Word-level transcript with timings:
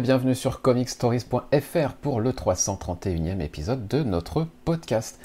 Et 0.00 0.02
bienvenue 0.02 0.34
sur 0.34 0.62
comicstories.fr 0.62 1.92
pour 2.00 2.20
le 2.22 2.32
331e 2.32 3.42
épisode 3.42 3.86
de 3.86 4.02
notre 4.02 4.46
podcast. 4.64 5.20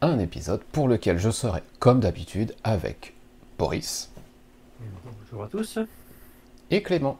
Un 0.00 0.18
épisode 0.18 0.64
pour 0.64 0.88
lequel 0.88 1.16
je 1.16 1.30
serai, 1.30 1.62
comme 1.78 2.00
d'habitude, 2.00 2.56
avec 2.64 3.14
Boris. 3.56 4.10
Bonjour 5.04 5.44
à 5.44 5.46
tous. 5.46 5.78
Et 6.72 6.82
Clément. 6.82 7.18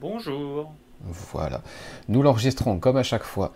Bonjour. 0.00 0.74
Voilà. 1.04 1.62
Nous 2.08 2.22
l'enregistrons 2.22 2.80
comme 2.80 2.96
à 2.96 3.04
chaque 3.04 3.22
fois 3.22 3.52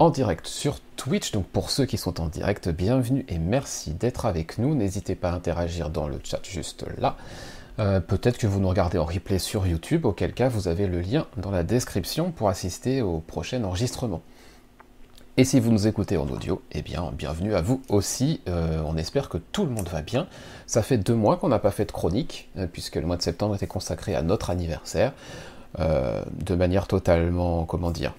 en 0.00 0.10
direct 0.10 0.48
sur 0.48 0.80
Twitch. 0.96 1.30
Donc 1.30 1.46
pour 1.46 1.70
ceux 1.70 1.86
qui 1.86 1.98
sont 1.98 2.20
en 2.20 2.26
direct, 2.26 2.68
bienvenue 2.68 3.24
et 3.28 3.38
merci 3.38 3.94
d'être 3.94 4.26
avec 4.26 4.58
nous. 4.58 4.74
N'hésitez 4.74 5.14
pas 5.14 5.30
à 5.30 5.34
interagir 5.34 5.88
dans 5.88 6.08
le 6.08 6.18
chat 6.24 6.40
juste 6.42 6.84
là. 6.98 7.16
Euh, 7.78 8.00
peut-être 8.00 8.38
que 8.38 8.46
vous 8.46 8.60
nous 8.60 8.68
regardez 8.68 8.98
en 8.98 9.04
replay 9.04 9.38
sur 9.38 9.66
YouTube, 9.66 10.04
auquel 10.04 10.32
cas 10.32 10.48
vous 10.48 10.66
avez 10.66 10.86
le 10.86 11.00
lien 11.00 11.26
dans 11.36 11.50
la 11.50 11.62
description 11.62 12.32
pour 12.32 12.48
assister 12.48 13.02
au 13.02 13.20
prochain 13.20 13.62
enregistrement. 13.62 14.20
Et 15.36 15.44
si 15.44 15.60
vous 15.60 15.70
nous 15.70 15.86
écoutez 15.86 16.16
en 16.16 16.28
audio, 16.28 16.60
eh 16.72 16.82
bien 16.82 17.12
bienvenue 17.16 17.54
à 17.54 17.62
vous 17.62 17.80
aussi. 17.88 18.40
Euh, 18.48 18.82
on 18.84 18.96
espère 18.96 19.28
que 19.28 19.38
tout 19.38 19.64
le 19.64 19.70
monde 19.70 19.88
va 19.88 20.02
bien. 20.02 20.26
Ça 20.66 20.82
fait 20.82 20.98
deux 20.98 21.14
mois 21.14 21.36
qu'on 21.36 21.48
n'a 21.48 21.60
pas 21.60 21.70
fait 21.70 21.84
de 21.84 21.92
chronique, 21.92 22.50
euh, 22.58 22.66
puisque 22.66 22.96
le 22.96 23.06
mois 23.06 23.16
de 23.16 23.22
septembre 23.22 23.54
était 23.54 23.68
consacré 23.68 24.16
à 24.16 24.22
notre 24.22 24.50
anniversaire, 24.50 25.12
de 25.78 26.54
manière 26.54 26.88
totalement, 26.88 27.64
comment 27.66 27.90
dire, 27.90 28.14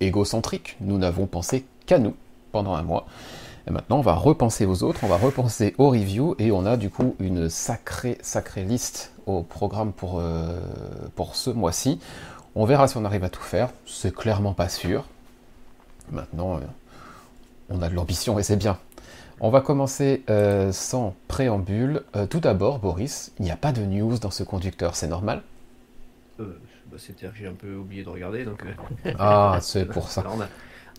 égocentrique. 0.00 0.76
Nous 0.80 0.96
n'avons 0.96 1.26
pensé 1.26 1.66
qu'à 1.84 1.98
nous 1.98 2.14
pendant 2.52 2.74
un 2.74 2.82
mois. 2.82 3.06
Et 3.66 3.70
maintenant, 3.70 3.98
on 3.98 4.02
va 4.02 4.14
repenser 4.14 4.66
aux 4.66 4.82
autres, 4.82 5.00
on 5.04 5.06
va 5.06 5.16
repenser 5.16 5.74
aux 5.78 5.88
reviews, 5.88 6.34
et 6.38 6.52
on 6.52 6.66
a 6.66 6.76
du 6.76 6.90
coup 6.90 7.16
une 7.18 7.48
sacrée, 7.48 8.18
sacrée 8.20 8.62
liste 8.62 9.12
au 9.26 9.42
programme 9.42 9.92
pour, 9.92 10.20
euh, 10.20 10.60
pour 11.14 11.34
ce 11.34 11.50
mois-ci. 11.50 11.98
On 12.54 12.66
verra 12.66 12.88
si 12.88 12.98
on 12.98 13.04
arrive 13.04 13.24
à 13.24 13.30
tout 13.30 13.42
faire, 13.42 13.70
c'est 13.86 14.14
clairement 14.14 14.52
pas 14.52 14.68
sûr. 14.68 15.04
Maintenant, 16.12 16.56
euh, 16.56 16.60
on 17.70 17.80
a 17.80 17.88
de 17.88 17.94
l'ambition 17.94 18.38
et 18.38 18.42
c'est 18.42 18.56
bien. 18.56 18.78
On 19.40 19.50
va 19.50 19.62
commencer 19.62 20.22
euh, 20.28 20.70
sans 20.70 21.14
préambule. 21.26 22.02
tout 22.30 22.40
d'abord, 22.40 22.78
Boris, 22.78 23.32
il 23.38 23.46
n'y 23.46 23.50
a 23.50 23.56
pas 23.56 23.72
de 23.72 23.82
news 23.82 24.18
dans 24.18 24.30
ce 24.30 24.42
conducteur, 24.42 24.94
c'est 24.94 25.08
normal? 25.08 25.42
Bah, 26.38 26.44
C'est-à-dire 26.98 27.32
que 27.32 27.38
j'ai 27.38 27.46
un 27.46 27.54
peu 27.54 27.74
oublié 27.74 28.04
de 28.04 28.10
regarder, 28.10 28.44
donc... 28.44 28.62
ah, 29.18 29.58
c'est 29.62 29.86
pour 29.86 30.10
ça 30.10 30.22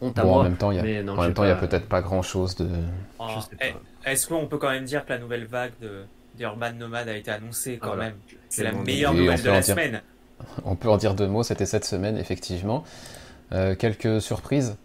en 0.01 0.43
même 0.43 0.57
temps, 0.57 0.71
il 0.71 0.77
y 0.77 0.79
a, 0.79 1.51
a 1.51 1.55
peut-être 1.55 1.87
pas 1.87 2.01
grand-chose 2.01 2.55
de. 2.55 2.67
Ah, 3.19 3.39
est-ce 4.05 4.27
qu'on 4.27 4.47
peut 4.47 4.57
quand 4.57 4.69
même 4.69 4.85
dire 4.85 5.05
que 5.05 5.13
la 5.13 5.19
nouvelle 5.19 5.45
vague 5.45 5.73
de 5.81 6.03
d'Urban 6.37 6.73
Nomad 6.73 7.07
a 7.07 7.15
été 7.15 7.31
annoncée 7.31 7.77
quand 7.77 7.95
même? 7.95 8.15
C'est 8.49 8.63
la 8.63 8.73
meilleure 8.73 9.13
nouvelle 9.13 9.41
de 9.41 9.49
la 9.49 9.61
semaine. 9.61 10.01
On 10.65 10.75
peut 10.75 10.89
en 10.89 10.97
dire 10.97 11.15
deux 11.15 11.27
mots. 11.27 11.43
C'était 11.43 11.65
cette 11.65 11.85
semaine, 11.85 12.17
effectivement. 12.17 12.83
Euh, 13.53 13.75
quelques 13.75 14.21
surprises. 14.21 14.75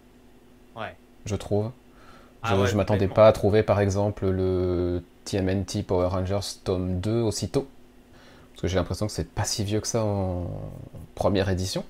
Ouais. 0.76 0.94
Je 1.24 1.34
trouve. 1.34 1.70
Ah 2.42 2.56
je, 2.64 2.76
m'attendais 2.76 3.08
pas 3.08 3.26
à 3.26 3.32
trouver, 3.32 3.62
par 3.62 3.80
exemple, 3.80 4.30
le 4.30 5.02
TMNT 5.24 5.82
Power 5.86 6.06
Rangers 6.06 6.58
tome 6.64 7.00
2 7.00 7.20
aussitôt. 7.20 7.68
Parce 8.52 8.62
que 8.62 8.68
j'ai 8.68 8.76
l'impression 8.76 9.06
que 9.06 9.12
c'est 9.12 9.28
pas 9.28 9.44
si 9.44 9.64
vieux 9.64 9.80
que 9.80 9.86
ça 9.86 10.04
en 10.04 10.46
première 11.14 11.50
édition. 11.50 11.84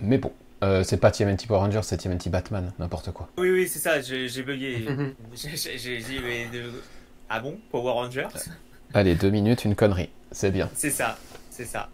Mais 0.00 0.18
bon, 0.18 0.30
euh, 0.62 0.82
c'est 0.82 0.96
pas 0.96 1.10
TMNT 1.10 1.46
Power 1.46 1.58
Rangers, 1.58 1.80
c'est 1.82 1.98
TMNT 1.98 2.28
Batman, 2.30 2.72
n'importe 2.78 3.12
quoi. 3.12 3.28
Oui, 3.36 3.50
oui, 3.50 3.68
c'est 3.68 3.78
ça, 3.78 4.00
j'ai 4.00 4.42
bugué. 4.42 4.86
j'ai 5.34 5.98
dit, 5.98 6.20
mais 6.22 6.46
de... 6.46 6.64
ah 7.28 7.40
bon, 7.40 7.58
Power 7.70 7.92
Rangers 7.92 8.28
Allez, 8.94 9.14
deux 9.14 9.30
minutes, 9.30 9.64
une 9.64 9.74
connerie, 9.74 10.10
c'est 10.30 10.50
bien. 10.50 10.70
C'est 10.74 10.90
ça, 10.90 11.16
c'est 11.50 11.64
ça. 11.64 11.88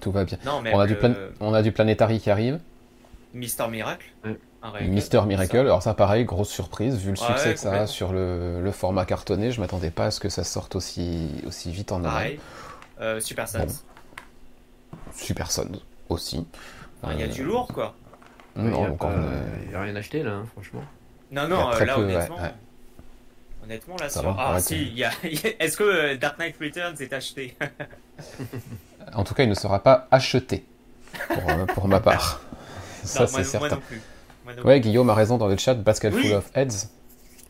Tout 0.00 0.10
va 0.10 0.24
bien. 0.24 0.38
Non, 0.44 0.60
mais 0.62 0.74
on, 0.74 0.80
a 0.80 0.86
du 0.86 0.96
on 1.40 1.54
a 1.54 1.62
du 1.62 1.70
Planetary 1.70 2.18
qui 2.18 2.30
arrive. 2.30 2.58
Mister 3.34 3.68
Miracle. 3.68 4.06
Mister 4.82 5.22
Miracle, 5.26 5.58
alors 5.58 5.82
ça 5.82 5.94
pareil, 5.94 6.24
grosse 6.24 6.48
surprise, 6.48 6.96
vu 6.98 7.10
le 7.10 7.16
succès 7.16 7.54
que 7.54 7.60
ça 7.60 7.72
a 7.72 7.86
sur 7.86 8.12
le, 8.12 8.70
format 8.72 9.04
cartonné, 9.04 9.50
je 9.50 9.60
m'attendais 9.60 9.90
pas 9.90 10.06
à 10.06 10.10
ce 10.10 10.20
que 10.20 10.28
ça 10.28 10.44
sorte 10.44 10.76
aussi, 10.76 11.30
aussi 11.46 11.70
vite 11.70 11.92
en 11.92 12.00
Pareil. 12.00 12.40
Euh, 13.00 13.20
Super 13.20 13.48
Sons. 13.48 13.66
Super 15.14 15.50
Sons 15.50 15.80
aussi. 16.08 16.46
Il 17.10 17.20
y 17.20 17.22
a 17.22 17.26
du 17.26 17.44
lourd, 17.44 17.68
quoi. 17.68 17.94
Il 18.56 18.64
n'y 18.64 18.74
a, 19.74 19.80
rien 19.80 19.96
acheté, 19.96 20.22
là, 20.22 20.32
hein, 20.32 20.46
franchement. 20.52 20.84
Non, 21.30 21.48
non, 21.48 21.70
là, 21.70 21.98
honnêtement. 21.98 22.38
Honnêtement, 23.64 23.96
là, 23.98 24.08
sur... 24.08 24.36
Ah, 24.38 24.60
si, 24.60 24.88
y 24.90 25.04
a... 25.04 25.10
est-ce 25.22 25.76
que 25.76 25.84
euh, 25.84 26.16
Dark 26.16 26.38
Knight 26.38 26.56
Returns 26.60 26.96
est 27.00 27.12
acheté? 27.12 27.56
En 29.14 29.24
tout 29.24 29.34
cas, 29.34 29.42
il 29.42 29.48
ne 29.48 29.54
sera 29.54 29.82
pas 29.82 30.06
acheté, 30.12 30.64
pour, 31.28 31.50
euh, 31.50 31.66
pour 31.66 31.88
ma 31.88 31.98
part. 31.98 32.40
ça, 33.02 33.26
c'est 33.26 33.42
certain. 33.42 33.80
Moi 34.44 34.54
non 34.54 34.62
plus. 34.62 34.62
Ouais, 34.64 34.80
Guillaume 34.80 35.10
a 35.10 35.14
raison 35.14 35.38
dans 35.38 35.48
le 35.48 35.56
chat, 35.56 35.74
Basket 35.74 36.12
Full 36.12 36.32
of 36.32 36.50
Heads. 36.54 36.88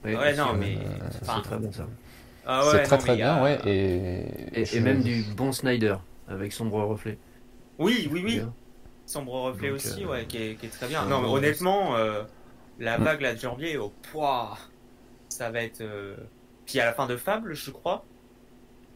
ouais, 0.05 0.35
non, 0.35 0.55
mais. 0.55 0.79
c'est 1.11 1.43
très 1.43 1.59
bon, 1.59 1.71
ça. 1.71 1.87
Ah 2.47 2.63
c'est 2.73 2.83
très 2.83 2.99
très 2.99 3.17
bien, 3.17 3.43
ouais. 3.43 3.59
Et, 3.67 4.77
et, 4.77 4.81
même 4.81 5.03
du 5.03 5.23
bon 5.37 5.53
Snyder, 5.53 5.97
avec 6.29 6.53
sombre 6.53 6.83
reflet. 6.85 7.19
Oui, 7.79 8.09
oui, 8.11 8.23
oui. 8.25 8.43
Sombre 9.13 9.43
reflet 9.43 9.69
aussi, 9.69 10.05
euh, 10.05 10.09
ouais, 10.09 10.25
qui 10.25 10.39
est, 10.39 10.73
très 10.73 10.87
bien. 10.87 11.05
Non, 11.05 11.21
mais 11.21 11.29
honnêtement, 11.29 11.97
euh, 11.97 12.23
la 12.79 12.99
hmm. 12.99 13.05
vague 13.05 13.21
là 13.21 13.35
de 13.35 13.39
janvier, 13.39 13.77
au 13.77 13.85
oh, 13.85 13.93
poids, 14.11 14.57
ça 15.29 15.51
va 15.51 15.63
être. 15.63 15.83
Euh, 15.83 16.17
puis 16.65 16.81
à 16.81 16.87
la 16.87 16.95
fin 16.95 17.07
de 17.07 17.19
Fable, 17.19 17.53
je 17.53 17.71
crois. 17.71 18.07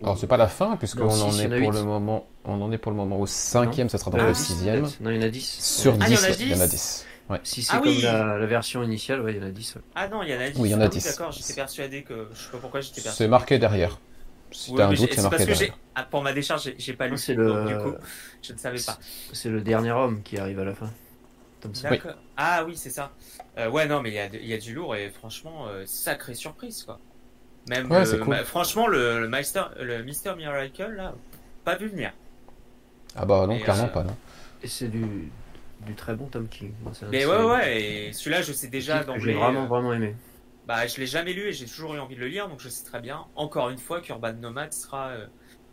Alors 0.03 0.17
c'est 0.17 0.27
pas 0.27 0.39
la 0.39 0.49
fin 0.49 0.77
puisqu'on 0.77 1.09
en 1.09 1.39
est 1.39 1.61
pour 1.61 1.73
le 1.73 1.83
moment, 1.83 2.27
on 2.47 2.63
en 2.63 2.73
est 2.73 2.79
pour 2.79 2.93
le 2.93 2.97
moment 2.97 3.21
au 3.21 3.27
cinquième, 3.27 3.91
ça 3.91 3.99
sera 3.99 4.11
dans 4.11 4.27
le 4.27 4.33
sixième. 4.33 4.89
Non, 5.01 5.11
il 5.11 5.17
y 5.17 5.19
en 5.19 5.27
a 5.27 5.29
10. 5.29 5.83
Sur 5.83 5.93
10, 5.93 6.01
ah, 6.01 6.31
il 6.39 6.49
y 6.49 6.55
en 6.55 6.61
a 6.61 6.67
10. 6.67 7.07
Ouais. 7.29 7.41
Si 7.43 7.63
c'est 7.63 7.75
ah 7.77 7.81
comme 7.81 8.01
la, 8.03 8.47
version 8.47 8.83
initiale, 8.83 9.21
ouais, 9.21 9.35
il 9.35 9.37
y 9.37 9.45
en 9.45 9.49
a 9.49 9.51
10. 9.51 9.77
Ah 9.97 10.09
non, 10.09 10.23
il 10.23 10.31
y 10.31 10.35
en 10.35 10.41
a 10.41 10.49
10. 10.49 10.59
Oui, 10.59 10.71
il 10.71 10.73
y 10.73 10.75
en 10.75 10.81
a 10.81 10.89
10. 10.89 11.07
Ah 11.07 11.11
d'accord, 11.11 11.33
j'étais 11.33 11.53
persuadé 11.53 12.05
que. 12.05 12.29
Je 12.33 12.39
sais 12.39 12.51
pas 12.53 12.59
pourquoi 12.59 12.81
j'étais 12.81 13.03
persuadé. 13.03 13.17
C'est 13.17 13.29
marqué 13.29 13.59
derrière. 13.59 13.99
Si 14.51 14.81
un 14.81 14.93
doute, 14.93 15.13
c'est 15.13 15.23
marqué 15.23 15.45
derrière. 15.45 15.77
Ah, 15.95 16.05
pour 16.05 16.23
ma 16.23 16.33
décharge, 16.33 16.73
j'ai 16.77 16.93
pas 16.93 17.09
lu. 17.09 17.19
C'est 17.19 17.35
le... 17.35 17.65
du 17.65 17.77
coup, 17.77 17.95
je 18.43 18.53
ne 18.53 18.59
savais 18.59 18.81
pas. 18.81 18.99
C'est 19.33 19.49
le 19.49 19.61
dernier 19.61 19.93
homme 19.93 20.23
qui 20.23 20.39
arrive 20.39 20.61
à 20.61 20.65
la 20.65 20.75
fin. 20.75 20.91
Ah 22.37 22.65
oui, 22.65 22.77
c'est 22.77 22.91
ça. 22.91 23.13
Euh, 23.59 23.71
ouais, 23.71 23.87
non, 23.87 24.03
mais 24.03 24.11
il 24.11 24.15
y 24.15 24.19
a, 24.19 24.27
y 24.27 24.53
a, 24.53 24.59
du 24.59 24.75
lourd 24.75 24.95
et 24.95 25.11
franchement, 25.11 25.67
euh, 25.69 25.85
sacrée 25.87 26.35
surprise, 26.35 26.85
quoi. 26.85 26.99
Même, 27.69 27.91
ouais, 27.91 28.05
cool. 28.21 28.37
franchement, 28.45 28.87
le, 28.87 29.21
le, 29.21 29.29
Mister, 29.29 29.63
le 29.81 30.03
Mister 30.05 30.35
Miracle, 30.37 30.93
là, 30.97 31.15
pas 31.65 31.75
vu 31.75 31.89
venir. 31.89 32.13
Ah 33.17 33.25
bah 33.25 33.47
non, 33.47 33.59
clairement 33.59 33.85
euh, 33.85 33.89
pas, 33.89 34.05
non. 34.05 34.17
Et 34.63 34.69
c'est 34.69 34.89
du, 34.89 35.33
du 35.85 35.95
très 35.95 36.15
bon 36.15 36.27
Tom 36.27 36.47
King. 36.49 36.73
mais 37.11 37.25
ouais, 37.27 37.45
ouais, 37.45 37.83
et 37.83 38.13
celui-là, 38.13 38.43
je 38.43 38.53
sais 38.53 38.69
déjà 38.69 39.05
J'ai 39.19 39.33
vraiment, 39.33 39.67
vraiment 39.67 39.93
aimé. 39.93 40.15
Bah, 40.67 40.87
je 40.87 40.99
l'ai 40.99 41.07
jamais 41.07 41.33
lu 41.33 41.49
et 41.49 41.53
j'ai 41.53 41.67
toujours 41.67 41.95
eu 41.95 41.99
envie 42.01 42.17
de 42.17 42.21
le 42.21 42.29
lire, 42.29 42.49
donc 42.49 42.61
je 42.61 42.69
sais 42.69 42.85
très 42.85 43.01
bien, 43.01 43.27
encore 43.37 43.71
une 43.71 43.79
fois, 43.79 44.01
qu'Urban 44.01 44.33
Nomad 44.33 44.73
sera 44.73 45.13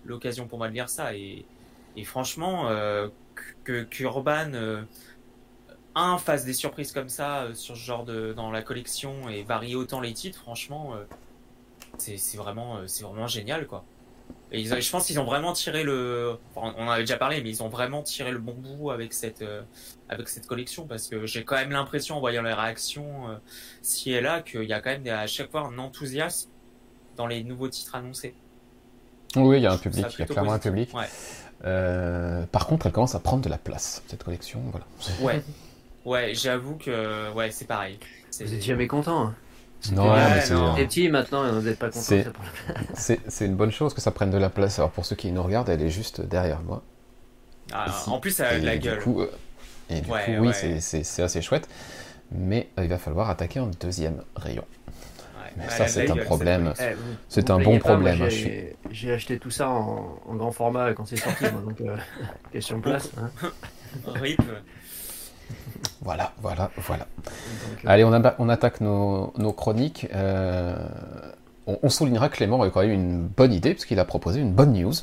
l'occasion 0.06 0.48
pour 0.48 0.58
moi 0.58 0.68
de 0.68 0.74
lire 0.74 0.90
ça. 0.90 1.16
Et, 1.16 1.46
franchement, 2.04 2.70
euh, 2.70 3.08
que 3.64 3.84
qu'Urban 3.84 4.54
euh, 4.54 4.84
un 5.96 6.18
fasse 6.18 6.46
des 6.46 6.54
surprises 6.54 6.92
comme 6.92 7.10
ça 7.10 7.44
euh, 7.44 7.54
sur 7.54 7.76
ce 7.76 7.82
genre 7.82 8.04
de 8.06 8.34
dans 8.34 8.52
la 8.52 8.62
collection 8.62 9.30
et 9.30 9.44
varie 9.44 9.76
autant 9.76 10.02
les 10.02 10.14
titres, 10.14 10.40
franchement, 10.40 10.96
euh, 10.96 11.06
c'est 11.98 12.38
vraiment 12.38 12.88
c'est 12.88 13.04
vraiment 13.04 13.28
génial 13.28 13.68
quoi. 13.68 13.86
Et 14.54 14.64
je 14.64 14.92
pense 14.92 15.08
qu'ils 15.08 15.20
ont 15.20 15.26
vraiment 15.26 15.52
tiré 15.54 15.84
le, 15.84 16.38
on 16.56 16.62
en 16.62 16.90
avait 16.90 17.02
déjà 17.02 17.18
parlé, 17.18 17.42
mais 17.42 17.50
ils 17.50 17.64
ont 17.64 17.70
vraiment 17.70 18.04
tiré 18.04 18.32
le 18.32 18.38
bon 18.38 18.54
bout 18.54 18.92
avec 18.92 19.12
cette 19.12 19.44
avec 20.10 20.30
cette 20.30 20.46
collection 20.46 20.86
parce 20.86 21.08
que 21.08 21.26
j'ai 21.26 21.44
quand 21.44 21.56
même 21.56 21.72
l'impression 21.72 22.18
en 22.18 22.20
voyant 22.20 22.44
les 22.44 22.54
réactions 22.54 23.26
si 23.82 24.12
et 24.12 24.22
là 24.22 24.42
qu'il 24.42 24.66
y 24.66 24.74
a 24.74 24.80
quand 24.80 24.92
même 24.92 25.08
à 25.08 25.26
chaque 25.26 25.50
fois 25.50 25.62
un 25.62 25.80
enthousiasme 25.80 26.52
dans 27.18 27.26
les 27.26 27.44
nouveaux 27.44 27.68
titres 27.68 27.96
annoncés. 27.96 28.36
Oui, 29.36 29.58
il 29.58 29.64
y 29.64 29.68
a 29.68 29.74
un 29.74 29.78
public, 29.78 30.06
il 30.14 30.20
y 30.20 30.22
a 30.22 30.26
clairement 30.26 30.54
un 30.54 30.60
public. 30.60 30.92
Euh, 31.66 32.46
par 32.48 32.68
contre, 32.68 32.88
elle 32.88 32.92
commence 32.92 33.16
à 33.16 33.20
prendre 33.20 33.42
de 33.42 33.50
la 33.50 33.58
place, 33.58 34.04
cette 34.08 34.24
collection. 34.24 34.62
Voilà. 34.72 34.86
Ouais, 35.22 35.44
ouais 36.06 36.36
j'avoue 36.36 36.76
que 36.76 37.32
ouais, 37.34 37.52
c'est 37.52 37.66
pareil. 37.66 38.00
Vous 38.40 38.54
êtes 38.54 38.64
jamais 38.64 38.88
content 38.88 39.28
hein. 39.28 39.36
Non, 39.92 40.14
mais 40.14 40.42
c'est 40.42 40.56
petit 40.86 41.10
maintenant, 41.10 41.52
vous 41.52 41.62
n'êtes 41.62 41.80
pas 41.80 41.90
content. 41.90 42.32
C'est 42.96 43.46
une 43.46 43.56
bonne 43.56 43.72
chose 43.72 43.94
que 43.94 44.02
ça 44.02 44.12
prenne 44.12 44.32
de 44.32 44.38
la 44.38 44.50
place. 44.50 44.80
Alors 44.80 44.92
pour 44.92 45.06
ceux 45.06 45.16
qui 45.16 45.32
nous 45.32 45.44
regardent, 45.44 45.70
elle 45.70 45.82
est 45.82 45.90
juste 45.90 46.22
derrière 46.22 46.62
moi. 46.62 46.82
Ah, 47.74 47.86
en 48.08 48.20
plus, 48.20 48.40
elle 48.40 48.46
a 48.46 48.60
de 48.60 48.66
la 48.66 48.78
gueule. 48.78 49.00
Euh, 49.08 49.28
et 49.90 50.02
du 50.02 50.10
coup, 50.10 50.16
oui, 50.40 50.52
c'est 50.54 51.22
assez 51.22 51.42
chouette. 51.42 51.68
Mais 52.32 52.70
euh, 52.80 52.84
il 52.84 52.90
va 52.90 52.98
falloir 52.98 53.30
attaquer 53.30 53.60
un 53.60 53.70
deuxième 53.80 54.24
rayon. 54.36 54.66
Mais 55.58 55.70
ça, 55.70 55.88
c'est 55.88 56.10
un 56.10 56.16
problème. 56.16 56.74
C'est 57.30 57.50
un 57.50 57.60
bon 57.60 57.78
problème. 57.80 58.22
Hein, 58.22 58.30
j'ai 58.92 59.12
acheté 59.12 59.38
tout 59.38 59.52
ça 59.52 59.70
en, 59.70 60.18
grand 60.30 60.52
format 60.52 60.94
quand 60.94 61.06
c'est 61.06 61.18
sorti, 61.18 61.44
moi, 61.52 61.62
donc 61.62 61.82
euh, 61.82 61.96
question 62.52 62.78
de 62.78 62.84
place. 62.84 63.12
Hein. 63.18 63.30
Voilà, 66.02 66.34
voilà, 66.42 66.70
voilà. 66.78 67.08
Euh, 67.28 67.88
Allez, 67.88 68.04
on, 68.04 68.12
on 68.40 68.50
attaque 68.50 68.82
nos, 68.82 69.34
chroniques. 69.56 70.08
Euh, 70.14 70.76
on, 71.68 71.90
soulignera 71.90 72.30
que 72.30 72.36
Clément 72.38 72.62
a 72.62 72.70
quand 72.70 72.82
même 72.82 72.92
une 72.92 73.22
bonne 73.28 73.54
idée, 73.54 73.72
puisqu'il 73.74 74.00
a 74.00 74.06
proposé 74.06 74.40
une 74.42 74.52
bonne 74.54 74.74
news. 74.74 74.94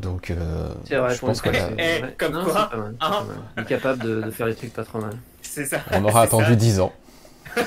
Donc, 0.00 0.30
euh, 0.30 0.68
C'est 0.86 0.96
vrai, 0.96 1.14
je 1.14 1.18
pour 1.20 1.28
pense 1.28 1.40
que 1.40 1.50
là, 1.50 1.68
c'est- 1.76 2.02
Eh, 2.08 2.12
comme 2.16 2.32
Non, 2.32 2.44
quoi, 2.44 2.70
mal, 2.72 2.94
hein. 3.00 3.08
mal. 3.10 3.36
Il 3.56 3.62
est 3.62 3.66
capable 3.66 4.02
de, 4.02 4.22
de 4.22 4.30
faire 4.30 4.46
des 4.46 4.54
trucs 4.54 4.72
pas 4.72 4.84
trop 4.84 5.00
mal. 5.00 5.16
C'est 5.42 5.66
ça. 5.66 5.78
on 5.92 6.04
aura 6.04 6.22
attendu 6.22 6.44
ça. 6.44 6.54
10 6.56 6.80
ans. 6.80 6.92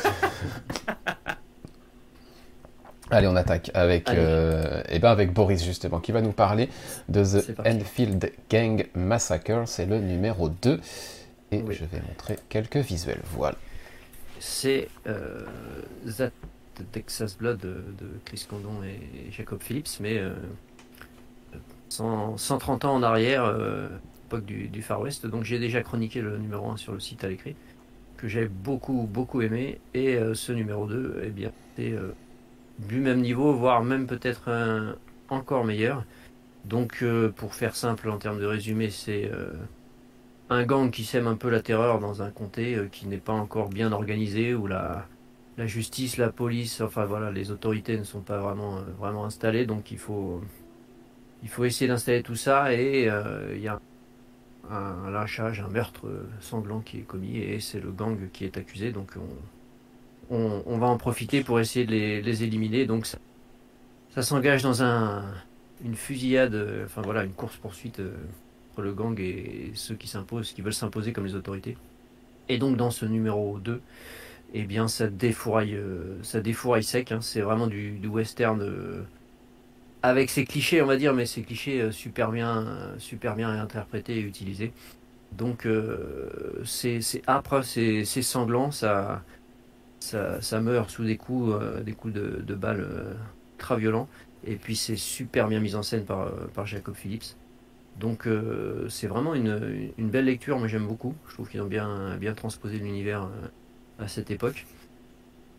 Allez, 3.11 3.27
on 3.27 3.35
attaque 3.35 3.69
avec, 3.75 4.09
euh, 4.09 4.81
eh 4.89 4.97
ben 4.97 5.11
avec 5.11 5.31
Boris 5.31 5.63
justement, 5.63 5.99
qui 5.99 6.11
va 6.11 6.21
nous 6.21 6.31
parler 6.31 6.69
de 7.07 7.23
The. 7.23 7.55
Enfield 7.65 8.31
Gang 8.49 8.87
Massacre. 8.95 9.63
C'est 9.67 9.85
le 9.85 9.99
numéro 9.99 10.49
2. 10.49 10.81
Et 11.59 11.63
Oui. 11.63 11.73
je 11.73 11.85
vais 11.85 12.01
montrer 12.01 12.37
quelques 12.49 12.77
visuels. 12.77 13.21
Voilà. 13.25 13.57
C'est 14.39 14.89
euh, 15.07 15.45
That 16.17 16.31
Texas 16.91 17.37
Blood 17.37 17.59
de, 17.59 17.73
de 17.97 18.19
Chris 18.25 18.45
Condon 18.49 18.83
et 18.83 19.31
Jacob 19.31 19.61
Phillips, 19.61 19.99
mais 20.01 20.17
euh, 20.17 20.33
100 21.89 22.37
130 22.37 22.85
ans 22.85 22.95
en 22.95 23.03
arrière, 23.03 23.43
euh, 23.45 23.87
époque 24.27 24.45
du, 24.45 24.67
du 24.69 24.81
Far 24.81 25.01
West. 25.01 25.25
Donc 25.25 25.43
j'ai 25.43 25.59
déjà 25.59 25.81
chroniqué 25.83 26.21
le 26.21 26.37
numéro 26.37 26.69
1 26.69 26.77
sur 26.77 26.93
le 26.93 26.99
site 26.99 27.23
à 27.23 27.29
l'écrit, 27.29 27.55
que 28.17 28.27
j'ai 28.27 28.47
beaucoup, 28.47 29.07
beaucoup 29.11 29.41
aimé. 29.41 29.81
Et 29.93 30.15
euh, 30.15 30.33
ce 30.33 30.51
numéro 30.51 30.87
2, 30.87 31.21
eh 31.25 31.29
bien, 31.29 31.51
c'est 31.75 31.91
euh, 31.93 32.15
du 32.79 32.99
même 32.99 33.21
niveau, 33.21 33.53
voire 33.53 33.83
même 33.83 34.07
peut-être 34.07 34.49
encore 35.29 35.65
meilleur. 35.65 36.05
Donc 36.65 37.03
euh, 37.03 37.29
pour 37.31 37.55
faire 37.55 37.75
simple 37.75 38.09
en 38.09 38.17
termes 38.19 38.39
de 38.39 38.45
résumé, 38.45 38.89
c'est... 38.91 39.31
un 40.49 40.63
gang 40.63 40.91
qui 40.91 41.03
sème 41.03 41.27
un 41.27 41.35
peu 41.35 41.49
la 41.49 41.61
terreur 41.61 41.99
dans 41.99 42.21
un 42.21 42.29
comté 42.29 42.75
euh, 42.75 42.87
qui 42.91 43.07
n'est 43.07 43.17
pas 43.17 43.33
encore 43.33 43.69
bien 43.69 43.91
organisé, 43.91 44.53
où 44.53 44.67
la, 44.67 45.05
justice, 45.57 46.17
la 46.17 46.29
police, 46.29 46.81
enfin 46.81 47.05
voilà, 47.05 47.31
les 47.31 47.51
autorités 47.51 47.97
ne 47.97 48.03
sont 48.03 48.21
pas 48.21 48.37
vraiment, 48.37 48.77
euh, 48.77 48.81
vraiment 48.99 49.25
installées, 49.25 49.65
donc 49.65 49.91
il 49.91 49.97
faut, 49.97 50.41
il 51.43 51.49
faut 51.49 51.65
essayer 51.65 51.87
d'installer 51.87 52.21
tout 52.21 52.35
ça 52.35 52.73
et 52.73 53.09
euh, 53.09 53.53
il 53.55 53.61
y 53.61 53.67
a 53.67 53.79
un, 54.69 55.13
un 55.13 55.15
un 55.15 55.67
meurtre 55.69 56.07
sanglant 56.39 56.81
qui 56.81 56.97
est 56.99 57.01
commis 57.01 57.37
et 57.37 57.59
c'est 57.59 57.79
le 57.79 57.91
gang 57.91 58.17
qui 58.33 58.45
est 58.45 58.57
accusé, 58.57 58.91
donc 58.91 59.13
on, 60.31 60.77
va 60.77 60.87
en 60.87 60.97
profiter 60.97 61.43
pour 61.43 61.59
essayer 61.59 61.85
de 61.85 61.91
les, 61.91 62.43
éliminer, 62.43 62.85
donc 62.85 63.05
ça, 63.05 64.21
s'engage 64.21 64.63
dans 64.63 64.81
un, 64.81 65.23
une 65.83 65.95
fusillade, 65.95 66.83
enfin 66.85 67.01
voilà, 67.01 67.23
une 67.23 67.33
course-poursuite. 67.33 68.01
Le 68.81 68.93
gang 68.93 69.19
et 69.19 69.71
ceux 69.75 69.95
qui 69.95 70.07
s'imposent, 70.07 70.53
qui 70.53 70.61
veulent 70.61 70.73
s'imposer 70.73 71.13
comme 71.13 71.25
les 71.25 71.35
autorités. 71.35 71.77
Et 72.49 72.57
donc 72.57 72.77
dans 72.77 72.91
ce 72.91 73.05
numéro 73.05 73.59
2, 73.59 73.81
eh 74.53 74.63
bien 74.63 74.87
ça 74.87 75.07
défouraille, 75.07 75.75
euh, 75.75 76.21
ça 76.23 76.41
défouraille 76.41 76.83
sec. 76.83 77.11
hein. 77.11 77.19
C'est 77.21 77.41
vraiment 77.41 77.67
du, 77.67 77.99
western 78.07 78.61
euh, 78.61 79.03
avec 80.03 80.29
ses 80.29 80.45
clichés, 80.45 80.81
on 80.81 80.85
va 80.85 80.97
dire, 80.97 81.13
mais 81.13 81.25
ces 81.25 81.41
clichés 81.41 81.81
euh, 81.81 81.91
super 81.91 82.31
bien, 82.31 82.65
super 82.97 83.35
bien 83.35 83.49
interprétés 83.49 84.17
et 84.17 84.21
utilisés. 84.21 84.73
Donc 85.33 85.65
euh, 85.65 86.61
c'est 86.65 87.01
âpre, 87.27 87.61
c'est 87.63 88.05
sanglant, 88.05 88.71
ça, 88.71 89.23
ça, 89.99 90.61
meurt 90.61 90.89
sous 90.89 91.03
des 91.03 91.17
coups, 91.17 91.53
des 91.83 91.93
coups 91.93 92.13
de, 92.13 92.55
balles 92.55 92.87
très 93.57 93.77
violents. 93.77 94.07
Et 94.47 94.55
puis 94.55 94.75
c'est 94.75 94.95
super 94.95 95.47
bien 95.47 95.59
mis 95.59 95.75
en 95.75 95.83
scène 95.83 96.05
par 96.05 96.65
Jacob 96.65 96.95
Phillips. 96.95 97.35
Donc 97.99 98.27
euh, 98.27 98.89
c'est 98.89 99.07
vraiment 99.07 99.35
une, 99.35 99.91
une 99.97 100.09
belle 100.09 100.25
lecture, 100.25 100.59
moi 100.59 100.67
j'aime 100.67 100.87
beaucoup. 100.87 101.15
Je 101.27 101.33
trouve 101.33 101.49
qu'ils 101.49 101.61
ont 101.61 101.67
bien, 101.67 102.17
bien 102.17 102.33
transposé 102.33 102.77
l'univers 102.77 103.23
euh, 103.23 104.03
à 104.03 104.07
cette 104.07 104.31
époque. 104.31 104.65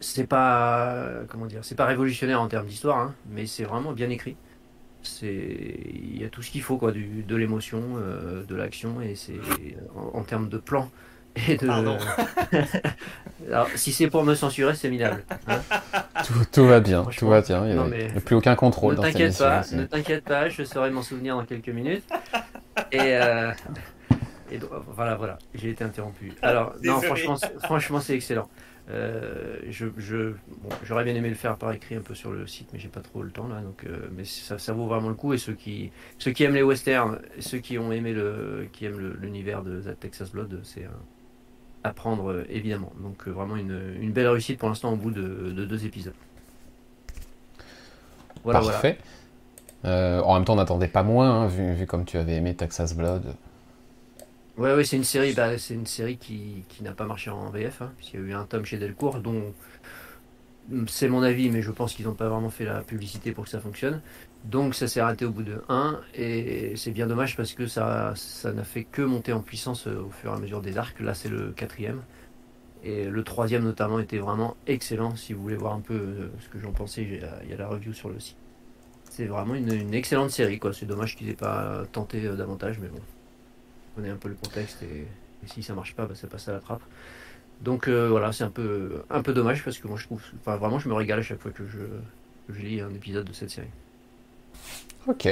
C'est 0.01 0.27
pas 0.27 1.23
comment 1.29 1.47
dire, 1.47 1.65
c'est 1.65 1.75
pas 1.75 1.87
révolutionnaire 1.87 2.41
en 2.41 2.49
termes 2.49 2.67
d'histoire, 2.67 2.99
hein, 2.99 3.15
mais 3.31 3.47
c'est 3.47 3.65
vraiment 3.65 3.93
bien 3.93 4.11
écrit. 4.11 4.37
Il 5.23 6.21
y 6.21 6.25
a 6.25 6.29
tout 6.29 6.43
ce 6.43 6.51
qu'il 6.51 6.63
faut 6.63 6.79
quoi, 6.79 6.93
du, 6.93 7.23
de 7.23 7.37
l'émotion, 7.37 7.81
euh, 7.97 8.45
de 8.45 8.55
l'action 8.57 9.01
et 9.01 9.15
c'est 9.15 9.41
en 9.95 10.23
termes 10.25 10.49
de 10.49 10.59
plan 10.59 10.91
et 11.49 11.57
de. 11.57 11.67
Pardon. 11.67 11.97
Alors 13.49 13.69
si 13.77 13.93
c'est 13.93 14.09
pour 14.09 14.25
me 14.25 14.35
censurer, 14.35 14.75
c'est 14.75 14.89
minable. 14.91 15.25
hein. 15.47 15.61
Tout, 16.27 16.35
tout 16.53 16.67
va 16.67 16.81
bien, 16.81 17.05
tout 17.17 17.29
va 17.29 17.41
bien. 17.43 17.67
Il 17.69 17.75
n'y 17.75 17.79
a, 17.81 17.85
mais- 17.85 18.09
plus 18.21 18.35
aucun 18.37 18.55
contrôle 18.57 18.93
Ne 18.93 18.97
dans 18.97 19.03
cette 19.05 19.13
t'inquiète 19.13 19.41
émission. 19.41 19.45
pas, 19.45 19.77
ne 19.83 19.85
t'inquiète 19.87 20.25
pas, 20.25 20.49
je 20.49 20.65
saurai 20.65 20.91
m'en 20.91 21.03
souvenir 21.03 21.37
dans 21.37 21.45
quelques 21.45 21.69
minutes. 21.69 22.05
Et, 22.93 22.99
euh, 23.01 23.53
et 24.51 24.59
donc, 24.59 24.71
voilà, 24.95 25.15
voilà, 25.17 25.39
j'ai 25.55 25.71
été 25.71 25.85
interrompu. 25.85 26.33
Alors, 26.43 26.75
non, 26.83 27.01
franchement, 27.01 27.37
c'est- 27.37 27.53
franchement, 27.63 28.01
c'est 28.01 28.15
excellent. 28.15 28.49
Euh, 28.89 29.57
je, 29.69 29.87
je, 29.97 30.31
bon, 30.63 30.69
j'aurais 30.85 31.03
bien 31.03 31.15
aimé 31.17 31.29
le 31.29 31.35
faire 31.35 31.57
par 31.57 31.73
écrit 31.73 31.97
un 31.97 32.01
peu 32.03 32.15
sur 32.15 32.31
le 32.31 32.47
site, 32.47 32.69
mais 32.73 32.79
j'ai 32.79 32.87
pas 32.89 33.01
trop 33.01 33.23
le 33.23 33.31
temps 33.31 33.49
là. 33.49 33.61
Donc, 33.61 33.83
euh, 33.85 34.09
mais 34.17 34.25
ça, 34.25 34.59
ça 34.59 34.73
vaut 34.73 34.87
vraiment 34.87 35.09
le 35.09 35.15
coup. 35.17 35.33
Et 35.35 35.39
ceux 35.39 35.55
qui, 35.55 35.91
ceux 36.19 36.31
qui 36.31 36.45
aiment 36.45 36.55
les 36.55 36.63
westerns, 36.63 37.19
ceux 37.41 37.59
qui 37.59 37.79
ont 37.79 37.91
aimé 37.91 38.13
le, 38.13 38.69
qui 38.73 38.85
aiment 38.87 39.15
l'univers 39.21 39.63
de 39.63 39.81
The 39.81 39.99
Texas 39.99 40.31
Blood, 40.31 40.61
c'est 40.63 40.85
un- 40.85 40.91
à 41.87 41.93
prendre 41.93 42.33
euh, 42.33 42.47
évidemment. 42.49 42.93
Donc, 43.01 43.27
euh, 43.27 43.31
vraiment 43.31 43.57
une, 43.57 43.97
une 44.01 44.13
belle 44.13 44.29
réussite 44.29 44.59
pour 44.59 44.69
l'instant 44.69 44.93
au 44.93 44.97
bout 44.97 45.11
de, 45.11 45.23
de 45.23 45.65
deux 45.65 45.85
épisodes. 45.85 46.15
Voilà, 48.45 48.61
voilà. 48.61 48.75
Parfait. 48.75 48.99
Euh, 49.85 50.21
en 50.23 50.35
même 50.35 50.45
temps, 50.45 50.55
on 50.55 50.57
n'attendait 50.57 50.89
pas 50.89 51.03
moins, 51.03 51.43
hein, 51.43 51.47
vu, 51.47 51.75
vu 51.75 51.87
comme 51.87 52.05
tu 52.05 52.17
avais 52.17 52.35
aimé 52.35 52.55
Texas 52.55 52.95
Blood. 52.95 53.35
Ouais, 54.57 54.75
ouais, 54.75 54.85
c'est 54.85 54.97
une 54.97 55.05
série, 55.05 55.35
bah, 55.35 55.59
c'est 55.59 55.75
une 55.75 55.87
série 55.87 56.17
qui, 56.17 56.65
qui 56.69 56.83
n'a 56.83 56.93
pas 56.93 57.05
marché 57.05 57.31
en 57.31 57.51
VF, 57.51 57.83
hein, 57.83 57.93
puisqu'il 57.97 58.21
y 58.21 58.23
a 58.23 58.27
eu 58.27 58.33
un 58.33 58.45
tome 58.45 58.65
chez 58.65 58.79
Delcourt, 58.79 59.19
dont 59.19 59.53
c'est 60.89 61.09
mon 61.09 61.23
avis, 61.23 61.51
mais 61.51 61.63
je 61.63 61.71
pense 61.71 61.95
qu'ils 61.95 62.07
n'ont 62.07 62.15
pas 62.15 62.29
vraiment 62.29 62.51
fait 62.51 62.65
la 62.65 62.81
publicité 62.81 63.33
pour 63.33 63.45
que 63.45 63.51
ça 63.51 63.61
fonctionne. 63.61 64.01
Donc 64.47 64.77
ça 64.77 64.87
s'est 64.87 65.01
arrêté 65.01 65.25
au 65.25 65.31
bout 65.31 65.43
de 65.43 65.61
1, 65.69 66.01
et 66.15 66.77
c'est 66.77 66.93
bien 66.93 67.09
dommage 67.09 67.37
parce 67.37 67.53
que 67.53 67.67
ça, 67.67 68.13
ça 68.15 68.53
n'a 68.53 68.63
fait 68.63 68.85
que 68.85 69.03
monter 69.03 69.33
en 69.33 69.41
puissance 69.41 69.89
euh, 69.89 70.05
au 70.07 70.11
fur 70.11 70.31
et 70.31 70.35
à 70.37 70.39
mesure 70.39 70.61
des 70.61 70.79
arcs. 70.79 71.01
Là, 71.01 71.15
c'est 71.15 71.29
le 71.29 71.51
quatrième. 71.51 72.03
Et 72.85 73.07
le 73.07 73.25
troisième, 73.25 73.65
notamment, 73.65 73.99
était 73.99 74.19
vraiment 74.19 74.57
excellent. 74.69 75.17
Si 75.17 75.33
vous 75.33 75.43
voulez 75.43 75.57
voir 75.57 75.75
un 75.75 75.81
peu 75.81 75.95
euh, 75.95 76.29
ce 76.39 76.49
que 76.49 76.61
j'en 76.61 76.71
pensais, 76.71 77.03
il 77.03 77.51
y 77.51 77.53
a- 77.53 77.57
la 77.57 77.67
review 77.67 77.93
sur 77.93 78.09
le 78.09 78.21
site. 78.21 78.37
C'est 79.11 79.27
vraiment 79.27 79.57
une, 79.57 79.93
excellente 79.95 80.31
série, 80.31 80.61
quoi. 80.61 80.73
C'est 80.73 80.87
dommage 80.87 81.17
qu'ils 81.17 81.29
aient 81.29 81.35
pas 81.35 81.83
tenté 81.91 82.25
euh, 82.25 82.37
davantage, 82.37 82.79
mais 82.79 82.89
bon. 82.89 83.01
On 83.93 83.97
connaît 83.97 84.11
un 84.11 84.17
peu 84.17 84.29
le 84.29 84.37
contexte 84.37 84.81
et, 84.85 85.07
si 85.47 85.65
ça 85.65 85.75
marche 85.75 85.97
pas, 85.97 86.07
bah, 86.07 86.15
ça 86.15 86.29
passe 86.29 86.49
à 86.49 86.53
la 86.53 86.61
trappe. 86.61 86.83
Donc 87.63 87.89
voilà, 87.89 88.33
c'est 88.33 88.45
un 88.45 88.51
peu, 88.51 89.03
un 89.11 89.23
peu 89.23 89.33
dommage 89.33 89.65
parce 89.65 89.79
que 89.79 89.89
moi 89.89 89.97
je 89.97 90.05
trouve, 90.05 90.23
enfin 90.41 90.57
vraiment, 90.57 90.79
je 90.79 90.89
me 90.89 90.95
régale 90.95 91.21
à 91.21 91.23
chaque 91.23 91.41
fois 91.41 91.53
que 91.53 91.67
je, 91.67 91.79
que 91.79 92.53
je 92.53 92.61
lis 92.61 92.81
un 92.83 92.91
épisode 92.91 93.25
de 93.25 93.33
cette 93.33 93.49
série. 93.49 93.71
Ok. 95.09 95.29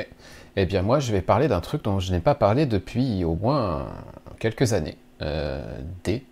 Eh 0.57 0.67
bien, 0.67 0.83
moi, 0.83 1.01
je 1.01 1.11
vais 1.13 1.23
parler 1.23 1.49
d'un 1.49 1.61
truc 1.61 1.83
dont 1.83 1.99
je 1.99 2.13
n'ai 2.13 2.21
pas 2.21 2.35
parlé 2.35 2.67
depuis 2.67 3.25
au 3.25 3.35
moins 3.35 3.87
quelques 4.39 4.73
années. 4.73 4.97
Euh, 5.23 5.63
des 6.05 6.25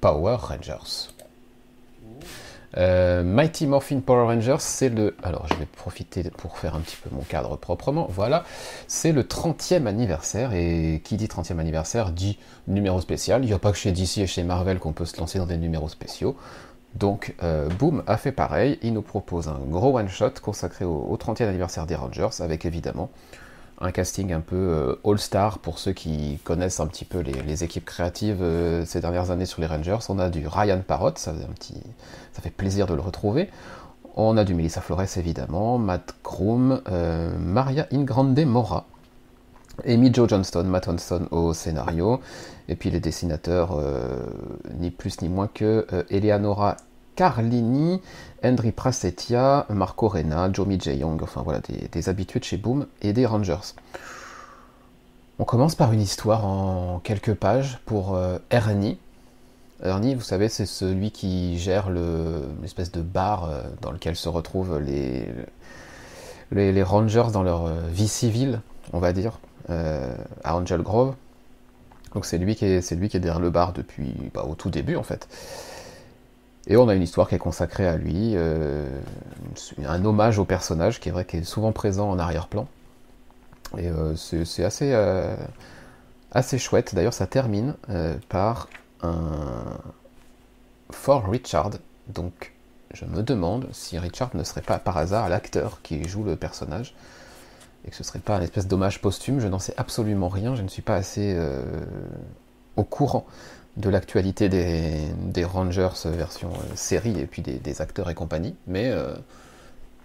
Power 0.00 0.36
Rangers. 0.40 1.10
Euh, 2.76 3.22
Mighty 3.22 3.66
Morphin 3.66 4.00
Power 4.00 4.24
Rangers, 4.24 4.56
c'est 4.58 4.88
le... 4.88 5.16
Alors, 5.22 5.46
je 5.48 5.54
vais 5.54 5.66
profiter 5.66 6.24
pour 6.30 6.58
faire 6.58 6.74
un 6.74 6.80
petit 6.80 6.96
peu 6.96 7.10
mon 7.12 7.22
cadre 7.22 7.56
proprement. 7.56 8.06
Voilà, 8.10 8.44
c'est 8.88 9.12
le 9.12 9.22
30e 9.22 9.86
anniversaire. 9.86 10.52
Et 10.52 11.00
qui 11.04 11.16
dit 11.16 11.26
30e 11.26 11.58
anniversaire 11.58 12.10
dit 12.10 12.38
numéro 12.66 13.00
spécial. 13.00 13.44
Il 13.44 13.46
n'y 13.46 13.52
a 13.52 13.58
pas 13.58 13.72
que 13.72 13.78
chez 13.78 13.92
DC 13.92 14.18
et 14.18 14.26
chez 14.26 14.42
Marvel 14.42 14.78
qu'on 14.78 14.92
peut 14.92 15.06
se 15.06 15.18
lancer 15.18 15.38
dans 15.38 15.46
des 15.46 15.58
numéros 15.58 15.88
spéciaux. 15.88 16.36
Donc, 16.94 17.34
euh, 17.42 17.68
Boom 17.68 18.02
a 18.06 18.16
fait 18.16 18.32
pareil. 18.32 18.78
Il 18.82 18.92
nous 18.92 19.02
propose 19.02 19.48
un 19.48 19.58
gros 19.68 19.98
one-shot 19.98 20.30
consacré 20.42 20.84
au, 20.84 20.94
au 20.94 21.16
30e 21.16 21.48
anniversaire 21.48 21.86
des 21.86 21.96
Rangers, 21.96 22.28
avec 22.40 22.64
évidemment 22.64 23.10
un 23.80 23.90
casting 23.90 24.32
un 24.32 24.40
peu 24.40 24.54
euh, 24.54 24.94
all-star 25.04 25.58
pour 25.58 25.80
ceux 25.80 25.92
qui 25.92 26.38
connaissent 26.44 26.78
un 26.78 26.86
petit 26.86 27.04
peu 27.04 27.18
les, 27.18 27.64
équipes 27.64 27.84
créatives 27.84 28.40
euh, 28.40 28.84
ces 28.86 29.00
dernières 29.00 29.32
années 29.32 29.46
sur 29.46 29.60
les 29.60 29.66
Rangers. 29.66 29.98
On 30.08 30.20
a 30.20 30.30
du 30.30 30.46
Ryan 30.46 30.80
Parrott, 30.86 31.18
ça, 31.18 31.34
ça 32.32 32.42
fait 32.42 32.50
plaisir 32.50 32.86
de 32.86 32.94
le 32.94 33.00
retrouver. 33.00 33.50
On 34.16 34.36
a 34.36 34.44
du 34.44 34.54
Melissa 34.54 34.80
Flores 34.80 35.16
évidemment, 35.16 35.76
Matt 35.76 36.14
Groom, 36.22 36.80
Maria 37.40 37.88
Ingrande 37.90 38.38
Mora, 38.44 38.86
Amy 39.86 40.12
Joe 40.12 40.28
Johnston, 40.28 40.64
Matt 40.64 40.86
Johnston 40.86 41.28
au 41.30 41.52
scénario, 41.52 42.20
et 42.68 42.76
puis 42.76 42.90
les 42.90 43.00
dessinateurs, 43.00 43.76
euh, 43.76 44.16
ni 44.78 44.90
plus 44.90 45.20
ni 45.22 45.28
moins 45.28 45.48
que 45.48 45.86
euh, 45.92 46.02
Eleonora 46.10 46.76
Carlini, 47.16 48.00
Henry 48.42 48.72
Prasetya, 48.72 49.66
Marco 49.68 50.08
Rena, 50.08 50.50
Jomi 50.52 50.80
J. 50.80 50.96
Young, 50.96 51.22
enfin 51.22 51.42
voilà, 51.42 51.60
des, 51.92 52.08
habitués 52.08 52.40
de 52.40 52.44
chez 52.44 52.56
Boom 52.56 52.86
et 53.02 53.12
des 53.12 53.26
Rangers. 53.26 53.74
On 55.38 55.44
commence 55.44 55.74
par 55.74 55.92
une 55.92 56.00
histoire 56.00 56.46
en 56.46 57.00
quelques 57.00 57.34
pages 57.34 57.78
pour 57.84 58.14
euh, 58.14 58.38
Ernie. 58.50 58.98
Ernie, 59.82 60.14
vous 60.14 60.22
savez, 60.22 60.48
c'est 60.48 60.66
celui 60.66 61.10
qui 61.10 61.58
gère 61.58 61.90
le- 61.90 62.48
l'espèce 62.62 62.92
de 62.92 63.02
bar 63.02 63.50
dans 63.82 63.90
lequel 63.90 64.16
se 64.16 64.28
retrouvent 64.28 64.78
les, 64.78 65.26
Rangers 66.82 67.32
dans 67.32 67.42
leur 67.42 67.66
vie 67.88 68.08
civile, 68.08 68.60
on 68.92 69.00
va 69.00 69.12
dire, 69.12 69.40
à 69.68 70.56
Angel 70.56 70.82
Grove. 70.82 71.14
Donc 72.14 72.26
c'est 72.26 72.38
lui 72.38 72.54
qui 72.54 72.64
est, 72.64 72.92
lui 72.92 73.08
qui 73.08 73.16
est 73.16 73.20
derrière 73.20 73.40
le 73.40 73.50
bar 73.50 73.72
depuis 73.72 74.14
bah, 74.32 74.44
au 74.44 74.54
tout 74.54 74.70
début 74.70 74.96
en 74.96 75.02
fait. 75.02 75.28
Et 76.66 76.76
on 76.76 76.88
a 76.88 76.94
une 76.94 77.02
histoire 77.02 77.28
qui 77.28 77.34
est 77.34 77.38
consacrée 77.38 77.86
à 77.86 77.96
lui, 77.96 78.32
euh, 78.36 78.88
un 79.84 80.04
hommage 80.04 80.38
au 80.38 80.44
personnage 80.44 80.98
qui 80.98 81.10
est 81.10 81.12
vrai 81.12 81.26
qui 81.26 81.36
est 81.38 81.44
souvent 81.44 81.72
présent 81.72 82.10
en 82.10 82.18
arrière-plan. 82.18 82.66
Et 83.76 83.90
c'est 84.16 84.64
assez, 84.64 84.94
assez 86.30 86.58
chouette. 86.58 86.94
D'ailleurs, 86.94 87.12
ça 87.12 87.26
termine 87.26 87.74
par 88.28 88.68
un 89.02 89.24
Fort 90.90 91.28
Richard. 91.28 91.70
Donc, 92.08 92.52
je 92.92 93.04
me 93.04 93.22
demande 93.22 93.68
si 93.72 93.98
Richard 93.98 94.30
ne 94.34 94.44
serait 94.44 94.62
pas 94.62 94.78
par 94.78 94.96
hasard 94.96 95.28
l'acteur 95.28 95.80
qui 95.82 96.06
joue 96.08 96.22
le 96.22 96.36
personnage 96.36 96.94
et 97.86 97.90
que 97.90 97.96
ce 97.96 98.04
serait 98.04 98.18
pas 98.18 98.36
un 98.36 98.40
espèce 98.40 98.66
d'hommage 98.66 99.00
posthume. 99.00 99.40
Je 99.40 99.48
n'en 99.48 99.58
sais 99.58 99.74
absolument 99.76 100.28
rien. 100.28 100.54
Je 100.54 100.62
ne 100.62 100.68
suis 100.68 100.82
pas 100.82 100.96
assez 100.96 101.38
au 102.76 102.84
courant 102.84 103.26
de 103.76 103.88
l'actualité 103.88 104.48
des, 104.48 105.44
Rangers 105.44 105.88
version 106.06 106.50
euh, 106.50 106.76
série 106.76 107.18
et 107.18 107.26
puis 107.26 107.42
des, 107.42 107.80
acteurs 107.80 108.08
et 108.08 108.14
compagnie, 108.14 108.54
mais 108.66 108.90
euh, 108.90 109.14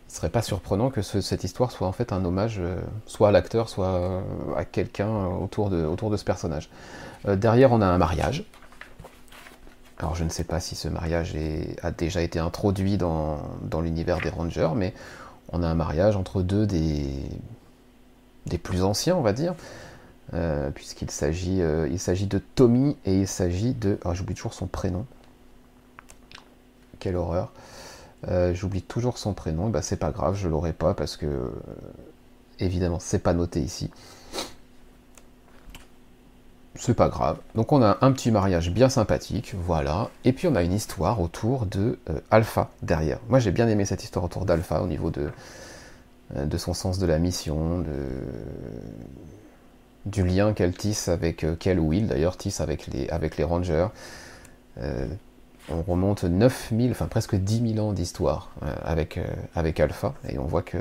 ce 0.08 0.18
serait 0.18 0.30
pas 0.30 0.42
surprenant 0.42 0.90
que 0.90 1.02
cette 1.02 1.44
histoire 1.44 1.72
soit 1.72 1.88
en 1.88 1.92
fait 1.92 2.12
un 2.12 2.26
hommage 2.26 2.58
euh, 2.60 2.80
soit 3.06 3.30
à 3.30 3.32
l'acteur, 3.32 3.70
soit 3.70 4.24
à 4.58 4.66
quelqu'un 4.66 5.28
autour 5.28 5.70
de, 5.70 5.86
autour 5.86 6.10
de 6.10 6.18
ce 6.18 6.26
personnage. 6.26 6.70
derrière, 7.28 7.72
on 7.72 7.82
a 7.82 7.86
un 7.86 7.98
mariage. 7.98 8.44
Alors 10.00 10.16
je 10.16 10.24
ne 10.24 10.30
sais 10.30 10.46
pas 10.46 10.60
si 10.60 10.76
ce 10.76 10.88
mariage 10.88 11.36
a 11.84 11.92
déjà 11.92 12.22
été 12.22 12.40
introduit 12.40 12.98
dans, 12.98 13.40
dans 13.64 13.82
l'univers 13.82 14.20
des 14.22 14.30
Rangers, 14.30 14.72
mais 14.76 14.94
on 15.52 15.62
a 15.62 15.68
un 15.68 15.76
mariage 15.76 16.16
entre 16.16 16.42
deux 16.42 16.66
des, 16.66 17.06
des 18.50 18.58
plus 18.58 18.84
anciens, 18.84 19.16
on 19.16 19.22
va 19.22 19.34
dire. 19.34 19.56
Euh, 20.34 20.70
puisqu'il 20.70 21.10
s'agit, 21.10 21.62
euh, 21.62 21.98
s'agit 21.98 22.28
de 22.28 22.38
Tommy 22.38 22.96
et 23.06 23.22
il 23.22 23.28
s'agit 23.28 23.74
de... 23.74 23.98
Ah, 24.06 24.14
j'oublie 24.14 24.36
toujours 24.36 24.54
son 24.54 24.68
prénom. 24.68 25.06
Quelle 27.00 27.16
horreur. 27.16 27.52
Euh, 28.28 28.54
j'oublie 28.54 28.82
toujours 28.82 29.18
son 29.18 29.34
prénom, 29.34 29.70
bah, 29.70 29.82
c'est 29.82 29.96
pas 29.96 30.12
grave, 30.12 30.36
je 30.36 30.50
l'aurai 30.50 30.74
pas 30.74 30.94
parce 30.94 31.16
que 31.16 31.54
évidemment 32.60 33.00
c'est 33.00 33.20
pas 33.20 33.34
noté 33.34 33.62
ici. 33.62 33.90
C'est 36.76 36.94
pas 36.94 37.08
grave. 37.08 37.38
Donc 37.56 37.72
on 37.72 37.82
a 37.82 37.98
un 38.02 38.12
petit 38.12 38.30
mariage 38.30 38.72
bien 38.72 38.90
sympathique, 38.90 39.56
voilà. 39.58 40.10
Et 40.26 40.34
puis 40.34 40.48
on 40.48 40.56
a 40.56 40.64
une 40.64 40.74
histoire 40.74 41.22
autour 41.22 41.66
de 41.66 41.98
Alpha 42.30 42.70
derrière. 42.84 43.20
Moi 43.30 43.40
j'ai 43.40 43.52
bien 43.52 43.70
aimé 43.70 43.86
cette 43.86 44.04
histoire 44.04 44.26
autour 44.26 44.46
d'Alpha 44.46 44.82
au 44.82 44.88
niveau 44.88 45.12
de, 45.12 45.32
de 46.36 46.58
son 46.58 46.74
sens 46.74 47.00
de 47.00 47.06
la 47.06 47.18
mission, 47.20 47.84
du 50.06 50.26
lien 50.26 50.54
qu'elle 50.54 50.74
tisse 50.74 51.08
avec, 51.08 51.44
euh, 51.44 51.56
qu'elle 51.56 51.80
ou 51.80 51.94
il 51.94 52.08
d'ailleurs 52.08 52.38
tisse 52.38 52.62
avec 52.62 52.88
les, 52.88 53.10
avec 53.10 53.38
les 53.38 53.44
Rangers. 53.44 53.88
Euh, 54.80 55.08
on 55.70 55.82
remonte 55.82 56.24
9000, 56.24 56.92
enfin 56.92 57.08
presque 57.08 57.36
10 57.36 57.76
000 57.76 57.88
ans 57.88 57.94
d'histoire 57.94 58.52
euh, 58.64 58.74
avec, 58.84 59.80
Alpha, 59.80 60.16
et 60.28 60.40
on 60.40 60.46
voit 60.46 60.64
que 60.64 60.78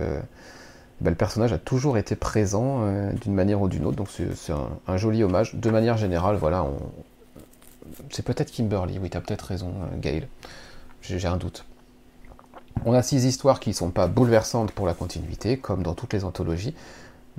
bah, 1.00 1.11
le 1.11 1.17
personnage 1.17 1.52
a 1.52 1.59
toujours 1.59 1.99
été 1.99 2.17
présent 2.17 2.87
d'une 3.21 3.35
manière 3.35 3.61
ou 3.61 3.69
d'une 3.69 3.85
autre, 3.85 3.97
donc 3.97 4.09
c'est 4.11 4.52
un, 4.87 4.97
joli 4.97 5.23
hommage. 5.23 5.55
De 5.55 5.71
manière 5.71 5.99
générale, 5.99 6.37
voilà, 6.37 6.67
c'est 8.11 8.25
peut-être 8.25 8.50
Kimberly, 8.50 8.99
oui, 8.99 9.11
tu 9.11 9.17
as 9.17 9.21
peut-être 9.21 9.43
raison, 9.43 9.75
Gail, 10.00 10.26
j'ai 11.02 11.28
un 11.28 11.37
doute. 11.37 11.67
On 12.85 12.92
a 12.92 13.02
six 13.02 13.25
histoires 13.25 13.61
qui 13.61 13.70
ne 13.70 13.75
sont 13.75 13.90
pas 13.90 14.06
bouleversantes 14.06 14.73
pour 14.73 14.87
la 14.87 14.94
continuité, 14.94 15.58
comme 15.58 15.82
dans 15.82 15.94
toutes 15.94 16.12
les 16.12 16.25
anthologies, 16.25 16.75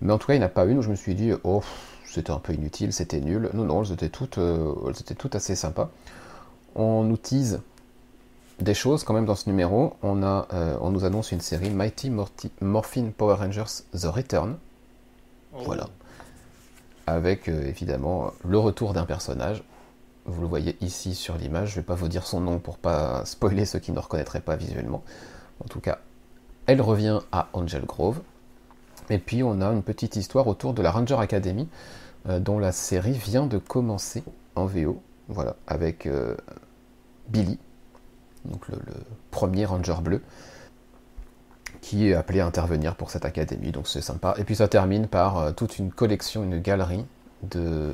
mais 0.02 0.14
en 0.14 0.18
tout 0.18 0.28
cas, 0.28 0.34
il 0.34 0.40
n'y 0.40 0.44
en 0.44 0.48
a 0.48 0.50
pas 0.50 0.66
une 0.66 0.78
où 0.78 0.82
je 0.82 0.90
me 0.90 0.96
suis 0.96 1.16
dit, 1.16 1.32
oh, 1.44 1.62
c'était 2.06 2.32
un 2.32 2.40
peu 2.40 2.54
inutile, 2.54 2.94
c'était 2.94 3.20
nul. 3.20 3.50
Non, 3.54 3.66
non, 3.66 3.84
elles 3.84 3.92
étaient 3.92 4.10
toutes, 4.10 4.38
euh, 4.38 4.74
assez 5.34 5.56
sympas. 5.56 5.90
On 6.76 7.04
nous 7.04 7.18
tease 7.18 7.62
des 8.60 8.74
choses 8.74 9.04
quand 9.04 9.14
même 9.14 9.26
dans 9.26 9.36
ce 9.36 9.50
numéro. 9.50 9.96
On, 10.02 10.24
a, 10.24 10.48
euh, 10.54 10.78
on 10.82 10.90
nous 10.90 11.06
annonce 11.06 11.32
une 11.32 11.42
série 11.42 11.70
Mighty 11.70 12.12
Morphin 12.62 13.12
Power 13.16 13.36
Rangers 13.36 13.84
The 13.94 14.06
Return. 14.06 14.58
Oh. 15.54 15.60
Voilà. 15.66 15.88
Avec 17.08 17.48
euh, 17.48 17.68
évidemment 17.68 18.32
le 18.48 18.58
retour 18.58 18.94
d'un 18.94 19.06
personnage. 19.06 19.64
Vous 20.30 20.42
le 20.42 20.48
voyez 20.48 20.78
ici 20.82 21.16
sur 21.16 21.38
l'image. 21.38 21.70
Je 21.70 21.74
ne 21.78 21.82
vais 21.82 21.86
pas 21.86 21.96
vous 21.96 22.08
dire 22.08 22.26
son 22.28 22.40
nom 22.40 22.60
pour 22.60 22.78
pas 22.78 23.26
spoiler 23.26 23.66
ceux 23.66 23.80
qui 23.80 23.92
ne 23.92 24.00
reconnaîtraient 24.00 24.42
pas 24.42 24.56
visuellement. 24.56 25.04
En 25.64 25.68
tout 25.68 25.80
cas, 25.80 26.00
elle 26.68 26.82
revient 26.82 27.20
à 27.32 27.50
Angel 27.54 27.84
Grove. 27.86 28.22
Et 29.10 29.18
puis 29.18 29.42
on 29.42 29.60
a 29.60 29.72
une 29.72 29.82
petite 29.82 30.16
histoire 30.16 30.46
autour 30.48 30.74
de 30.74 30.84
la 30.84 30.92
Ranger 30.92 31.18
Academy, 31.20 31.68
euh, 32.28 32.40
dont 32.40 32.60
la 32.60 32.72
série 32.72 33.14
vient 33.14 33.48
de 33.48 33.58
commencer 33.58 34.24
en 34.56 34.68
VO, 34.68 35.02
voilà, 35.30 35.56
avec 35.66 36.06
euh, 36.06 36.36
Billy, 37.30 37.58
donc 38.46 38.68
le, 38.68 38.78
premier 39.32 39.66
Ranger 39.66 39.96
bleu, 40.04 40.22
qui 41.82 42.08
est 42.08 42.14
appelé 42.14 42.40
à 42.40 42.46
intervenir 42.46 42.96
pour 42.96 43.10
cette 43.10 43.26
académie, 43.26 43.72
donc 43.72 43.88
c'est 43.88 44.02
sympa. 44.02 44.36
Et 44.38 44.44
puis 44.44 44.56
ça 44.56 44.68
termine 44.68 45.08
par 45.08 45.38
euh, 45.40 45.52
toute 45.54 45.80
une 45.80 45.92
collection, 45.92 46.44
une 46.44 46.60
galerie 46.60 47.06
de... 47.50 47.94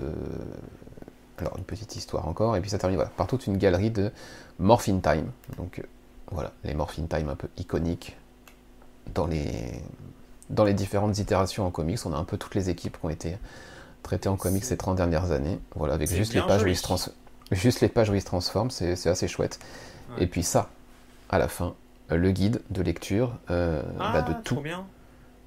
Alors 1.38 1.58
une 1.58 1.63
petite 1.63 1.96
histoire 1.96 2.27
encore, 2.27 2.56
et 2.56 2.62
puis 2.62 2.70
ça 2.70 2.77
termine 2.77 3.04
par 3.18 3.27
toute 3.27 3.46
une 3.48 3.58
galerie 3.58 3.92
de 3.92 4.12
Morphin 4.60 5.00
Time, 5.00 5.32
donc 5.58 5.84
voilà, 6.32 6.51
les 6.63 6.74
Morphin 6.74 7.06
Time 7.08 7.30
un 7.30 7.36
peu 7.36 7.50
iconiques 7.58 8.15
dans 9.13 9.27
les 9.27 9.82
dans 10.50 10.63
les 10.63 10.74
différentes 10.74 11.18
itérations 11.18 11.65
en 11.65 11.72
comics. 11.72 12.00
On 12.06 12.13
a 12.13 12.18
un 12.18 12.24
peu 12.24 12.38
toutes 12.38 12.56
les 12.56 12.70
équipes 12.70 13.00
qui 13.00 13.06
ont 13.06 13.10
été 13.10 13.38
traitées 14.04 14.30
en 14.30 14.38
comics 14.38 14.63
ces 14.63 14.77
30 14.77 14.96
dernières 14.96 15.32
années. 15.32 15.60
Voilà, 15.75 15.96
avec 15.96 16.10
juste 16.10 16.34
les, 16.34 16.42
pages 16.42 16.63
où 16.63 16.68
ils 16.68 16.77
se 16.77 17.10
juste 17.51 17.82
les 17.82 17.89
pages 17.89 18.10
où 18.10 18.15
ils 18.15 18.22
se 18.22 18.25
transforment, 18.25 18.70
c'est 18.70 19.08
assez 19.08 19.27
chouette. 19.27 19.60
Et 20.20 20.27
puis 20.27 20.44
ça, 20.44 20.70
à 21.30 21.39
la 21.39 21.48
fin, 21.48 21.74
euh, 22.12 22.18
le 22.18 22.32
guide 22.32 22.62
de 22.70 22.82
lecture 22.84 23.34
euh, 23.50 23.82
bah, 23.98 24.13
ah, 24.13 24.22
de, 24.22 24.34
tout, 24.44 24.62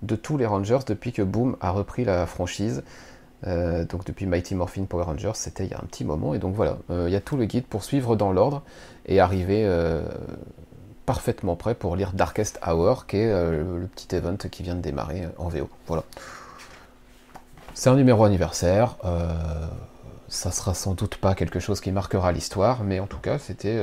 de 0.03 0.17
tous 0.17 0.37
les 0.37 0.47
Rangers 0.47 0.81
depuis 0.87 1.13
que 1.13 1.23
Boom 1.23 1.57
a 1.61 1.71
repris 1.71 2.05
la 2.05 2.27
franchise. 2.27 2.83
Euh, 3.47 3.85
donc 3.85 4.05
depuis 4.05 4.27
Mighty 4.27 4.55
Morphin 4.55 4.85
Power 4.85 5.05
Rangers, 5.05 5.33
c'était 5.35 5.65
il 5.65 5.71
y 5.71 5.75
a 5.75 5.79
un 5.79 5.87
petit 5.87 6.05
moment. 6.05 6.35
Et 6.35 6.39
donc 6.39 6.55
voilà, 6.55 6.79
il 6.91 7.11
y 7.11 7.17
a 7.17 7.21
tout 7.21 7.37
le 7.37 7.45
guide 7.45 7.65
pour 7.65 7.85
suivre 7.85 8.17
dans 8.17 8.33
l'ordre 8.33 8.63
et 9.07 9.21
arriver 9.21 9.65
parfaitement 11.09 11.57
prêt 11.57 11.75
pour 11.75 11.97
lire 11.97 12.13
Darkest 12.13 12.61
Hour, 12.67 13.07
qui 13.07 13.17
est 13.17 13.33
euh, 13.33 13.79
le 13.81 13.87
petit 13.87 14.15
event 14.15 14.37
qui 14.37 14.63
vient 14.63 14.75
de 14.75 14.83
démarrer 14.83 15.25
euh, 15.25 15.31
en 15.39 15.49
VO. 15.49 15.71
Voilà. 15.87 16.05
C'est 17.73 17.89
un 17.89 17.97
numéro 17.97 18.25
anniversaire. 18.25 18.99
Euh, 19.07 19.33
ça 20.29 20.51
sera 20.51 20.75
sans 20.75 20.93
doute 20.93 21.17
pas 21.17 21.35
quelque 21.35 21.61
chose 21.61 21.81
qui 21.81 21.93
marquera 21.93 22.31
l'histoire, 22.31 22.85
mais 22.85 23.01
en 23.01 23.07
tout 23.07 23.21
cas, 23.21 23.39
c'était 23.39 23.81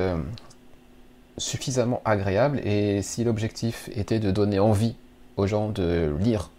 suffisamment 1.36 2.00
agréable. 2.04 2.60
Et 2.60 3.02
si 3.02 3.24
l'objectif 3.24 3.90
était 3.96 4.20
de 4.20 4.30
donner 4.30 4.60
envie 4.60 4.94
aux 5.36 5.48
gens 5.48 5.68
de 5.70 6.14
lire 6.20 6.50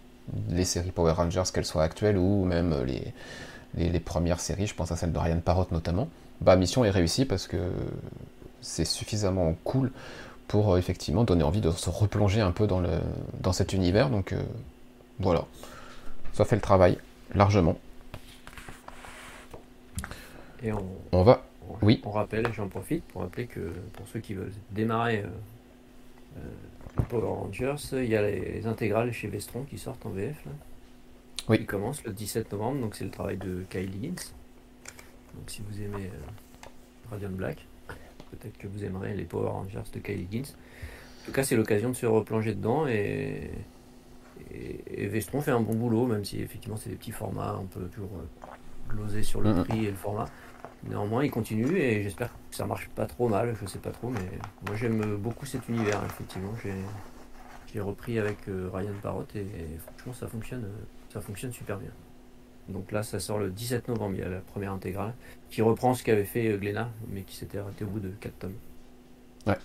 les 0.50 0.64
séries 0.64 0.90
Power 0.90 1.12
Rangers, 1.12 1.44
qu'elles 1.52 1.64
soient 1.64 1.82
actuelles 1.82 2.18
ou 2.18 2.44
même 2.44 2.74
les, 2.84 3.12
les, 3.74 4.00
premières 4.00 4.40
séries, 4.40 4.66
je 4.66 4.74
pense 4.74 4.92
à 4.92 4.96
celle 4.96 5.12
de 5.12 5.18
Ryan 5.18 5.40
Parrott 5.40 5.72
notamment, 5.72 6.08
bah 6.40 6.56
mission 6.56 6.84
est 6.84 6.90
réussie 6.90 7.24
parce 7.24 7.46
que 7.46 7.58
c'est 8.60 8.84
suffisamment 8.84 9.54
cool 9.64 9.90
pour 10.46 10.72
euh, 10.72 10.78
effectivement 10.78 11.24
donner 11.24 11.44
envie 11.44 11.60
de 11.60 11.70
se 11.70 11.90
replonger 11.90 12.40
un 12.40 12.52
peu 12.52 12.66
dans, 12.66 12.80
le, 12.80 13.00
dans 13.40 13.52
cet 13.52 13.72
univers. 13.72 14.10
Donc 14.10 14.32
euh, 14.32 14.42
voilà, 15.20 15.44
ça 16.32 16.44
fait 16.44 16.56
le 16.56 16.62
travail 16.62 16.98
largement. 17.34 17.78
Et 20.62 20.72
on, 20.72 20.84
on 21.12 21.22
va. 21.22 21.44
oui. 21.82 22.00
On 22.04 22.10
rappelle, 22.10 22.52
j'en 22.52 22.68
profite 22.68 23.04
pour 23.04 23.22
rappeler 23.22 23.46
que 23.46 23.72
pour 23.92 24.08
ceux 24.12 24.18
qui 24.20 24.34
veulent 24.34 24.52
démarrer 24.72 25.22
euh, 25.22 26.40
Power 27.02 27.28
Rangers, 27.28 27.76
il 27.92 28.08
y 28.08 28.16
a 28.16 28.22
les, 28.22 28.66
intégrales 28.66 29.12
chez 29.12 29.28
Vestron 29.28 29.64
qui 29.64 29.78
sortent 29.78 30.04
en 30.06 30.10
VF. 30.10 30.44
Là, 30.44 30.52
oui. 31.48 31.58
Qui 31.58 31.66
commence 31.66 32.04
le 32.04 32.12
17 32.12 32.52
novembre, 32.52 32.80
donc 32.80 32.94
c'est 32.94 33.04
le 33.04 33.10
travail 33.10 33.38
de 33.38 33.64
Kyle 33.70 33.94
Higgins. 33.94 34.32
Donc 35.34 35.48
si 35.48 35.62
vous 35.62 35.80
aimez 35.80 36.10
Radiant 37.10 37.30
Black, 37.30 37.66
peut-être 38.30 38.58
que 38.58 38.66
vous 38.66 38.84
aimerez 38.84 39.14
les 39.14 39.24
Power 39.24 39.48
Rangers 39.48 39.82
de 39.92 39.98
Kyle 39.98 40.20
Higgins. 40.20 40.52
En 41.22 41.26
tout 41.26 41.32
cas, 41.32 41.42
c'est 41.42 41.56
l'occasion 41.56 41.90
de 41.90 41.94
se 41.94 42.06
replonger 42.06 42.54
dedans 42.54 42.86
et, 42.86 43.50
et, 44.50 45.06
Vestron 45.06 45.40
fait 45.40 45.50
un 45.50 45.60
bon 45.60 45.74
boulot, 45.74 46.06
même 46.06 46.24
si 46.24 46.40
effectivement 46.40 46.76
c'est 46.76 46.90
des 46.90 46.96
petits 46.96 47.12
formats, 47.12 47.58
on 47.60 47.66
peut 47.66 47.86
toujours 47.88 48.10
euh, 48.18 48.94
gloser 48.94 49.22
sur 49.22 49.40
le 49.40 49.64
prix 49.64 49.86
et 49.86 49.90
le 49.90 49.96
format. 49.96 50.26
Néanmoins, 50.84 51.24
il 51.24 51.30
continue 51.30 51.76
et 51.76 52.02
j'espère 52.02 52.28
que 52.28 52.56
ça 52.56 52.64
marche 52.64 52.88
pas 52.94 53.06
trop 53.06 53.28
mal, 53.28 53.56
je 53.60 53.66
sais 53.66 53.78
pas 53.78 53.90
trop, 53.90 54.10
mais 54.10 54.20
moi 54.66 54.76
j'aime 54.76 55.16
beaucoup 55.16 55.44
cet 55.44 55.68
univers, 55.68 56.00
effectivement. 56.04 56.52
J'ai 57.72 57.80
repris 57.80 58.18
avec 58.18 58.48
euh, 58.48 58.70
Ryan 58.72 58.94
Parrot 59.02 59.26
et, 59.34 59.44
franchement 59.86 60.14
ça 60.14 60.26
fonctionne, 60.26 60.66
ça 61.12 61.20
fonctionne 61.20 61.52
super 61.52 61.78
bien. 61.78 61.90
Donc 62.68 62.92
là, 62.92 63.02
ça 63.02 63.18
sort 63.18 63.38
le 63.38 63.50
17 63.50 63.88
novembre, 63.88 64.14
il 64.16 64.20
y 64.20 64.22
a 64.22 64.28
la 64.28 64.40
première 64.40 64.72
intégrale, 64.72 65.14
qui 65.50 65.62
reprend 65.62 65.94
ce 65.94 66.04
qu'avait 66.04 66.24
fait 66.24 66.48
euh, 66.48 66.58
Glénat, 66.58 66.90
mais 67.08 67.22
qui 67.22 67.36
s'était 67.36 67.58
arrêté 67.58 67.84
au 67.84 67.88
bout 67.88 68.00
de 68.00 68.10
4 68.20 68.38
tomes. 68.38 68.54
Ouais. 69.46 69.56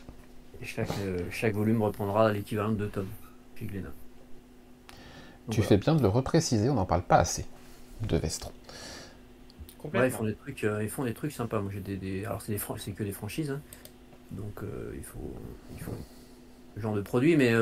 Et 0.61 0.65
chaque, 0.65 0.89
euh, 1.01 1.19
chaque 1.29 1.53
volume 1.53 1.81
reprendra 1.81 2.31
l'équivalent 2.31 2.71
de 2.71 2.77
2 2.77 2.87
tomes 2.87 3.09
chez 3.55 3.65
Glénat. 3.65 3.91
tu 5.49 5.61
fais 5.61 5.77
bien 5.77 5.95
de 5.95 6.01
le 6.01 6.07
repréciser, 6.07 6.69
on 6.69 6.75
n'en 6.75 6.85
parle 6.85 7.03
pas 7.03 7.17
assez 7.17 7.45
de 8.01 8.17
Vestron. 8.17 8.51
Ouais, 9.93 10.07
ils 10.07 10.11
font 10.11 10.23
des 10.23 10.35
trucs, 10.35 10.63
euh, 10.63 10.83
ils 10.83 10.89
font 10.89 11.03
des 11.03 11.13
trucs 11.13 11.31
sympas. 11.31 11.61
Moi, 11.61 11.71
j'ai 11.73 11.79
des, 11.81 12.25
alors 12.25 12.41
c'est, 12.41 12.57
c'est 12.77 12.91
que 12.91 13.03
des 13.03 13.11
franchises, 13.11 13.51
hein. 13.51 13.61
donc 14.31 14.61
il 14.95 15.03
faut, 15.03 15.33
il 15.75 15.81
faut 15.81 15.95
ce 16.75 16.81
genre 16.81 16.95
de 16.95 17.01
produit. 17.01 17.35
Mais 17.35 17.53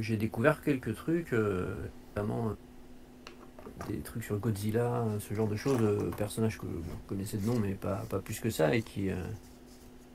j'ai 0.00 0.16
découvert 0.16 0.62
quelques 0.62 0.94
trucs, 0.94 1.32
notamment 1.32 2.56
des 3.88 3.98
trucs 3.98 4.24
sur 4.24 4.38
Godzilla, 4.38 5.04
ce 5.20 5.34
genre 5.34 5.48
de 5.48 5.56
choses, 5.56 5.80
euh, 5.80 6.10
personnages 6.16 6.58
que 6.58 6.66
vous 6.66 6.82
connaissez 7.06 7.36
de 7.36 7.46
nom, 7.46 7.58
mais 7.58 7.74
pas, 7.74 8.04
pas 8.08 8.18
plus 8.18 8.40
que 8.40 8.50
ça, 8.50 8.74
et 8.74 8.82
qui, 8.82 9.10
euh, 9.10 9.16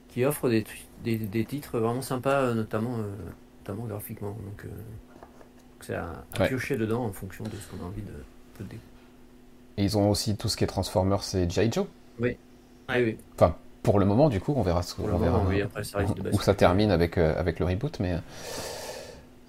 qui 0.09 0.25
offrent 0.25 0.49
des, 0.49 0.65
des, 1.03 1.17
des, 1.17 1.45
titres 1.45 1.79
vraiment 1.79 2.01
sympas, 2.01 2.41
euh, 2.41 2.53
notamment, 2.53 2.97
notamment 3.59 3.85
graphiquement. 3.85 4.31
Donc, 4.31 4.65
c'est 5.81 5.95
à, 5.95 6.25
à 6.33 6.47
piocher 6.47 6.77
dedans 6.77 7.05
en 7.05 7.13
fonction 7.13 7.43
de 7.43 7.51
ce 7.51 7.67
qu'on 7.69 7.83
a 7.83 7.87
envie 7.87 8.01
de, 8.01 8.63
de 8.63 8.69
Et 9.81 9.83
ils 9.83 9.97
ont 9.97 10.11
aussi 10.11 10.35
tout 10.35 10.47
ce 10.47 10.55
qui 10.55 10.63
est 10.63 10.67
Transformers 10.67 11.23
et 11.33 11.49
G.I. 11.49 11.71
Joe 11.71 11.87
Oui. 12.19 12.37
oui. 12.89 13.17
Enfin, 13.33 13.55
pour 13.81 13.97
le 13.97 14.05
moment, 14.05 14.29
du 14.29 14.39
coup, 14.39 14.53
on 14.55 14.61
verra, 14.61 14.81
on 14.99 15.17
verra 15.17 15.41
oui, 15.49 15.63
après, 15.63 15.83
ça 15.83 16.03
où, 16.03 16.35
où 16.35 16.39
ça 16.39 16.53
termine 16.53 16.91
avec, 16.91 17.17
avec 17.17 17.57
le 17.59 17.65
reboot, 17.65 17.99
mais. 17.99 18.17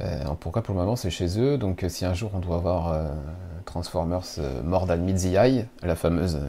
Euh, 0.00 0.24
pourquoi 0.40 0.62
pour 0.62 0.74
le 0.74 0.80
moment 0.80 0.96
c'est 0.96 1.10
chez 1.10 1.38
eux, 1.38 1.58
donc 1.58 1.84
euh, 1.84 1.88
si 1.88 2.04
un 2.04 2.14
jour 2.14 2.30
on 2.34 2.40
doit 2.40 2.56
avoir 2.56 2.88
euh, 2.88 3.08
Transformers 3.66 4.24
More 4.64 4.86
Than 4.86 4.96
Mid 4.96 5.18
la 5.82 5.94
fameuse, 5.94 6.40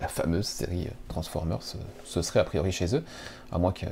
la 0.00 0.06
fameuse 0.06 0.46
série 0.46 0.88
Transformers, 1.08 1.62
ce 2.04 2.22
serait 2.22 2.40
a 2.40 2.44
priori 2.44 2.70
chez 2.70 2.94
eux, 2.94 3.02
à 3.50 3.58
moins 3.58 3.72
que 3.72 3.86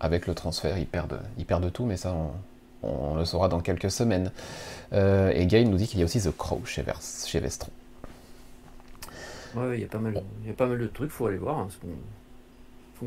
avec 0.00 0.26
le 0.26 0.34
transfert 0.34 0.76
ils 0.76 0.86
perdent, 0.86 1.20
ils 1.38 1.46
perdent 1.46 1.72
tout, 1.72 1.86
mais 1.86 1.96
ça 1.96 2.12
on, 2.12 2.32
le 3.16 3.24
saura 3.24 3.48
dans 3.48 3.60
quelques 3.60 3.90
semaines. 3.90 4.30
et 4.92 5.46
Gain 5.46 5.64
nous 5.64 5.76
dit 5.76 5.86
qu'il 5.86 5.98
y 5.98 6.02
a 6.02 6.04
aussi 6.04 6.20
The 6.20 6.36
Crow 6.36 6.62
chez, 6.64 6.84
chez 7.26 7.40
Vestron. 7.40 7.70
Ouais, 9.56 9.78
il 9.78 9.80
y, 9.80 9.84
a 9.84 9.88
pas 9.88 9.98
mal, 9.98 10.22
il 10.42 10.48
y 10.48 10.50
a 10.50 10.54
pas 10.54 10.66
mal 10.66 10.78
de 10.78 10.86
trucs, 10.86 11.10
faut 11.10 11.26
aller 11.26 11.38
voir. 11.38 11.58
Hein, 11.58 11.68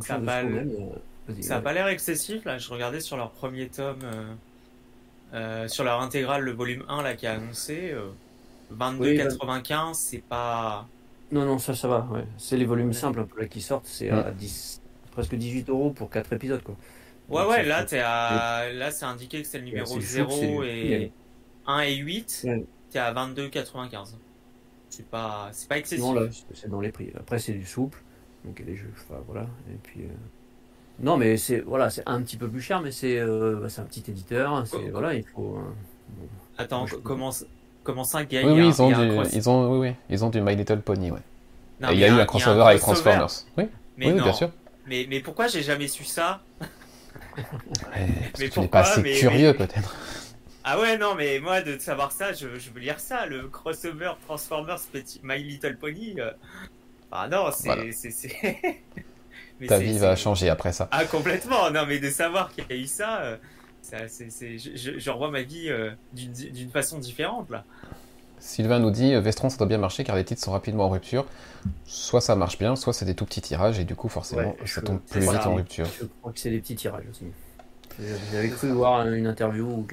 ça 0.02 0.18
n'a 0.18 1.62
pas 1.62 1.74
l'air 1.74 1.88
excessif, 1.88 2.46
là. 2.46 2.58
Je 2.58 2.70
regardais 2.72 3.02
sur 3.02 3.18
leur 3.18 3.32
premier 3.32 3.68
tome, 3.68 4.00
euh, 4.04 4.34
euh, 5.34 5.68
sur 5.68 5.84
leur 5.84 6.02
intégrale, 6.02 6.44
le 6.44 6.52
volume 6.52 6.84
1, 6.88 7.04
là, 7.04 7.16
qui 7.16 7.28
a 7.28 7.34
annoncé. 7.34 7.96
22,95, 8.76 9.90
euh, 9.92 9.94
c'est 9.94 10.24
pas. 10.24 10.88
Non, 11.32 11.46
non, 11.46 11.60
ça, 11.60 11.76
ça 11.76 11.88
va, 11.88 12.08
ouais. 12.12 12.24
C'est 12.38 12.58
les 12.58 12.66
volumes 12.66 12.94
simples, 12.94 13.20
un 13.20 13.26
peu, 13.26 13.42
là, 13.42 13.48
qui 13.48 13.62
sortent. 13.62 13.86
C'est 13.86 14.10
à 14.10 14.32
10, 14.32 14.82
presque 15.12 15.36
18 15.36 15.70
euros 15.70 15.92
pour 15.92 16.10
4 16.10 16.34
épisodes, 16.34 16.64
quoi. 16.64 16.76
Ouais, 17.30 17.46
ouais, 17.46 17.64
là, 17.64 17.86
es 17.92 18.00
à... 18.00 18.72
là, 18.74 18.92
c'est 18.92 19.06
indiqué 19.06 19.42
que 19.42 19.48
c'est 19.48 19.60
le 19.60 19.66
numéro 19.66 20.00
0 20.00 20.64
et 20.64 21.12
1 21.68 21.80
et 21.82 21.96
8. 21.96 22.48
T'es 22.90 23.00
à 23.00 23.14
22,95. 23.14 24.16
C'est 24.90 25.06
pas, 25.06 25.50
c'est 25.52 25.70
pas 25.70 25.78
excessif. 25.78 26.04
Non, 26.04 26.14
là, 26.14 26.24
c'est 26.54 26.70
dans 26.70 26.82
les 26.82 26.92
prix. 26.92 27.12
Après, 27.18 27.38
c'est 27.38 27.54
du 27.54 27.66
souple. 27.66 28.02
Donc, 28.44 28.56
il 28.60 28.66
y 28.66 28.70
a 28.70 28.72
des 28.72 28.78
jeux, 28.78 28.92
enfin, 28.94 29.22
voilà. 29.28 29.44
Et 29.70 29.78
puis. 29.84 30.02
Non, 31.02 31.18
mais 31.18 31.38
c'est 31.38 31.60
voilà, 31.62 31.90
c'est 31.90 32.04
un 32.08 32.22
petit 32.22 32.36
peu 32.36 32.50
plus 32.50 32.62
cher, 32.62 32.82
mais 32.82 32.92
c'est 32.92 33.20
euh, 33.20 33.60
bah, 33.62 33.68
un 33.78 33.84
petit 33.84 34.04
éditeur. 34.10 34.66
C'est 34.66 34.90
voilà, 34.90 35.14
il 35.14 35.24
faut. 35.24 35.58
Euh, 35.58 36.24
Attends, 36.58 36.86
comment 37.04 37.32
comment 37.84 38.04
ça, 38.04 38.20
Oui, 38.20 38.28
oui, 38.32 38.68
ils 38.68 38.82
ont, 38.82 38.90
du, 38.90 38.96
ils 39.34 39.50
ont, 39.50 39.72
oui, 39.72 39.90
oui, 39.90 39.96
ils 40.10 40.26
ont 40.26 40.30
du 40.30 40.42
My 40.42 40.56
Little 40.56 40.82
Pony, 40.82 41.12
ouais. 41.12 41.20
Et 41.90 41.94
il 41.94 42.00
y 42.00 42.04
a, 42.04 42.10
eu 42.10 42.20
un 42.20 42.26
crossover 42.26 42.62
avec 42.62 42.82
Transformers. 42.82 43.30
Oui, 43.58 43.66
oui, 43.98 44.14
bien 44.14 44.34
sûr. 44.34 44.52
Mais, 44.86 45.06
mais 45.10 45.22
pourquoi 45.22 45.48
j'ai 45.48 45.62
jamais 45.62 45.88
su 45.88 46.04
ça? 46.04 46.42
Parce 47.52 48.40
mais 48.40 48.50
que 48.50 48.54
tu 48.54 48.60
n'es 48.60 48.68
pas 48.68 48.82
assez 48.82 49.04
curieux, 49.04 49.54
peut-être. 49.54 49.96
Ah 50.64 50.80
ouais, 50.80 50.98
non, 50.98 51.16
mais 51.16 51.40
moi, 51.40 51.62
de 51.62 51.80
savoir 51.80 52.12
ça, 52.12 52.34
je, 52.34 52.60
je 52.60 52.70
veux 52.70 52.80
lire 52.80 53.00
ça, 53.00 53.26
le 53.26 53.48
crossover 53.48 54.12
Transformers 54.28 54.82
Petit 54.92 55.20
My 55.24 55.42
Little 55.42 55.78
Pony. 55.78 56.16
Euh. 56.20 56.32
Ah 57.12 57.28
non, 57.28 57.50
c'est. 57.52 58.82
Ta 59.68 59.80
vie 59.80 59.98
va 59.98 60.16
changer 60.16 60.50
après 60.50 60.72
ça. 60.72 60.88
Ah, 60.92 61.06
complètement. 61.06 61.72
Non, 61.72 61.86
mais 61.86 62.00
de 62.00 62.10
savoir 62.10 62.52
qu'il 62.52 62.66
y 62.70 62.74
a 62.74 62.76
eu 62.76 62.88
ça, 62.88 63.22
euh, 63.22 63.38
je, 63.92 65.10
revois 65.10 65.32
ma 65.32 65.42
vie 65.42 65.70
euh, 65.70 65.92
d'une 66.14 66.70
façon 66.70 67.00
différente, 67.00 67.50
là. 67.50 67.66
Sylvain 68.40 68.80
nous 68.80 68.92
dit 68.92 69.14
euh, 69.14 69.22
Vestron, 69.22 69.50
ça 69.50 69.58
doit 69.58 69.68
bien 69.68 69.78
marcher 69.78 70.04
car 70.04 70.16
les 70.16 70.24
titres 70.24 70.42
sont 70.42 70.52
rapidement 70.52 70.86
en 70.86 70.90
rupture. 70.90 71.26
Soit 71.86 72.22
ça 72.22 72.36
marche 72.36 72.58
bien, 72.58 72.76
soit 72.76 72.94
c'est 72.94 73.06
des 73.06 73.16
tout 73.16 73.26
petits 73.26 73.42
tirages 73.42 73.80
et 73.80 73.84
du 73.84 73.96
coup, 73.96 74.10
forcément, 74.10 74.56
ça 74.66 74.82
tombe 74.82 75.00
plus 75.00 75.22
vite 75.22 75.46
en 75.46 75.56
rupture. 75.56 75.86
Je 75.86 76.06
crois 76.06 76.32
que 76.32 76.40
c'est 76.40 76.52
des 76.52 76.60
petits 76.60 76.76
tirages 76.76 77.06
aussi. 77.10 77.26
J'avais 78.32 78.50
cru 78.50 78.70
voir 78.70 79.06
une 79.08 79.28
interview 79.28 79.66
où 79.66 79.88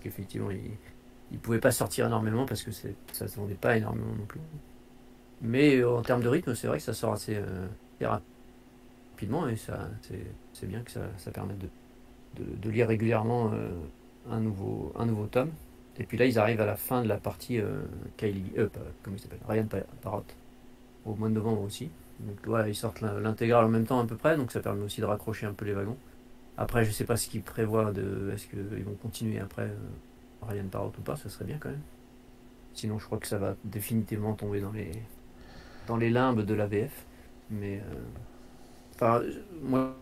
qu'effectivement, 0.00 0.50
il 0.50 0.60
ne 1.32 1.38
pouvait 1.38 1.58
pas 1.58 1.72
sortir 1.72 2.06
énormément 2.06 2.46
parce 2.46 2.62
que 2.62 2.70
ça 2.70 2.88
ne 3.20 3.26
se 3.26 3.36
vendait 3.36 3.54
pas 3.54 3.76
énormément 3.76 4.14
non 4.16 4.26
plus. 4.26 4.40
Mais 5.40 5.82
en 5.82 6.02
termes 6.02 6.22
de 6.22 6.28
rythme, 6.28 6.54
c'est 6.54 6.68
vrai 6.68 6.78
que 6.78 6.84
ça 6.84 6.94
sort 6.94 7.12
assez, 7.12 7.36
assez 7.36 8.06
rapide 8.06 8.28
et 9.50 9.56
ça, 9.56 9.88
c'est 10.52 10.66
bien 10.66 10.80
que 10.80 10.90
ça, 10.90 11.00
ça 11.18 11.30
permette 11.30 11.58
de, 11.58 11.68
de, 12.60 12.70
lire 12.70 12.88
régulièrement 12.88 13.50
euh, 13.52 13.70
un, 14.30 14.40
nouveau, 14.40 14.92
un 14.98 15.06
nouveau 15.06 15.26
tome. 15.26 15.50
Et 15.98 16.04
puis 16.04 16.16
là, 16.16 16.26
ils 16.26 16.38
arrivent 16.38 16.60
à 16.60 16.66
la 16.66 16.76
fin 16.76 17.02
de 17.02 17.08
la 17.08 17.16
partie 17.16 17.58
euh, 17.58 17.82
Kylie, 18.16 18.52
euh, 18.58 18.68
comment 19.02 19.16
il 19.16 19.20
s'appelle, 19.20 19.40
Ryan 19.46 19.66
Parrot, 20.00 20.24
au 21.04 21.14
mois 21.14 21.28
de 21.28 21.34
novembre 21.34 21.62
aussi. 21.62 21.90
Donc 22.20 22.38
voilà, 22.44 22.68
ils 22.68 22.74
sortent 22.74 23.00
l'intégrale 23.00 23.64
en 23.64 23.68
même 23.68 23.84
temps 23.84 24.00
à 24.00 24.06
peu 24.06 24.16
près, 24.16 24.36
donc 24.36 24.52
ça 24.52 24.60
permet 24.60 24.82
aussi 24.82 25.00
de 25.00 25.06
raccrocher 25.06 25.46
un 25.46 25.52
peu 25.52 25.64
les 25.64 25.72
wagons. 25.72 25.96
Après, 26.56 26.84
je 26.84 26.90
sais 26.90 27.04
pas 27.04 27.16
ce 27.16 27.28
qu'ils 27.28 27.42
prévoient 27.42 27.92
de, 27.92 28.30
est-ce 28.32 28.46
qu'ils 28.46 28.84
vont 28.84 28.94
continuer 28.94 29.40
après 29.40 29.70
Ryan 30.42 30.66
Parrot 30.70 30.92
ou 30.98 31.02
pas, 31.02 31.16
ça 31.16 31.28
serait 31.28 31.44
bien 31.44 31.58
quand 31.58 31.70
même. 31.70 31.80
Sinon, 32.74 32.98
je 32.98 33.06
crois 33.06 33.18
que 33.18 33.26
ça 33.26 33.38
va 33.38 33.56
définitivement 33.64 34.34
tomber 34.34 34.60
dans 34.60 34.72
les, 34.72 34.92
dans 35.86 35.96
les 35.96 36.10
limbes 36.10 36.42
de 36.42 36.54
la 36.54 36.66
VF. 36.66 37.04
Mais 37.50 37.82
moi, 39.62 39.94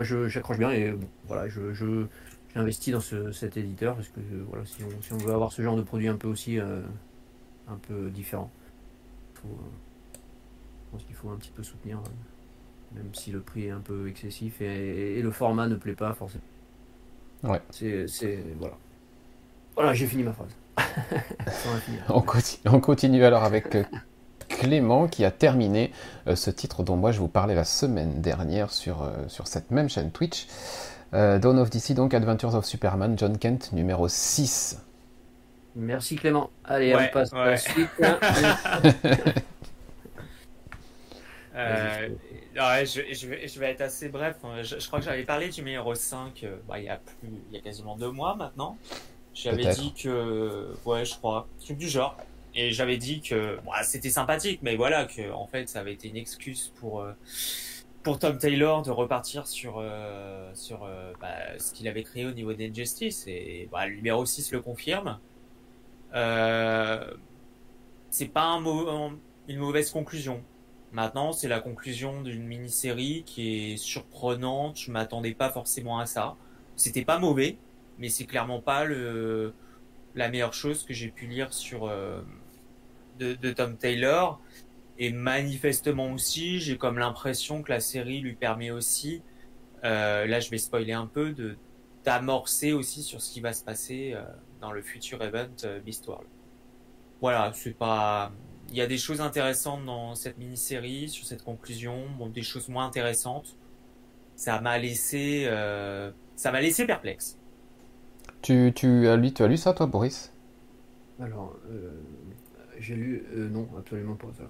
j'accroche 0.00 0.58
bien 0.58 0.72
et 0.72 0.94
voilà, 1.26 1.48
je, 1.48 1.72
je 1.72 2.06
j'investis 2.54 2.92
dans 2.92 3.32
cet 3.32 3.56
éditeur 3.56 3.96
parce 3.96 4.08
que 4.08 4.20
voilà, 4.48 4.64
si 4.64 4.82
on, 4.84 5.02
si 5.02 5.12
on, 5.12 5.18
veut 5.18 5.32
avoir 5.32 5.52
ce 5.52 5.62
genre 5.62 5.76
de 5.76 5.82
produit 5.82 6.08
un 6.08 6.16
peu 6.16 6.28
aussi 6.28 6.58
euh, 6.58 6.80
un 7.68 7.76
peu 7.76 8.10
différent, 8.10 8.50
faut, 9.34 9.48
euh, 9.48 10.18
je 10.86 10.90
pense 10.92 11.04
qu'il 11.04 11.14
faut 11.14 11.30
un 11.30 11.36
petit 11.36 11.50
peu 11.50 11.62
soutenir, 11.62 11.98
euh, 11.98 12.96
même 12.96 13.14
si 13.14 13.30
le 13.30 13.40
prix 13.40 13.66
est 13.66 13.70
un 13.70 13.80
peu 13.80 14.08
excessif 14.08 14.60
et, 14.60 15.20
le 15.22 15.30
format 15.30 15.66
ne 15.66 15.76
plaît 15.76 15.94
pas 15.94 16.12
forcément. 16.14 16.44
Ouais. 17.42 17.60
C'est, 17.70 18.06
voilà. 18.58 18.76
Voilà, 19.74 19.94
j'ai 19.94 20.06
fini 20.06 20.22
ma 20.22 20.32
phrase. 20.32 20.54
on, 22.08 22.20
continue, 22.20 22.62
on 22.66 22.80
continue 22.80 23.24
alors 23.24 23.44
avec 23.44 23.76
Clément 24.52 25.08
qui 25.08 25.24
a 25.24 25.30
terminé 25.30 25.92
euh, 26.26 26.36
ce 26.36 26.50
titre 26.50 26.82
dont 26.82 26.96
moi 26.96 27.12
je 27.12 27.18
vous 27.18 27.28
parlais 27.28 27.54
la 27.54 27.64
semaine 27.64 28.20
dernière 28.20 28.70
sur, 28.70 29.02
euh, 29.02 29.10
sur 29.28 29.46
cette 29.46 29.70
même 29.70 29.88
chaîne 29.88 30.10
Twitch. 30.10 30.46
Euh, 31.14 31.38
Dawn 31.38 31.58
of 31.58 31.70
DC, 31.70 31.94
donc 31.94 32.14
Adventures 32.14 32.54
of 32.54 32.64
Superman, 32.64 33.18
John 33.18 33.38
Kent, 33.38 33.72
numéro 33.72 34.08
6. 34.08 34.82
Merci 35.76 36.16
Clément. 36.16 36.50
Allez, 36.64 36.94
on 36.94 37.08
passe 37.12 37.32
à 37.32 37.46
la 37.46 37.56
suite. 37.56 37.88
je, 41.54 43.58
vais, 43.58 43.70
être 43.70 43.82
assez 43.82 44.08
bref. 44.08 44.36
Je, 44.62 44.86
crois 44.86 45.00
que 45.00 45.04
j'avais 45.04 45.24
parlé 45.24 45.48
du 45.48 45.60
numéro 45.60 45.94
5 45.94 46.46
bah, 46.66 46.78
il, 46.78 46.84
y 46.84 46.88
a 46.88 46.96
plus, 46.96 47.28
il 47.50 47.56
y 47.56 47.58
a 47.58 47.62
quasiment 47.62 47.96
deux 47.96 48.10
mois 48.10 48.34
maintenant. 48.34 48.78
J'avais 49.34 49.72
dit 49.72 49.94
que, 49.94 50.74
ouais, 50.84 51.04
je 51.04 51.16
crois, 51.16 51.46
truc 51.64 51.78
du 51.78 51.88
genre. 51.88 52.16
Et 52.54 52.70
j'avais 52.70 52.98
dit 52.98 53.22
que 53.22 53.58
c'était 53.82 54.10
sympathique, 54.10 54.60
mais 54.62 54.76
voilà, 54.76 55.06
que 55.06 55.32
en 55.32 55.46
fait, 55.46 55.68
ça 55.68 55.80
avait 55.80 55.94
été 55.94 56.08
une 56.08 56.18
excuse 56.18 56.70
pour 56.80 57.00
euh, 57.00 57.12
pour 58.02 58.18
Tom 58.18 58.38
Taylor 58.38 58.82
de 58.82 58.90
repartir 58.90 59.46
sur 59.46 59.76
euh, 59.78 60.50
sur 60.54 60.84
euh, 60.84 61.12
bah, 61.20 61.58
ce 61.58 61.72
qu'il 61.72 61.86
avait 61.88 62.02
créé 62.02 62.26
au 62.26 62.32
niveau 62.32 62.52
d'Injustice. 62.52 63.24
Et 63.26 63.68
bah, 63.70 63.86
le 63.86 63.96
numéro 63.96 64.24
6 64.26 64.52
le 64.52 64.60
confirme. 64.60 65.18
c'est 68.10 68.28
pas 68.32 68.44
un 68.44 68.62
une 69.48 69.58
mauvaise 69.58 69.90
conclusion. 69.90 70.42
Maintenant, 70.92 71.32
c'est 71.32 71.48
la 71.48 71.60
conclusion 71.60 72.22
d'une 72.22 72.44
mini-série 72.44 73.24
qui 73.24 73.72
est 73.72 73.76
surprenante. 73.76 74.78
Je 74.78 74.90
m'attendais 74.90 75.34
pas 75.34 75.50
forcément 75.50 75.98
à 75.98 76.06
ça. 76.06 76.36
C'était 76.76 77.04
pas 77.04 77.18
mauvais, 77.18 77.56
mais 77.98 78.08
c'est 78.08 78.26
clairement 78.26 78.60
pas 78.60 78.84
la 78.84 80.28
meilleure 80.28 80.54
chose 80.54 80.84
que 80.84 80.92
j'ai 80.92 81.08
pu 81.08 81.26
lire 81.26 81.52
sur 81.54 81.90
de, 83.18 83.52
Tom 83.52 83.76
Taylor. 83.76 84.40
Et 84.98 85.10
manifestement 85.12 86.12
aussi, 86.12 86.60
j'ai 86.60 86.76
comme 86.76 86.98
l'impression 86.98 87.62
que 87.62 87.70
la 87.70 87.80
série 87.80 88.20
lui 88.20 88.34
permet 88.34 88.70
aussi, 88.70 89.22
euh, 89.84 90.26
là 90.26 90.40
je 90.40 90.50
vais 90.50 90.58
spoiler 90.58 90.92
un 90.92 91.06
peu, 91.06 91.32
de 91.32 91.56
d'amorcer 92.04 92.72
aussi 92.72 93.02
sur 93.04 93.22
ce 93.22 93.32
qui 93.32 93.40
va 93.40 93.52
se 93.52 93.62
passer 93.62 94.12
euh, 94.12 94.24
dans 94.60 94.72
le 94.72 94.82
futur 94.82 95.22
event 95.22 95.46
euh, 95.64 95.78
Beast 95.78 96.06
World. 96.08 96.26
Voilà, 97.20 97.52
c'est 97.54 97.76
pas. 97.76 98.32
Il 98.70 98.76
y 98.76 98.80
a 98.80 98.88
des 98.88 98.98
choses 98.98 99.20
intéressantes 99.20 99.84
dans 99.84 100.16
cette 100.16 100.36
mini-série, 100.36 101.08
sur 101.08 101.24
cette 101.26 101.44
conclusion, 101.44 102.06
bon, 102.18 102.28
des 102.28 102.42
choses 102.42 102.68
moins 102.68 102.86
intéressantes. 102.86 103.56
Ça 104.34 104.60
m'a 104.60 104.78
laissé, 104.78 105.46
ça 106.36 106.50
m'a 106.50 106.60
laissé 106.60 106.86
perplexe. 106.86 107.38
Tu, 108.40 108.72
tu, 108.74 109.06
as 109.06 109.16
lu, 109.16 109.32
tu 109.32 109.42
as 109.42 109.46
lu 109.46 109.58
ça, 109.58 109.74
toi, 109.74 109.86
Boris? 109.86 110.32
Alors, 111.20 111.54
j'ai 112.78 112.96
lu. 112.96 113.24
Euh, 113.34 113.48
non, 113.48 113.68
absolument 113.78 114.16
pas 114.16 114.28
ça. 114.36 114.44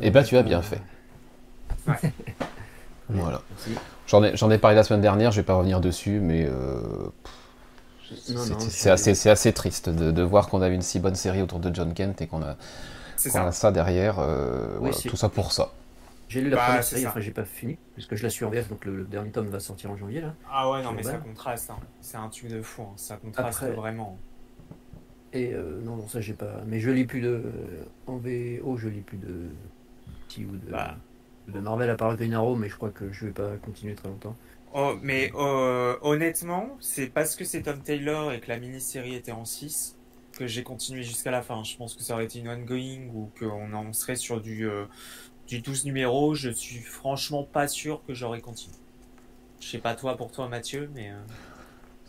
Eh 0.00 0.10
ben, 0.10 0.22
tu 0.22 0.36
as 0.36 0.42
bien 0.42 0.62
fait. 0.62 0.80
voilà. 3.08 3.42
J'en 4.06 4.50
ai, 4.50 4.58
parlé 4.58 4.76
la 4.76 4.84
semaine 4.84 5.00
dernière, 5.00 5.30
je 5.30 5.40
vais 5.40 5.46
pas 5.46 5.54
revenir 5.54 5.80
dessus, 5.80 6.20
mais 6.20 6.46
euh, 6.46 7.10
C'est 8.68 8.90
assez, 8.90 9.28
assez, 9.28 9.52
triste 9.52 9.88
de, 9.88 10.10
de 10.10 10.22
voir 10.22 10.48
qu'on 10.48 10.62
a 10.62 10.68
une 10.68 10.82
si 10.82 11.00
bonne 11.00 11.14
série 11.14 11.42
autour 11.42 11.60
de 11.60 11.74
John 11.74 11.94
Kent 11.94 12.20
et 12.22 12.26
qu'on 12.26 12.42
a, 12.42 12.56
ça. 13.16 13.46
a 13.46 13.52
ça 13.52 13.72
derrière. 13.72 14.14
voilà, 14.14 14.94
tout 14.94 15.16
ça 15.16 15.28
pour 15.28 15.52
ça. 15.52 15.72
J'ai 16.32 16.40
lu 16.40 16.48
la 16.48 16.56
bah, 16.56 16.64
première 16.64 16.84
série, 16.84 17.06
enfin 17.06 17.20
j'ai 17.20 17.30
pas 17.30 17.44
fini, 17.44 17.76
puisque 17.92 18.14
je 18.14 18.22
la 18.22 18.30
suis 18.30 18.46
en 18.46 18.48
VF, 18.48 18.70
donc 18.70 18.86
le, 18.86 19.04
dernier 19.04 19.30
tome 19.30 19.48
va 19.48 19.60
sortir 19.60 19.90
en 19.90 19.98
janvier 19.98 20.22
là. 20.22 20.34
Ah 20.50 20.70
ouais, 20.70 20.82
non 20.82 20.92
mais 20.92 21.02
ça 21.02 21.18
contraste, 21.18 21.68
hein. 21.68 21.76
c'est 22.00 22.16
un 22.16 22.26
truc 22.30 22.48
de 22.48 22.62
fou, 22.62 22.80
hein. 22.80 22.92
ça 22.96 23.18
contraste 23.18 23.64
vraiment. 23.64 24.16
Et 25.34 25.52
euh, 25.52 25.82
non, 25.82 25.96
non, 25.96 26.08
ça 26.08 26.22
j'ai 26.22 26.32
pas. 26.32 26.62
Mais 26.66 26.80
je 26.80 26.90
lis 26.90 27.04
plus 27.04 27.20
de. 27.20 27.42
En 28.06 28.16
VO, 28.16 28.78
je 28.78 28.88
lis 28.88 29.02
plus 29.02 29.18
de. 29.18 29.50
Ou 30.38 30.56
de. 30.56 30.70
Bah. 30.70 30.96
De 31.48 31.58
Marvel 31.58 31.90
à 31.90 31.96
part 31.96 32.16
Green 32.16 32.34
Arrow, 32.34 32.54
mais 32.54 32.68
je 32.68 32.76
crois 32.76 32.90
que 32.90 33.10
je 33.12 33.26
vais 33.26 33.32
pas 33.32 33.56
continuer 33.56 33.94
très 33.94 34.08
longtemps. 34.08 34.36
Oh, 34.74 34.94
mais 35.02 35.32
euh, 35.34 35.96
honnêtement, 36.00 36.76
c'est 36.80 37.08
parce 37.08 37.34
que 37.34 37.44
c'est 37.44 37.62
Tom 37.62 37.80
Taylor 37.80 38.32
et 38.32 38.40
que 38.40 38.48
la 38.48 38.58
mini-série 38.58 39.14
était 39.16 39.32
en 39.32 39.44
6 39.44 39.98
que 40.38 40.46
j'ai 40.46 40.62
continué 40.62 41.02
jusqu'à 41.02 41.32
la 41.32 41.42
fin. 41.42 41.62
Je 41.64 41.76
pense 41.76 41.94
que 41.94 42.02
ça 42.02 42.14
aurait 42.14 42.24
été 42.24 42.38
une 42.38 42.48
ongoing 42.48 43.08
ou 43.12 43.30
qu'on 43.38 43.72
en 43.74 43.92
serait 43.92 44.16
sur 44.16 44.40
du, 44.40 44.68
euh, 44.68 44.84
du 45.48 45.60
12 45.60 45.84
numéros. 45.84 46.34
Je 46.34 46.48
suis 46.48 46.78
franchement 46.78 47.42
pas 47.42 47.66
sûr 47.66 48.00
que 48.06 48.14
j'aurais 48.14 48.40
continué. 48.40 48.76
Je 49.60 49.66
sais 49.66 49.78
pas 49.78 49.94
toi 49.94 50.16
pour 50.16 50.30
toi, 50.30 50.48
Mathieu, 50.48 50.90
mais. 50.94 51.12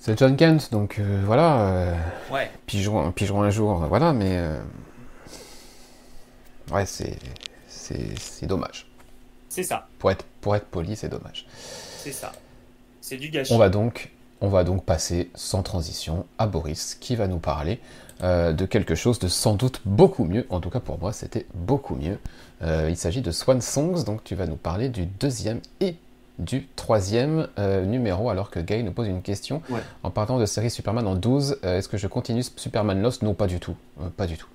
C'est 0.03 0.19
John 0.19 0.36
Kent, 0.36 0.69
donc 0.69 0.99
euh, 0.99 1.21
voilà. 1.25 1.62
Euh, 1.62 1.95
ouais. 2.29 2.51
Pigeon, 2.65 3.13
pigeon 3.13 3.41
un 3.41 3.49
jour, 3.49 3.86
voilà, 3.88 4.12
mais. 4.12 4.38
Euh, 4.38 4.59
ouais, 6.73 6.86
c'est. 6.86 7.17
C'est 7.84 8.48
dommage. 8.48 8.88
C'est 9.50 9.63
ça. 9.63 9.88
Pour 10.00 10.12
être, 10.12 10.26
pour 10.41 10.56
être 10.56 10.65
poli, 10.65 10.96
c'est 10.96 11.10
dommage. 11.10 11.46
C'est 12.00 12.12
ça. 12.12 12.32
C'est 13.02 13.17
du 13.17 13.30
gâchis. 13.30 13.54
On 13.54 13.58
va 13.58 13.69
donc. 13.69 14.12
On 14.41 14.50
va 14.50 14.63
donc 14.63 14.84
passer 14.84 15.30
sans 15.36 15.63
transition 15.63 16.26
à 16.38 16.48
Boris 16.48 16.96
qui 17.00 17.15
va 17.15 17.28
nous 17.28 17.39
parler 17.39 17.80
de 18.22 18.65
quelque 18.65 18.93
chose 18.93 19.17
de 19.19 19.30
sans 19.30 19.56
doute 19.56 19.80
beaucoup 19.86 20.26
mieux. 20.26 20.46
En 20.50 20.60
tout 20.60 20.69
cas 20.69 20.82
pour 20.82 21.00
moi 21.00 21.13
c'était 21.13 21.46
beaucoup 21.54 21.96
mieux. 21.96 22.19
il 22.62 22.98
s'agit 22.98 23.22
de 23.22 23.32
Swan 23.32 23.62
Songs, 23.62 24.04
donc 24.04 24.22
tu 24.26 24.36
vas 24.36 24.46
nous 24.46 24.58
parler 24.58 24.89
du 24.89 25.06
deuxième 25.06 25.62
et 25.80 25.96
du 26.39 26.67
troisième 26.76 27.48
euh, 27.60 27.86
numéro, 27.86 28.30
alors 28.30 28.50
que 28.50 28.60
Gay 28.60 28.84
nous 28.84 28.91
pose 28.91 29.08
une 29.08 29.22
question. 29.22 29.62
En 30.04 30.10
partant 30.10 30.39
de 30.39 30.46
série 30.46 30.69
Superman 30.69 31.06
en 31.08 31.15
12, 31.15 31.60
euh, 31.63 31.78
est-ce 31.78 31.88
que 31.88 31.98
je 31.98 32.08
continue 32.08 32.43
Superman 32.56 33.02
Lost? 33.02 33.22
Non, 33.22 33.34
pas 33.34 33.48
du 33.48 33.60
tout. 33.60 33.76
Euh, 34.02 34.10
pas 34.15 34.28
du 34.28 34.38
tout. 34.38 34.48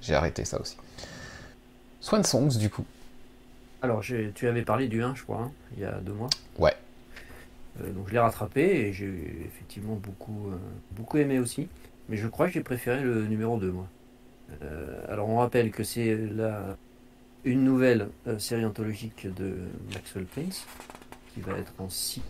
J'ai 0.00 0.14
arrêté 0.14 0.44
ça 0.44 0.60
aussi. 0.60 0.76
Swan 2.04 2.22
Songs, 2.22 2.58
du 2.58 2.70
coup. 2.70 2.84
Alors, 3.82 4.00
tu 4.00 4.48
avais 4.48 4.62
parlé 4.62 4.88
du 4.88 5.02
1, 5.02 5.14
je 5.14 5.22
crois, 5.22 5.42
hein, 5.42 5.52
il 5.76 5.82
y 5.82 5.84
a 5.84 5.92
deux 6.00 6.12
mois. 6.12 6.30
Ouais. 6.58 6.74
donc, 7.78 8.08
je 8.08 8.12
l'ai 8.12 8.18
rattrapé 8.18 8.60
et 8.62 8.92
j'ai 8.92 9.12
effectivement 9.46 9.94
beaucoup, 9.94 10.50
beaucoup 10.92 11.18
aimé 11.18 11.38
aussi. 11.38 11.68
Mais 12.08 12.16
je 12.16 12.28
crois 12.28 12.46
que 12.46 12.52
j'ai 12.52 12.62
préféré 12.62 13.02
le 13.02 13.26
numéro 13.26 13.58
2, 13.58 13.70
moi. 13.72 13.86
alors, 15.08 15.28
on 15.28 15.38
rappelle 15.38 15.70
que 15.70 15.84
c'est 15.84 16.16
la 16.16 16.76
une 17.44 17.62
nouvelle 17.62 18.08
euh, 18.26 18.38
série 18.38 18.64
anthologique 18.64 19.26
de 19.34 19.56
Maxwell 19.92 20.24
Prince, 20.24 20.66
qui 21.32 21.40
va 21.40 21.58
être 21.58 21.72
en 21.78 21.88
six 21.88 22.22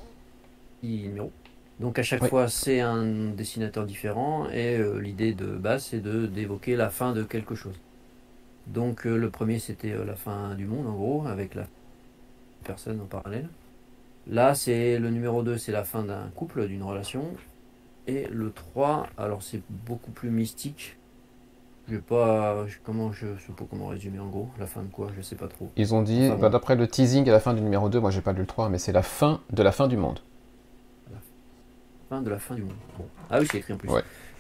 numéros. 0.83 1.33
Donc 1.81 1.99
à 1.99 2.03
chaque 2.03 2.27
fois, 2.27 2.49
c'est 2.49 2.81
un 2.81 3.31
dessinateur 3.31 3.85
différent, 3.85 4.49
et 4.51 4.79
euh, 4.79 4.99
l'idée 4.99 5.35
de 5.35 5.47
base, 5.47 5.87
c'est 5.87 6.01
de 6.01 6.27
d'évoquer 6.27 6.77
la 6.77 6.91
fin 6.91 7.13
de 7.13 7.23
quelque 7.23 7.55
chose. 7.55 7.75
Donc 8.67 9.07
euh, 9.07 9.17
le 9.17 9.31
premier, 9.31 9.59
c'était 9.59 9.95
la 10.05 10.17
fin 10.17 10.55
du 10.55 10.67
monde, 10.67 10.87
en 10.87 10.95
gros, 10.95 11.27
avec 11.27 11.55
la 11.55 11.67
personne 12.65 13.01
en 13.01 13.07
parallèle. 13.07 13.49
Là, 14.27 14.55
c'est 14.55 14.99
le 14.99 15.11
numéro 15.11 15.43
2, 15.43 15.59
c'est 15.59 15.73
la 15.73 15.85
fin 15.85 16.03
d'un 16.03 16.29
couple, 16.35 16.67
d'une 16.67 16.83
relation. 16.83 17.27
Et 18.07 18.27
le 18.29 18.53
3, 18.53 19.07
alors 19.19 19.43
c'est 19.43 19.63
beaucoup 19.87 20.11
plus 20.11 20.31
mystique, 20.31 20.97
je 21.89 21.99
pas, 21.99 22.65
comment 22.83 23.13
je 23.13 23.27
sais 23.39 23.53
pas 23.53 23.65
comment 23.69 23.89
résumer 23.89 24.19
en 24.19 24.29
gros, 24.29 24.49
la 24.59 24.67
fin 24.67 24.83
de 24.83 24.89
quoi, 24.89 25.09
je 25.17 25.23
sais 25.23 25.37
pas 25.37 25.49
trop. 25.49 25.71
Ils 25.77 25.95
ont 25.95 26.03
dit, 26.03 26.31
bah, 26.41 26.49
d'après 26.49 26.77
le 26.77 26.87
teasing 26.87 27.29
à 27.29 27.33
la 27.33 27.41
fin 27.41 27.55
du 27.55 27.61
numéro 27.61 27.89
2, 27.89 28.01
moi 28.01 28.11
j'ai 28.11 28.23
pas 28.23 28.33
lu 28.33 28.41
le 28.41 28.47
3, 28.47 28.69
mais 28.69 28.79
c'est 28.79 28.93
la 28.93 29.03
fin 29.03 29.41
de 29.53 29.63
la 29.63 29.73
fin 29.73 29.87
du 29.87 29.97
monde. 29.97 30.21
La 31.13 31.19
fin 32.09 32.23
de 32.23 32.31
la 32.31 32.39
fin 32.39 32.55
du 32.55 32.63
monde. 32.63 32.77
Bon. 32.99 33.07
Ah 33.31 33.39
oui, 33.41 33.47
c'est 33.51 33.59
écrit 33.59 33.75
en 33.75 33.77
plus. 33.77 33.91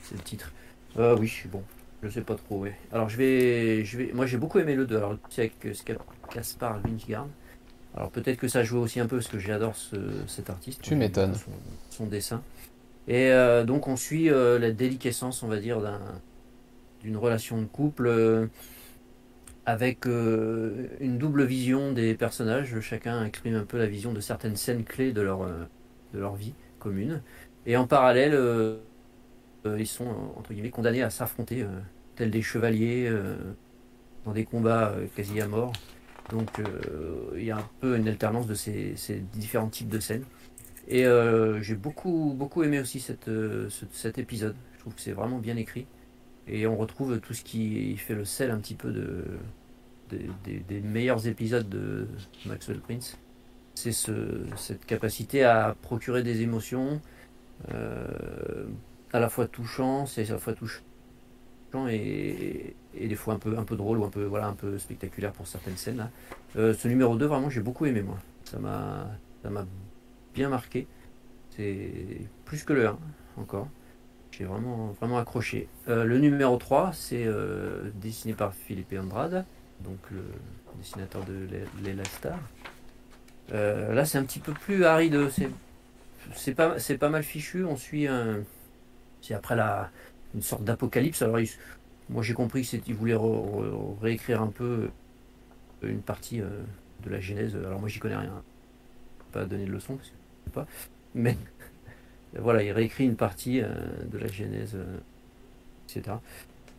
C'est 0.03 0.15
le 0.15 0.23
titre. 0.23 0.53
Euh, 0.99 1.17
oui, 1.19 1.33
bon, 1.51 1.63
je 2.05 2.11
sais 2.11 2.21
pas 2.21 2.35
trop, 2.35 2.61
ouais. 2.61 2.77
Alors 2.93 3.09
je 3.09 3.17
vais, 3.17 3.85
je 3.85 3.99
vais, 3.99 4.13
moi 4.13 4.27
j'ai 4.27 4.37
beaucoup 4.37 4.59
aimé 4.59 4.75
le 4.75 4.87
2, 4.87 4.97
alors 4.97 5.17
c'est 5.31 5.43
avec 5.43 5.77
Caspar 6.31 6.81
Wingard. 6.85 7.27
Alors 7.97 8.11
peut-être 8.11 8.39
que 8.39 8.49
ça 8.49 8.63
joue 8.63 8.79
aussi 8.79 9.01
un 9.01 9.07
peu 9.07 9.17
parce 9.17 9.29
que 9.29 9.39
j'adore 9.39 9.77
ce, 9.77 9.97
cet 10.27 10.51
artiste. 10.51 10.83
Tu 10.83 10.97
m'étonnes. 10.97 11.35
Son, 11.91 12.07
dessin. 12.07 12.43
Et 13.07 13.31
euh, 13.31 13.65
donc 13.65 13.87
on 13.89 13.97
suit 13.97 14.31
euh, 14.31 14.59
la 14.59 14.73
déliquescence, 14.73 15.43
on 15.43 15.49
va 15.49 15.59
dire, 15.59 15.81
d'un 15.81 16.01
d'une 17.05 17.17
relation 17.19 17.61
de 17.61 17.67
couple 17.67 18.07
euh, 18.07 18.47
avec 19.67 20.07
euh, 20.07 20.89
une 21.01 21.19
double 21.19 21.45
vision 21.45 21.93
des 21.93 22.15
personnages. 22.15 22.81
Chacun 22.81 23.25
exprime 23.25 23.55
un 23.55 23.65
peu 23.65 23.79
la 23.79 23.87
vision 23.87 24.13
de 24.13 24.21
certaines 24.21 24.57
scènes 24.57 24.85
clés 24.85 25.13
de 25.13 25.21
leur, 25.21 25.43
euh, 25.43 25.65
de 26.15 26.19
leur 26.19 26.35
vie 26.35 26.55
commune. 26.79 27.23
Et 27.67 27.77
en 27.77 27.87
parallèle, 27.87 28.39
ils 29.65 29.87
sont 29.87 30.07
entre 30.37 30.53
guillemets 30.53 30.71
condamnés 30.71 31.03
à 31.03 31.09
s'affronter, 31.09 31.65
tels 32.17 32.31
des 32.31 32.43
chevaliers, 32.43 33.11
dans 34.25 34.33
des 34.33 34.45
combats 34.45 34.95
quasi 35.17 35.41
à 35.41 35.49
mort. 35.49 35.73
Donc 36.31 36.49
il 37.37 37.45
y 37.45 37.51
a 37.51 37.59
un 37.59 37.69
peu 37.81 37.97
une 37.97 38.09
alternance 38.09 38.47
de 38.47 38.55
ces, 38.55 38.95
différents 39.33 39.69
types 39.69 39.89
de 39.89 40.01
scènes. 40.01 40.25
Et 40.89 41.05
j'ai 41.61 41.75
beaucoup, 41.75 42.35
beaucoup 42.37 42.63
aimé 42.63 42.81
aussi 42.81 43.01
cette, 43.01 43.31
cet 43.93 44.19
épisode. 44.19 44.57
Je 44.75 44.81
trouve 44.81 44.95
que 44.95 45.01
c'est 45.01 45.13
vraiment 45.13 45.39
bien 45.39 45.57
écrit. 45.57 45.87
Et 46.47 46.67
on 46.67 46.77
retrouve 46.77 47.21
tout 47.21 47.35
ce 47.35 47.43
qui 47.43 47.97
fait 47.97 48.15
le 48.15 48.25
sel 48.25 48.51
un 48.51 48.59
petit 48.59 48.75
peu 48.75 48.93
de, 48.93 49.25
des 50.11 50.81
meilleurs 50.81 51.27
épisodes 51.27 51.69
de 51.69 52.07
Maxwell 52.47 52.81
Prince. 52.81 53.19
C'est 53.75 53.93
ce, 53.93 54.13
cette 54.57 54.87
capacité 54.87 55.43
à 55.43 55.77
procurer 55.83 56.23
des 56.23 56.43
émotions 56.43 57.01
euh, 57.73 58.67
à 59.13 59.21
la 59.21 59.29
fois 59.29 59.47
touchant, 59.47 60.07
c'est 60.07 60.29
à 60.29 60.35
la 60.35 60.39
fois 60.39 60.55
touchant 60.55 60.83
et, 61.89 62.75
et, 62.95 63.09
des 63.09 63.17
fois 63.17 63.35
un 63.35 63.39
peu, 63.39 63.59
un 63.59 63.65
peu 63.65 63.77
drôle 63.77 63.99
ou 63.99 64.05
un 64.05 64.11
peu, 64.11 64.25
voilà, 64.25 64.47
un 64.47 64.55
peu 64.55 64.79
spectaculaire 64.79 65.33
pour 65.33 65.47
certaines 65.47 65.77
scènes. 65.77 66.09
Euh, 66.57 66.75
ce 66.75 66.89
numéro 66.89 67.17
2, 67.17 67.27
vraiment, 67.27 67.51
j'ai 67.51 67.61
beaucoup 67.61 67.87
aimé 67.87 68.03
moi. 68.03 68.19
Ça 68.45 68.59
m'a, 68.59 69.07
bien 70.35 70.49
marqué. 70.49 70.87
C'est 71.51 72.21
plus 72.45 72.65
que 72.65 72.73
le 72.73 72.89
1 72.89 72.99
encore. 73.37 73.69
J'ai 74.31 74.45
vraiment, 74.45 74.89
vraiment 75.01 75.19
accroché. 75.19 75.69
Euh, 75.89 76.05
le 76.05 76.19
numéro 76.19 76.57
3, 76.57 76.93
c'est 76.93 77.25
euh, 77.27 77.91
dessiné 77.95 78.35
par 78.35 78.53
Philippe 78.53 78.95
Andrade, 78.99 79.45
donc 79.81 79.99
le 80.11 80.25
dessinateur 80.79 81.25
de 81.25 81.47
Lela 81.85 82.05
Star. 82.05 82.39
Là, 83.53 84.05
c'est 84.05 84.19
un 84.19 84.25
petit 84.25 84.41
peu 84.41 84.53
plus 84.53 84.85
aride. 84.85 85.29
C'est 86.35 86.55
pas, 86.55 86.77
pas 86.99 87.09
mal 87.09 87.23
fichu. 87.23 87.65
On 87.65 87.77
suit 87.77 88.07
un. 88.07 88.43
C'est 89.21 89.35
après 89.35 89.57
la, 89.57 89.91
une 90.35 90.43
sorte 90.43 90.65
d'apocalypse. 90.65 91.23
Alors, 91.23 91.39
moi, 92.09 92.23
j'ai 92.23 92.35
compris 92.35 92.63
qu'il 92.63 92.95
voulait 92.95 93.17
réécrire 94.01 94.43
un 94.43 94.49
peu 94.49 94.91
une 95.83 96.03
partie 96.03 96.39
de 96.39 97.11
la 97.11 97.21
genèse. 97.21 97.57
Alors, 97.57 97.81
moi, 97.81 97.89
j'y 97.89 97.99
connais 97.99 98.17
rien. 98.17 98.43
Pas 99.33 99.45
donner 99.45 99.67
de 99.67 99.73
leçon, 99.73 99.97
parce 99.97 100.11
que 100.11 100.15
je 100.15 100.45
sais 100.45 100.55
pas. 100.55 100.67
Mais 101.15 101.37
voilà, 102.39 102.63
il 102.63 102.73
réécrit 102.73 103.05
une 103.05 103.17
partie 103.17 103.61
euh, 103.61 103.69
de 104.11 104.19
la 104.19 104.27
Genèse, 104.27 104.75
euh, 104.75 104.99
etc. 105.89 106.17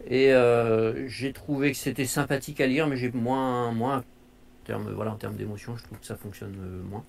Et 0.08 0.34
euh, 0.34 1.08
j'ai 1.08 1.34
trouvé 1.34 1.72
que 1.72 1.78
c'était 1.78 2.06
sympathique 2.06 2.62
à 2.62 2.68
lire, 2.68 2.88
mais 2.88 2.98
j'ai 2.98 3.12
moins, 3.12 3.72
moins, 3.72 4.00
en 4.00 4.66
termes, 4.66 4.92
voilà, 4.92 5.12
en 5.12 5.16
termes 5.16 5.36
d'émotion, 5.36 5.78
je 5.78 5.84
trouve 5.84 6.00
que 6.00 6.06
ça 6.06 6.16
fonctionne 6.16 6.56
moins. 6.90 7.04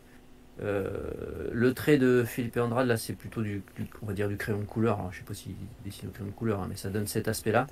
Le 0.60 1.72
trait 1.74 1.98
de 1.98 2.24
Philippe 2.24 2.56
Andrade, 2.56 2.86
là, 2.86 2.96
c'est 2.96 3.14
plutôt 3.14 3.42
du, 3.42 3.62
on 4.02 4.06
va 4.06 4.12
dire 4.12 4.28
du 4.28 4.36
crayon 4.36 4.58
de 4.58 4.64
couleur. 4.64 4.98
Alors, 4.98 5.12
je 5.12 5.18
sais 5.18 5.24
pas 5.24 5.34
s'il 5.34 5.54
dessine 5.84 6.08
au 6.08 6.12
crayon 6.12 6.30
de 6.30 6.34
couleur, 6.34 6.60
hein, 6.60 6.66
mais 6.68 6.76
ça 6.76 6.90
donne 6.90 7.06
cet 7.06 7.28
aspect-là. 7.28 7.66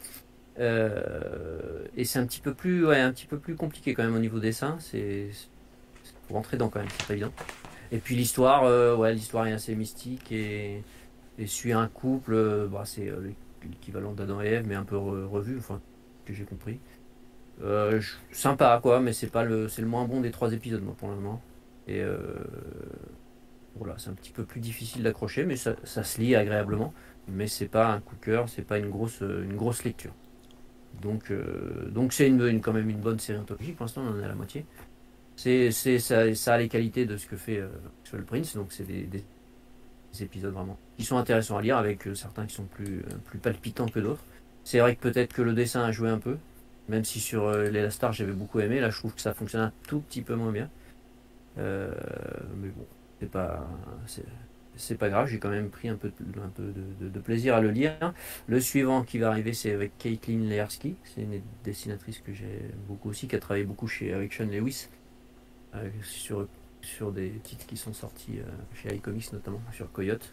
et 0.58 2.04
c'est 2.04 2.18
un 2.18 2.26
petit 2.26 2.40
peu 2.40 2.54
plus, 2.54 2.88
un 2.90 3.12
petit 3.12 3.26
peu 3.26 3.38
plus 3.38 3.56
compliqué 3.56 3.94
quand 3.94 4.04
même 4.04 4.14
au 4.14 4.20
niveau 4.20 4.38
dessin. 4.38 4.76
C'est 4.80 5.28
pour 6.26 6.36
rentrer 6.36 6.56
dans 6.56 6.68
quand 6.68 6.80
même, 6.80 6.88
c'est 6.90 7.06
pas 7.06 7.14
évident. 7.14 7.32
Et 7.92 7.98
puis 7.98 8.16
l'histoire, 8.16 8.64
euh, 8.64 8.96
ouais, 8.96 9.12
l'histoire 9.12 9.46
est 9.46 9.52
assez 9.52 9.74
mystique 9.74 10.32
et, 10.32 10.82
suit 11.46 11.72
un 11.72 11.88
couple, 11.88 12.34
euh, 12.34 12.66
bah, 12.66 12.82
c'est 12.84 13.08
euh, 13.08 13.30
l'équivalent 13.62 14.12
d'Adam 14.12 14.40
et 14.40 14.46
Ève, 14.46 14.66
mais 14.66 14.74
un 14.74 14.84
peu 14.84 14.96
revu, 14.96 15.58
enfin, 15.58 15.80
que 16.24 16.32
j'ai 16.32 16.44
compris. 16.44 16.78
sympa 18.32 18.78
quoi, 18.82 19.00
mais 19.00 19.12
c'est 19.12 19.30
pas 19.30 19.44
le, 19.44 19.68
c'est 19.68 19.82
le 19.82 19.88
moins 19.88 20.04
bon 20.06 20.20
des 20.20 20.30
trois 20.30 20.52
épisodes 20.52 20.82
moi 20.82 20.94
pour 20.98 21.08
le 21.08 21.14
moment. 21.16 21.40
Et 21.86 22.02
voilà, 23.76 23.94
c'est 23.98 24.10
un 24.10 24.14
petit 24.14 24.32
peu 24.32 24.44
plus 24.44 24.60
difficile 24.60 25.02
d'accrocher, 25.02 25.44
mais 25.44 25.56
ça, 25.56 25.74
se 25.84 26.20
lit 26.20 26.34
agréablement. 26.34 26.92
Mais 27.28 27.46
c'est 27.46 27.68
pas 27.68 27.92
un 27.92 28.00
coup 28.00 28.16
de 28.16 28.20
cœur, 28.20 28.48
c'est 28.48 28.62
pas 28.62 28.78
une 28.78 28.90
grosse, 28.90 29.20
une 29.20 29.56
grosse 29.56 29.84
lecture. 29.84 30.12
Donc, 31.02 31.32
donc 31.88 32.12
c'est 32.12 32.28
une, 32.28 32.60
quand 32.60 32.72
même 32.72 32.88
une 32.88 33.00
bonne 33.00 33.18
série 33.18 33.38
anthologique. 33.38 33.76
Pour 33.76 33.84
l'instant, 33.84 34.02
on 34.02 34.16
en 34.16 34.20
est 34.20 34.24
à 34.24 34.28
la 34.28 34.34
moitié. 34.34 34.64
C'est, 35.36 35.70
ça, 35.98 36.34
ça, 36.34 36.54
a 36.54 36.58
les 36.58 36.68
qualités 36.68 37.06
de 37.06 37.16
ce 37.16 37.26
que 37.26 37.36
fait 37.36 37.58
euh, 37.58 37.68
Prince, 38.26 38.54
donc 38.54 38.72
c'est 38.72 38.84
des, 38.84 39.24
épisodes 40.20 40.54
vraiment. 40.54 40.78
Qui 40.96 41.04
sont 41.04 41.16
intéressants 41.16 41.56
à 41.56 41.62
lire 41.62 41.76
avec 41.76 42.06
euh, 42.06 42.14
certains 42.14 42.46
qui 42.46 42.54
sont 42.54 42.64
plus, 42.64 43.00
euh, 43.00 43.16
plus 43.24 43.38
palpitants 43.38 43.88
que 43.88 43.98
d'autres. 43.98 44.22
C'est 44.62 44.78
vrai 44.78 44.94
que 44.94 45.00
peut-être 45.00 45.32
que 45.32 45.42
le 45.42 45.52
dessin 45.52 45.82
a 45.82 45.90
joué 45.90 46.08
un 46.08 46.18
peu, 46.18 46.36
même 46.88 47.04
si 47.04 47.18
sur 47.18 47.46
euh, 47.46 47.68
les 47.68 47.90
Star 47.90 48.12
j'avais 48.12 48.32
beaucoup 48.32 48.60
aimé, 48.60 48.80
là 48.80 48.90
je 48.90 48.98
trouve 48.98 49.14
que 49.14 49.20
ça 49.20 49.34
fonctionne 49.34 49.62
un 49.62 49.72
tout 49.88 50.00
petit 50.00 50.22
peu 50.22 50.36
moins 50.36 50.52
bien. 50.52 50.70
Euh, 51.58 51.92
mais 52.56 52.68
bon, 52.68 52.86
c'est 53.20 53.30
pas, 53.30 53.68
c'est, 54.76 54.98
pas 54.98 55.08
grave, 55.08 55.28
j'ai 55.28 55.38
quand 55.38 55.50
même 55.50 55.70
pris 55.70 55.88
un 55.88 55.96
peu, 55.96 56.08
de, 56.20 56.40
un 56.40 56.48
peu 56.48 56.64
de, 57.00 57.08
de- 57.08 57.20
plaisir 57.20 57.54
à 57.54 57.60
le 57.60 57.70
lire. 57.70 58.12
Le 58.48 58.60
suivant 58.60 59.02
qui 59.04 59.18
va 59.18 59.28
arriver, 59.28 59.52
c'est 59.52 59.72
avec 59.72 59.96
Caitlin 59.98 60.48
Learski, 60.48 60.96
c'est 61.04 61.22
une 61.22 61.40
dessinatrice 61.64 62.18
que 62.20 62.32
j'aime 62.32 62.72
beaucoup 62.88 63.10
aussi, 63.10 63.28
qui 63.28 63.36
a 63.36 63.38
travaillé 63.38 63.64
beaucoup 63.64 63.86
chez, 63.86 64.12
avec 64.12 64.32
Sean 64.32 64.46
Lewis 64.46 64.88
euh, 65.74 65.88
sur, 66.02 66.48
sur 66.82 67.12
des 67.12 67.30
titres 67.42 67.66
qui 67.66 67.76
sont 67.76 67.92
sortis 67.94 68.40
euh, 68.40 68.44
chez 68.74 68.94
iComics 68.94 69.32
notamment, 69.32 69.60
sur 69.72 69.90
Coyote. 69.92 70.32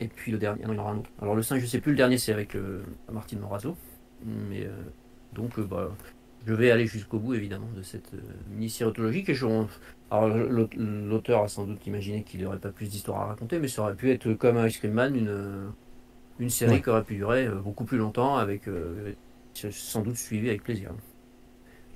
Et 0.00 0.08
puis 0.08 0.32
le 0.32 0.38
dernier, 0.38 0.64
non, 0.64 0.72
il 0.72 0.80
en 0.80 0.82
aura. 0.82 1.02
Alors 1.20 1.34
le 1.34 1.42
5, 1.42 1.58
je 1.58 1.66
sais 1.66 1.80
plus, 1.80 1.92
le 1.92 1.96
dernier 1.96 2.18
c'est 2.18 2.32
avec 2.32 2.56
Martine 3.10 3.40
Morazo. 3.40 3.76
Mais 4.24 4.68
donc, 5.32 5.58
bah, 5.60 5.90
je 6.46 6.54
vais 6.54 6.70
aller 6.70 6.86
jusqu'au 6.86 7.18
bout 7.18 7.34
évidemment 7.34 7.68
de 7.76 7.82
cette 7.82 8.12
euh, 8.14 8.18
mini-série 8.50 8.88
autologique. 8.90 9.28
Et 9.28 9.34
je, 9.34 9.46
alors 10.10 10.28
l'aut- 10.28 10.68
l'auteur 10.76 11.42
a 11.44 11.48
sans 11.48 11.64
doute 11.64 11.86
imaginé 11.86 12.22
qu'il 12.22 12.42
n'aurait 12.42 12.58
pas 12.58 12.70
plus 12.70 12.88
d'histoire 12.88 13.20
à 13.22 13.26
raconter, 13.26 13.58
mais 13.58 13.68
ça 13.68 13.82
aurait 13.82 13.94
pu 13.94 14.10
être 14.10 14.32
comme 14.34 14.64
Ice 14.66 14.78
Cream 14.78 14.92
Man, 14.92 15.14
une, 15.16 15.28
euh, 15.28 15.68
une 16.38 16.50
série 16.50 16.82
qui 16.82 16.90
aurait 16.90 17.04
pu 17.04 17.14
durer 17.16 17.46
euh, 17.46 17.54
beaucoup 17.56 17.84
plus 17.84 17.98
longtemps, 17.98 18.36
avec 18.36 18.68
euh, 18.68 19.12
sans 19.70 20.02
doute 20.02 20.16
suivi 20.16 20.48
avec 20.48 20.62
plaisir. 20.62 20.90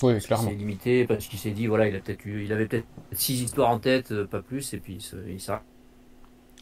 Oui, 0.03 0.13
Parce 0.13 0.27
clairement. 0.27 0.51
s'est 0.51 0.55
limité 0.57 1.07
parce 1.07 1.27
qu'il 1.27 1.39
s'est 1.39 1.53
dit 1.53 1.67
voilà, 1.67 1.89
il 1.89 1.97
a 1.97 2.01
peut-être 2.01 2.25
eu, 2.27 2.45
il 2.45 2.53
avait 2.53 2.67
peut-être 2.67 2.87
six 3.13 3.41
histoires 3.43 3.71
en 3.71 3.79
tête, 3.79 4.25
pas 4.25 4.43
plus, 4.43 4.75
et 4.75 4.79
puis 4.79 4.99
il 5.27 5.41
s'arrête. 5.41 5.63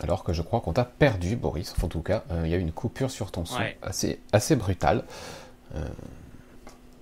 Alors 0.01 0.25
que 0.25 0.33
je 0.33 0.43
crois 0.43 0.61
qu'on 0.61 0.73
t'a 0.73 0.85
perdu, 0.85 1.37
Boris. 1.37 1.73
Enfin, 1.77 1.87
en 1.87 1.89
tout 1.91 2.01
cas, 2.01 2.25
euh, 2.31 2.43
il 2.45 2.51
y 2.51 2.55
a 2.55 2.57
eu 2.57 2.61
une 2.61 2.73
coupure 2.73 3.11
sur 3.11 3.31
ton 3.31 3.45
son 3.45 3.59
Ouais. 3.59 3.77
assez, 3.83 4.19
assez 4.33 4.57
brutale. 4.57 5.05
Euh, 5.75 5.85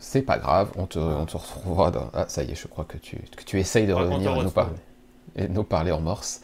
c'est 0.02 0.22
pas 0.22 0.36
grave, 0.36 0.72
on 0.76 0.86
te, 0.86 0.98
on 0.98 1.24
te 1.26 1.36
retrouvera 1.36 1.92
dans... 1.92 2.10
Ah, 2.12 2.24
ça 2.26 2.42
y 2.42 2.50
est, 2.50 2.56
je 2.56 2.66
crois 2.66 2.84
que 2.84 2.98
tu, 2.98 3.18
que 3.36 3.44
tu 3.44 3.60
essayes 3.60 3.86
de 3.86 3.92
revenir 3.92 4.36
et 4.36 4.42
nous, 4.42 4.50
parler, 4.50 4.76
et 5.36 5.48
nous 5.48 5.62
parler 5.62 5.92
en 5.92 6.00
morse. 6.00 6.40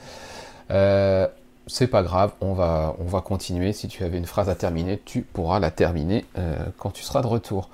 Euh, 0.71 1.27
c'est 1.67 1.89
pas 1.89 2.05
grave, 2.05 2.33
on 2.41 2.53
va, 2.53 2.95
on 3.01 3.05
va 3.05 3.21
continuer. 3.21 3.73
Si 3.73 3.89
tu 3.89 4.05
avais 4.05 4.17
une 4.17 4.27
phrase 4.27 4.49
à 4.49 4.55
terminer, 4.55 5.03
tu 5.05 5.23
pourras 5.23 5.59
la 5.59 5.73
terminer 5.73 6.25
euh, 6.39 6.57
quand 6.79 6.91
tu 6.91 7.03
seras 7.03 7.21
de 7.21 7.27
retour. 7.27 7.69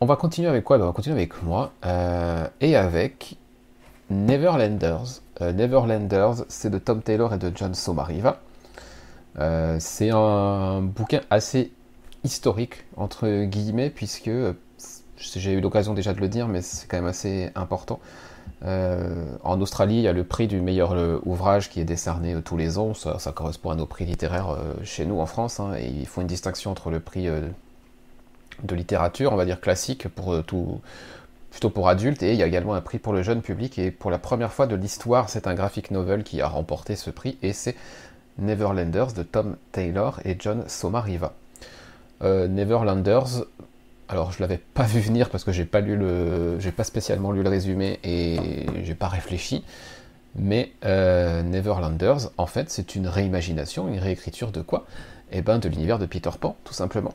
On 0.00 0.06
va 0.06 0.16
continuer 0.16 0.48
avec 0.48 0.64
quoi? 0.64 0.78
Ben, 0.78 0.84
On 0.84 0.86
va 0.88 0.94
continuer 0.94 1.16
avec 1.16 1.42
moi 1.42 1.70
euh, 1.84 2.48
et 2.62 2.74
avec 2.74 3.36
Neverlanders. 4.08 5.20
Neverlanders, 5.42 6.46
c'est 6.48 6.70
de 6.70 6.78
Tom 6.78 7.02
Taylor 7.02 7.34
et 7.34 7.38
de 7.38 7.52
John 7.54 7.74
Somariva. 7.74 8.40
C'est 9.78 10.10
un 10.10 10.80
bouquin 10.80 11.20
assez 11.30 11.72
historique, 12.24 12.84
entre 12.96 13.44
guillemets, 13.44 13.90
puisque 13.90 14.28
euh, 14.28 14.54
j'ai 15.16 15.52
eu 15.52 15.60
l'occasion 15.60 15.94
déjà 15.94 16.12
de 16.12 16.20
le 16.20 16.28
dire, 16.28 16.48
mais 16.48 16.62
c'est 16.62 16.86
quand 16.86 16.96
même 16.96 17.06
assez 17.06 17.50
important. 17.54 18.00
Euh, 18.64 19.24
en 19.42 19.60
Australie, 19.60 19.96
il 19.96 20.02
y 20.02 20.08
a 20.08 20.12
le 20.12 20.24
prix 20.24 20.46
du 20.46 20.60
meilleur 20.60 20.92
euh, 20.92 21.20
ouvrage 21.24 21.68
qui 21.68 21.80
est 21.80 21.84
décerné 21.84 22.36
tous 22.42 22.56
les 22.56 22.78
ans. 22.78 22.94
Ça, 22.94 23.32
correspond 23.32 23.70
à 23.70 23.74
nos 23.74 23.86
prix 23.86 24.04
littéraires 24.04 24.56
chez 24.84 25.04
nous 25.04 25.20
en 25.20 25.26
France. 25.26 25.60
hein, 25.60 25.74
et 25.78 25.86
ils 25.86 26.06
font 26.06 26.20
une 26.20 26.26
distinction 26.26 26.70
entre 26.70 26.90
le 26.90 27.00
prix 27.00 27.26
de 27.26 28.74
littérature, 28.74 29.32
on 29.32 29.36
va 29.36 29.44
dire 29.44 29.60
classique, 29.60 30.08
pour 30.08 30.42
tout, 30.44 30.80
plutôt 31.50 31.70
pour 31.70 31.88
adultes, 31.88 32.22
et 32.22 32.32
il 32.32 32.38
y 32.38 32.42
a 32.42 32.46
également 32.46 32.74
un 32.74 32.80
prix 32.80 32.98
pour 32.98 33.12
le 33.12 33.22
jeune 33.22 33.42
public. 33.42 33.78
Et 33.78 33.90
pour 33.90 34.10
la 34.10 34.18
première 34.18 34.52
fois 34.52 34.66
de 34.66 34.76
l'histoire, 34.76 35.28
c'est 35.28 35.46
un 35.46 35.54
graphic 35.54 35.90
novel 35.90 36.22
qui 36.22 36.40
a 36.40 36.48
remporté 36.48 36.94
ce 36.96 37.10
prix, 37.10 37.38
et 37.42 37.52
c'est 37.52 37.76
Neverlanders 38.38 39.12
de 39.12 39.22
Tom 39.22 39.56
Taylor 39.72 40.20
et 40.24 40.36
John 40.38 40.64
Somariva. 40.68 41.34
Euh, 42.22 42.48
Neverlanders, 42.48 43.44
alors 44.08 44.32
je 44.32 44.40
l'avais 44.40 44.58
pas 44.58 44.84
vu 44.84 45.00
venir 45.00 45.30
parce 45.30 45.44
que 45.44 45.52
j'ai 45.52 45.64
pas 45.64 45.80
lu 45.80 45.96
le, 45.96 46.58
j'ai 46.60 46.72
pas 46.72 46.84
spécialement 46.84 47.32
lu 47.32 47.42
le 47.42 47.48
résumé 47.48 47.98
et 48.04 48.66
j'ai 48.84 48.94
pas 48.94 49.08
réfléchi. 49.08 49.64
Mais 50.34 50.72
euh, 50.84 51.42
Neverlanders, 51.42 52.30
en 52.38 52.46
fait, 52.46 52.70
c'est 52.70 52.94
une 52.94 53.06
réimagination, 53.06 53.88
une 53.88 53.98
réécriture 53.98 54.50
de 54.50 54.62
quoi? 54.62 54.86
Eh 55.30 55.42
ben, 55.42 55.58
de 55.58 55.68
l'univers 55.68 55.98
de 55.98 56.06
Peter 56.06 56.30
Pan, 56.40 56.56
tout 56.64 56.72
simplement. 56.74 57.14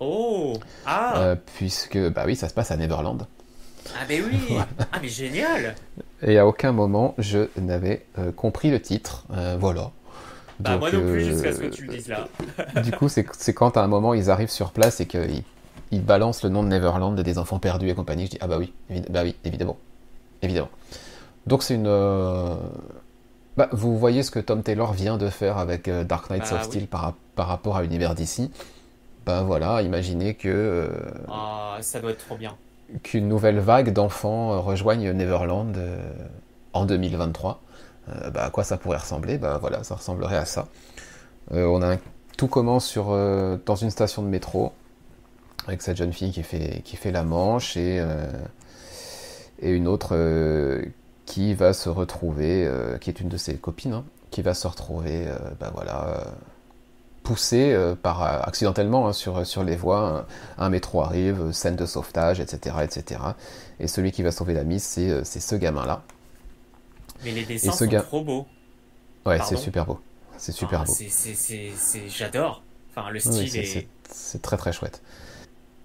Oh 0.00 0.54
Ah 0.86 1.20
Euh, 1.20 1.36
puisque, 1.56 1.98
bah 2.10 2.24
oui, 2.26 2.36
ça 2.36 2.48
se 2.48 2.54
passe 2.54 2.70
à 2.70 2.76
Neverland. 2.76 3.26
Ah, 3.94 4.04
mais 4.08 4.20
oui 4.20 4.56
Ah, 4.92 4.98
mais 5.00 5.08
génial 5.08 5.74
Et 6.22 6.38
à 6.38 6.46
aucun 6.46 6.72
moment 6.72 7.14
je 7.18 7.48
n'avais 7.56 8.06
euh, 8.18 8.32
compris 8.32 8.70
le 8.70 8.80
titre. 8.80 9.24
Voilà. 9.58 9.92
Bah, 10.60 10.72
Donc, 10.72 10.80
moi 10.80 10.90
non 10.92 11.00
plus, 11.00 11.22
euh, 11.22 11.24
jusqu'à 11.32 11.52
ce 11.52 11.60
que 11.60 11.66
tu 11.66 11.84
le 11.84 11.94
dises 11.94 12.08
là. 12.08 12.28
Du 12.82 12.90
coup, 12.92 13.08
c'est 13.08 13.24
quand 13.54 13.76
à 13.76 13.82
un 13.82 13.86
moment 13.88 14.14
ils 14.14 14.30
arrivent 14.30 14.50
sur 14.50 14.72
place 14.72 15.00
et 15.00 15.06
qu'ils 15.06 15.42
ils 15.90 16.04
balancent 16.04 16.42
le 16.42 16.50
nom 16.50 16.62
de 16.62 16.68
Neverland 16.68 17.18
et 17.18 17.22
des 17.22 17.38
enfants 17.38 17.58
perdus 17.58 17.88
et 17.88 17.94
compagnie. 17.94 18.26
Je 18.26 18.30
dis 18.32 18.38
ah 18.40 18.46
bah 18.48 18.58
oui, 18.58 18.72
bah 19.10 19.20
oui, 19.24 19.36
évidemment, 19.44 19.76
évidemment. 20.42 20.68
Donc 21.46 21.62
c'est 21.62 21.74
une. 21.74 21.86
euh, 21.86 22.56
Bah, 23.56 23.68
vous 23.72 23.98
voyez 23.98 24.22
ce 24.22 24.30
que 24.30 24.38
Tom 24.40 24.62
Taylor 24.62 24.92
vient 24.92 25.16
de 25.16 25.28
faire 25.28 25.58
avec 25.58 25.88
euh, 25.88 26.04
Dark 26.04 26.30
Knights 26.30 26.50
Bah 26.50 26.56
of 26.56 26.62
oui. 26.62 26.66
Steel 26.66 26.86
par, 26.86 27.14
par 27.34 27.48
rapport 27.48 27.76
à 27.76 27.82
l'univers 27.82 28.14
d'ici. 28.14 28.50
Ben 29.26 29.42
voilà, 29.42 29.82
imaginez 29.82 30.34
que 30.34 30.48
euh, 30.48 30.88
Ah, 31.28 31.78
ça 31.80 32.00
doit 32.00 32.10
être 32.12 32.24
trop 32.24 32.36
bien. 32.36 32.54
qu'une 33.02 33.28
nouvelle 33.28 33.58
vague 33.58 33.92
d'enfants 33.92 34.52
euh, 34.52 34.58
rejoigne 34.58 35.10
Neverland 35.12 35.76
euh, 35.76 36.00
en 36.72 36.84
2023. 36.86 37.60
Euh, 38.08 38.30
bah, 38.30 38.44
à 38.44 38.50
quoi 38.50 38.64
ça 38.64 38.76
pourrait 38.76 38.98
ressembler? 38.98 39.38
Bah 39.38 39.58
voilà, 39.60 39.84
ça 39.84 39.94
ressemblerait 39.94 40.36
à 40.36 40.44
ça. 40.44 40.66
Euh, 41.52 41.66
on 41.66 41.82
a 41.82 41.96
tout 42.36 42.48
commence 42.48 42.86
sur 42.86 43.10
euh, 43.10 43.56
dans 43.66 43.74
une 43.74 43.90
station 43.90 44.22
de 44.22 44.28
métro 44.28 44.72
avec 45.66 45.82
cette 45.82 45.96
jeune 45.96 46.12
fille 46.12 46.30
qui 46.32 46.42
fait 46.42 46.82
qui 46.84 46.96
fait 46.96 47.10
la 47.10 47.24
manche 47.24 47.76
et 47.76 48.02
et 49.60 49.70
une 49.70 49.88
autre 49.88 50.16
qui 51.26 51.52
va 51.54 51.72
se 51.72 51.88
retrouver, 51.88 52.70
qui 53.00 53.10
est 53.10 53.20
une 53.20 53.28
de 53.28 53.36
ses 53.36 53.56
copines, 53.56 53.92
hein, 53.92 54.04
qui 54.30 54.40
va 54.40 54.54
se 54.54 54.66
retrouver, 54.66 55.26
bah 55.60 55.70
voilà, 55.74 56.22
poussée 57.28 57.72
euh, 57.74 57.94
par 57.94 58.22
accidentellement 58.22 59.08
hein, 59.08 59.12
sur 59.12 59.46
sur 59.46 59.62
les 59.62 59.76
voies. 59.76 60.26
Un, 60.58 60.64
un 60.64 60.70
métro 60.70 61.02
arrive, 61.02 61.52
scène 61.52 61.76
de 61.76 61.84
sauvetage, 61.84 62.40
etc., 62.40 62.76
etc. 62.82 63.20
Et 63.80 63.86
celui 63.86 64.12
qui 64.12 64.22
va 64.22 64.32
sauver 64.32 64.54
la 64.54 64.64
mise, 64.64 64.82
c'est 64.82 65.24
ce 65.24 65.54
gamin-là. 65.54 66.02
Mais 67.24 67.32
les 67.32 67.44
dessins 67.44 67.72
ce 67.72 67.84
sont 67.84 67.90
gars- 67.90 68.02
trop 68.02 68.22
beaux. 68.22 68.46
Ouais, 69.26 69.38
c'est 69.44 69.56
super 69.56 69.84
beau. 69.86 69.98
C'est 70.36 70.52
super 70.52 70.82
Ah, 70.82 70.84
beau. 70.84 70.94
J'adore. 72.08 72.62
Enfin, 72.94 73.10
le 73.10 73.18
style 73.20 73.56
est... 73.56 73.64
c'est 73.64 73.88
c'est 74.10 74.40
très 74.42 74.56
très 74.56 74.72
chouette. 74.72 75.02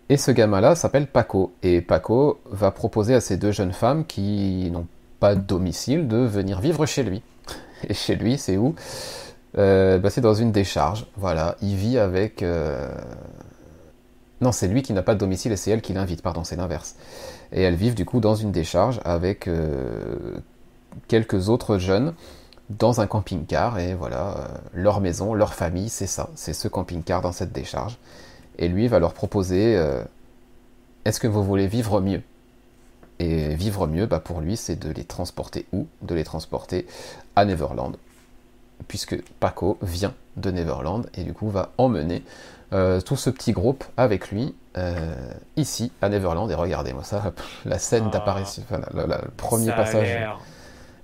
Et 0.09 0.17
ce 0.17 0.31
gamin-là 0.31 0.75
s'appelle 0.75 1.07
Paco. 1.07 1.53
Et 1.63 1.81
Paco 1.81 2.39
va 2.45 2.71
proposer 2.71 3.15
à 3.15 3.21
ces 3.21 3.37
deux 3.37 3.51
jeunes 3.51 3.73
femmes 3.73 4.05
qui 4.05 4.69
n'ont 4.71 4.87
pas 5.19 5.35
de 5.35 5.41
domicile 5.41 6.07
de 6.07 6.17
venir 6.17 6.59
vivre 6.61 6.85
chez 6.85 7.03
lui. 7.03 7.21
Et 7.89 7.93
chez 7.93 8.15
lui, 8.15 8.37
c'est 8.37 8.57
où 8.57 8.75
Euh, 9.57 9.97
bah, 9.99 10.09
C'est 10.09 10.21
dans 10.21 10.33
une 10.33 10.51
décharge. 10.51 11.05
Voilà, 11.17 11.55
il 11.61 11.75
vit 11.75 11.97
avec. 11.97 12.43
euh, 12.43 12.89
Non, 14.41 14.51
c'est 14.51 14.67
lui 14.67 14.81
qui 14.83 14.93
n'a 14.93 15.03
pas 15.03 15.13
de 15.15 15.19
domicile 15.19 15.51
et 15.51 15.57
c'est 15.57 15.71
elle 15.71 15.81
qui 15.81 15.93
l'invite. 15.93 16.21
Pardon, 16.21 16.43
c'est 16.43 16.55
l'inverse. 16.57 16.95
Et 17.51 17.61
elles 17.61 17.75
vivent 17.75 17.95
du 17.95 18.05
coup 18.05 18.19
dans 18.19 18.35
une 18.35 18.51
décharge 18.51 18.99
avec 19.05 19.47
euh, 19.47 20.37
quelques 21.07 21.49
autres 21.49 21.77
jeunes 21.77 22.13
dans 22.69 23.01
un 23.01 23.07
camping-car 23.07 23.79
et 23.79 23.93
voilà, 23.93 24.37
euh, 24.37 24.47
leur 24.73 25.01
maison, 25.01 25.33
leur 25.33 25.53
famille, 25.53 25.89
c'est 25.89 26.07
ça, 26.07 26.29
c'est 26.35 26.53
ce 26.53 26.67
camping-car 26.67 27.21
dans 27.21 27.31
cette 27.31 27.51
décharge. 27.51 27.97
Et 28.57 28.67
lui 28.67 28.87
va 28.87 28.99
leur 28.99 29.13
proposer 29.13 29.75
euh, 29.75 30.03
est-ce 31.05 31.19
que 31.19 31.27
vous 31.27 31.43
voulez 31.43 31.67
vivre 31.67 32.01
mieux? 32.01 32.21
Et 33.19 33.55
vivre 33.55 33.87
mieux, 33.87 34.05
bah, 34.05 34.19
pour 34.19 34.41
lui, 34.41 34.57
c'est 34.57 34.75
de 34.75 34.89
les 34.89 35.03
transporter 35.03 35.65
où? 35.71 35.87
De 36.01 36.15
les 36.15 36.23
transporter 36.23 36.87
à 37.35 37.45
Neverland. 37.45 37.97
Puisque 38.87 39.21
Paco 39.39 39.77
vient 39.81 40.13
de 40.37 40.51
Neverland 40.51 41.07
et 41.15 41.23
du 41.23 41.33
coup 41.33 41.49
va 41.49 41.71
emmener 41.77 42.23
euh, 42.73 43.01
tout 43.01 43.15
ce 43.15 43.29
petit 43.29 43.51
groupe 43.51 43.83
avec 43.97 44.31
lui 44.31 44.55
euh, 44.77 45.13
ici 45.57 45.91
à 46.01 46.09
Neverland. 46.09 46.49
Et 46.49 46.55
regardez-moi 46.55 47.03
ça, 47.03 47.33
la 47.65 47.79
scène 47.79 48.05
Ah. 48.07 48.09
d'apparition, 48.09 48.63
enfin, 48.69 48.81
le 48.93 49.29
premier 49.37 49.67
ça 49.67 49.73
passage 49.73 50.19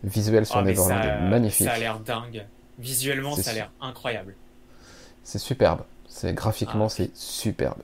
visuel 0.04 0.46
sur 0.46 0.58
Ah, 0.58 0.62
mais 0.62 0.72
Neverland 0.72 1.02
ça- 1.04 1.08
est 1.08 1.30
magnifique. 1.30 1.68
Ça 1.68 1.74
a 1.74 1.78
l'air 1.80 2.00
dingue. 2.00 2.46
Visuellement, 2.80 3.36
ça 3.36 3.52
a 3.52 3.54
l'air 3.54 3.72
incroyable. 3.82 4.36
C'est 5.24 5.40
superbe. 5.40 5.82
C'est 6.08 6.34
graphiquement, 6.34 6.86
Ah. 6.86 6.90
c'est 6.90 7.16
superbe. 7.16 7.82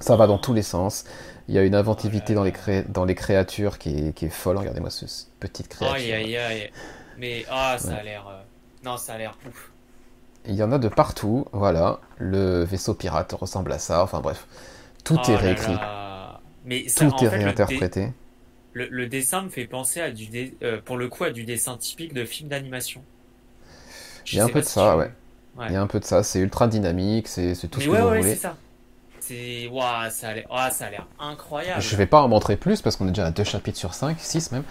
Ça 0.00 0.16
va 0.16 0.26
dans 0.26 0.38
tous 0.38 0.54
les 0.54 0.62
sens. 0.62 1.04
Il 1.48 1.54
y 1.54 1.58
a 1.58 1.62
une 1.62 1.74
inventivité 1.74 2.26
Oh 2.28 2.30
là 2.30 2.34
dans 2.36 2.44
les, 2.44 2.52
cré- 2.52 2.84
dans 2.88 3.04
les 3.04 3.14
créatures 3.14 3.78
qui 3.78 4.08
est, 4.08 4.12
qui 4.12 4.26
est 4.26 4.30
folle. 4.30 4.56
Regardez-moi 4.58 4.90
ce, 4.90 5.06
cette 5.06 5.28
petite 5.40 5.68
créature. 5.68 5.94
Aïe, 5.96 6.12
aïe, 6.12 6.36
aïe. 6.36 6.70
Mais, 7.18 7.44
ah, 7.50 7.76
ça 7.78 7.88
Ouais. 7.88 7.94
a 7.98 8.02
l'air... 8.02 8.28
euh, 8.28 8.40
Non, 8.84 8.96
ça 8.96 9.14
a 9.14 9.18
l'air 9.18 9.36
ouf. 9.46 9.70
Il 10.46 10.54
y 10.54 10.62
en 10.62 10.70
a 10.72 10.78
de 10.78 10.88
partout. 10.88 11.46
Voilà. 11.52 11.98
Le 12.18 12.62
vaisseau 12.64 12.94
pirate 12.94 13.32
ressemble 13.32 13.72
à 13.72 13.78
ça. 13.78 14.02
Enfin 14.02 14.20
bref. 14.20 14.46
Tout 15.04 15.18
Oh 15.26 15.30
est 15.30 15.36
réécrit. 15.36 15.74
là. 15.74 16.40
Mais 16.64 16.88
ça, 16.88 17.06
Tout 17.06 17.14
en 17.14 17.16
est 17.16 17.20
fait, 17.20 17.24
le 17.24 17.38
dé- 17.38 17.44
réinterprété. 17.44 18.12
Le, 18.78 18.86
le 18.90 19.08
dessin 19.08 19.42
me 19.42 19.48
fait 19.48 19.66
penser 19.66 20.00
à 20.00 20.12
du 20.12 20.26
dé- 20.26 20.54
euh, 20.62 20.80
pour 20.84 20.96
le 20.96 21.08
coup 21.08 21.24
à 21.24 21.30
du 21.30 21.42
dessin 21.42 21.76
typique 21.76 22.14
de 22.14 22.24
film 22.24 22.48
d'animation. 22.48 23.02
Il 24.30 24.38
y 24.38 24.40
a 24.40 24.44
un 24.44 24.48
peu 24.48 24.60
de 24.60 24.64
ça, 24.64 24.96
ouais. 24.96 25.10
Il 25.66 25.72
y 25.72 25.76
a 25.76 25.82
un 25.82 25.88
peu 25.88 25.98
de 25.98 26.04
ça. 26.04 26.22
C'est 26.22 26.38
ultra 26.38 26.68
dynamique, 26.68 27.26
c'est 27.26 27.54
tout 27.68 27.80
ce 27.80 27.86
que 27.86 27.90
vous 27.90 28.08
voulez. 28.08 28.22
c'est 28.22 28.36
ça. 28.36 28.56
C'est. 29.18 29.66
Waouh, 29.66 30.10
ça 30.10 30.28
a 30.28 30.34
l'air 30.34 30.46
oh, 30.48 31.22
incroyable. 31.22 31.82
Je 31.82 31.96
vais 31.96 32.06
pas 32.06 32.22
en 32.22 32.28
montrer 32.28 32.56
plus 32.56 32.80
parce 32.82 32.94
qu'on 32.94 33.06
est 33.06 33.10
déjà 33.10 33.26
à 33.26 33.30
deux 33.32 33.42
chapitres 33.42 33.78
sur 33.78 33.94
5, 33.94 34.16
6 34.20 34.52
même. 34.52 34.62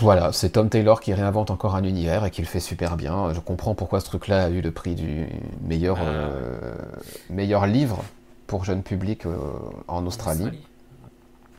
voilà, 0.00 0.32
c'est 0.32 0.50
Tom 0.50 0.68
Taylor 0.68 1.00
qui 1.00 1.14
réinvente 1.14 1.50
encore 1.52 1.76
un 1.76 1.84
univers 1.84 2.24
et 2.24 2.32
qui 2.32 2.42
le 2.42 2.48
fait 2.48 2.60
super 2.60 2.96
bien. 2.96 3.32
Je 3.32 3.38
comprends 3.40 3.76
pourquoi 3.76 4.00
ce 4.00 4.06
truc-là 4.06 4.46
a 4.46 4.48
eu 4.48 4.62
le 4.62 4.72
prix 4.72 4.96
du 4.96 5.26
meilleur, 5.62 5.98
ah. 6.00 6.08
euh, 6.08 6.74
meilleur 7.30 7.66
livre 7.66 8.02
pour 8.48 8.64
jeune 8.64 8.82
public 8.82 9.26
euh, 9.26 9.36
en 9.86 10.04
Australie. 10.06 10.50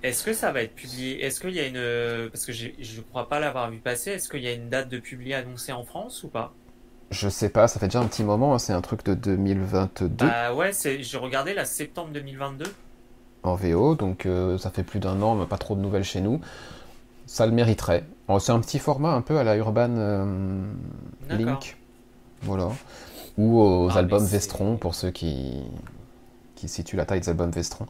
Est-ce 0.04 0.24
que 0.24 0.34
ça 0.34 0.52
va 0.52 0.64
être 0.64 0.74
publié? 0.74 1.24
Est-ce 1.24 1.40
qu'il 1.40 1.52
y 1.52 1.60
a 1.60 1.68
une. 1.68 2.30
Parce 2.30 2.46
que 2.46 2.52
je 2.52 2.68
ne 2.68 3.02
crois 3.10 3.30
pas 3.30 3.40
l'avoir 3.40 3.70
vu 3.70 3.78
passer. 3.78 4.12
Est-ce 4.12 4.30
qu'il 4.30 4.42
y 4.42 4.48
a 4.48 4.54
une 4.54 4.70
date 4.70 4.90
de 4.90 5.00
publié 5.00 5.36
annoncée 5.36 5.72
en 5.72 5.84
France 5.84 6.24
ou 6.24 6.30
pas? 6.30 6.54
Je 7.12 7.28
sais 7.28 7.50
pas, 7.50 7.68
ça 7.68 7.80
fait 7.80 7.88
déjà 7.88 8.00
un 8.00 8.08
petit 8.08 8.24
moment. 8.24 8.56
Hein, 8.56 8.60
c'est 8.60 8.74
un 8.74 8.82
truc 8.82 9.04
de 9.04 9.14
2022. 9.14 10.26
Bah 10.26 10.54
ouais, 10.54 10.72
j'ai 10.74 11.18
regardé 11.18 11.54
la 11.54 11.66
septembre 11.66 12.12
2022. 12.14 12.66
En 13.44 13.56
VO, 13.56 13.96
donc 13.96 14.26
euh, 14.26 14.58
ça 14.58 14.70
fait 14.70 14.84
plus 14.84 15.00
d'un 15.00 15.22
an, 15.22 15.36
mais 15.36 15.46
pas 15.46 15.58
trop 15.58 15.76
de 15.76 15.82
nouvelles 15.82 16.04
chez 16.04 16.22
nous. 16.22 16.40
Ça 17.26 17.46
le 17.46 17.52
mériterait. 17.52 18.06
C'est 18.40 18.52
un 18.54 18.60
petit 18.62 18.80
format 18.80 19.12
un 19.12 19.22
peu 19.22 19.38
à 19.38 19.44
la 19.44 19.58
Urban 19.58 19.90
euh, 19.98 20.64
Link. 21.30 21.78
Voilà. 22.44 22.70
Ou 23.38 23.60
aux 23.60 23.90
ah, 23.90 23.98
albums 23.98 24.26
Vestron, 24.26 24.78
pour 24.78 24.96
ceux 24.96 25.12
qui, 25.12 25.64
qui 26.56 26.70
situent 26.70 26.96
la 26.96 27.06
taille 27.06 27.20
des 27.20 27.30
albums 27.30 27.52
Vestron 27.52 27.88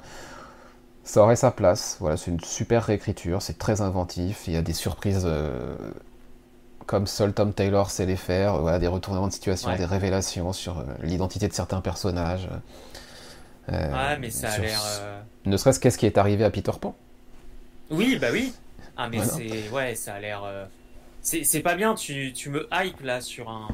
ça 1.11 1.21
aurait 1.21 1.35
sa 1.35 1.51
place. 1.51 1.97
Voilà, 1.99 2.15
c'est 2.15 2.31
une 2.31 2.39
super 2.39 2.85
réécriture, 2.85 3.41
c'est 3.41 3.57
très 3.57 3.81
inventif. 3.81 4.43
Il 4.47 4.53
y 4.53 4.55
a 4.55 4.61
des 4.61 4.71
surprises 4.71 5.23
euh, 5.25 5.75
comme 6.85 7.05
seul 7.05 7.33
Tom 7.33 7.51
Taylor 7.53 7.91
sait 7.91 8.05
les 8.05 8.15
faire. 8.15 8.59
Voilà, 8.59 8.79
des 8.79 8.87
retournements 8.87 9.27
de 9.27 9.33
situation, 9.33 9.75
des 9.75 9.83
révélations 9.83 10.53
sur 10.53 10.79
euh, 10.79 10.83
l'identité 11.03 11.49
de 11.49 11.53
certains 11.53 11.81
personnages. 11.81 12.47
Euh, 13.67 13.91
ouais, 13.91 14.19
mais 14.19 14.29
ça 14.29 14.51
a 14.51 14.57
l'air. 14.59 14.79
Ne 15.45 15.57
serait-ce 15.57 15.81
qu'est-ce 15.81 15.97
qui 15.97 16.05
est 16.05 16.17
arrivé 16.17 16.45
à 16.45 16.49
Peter 16.49 16.71
Pan. 16.79 16.95
Oui, 17.89 18.17
bah 18.17 18.27
oui. 18.31 18.53
Ah, 18.95 19.09
mais 19.09 19.19
c'est. 19.25 19.69
Ouais, 19.69 19.95
ça 19.95 20.13
a 20.13 20.19
l'air. 20.21 20.43
C'est 21.21 21.59
pas 21.59 21.75
bien, 21.75 21.93
tu, 21.93 22.31
tu 22.31 22.49
me 22.49 22.69
hype 22.71 23.01
là 23.01 23.19
sur 23.19 23.49
un. 23.49 23.67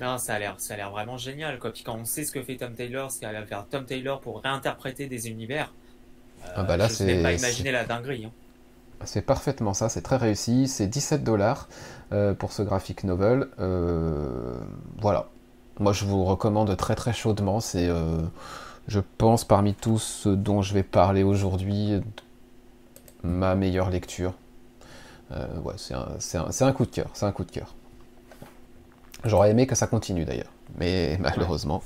Non, 0.00 0.18
ça 0.18 0.34
a 0.34 0.38
l'air, 0.38 0.54
ça 0.58 0.74
a 0.74 0.76
l'air 0.76 0.90
vraiment 0.90 1.16
génial, 1.16 1.58
quoi. 1.58 1.72
Puis 1.72 1.84
quand 1.84 1.94
on 1.94 2.04
sait 2.04 2.24
ce 2.24 2.32
que 2.32 2.42
fait 2.42 2.56
Tom 2.56 2.74
Taylor, 2.74 3.10
ce 3.10 3.20
qu'elle 3.20 3.32
va 3.32 3.46
faire 3.46 3.66
Tom 3.68 3.84
Taylor 3.84 4.20
pour 4.20 4.42
réinterpréter 4.42 5.06
des 5.06 5.28
univers, 5.28 5.72
euh, 6.44 6.52
ah 6.56 6.62
bah 6.62 6.76
là, 6.76 6.88
je 6.88 7.02
n'ai 7.04 7.22
pas 7.22 7.32
imaginé 7.32 7.72
la 7.72 7.84
dinguerie. 7.84 8.26
Hein. 8.26 8.32
C'est 9.04 9.22
parfaitement 9.22 9.74
ça, 9.74 9.88
c'est 9.88 10.02
très 10.02 10.16
réussi. 10.16 10.68
C'est 10.68 10.86
17 10.86 11.24
dollars 11.24 11.68
euh, 12.12 12.34
pour 12.34 12.52
ce 12.52 12.62
graphic 12.62 13.04
novel. 13.04 13.48
Euh, 13.58 14.56
voilà. 14.98 15.28
Moi, 15.78 15.92
je 15.92 16.04
vous 16.04 16.24
recommande 16.24 16.74
très 16.76 16.94
très 16.94 17.12
chaudement. 17.12 17.60
C'est, 17.60 17.88
je 18.86 19.00
pense, 19.18 19.44
parmi 19.44 19.74
tous 19.74 19.98
ce 19.98 20.28
dont 20.28 20.62
je 20.62 20.72
vais 20.72 20.84
parler 20.84 21.24
aujourd'hui, 21.24 22.00
ma 23.24 23.56
meilleure 23.56 23.90
lecture. 23.90 24.34
ouais, 25.30 25.74
c'est 25.76 25.94
un, 25.94 26.68
un, 26.68 26.72
coup 26.72 26.86
de 26.86 26.90
cœur. 26.90 27.10
C'est 27.12 27.26
un 27.26 27.32
coup 27.32 27.44
de 27.44 27.50
cœur. 27.50 27.74
J'aurais 29.24 29.50
aimé 29.50 29.66
que 29.66 29.74
ça 29.74 29.86
continue 29.86 30.24
d'ailleurs, 30.24 30.52
mais 30.78 31.16
malheureusement, 31.20 31.82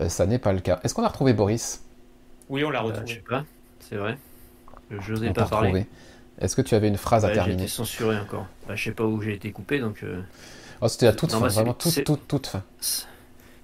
euh, 0.00 0.08
ça 0.08 0.26
n'est 0.26 0.38
pas 0.38 0.52
le 0.52 0.60
cas. 0.60 0.80
Est-ce 0.82 0.94
qu'on 0.94 1.04
a 1.04 1.08
retrouvé 1.08 1.32
Boris? 1.32 1.82
Oui, 2.48 2.64
on 2.64 2.70
l'a 2.70 2.80
bah, 2.80 2.86
retrouvé. 2.86 3.06
je 3.06 3.14
sais 3.14 3.20
pas, 3.20 3.44
c'est 3.80 3.96
vrai. 3.96 4.18
Je 4.90 5.12
n'osais 5.12 5.32
pas 5.32 5.46
parler. 5.46 5.86
Est-ce 6.40 6.56
que 6.56 6.62
tu 6.62 6.74
avais 6.74 6.88
une 6.88 6.96
phrase 6.96 7.24
à 7.24 7.30
terminer? 7.30 7.58
J'ai 7.58 7.64
été 7.64 7.72
censuré 7.72 8.18
encore. 8.18 8.46
Bah, 8.66 8.74
je 8.74 8.84
sais 8.84 8.92
pas 8.92 9.04
où 9.04 9.20
j'ai 9.20 9.34
été 9.34 9.52
coupé, 9.52 9.78
donc. 9.78 10.02
Euh, 10.02 10.20
oh, 10.80 10.88
c'était 10.88 11.06
à 11.06 11.12
toute 11.12 11.30
fin, 11.32 11.38
vraiment 11.38 11.74
toute, 11.74 12.04
toute, 12.04 12.26
toute 12.26 12.46
fin. 12.48 12.62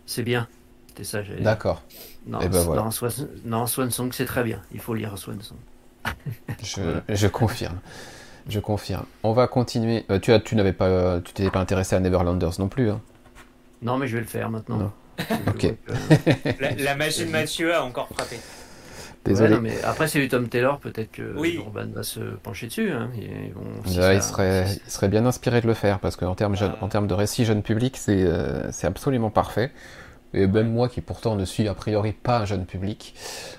C'est 0.07 0.23
bien. 0.23 0.49
C'était 0.89 1.05
ça. 1.05 1.23
D'accord. 1.41 1.83
Non, 2.27 2.41
Et 2.41 2.45
eh 2.47 2.49
ben 2.49 2.63
voilà. 2.63 2.89
non, 3.45 3.67
Swan 3.67 3.91
Song, 3.91 4.11
c'est 4.13 4.25
très 4.27 4.45
bien. 4.45 4.61
Il 4.73 4.81
faut 4.81 4.95
lire 4.95 5.17
Swan 5.19 5.41
Song. 5.41 5.57
je, 6.63 7.01
je 7.09 7.27
confirme. 7.27 7.81
Je 8.51 8.61
confirme. 8.61 9.05
On 9.23 9.33
va 9.33 9.47
continuer. 9.47 10.05
Euh, 10.11 10.19
tu 10.19 10.33
as, 10.33 10.41
tu 10.41 10.57
n'avais 10.57 10.73
pas, 10.73 11.21
tu 11.21 11.33
t'étais 11.33 11.51
pas 11.51 11.61
intéressé 11.61 11.97
à 11.97 12.01
Neverlanders 12.01 12.59
non 12.59 12.69
plus. 12.69 12.91
Hein 12.91 13.01
non, 13.83 13.97
mais 13.97 14.07
je 14.09 14.17
vais 14.17 14.23
le 14.23 14.29
faire 14.29 14.51
maintenant. 14.51 14.93
ok. 15.49 15.75
la, 16.79 16.95
machine 16.97 17.31
Mathieu 17.31 17.75
a 17.75 17.85
encore 17.85 18.09
frappé. 18.09 18.37
Désolé. 19.25 19.59
mais 19.61 19.75
après, 19.85 20.09
c'est 20.09 20.19
du 20.19 20.29
Tom 20.29 20.49
Taylor, 20.49 20.79
peut-être 20.79 21.13
que 21.13 21.35
oui. 21.37 21.55
Urban 21.55 21.89
va 21.95 22.03
se 22.03 22.21
pencher 22.21 22.69
dessus. 22.69 22.91
Hein. 22.91 23.11
il, 23.87 24.23
serait, 24.23 24.67
il 24.87 24.91
serait 24.91 25.09
bien 25.09 25.27
inspiré 25.27 25.61
de 25.61 25.67
le 25.67 25.75
faire 25.75 25.99
parce 25.99 26.17
qu'en 26.17 26.35
termes, 26.35 26.57
en 26.81 26.89
termes 26.89 27.07
de 27.07 27.15
récit 27.15 27.45
jeune 27.45 27.63
public, 27.63 27.97
c'est 27.99 28.25
euh, 28.25 28.73
c'est 28.73 28.87
absolument 28.87 29.31
parfait. 29.31 29.73
Et 30.33 30.47
même 30.47 30.73
moi 30.73 30.89
qui 30.89 31.01
pourtant 31.01 31.35
ne 31.35 31.45
suis 31.45 31.67
a 31.67 31.75
priori 31.75 32.13
pas 32.13 32.39
un 32.39 32.45
jeune 32.45 32.65
public 32.65 33.15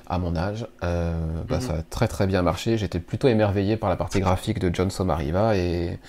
à 0.07 0.19
mon 0.19 0.36
âge, 0.36 0.67
euh, 0.84 1.13
bah, 1.47 1.57
mhm. 1.57 1.62
ça 1.62 1.73
a 1.73 1.81
très 1.81 2.07
très 2.07 2.27
bien 2.27 2.41
marché. 2.41 2.77
J'étais 2.77 2.99
plutôt 2.99 3.27
émerveillé 3.27 3.77
par 3.77 3.89
la 3.89 3.97
partie 3.97 4.19
graphique 4.19 4.60
de 4.60 4.73
John 4.73 4.89
Somariva 4.89 5.57
et, 5.57 5.99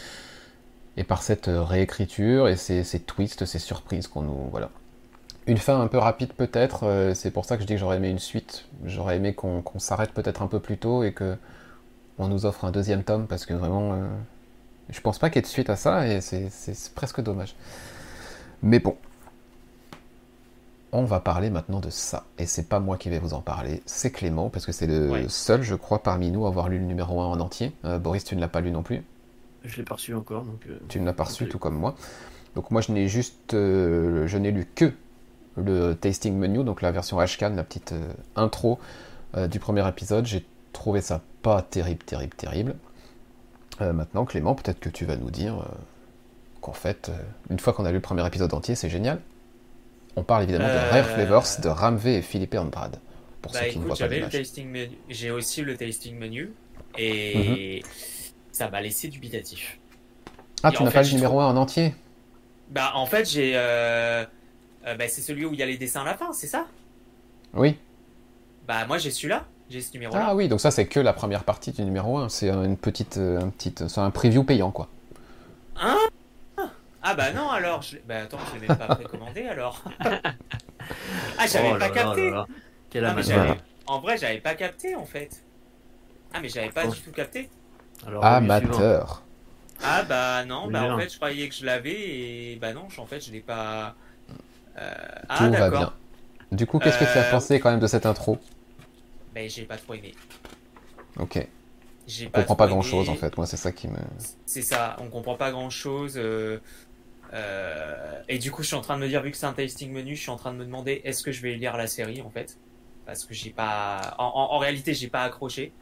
et 0.97 1.05
par 1.05 1.23
cette 1.23 1.51
réécriture 1.53 2.49
et 2.49 2.57
ces, 2.57 2.85
ces 2.85 3.01
twists, 3.01 3.45
ces 3.45 3.59
surprises 3.59 4.07
qu'on 4.07 4.23
nous. 4.23 4.49
Voilà. 4.51 4.71
Une 5.49 5.59
fin 5.59 5.81
un 5.81 5.89
peu 5.89 5.99
rapide 5.99 6.33
peut-être, 6.35 6.85
euh, 6.85 7.15
c'est 7.15 7.33
pour 7.33 7.45
ça 7.45 7.57
que 7.57 7.63
je 7.63 7.67
dis 7.67 7.75
que 7.75 7.81
j'aurais 7.81 7.97
aimé 7.97 8.11
une 8.11 8.21
suite. 8.21 8.67
J'aurais 8.85 9.17
aimé 9.17 9.35
qu'on 9.35 9.65
s'arrête 9.79 10.13
peut-être 10.13 10.43
un 10.43 10.47
peu 10.47 10.61
plus 10.61 10.79
tôt 10.79 11.03
et 11.03 11.13
que 11.13 11.37
on 12.19 12.29
nous 12.29 12.47
offre 12.47 12.65
un 12.65 12.71
deuxième 12.71 13.03
tome 13.03 13.27
parce 13.27 13.47
que 13.47 13.55
vraiment. 13.55 13.95
Euh, 13.95 14.07
je 14.89 15.01
pense 15.01 15.19
pas 15.19 15.31
qu'il 15.31 15.37
y 15.37 15.39
ait 15.41 15.43
de 15.43 15.47
suite 15.47 15.71
à 15.71 15.77
ça 15.77 16.07
et 16.07 16.21
c'est 16.21 16.51
presque 16.95 17.21
dommage. 17.21 17.57
Mais 18.63 18.79
bon, 18.79 18.97
on 20.93 21.05
va 21.05 21.21
parler 21.21 21.51
maintenant 21.51 21.81
de 21.81 21.91
ça. 21.91 22.25
Et 22.39 22.47
c'est 22.47 22.69
pas 22.69 22.79
moi 22.79 22.99
qui 22.99 23.09
vais 23.09 23.19
vous 23.19 23.33
en 23.33 23.41
parler, 23.41 23.83
c'est 23.87 24.11
Clément, 24.11 24.51
parce 24.51 24.67
que 24.67 24.73
c'est 24.73 24.87
le 24.87 25.29
seul, 25.29 25.63
je 25.63 25.75
crois, 25.75 26.03
parmi 26.03 26.31
nous 26.31 26.45
à 26.45 26.49
avoir 26.49 26.69
lu 26.69 26.79
le 26.79 26.85
numéro 26.85 27.21
1 27.21 27.25
en 27.25 27.41
entier. 27.41 27.73
Euh, 27.85 27.99
Boris, 27.99 28.25
tu 28.25 28.37
ne 28.37 28.41
l'as 28.41 28.49
pas 28.49 28.61
lu 28.61 28.71
non 28.71 28.83
plus? 28.83 29.03
Je 29.65 29.77
l'ai 29.79 29.85
pas 29.85 29.95
reçu 29.95 30.15
encore. 30.15 30.45
Donc, 30.45 30.61
euh, 30.69 30.79
tu 30.89 31.01
ne 31.01 31.07
l'as 31.07 31.15
pas 31.15 31.25
reçu, 31.25 31.49
tout 31.49 31.59
comme 31.59 31.77
moi. 31.77 31.95
Donc 32.55 32.71
moi, 32.71 32.83
je 32.83 32.93
n'ai 32.93 33.09
juste, 33.09 33.55
euh, 33.55 34.27
je 34.27 34.37
n'ai 34.37 34.51
lu 34.51 34.69
que 34.75 34.93
le 35.57 35.95
tasting 35.95 36.37
menu, 36.37 36.63
donc 36.63 36.83
la 36.83 36.93
version 36.93 37.19
Ashcan, 37.19 37.55
la 37.57 37.65
petite 37.65 37.95
intro 38.37 38.79
du 39.51 39.59
premier 39.59 39.87
épisode. 39.89 40.27
J'ai 40.27 40.47
trouvé 40.73 41.01
ça 41.01 41.21
pas 41.43 41.63
terrible, 41.63 42.05
terrible, 42.05 42.35
terrible. 42.35 42.75
maintenant, 43.81 44.25
Clément, 44.25 44.55
peut-être 44.55 44.81
que 44.81 44.89
tu 44.89 45.05
vas 45.05 45.17
nous 45.17 45.31
dire 45.31 45.67
qu'en 46.63 46.73
fait, 46.73 47.11
une 47.51 47.59
fois 47.59 47.75
qu'on 47.75 47.85
a 47.85 47.91
lu 47.91 47.97
le 47.97 48.01
premier 48.03 48.27
épisode 48.27 48.53
entier, 48.55 48.75
c'est 48.75 48.89
génial. 48.89 49.21
On 50.17 50.23
parle 50.23 50.45
évidemment 50.45 50.69
de 50.69 50.73
Rare 50.73 50.95
euh, 50.95 51.15
Flavors 51.15 51.47
de 51.63 51.69
Ramvé 51.69 52.17
et 52.17 52.23
Philippe 52.23 52.55
Andrade. 52.55 52.99
Pour 53.41 53.53
bah, 53.53 53.61
ceux 53.61 53.71
qui 53.71 53.79
écoute, 53.79 53.97
j'avais 53.97 54.21
le 54.21 54.29
tasting 54.29 54.69
menu. 54.69 54.91
J'ai 55.09 55.31
aussi 55.31 55.63
le 55.63 55.77
tasting 55.77 56.19
menu 56.19 56.53
et 56.99 57.81
mhm. 57.83 57.91
ça 58.53 58.71
m'a 58.71 58.81
laissé 58.81 59.09
dubitatif. 59.09 59.79
Ah, 60.63 60.71
tu 60.71 60.83
n'as 60.83 60.91
pas 60.91 61.03
le 61.03 61.11
numéro 61.11 61.41
1 61.41 61.47
en 61.47 61.57
entier? 61.57 61.95
Bah, 62.71 62.93
en 62.95 63.07
fait, 63.07 63.29
j'ai. 63.29 63.53
Euh, 63.57 64.25
euh, 64.87 64.95
bah, 64.97 65.09
c'est 65.09 65.23
celui 65.23 65.45
où 65.45 65.53
il 65.53 65.59
y 65.59 65.63
a 65.63 65.67
les 65.67 65.77
dessins 65.77 66.03
à 66.03 66.05
la 66.05 66.15
fin, 66.15 66.33
c'est 66.33 66.47
ça? 66.47 66.67
Oui. 67.55 67.77
Bah, 68.69 68.87
moi, 68.87 68.99
j'ai 68.99 69.11
celui-là. 69.11 69.45
J'ai 69.71 69.81
ce 69.81 69.93
numéro-là. 69.95 70.27
Ah 70.29 70.35
oui, 70.35 70.49
donc 70.49 70.61
ça, 70.61 70.71
c'est 70.71 70.87
que 70.87 71.01
la 71.01 71.13
première 71.13 71.45
partie 71.45 71.73
du 71.73 71.83
numéro 71.83 72.19
1. 72.19 72.29
C'est 72.29 72.51
une 72.51 72.77
petite. 72.77 73.17
Un 73.17 73.49
petit, 73.49 73.75
c'est 73.77 73.99
un 73.99 74.11
preview 74.11 74.45
payant, 74.45 74.71
quoi. 74.71 74.89
Hein? 75.81 75.99
Ah 77.03 77.15
bah 77.15 77.33
non 77.33 77.51
alors, 77.51 77.83
je... 77.83 77.97
bah 78.07 78.23
attends, 78.23 78.39
je 78.55 78.61
l'ai 78.61 78.69
même 78.69 78.77
pas 78.77 78.95
précommandé 78.95 79.43
alors. 79.43 79.83
ah 81.39 81.47
j'avais 81.47 81.73
oh 81.75 81.79
pas 81.79 81.91
capté. 81.91 82.33
En 83.87 84.01
vrai 84.01 84.17
j'avais 84.17 84.41
pas 84.41 84.55
capté 84.55 84.95
en 84.95 85.05
fait. 85.05 85.43
Ah 86.33 86.41
mais 86.41 86.49
j'avais 86.49 86.71
pas 86.71 86.87
du 86.87 86.99
tout 87.01 87.13
capté. 87.13 87.51
Alors, 88.07 88.25
Amateur. 88.25 89.23
Ah 89.83 90.05
bah 90.05 90.45
non, 90.45 90.69
bah 90.69 90.95
en 90.95 90.99
fait 90.99 91.09
je 91.09 91.17
croyais 91.17 91.49
que 91.49 91.55
je 91.55 91.67
l'avais 91.67 92.53
et 92.53 92.57
bah 92.61 92.73
non, 92.73 92.87
en 92.97 93.07
fait 93.07 93.21
je 93.21 93.33
l'ai 93.33 93.41
pas. 93.41 93.95
Euh... 94.79 94.93
Ah, 95.29 95.39
Tout 95.39 95.53
va 95.53 95.71
bien. 95.71 95.93
Du 96.53 96.67
coup, 96.67 96.79
qu'est-ce 96.79 96.99
que 96.99 97.05
tu 97.05 97.19
as 97.19 97.29
euh, 97.29 97.31
pensé 97.31 97.61
quand 97.61 97.71
même 97.71 97.81
de 97.81 97.87
cette 97.87 98.07
intro? 98.07 98.39
Bah 99.35 99.41
j'ai 99.49 99.65
pas 99.65 99.77
trop 99.77 99.95
aimé. 99.95 100.15
Ok. 101.19 101.47
On 102.27 102.31
comprend 102.31 102.57
pas 102.57 102.67
grand 102.67 102.83
chose 102.83 103.09
en 103.09 103.15
fait, 103.15 103.37
moi 103.37 103.47
c'est 103.47 103.57
ça 103.57 103.73
qui 103.73 103.89
me. 103.89 103.99
C'est 104.47 104.63
ça, 104.63 104.97
on 105.01 105.09
comprend 105.09 105.37
pas 105.37 105.51
grand 105.51 105.71
chose. 105.71 106.15
Euh, 106.17 106.59
et 108.29 108.39
du 108.39 108.51
coup, 108.51 108.63
je 108.63 108.69
suis 108.69 108.77
en 108.77 108.81
train 108.81 108.97
de 108.97 109.03
me 109.03 109.09
dire, 109.09 109.23
vu 109.23 109.31
que 109.31 109.37
c'est 109.37 109.47
un 109.47 109.53
tasting 109.53 109.91
menu, 109.93 110.17
je 110.17 110.21
suis 110.21 110.31
en 110.31 110.37
train 110.37 110.53
de 110.53 110.59
me 110.59 110.65
demander 110.65 111.01
est-ce 111.05 111.23
que 111.23 111.33
je 111.33 111.43
vais 111.43 111.55
lire 111.55 111.77
la 111.77 111.87
série 111.87 112.21
en 112.23 112.31
fait? 112.31 112.59
Parce 113.07 113.25
que 113.25 113.35
j'ai 113.35 113.51
pas. 113.51 114.15
En, 114.19 114.59
réalité, 114.59 114.95
j'ai 114.95 115.09
pas 115.09 115.25
accroché. 115.25 115.73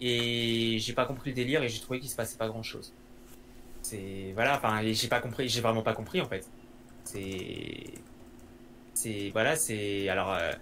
Et 0.00 0.78
j'ai 0.80 0.92
pas 0.94 1.06
compris 1.06 1.30
le 1.30 1.36
délire 1.36 1.62
et 1.62 1.68
j'ai 1.68 1.80
trouvé 1.80 2.00
qu'il 2.00 2.10
se 2.10 2.16
passait 2.16 2.36
pas 2.36 2.48
grand 2.48 2.62
chose. 2.62 2.92
C'est. 3.82 4.32
Voilà, 4.34 4.56
enfin, 4.56 4.80
j'ai 4.82 5.08
pas 5.08 5.20
compris, 5.20 5.48
j'ai 5.48 5.60
vraiment 5.60 5.82
pas 5.82 5.94
compris 5.94 6.20
en 6.20 6.28
fait. 6.28 6.48
C'est. 7.04 7.84
C'est. 8.94 9.30
Voilà, 9.32 9.56
c'est. 9.56 10.08
Alors. 10.08 10.32
Euh, 10.32 10.52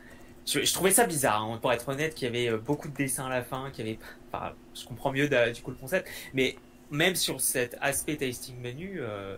je, 0.46 0.72
trouvais 0.72 0.90
ça 0.90 1.06
bizarre, 1.06 1.42
hein, 1.42 1.58
pour 1.60 1.72
être 1.72 1.88
honnête, 1.88 2.14
qu'il 2.14 2.26
y 2.26 2.28
avait 2.28 2.50
euh, 2.50 2.58
beaucoup 2.58 2.88
de 2.88 2.94
dessins 2.94 3.26
à 3.26 3.28
la 3.28 3.42
fin, 3.42 3.70
qu'il 3.70 3.86
y 3.86 3.90
avait. 3.90 3.98
Enfin, 4.32 4.52
je 4.74 4.84
comprends 4.84 5.12
mieux 5.12 5.28
du 5.28 5.62
coup 5.62 5.70
le 5.70 5.76
concept, 5.76 6.08
mais 6.34 6.56
même 6.90 7.14
sur 7.14 7.40
cet 7.40 7.76
aspect 7.80 8.16
tasting 8.16 8.60
menu, 8.60 8.98
euh, 9.00 9.36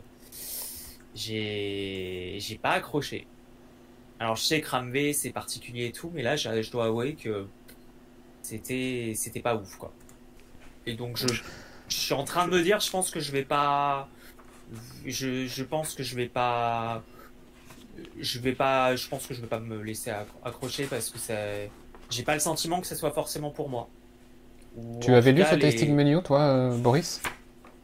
j'ai 1.14 2.36
j'ai 2.40 2.58
pas 2.58 2.70
accroché. 2.72 3.26
Alors 4.18 4.36
je 4.36 4.42
sais 4.42 4.60
que 4.60 4.68
Ramvé 4.70 5.12
c'est 5.12 5.30
particulier 5.32 5.86
et 5.86 5.92
tout, 5.92 6.10
mais 6.14 6.22
là 6.22 6.36
je, 6.36 6.62
je 6.62 6.70
dois 6.70 6.86
avouer 6.86 7.14
que 7.14 7.46
c'était 8.42 9.12
c'était 9.16 9.40
pas 9.40 9.56
ouf 9.56 9.76
quoi. 9.76 9.92
Et 10.86 10.94
donc 10.94 11.16
je, 11.16 11.28
je 11.28 11.96
suis 11.96 12.14
en 12.14 12.24
train 12.24 12.46
de 12.46 12.52
me 12.52 12.62
dire, 12.62 12.80
je 12.80 12.90
pense 12.90 13.10
que 13.10 13.20
je 13.20 13.30
vais 13.32 13.44
pas, 13.44 14.08
je, 15.06 15.46
je 15.46 15.62
pense 15.64 15.94
que 15.94 16.02
je 16.02 16.16
vais 16.16 16.28
pas, 16.28 17.02
je 18.20 18.38
vais 18.40 18.52
pas, 18.52 18.96
je 18.96 19.08
pense 19.08 19.26
que 19.26 19.34
je 19.34 19.40
vais 19.40 19.46
pas 19.46 19.60
me 19.60 19.80
laisser 19.82 20.10
acc- 20.10 20.26
accrocher 20.44 20.86
parce 20.86 21.10
que 21.10 21.18
c'est, 21.18 21.70
j'ai 22.10 22.22
pas 22.22 22.34
le 22.34 22.40
sentiment 22.40 22.80
que 22.80 22.86
ça 22.86 22.96
soit 22.96 23.12
forcément 23.12 23.50
pour 23.50 23.68
moi. 23.68 23.88
Ou 24.76 25.00
Tu 25.00 25.14
avais 25.14 25.32
lu 25.32 25.42
cas, 25.42 25.50
ce 25.50 25.56
les- 25.56 25.60
tasting 25.62 25.94
menu, 25.94 26.22
toi, 26.22 26.40
euh, 26.40 26.76
Boris? 26.78 27.20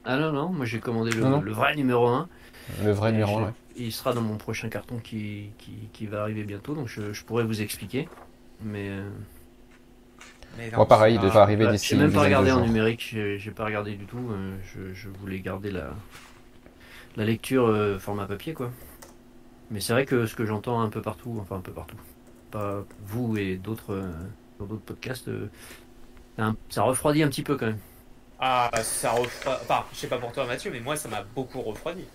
Ah 0.04 0.16
non, 0.16 0.32
non, 0.32 0.48
moi 0.48 0.64
j'ai 0.66 0.80
commandé 0.80 1.10
le, 1.12 1.20
Non, 1.22 1.30
non. 1.30 1.40
le 1.40 1.52
vrai 1.52 1.76
numéro 1.76 2.06
1. 2.06 2.28
Le 2.68 2.92
vrai 2.92 3.12
je- 3.24 3.42
1, 3.42 3.54
Il 3.76 3.92
sera 3.92 4.12
dans 4.12 4.22
mon 4.22 4.36
prochain 4.38 4.68
carton 4.68 4.98
qui, 4.98 5.50
qui, 5.58 5.88
qui 5.92 6.06
va 6.06 6.22
arriver 6.22 6.44
bientôt, 6.44 6.74
donc 6.74 6.88
je, 6.88 7.12
je 7.12 7.24
pourrais 7.24 7.44
vous 7.44 7.62
expliquer. 7.62 8.08
Mais 8.60 8.90
mais 10.56 10.70
non, 10.70 10.78
Moi, 10.78 10.86
pareil, 10.86 11.16
il 11.16 11.18
devait 11.20 11.38
arriver 11.38 11.68
d'ici 11.68 11.94
j'ai 11.94 11.96
même 11.96 12.12
pas 12.12 12.22
regardé 12.22 12.50
en 12.52 12.60
numérique, 12.60 13.00
j'ai 13.12 13.50
pas 13.50 13.64
regardé 13.64 13.94
du 13.96 14.06
tout. 14.06 14.30
euh, 14.30 14.56
je, 14.64 14.92
je 14.94 15.08
voulais 15.08 15.40
garder 15.40 15.70
la, 15.70 15.94
la 17.16 17.24
lecture 17.24 17.66
euh, 17.66 17.98
format 17.98 18.26
papier, 18.26 18.54
quoi. 18.54 18.72
Mais 19.70 19.80
c'est 19.80 19.92
vrai 19.92 20.06
que 20.06 20.26
ce 20.26 20.34
que 20.36 20.46
j'entends 20.46 20.80
un 20.80 20.90
peu 20.90 21.02
partout, 21.02 21.38
enfin 21.40 21.56
un 21.56 21.60
peu 21.60 21.72
partout, 21.72 21.98
pas 22.50 22.84
vous 23.00 23.36
et 23.38 23.56
d'autres 23.56 23.94
euh, 23.94 24.12
dans 24.58 24.66
d'autres 24.66 24.84
podcasts, 24.84 25.30
ça 26.68 26.82
refroidit 26.82 27.22
un 27.22 27.28
petit 27.28 27.42
peu 27.42 27.56
quand 27.56 27.66
même. 27.66 27.78
Ah, 28.38 28.70
ça 28.82 29.12
refroidit. 29.12 29.60
Enfin, 29.62 29.86
je 29.92 29.96
sais 29.98 30.08
pas 30.08 30.18
pour 30.18 30.32
toi, 30.32 30.46
Mathieu, 30.46 30.70
mais 30.70 30.80
moi, 30.80 30.96
ça 30.96 31.08
m'a 31.08 31.22
beaucoup 31.22 31.60
refroidi. 31.62 32.12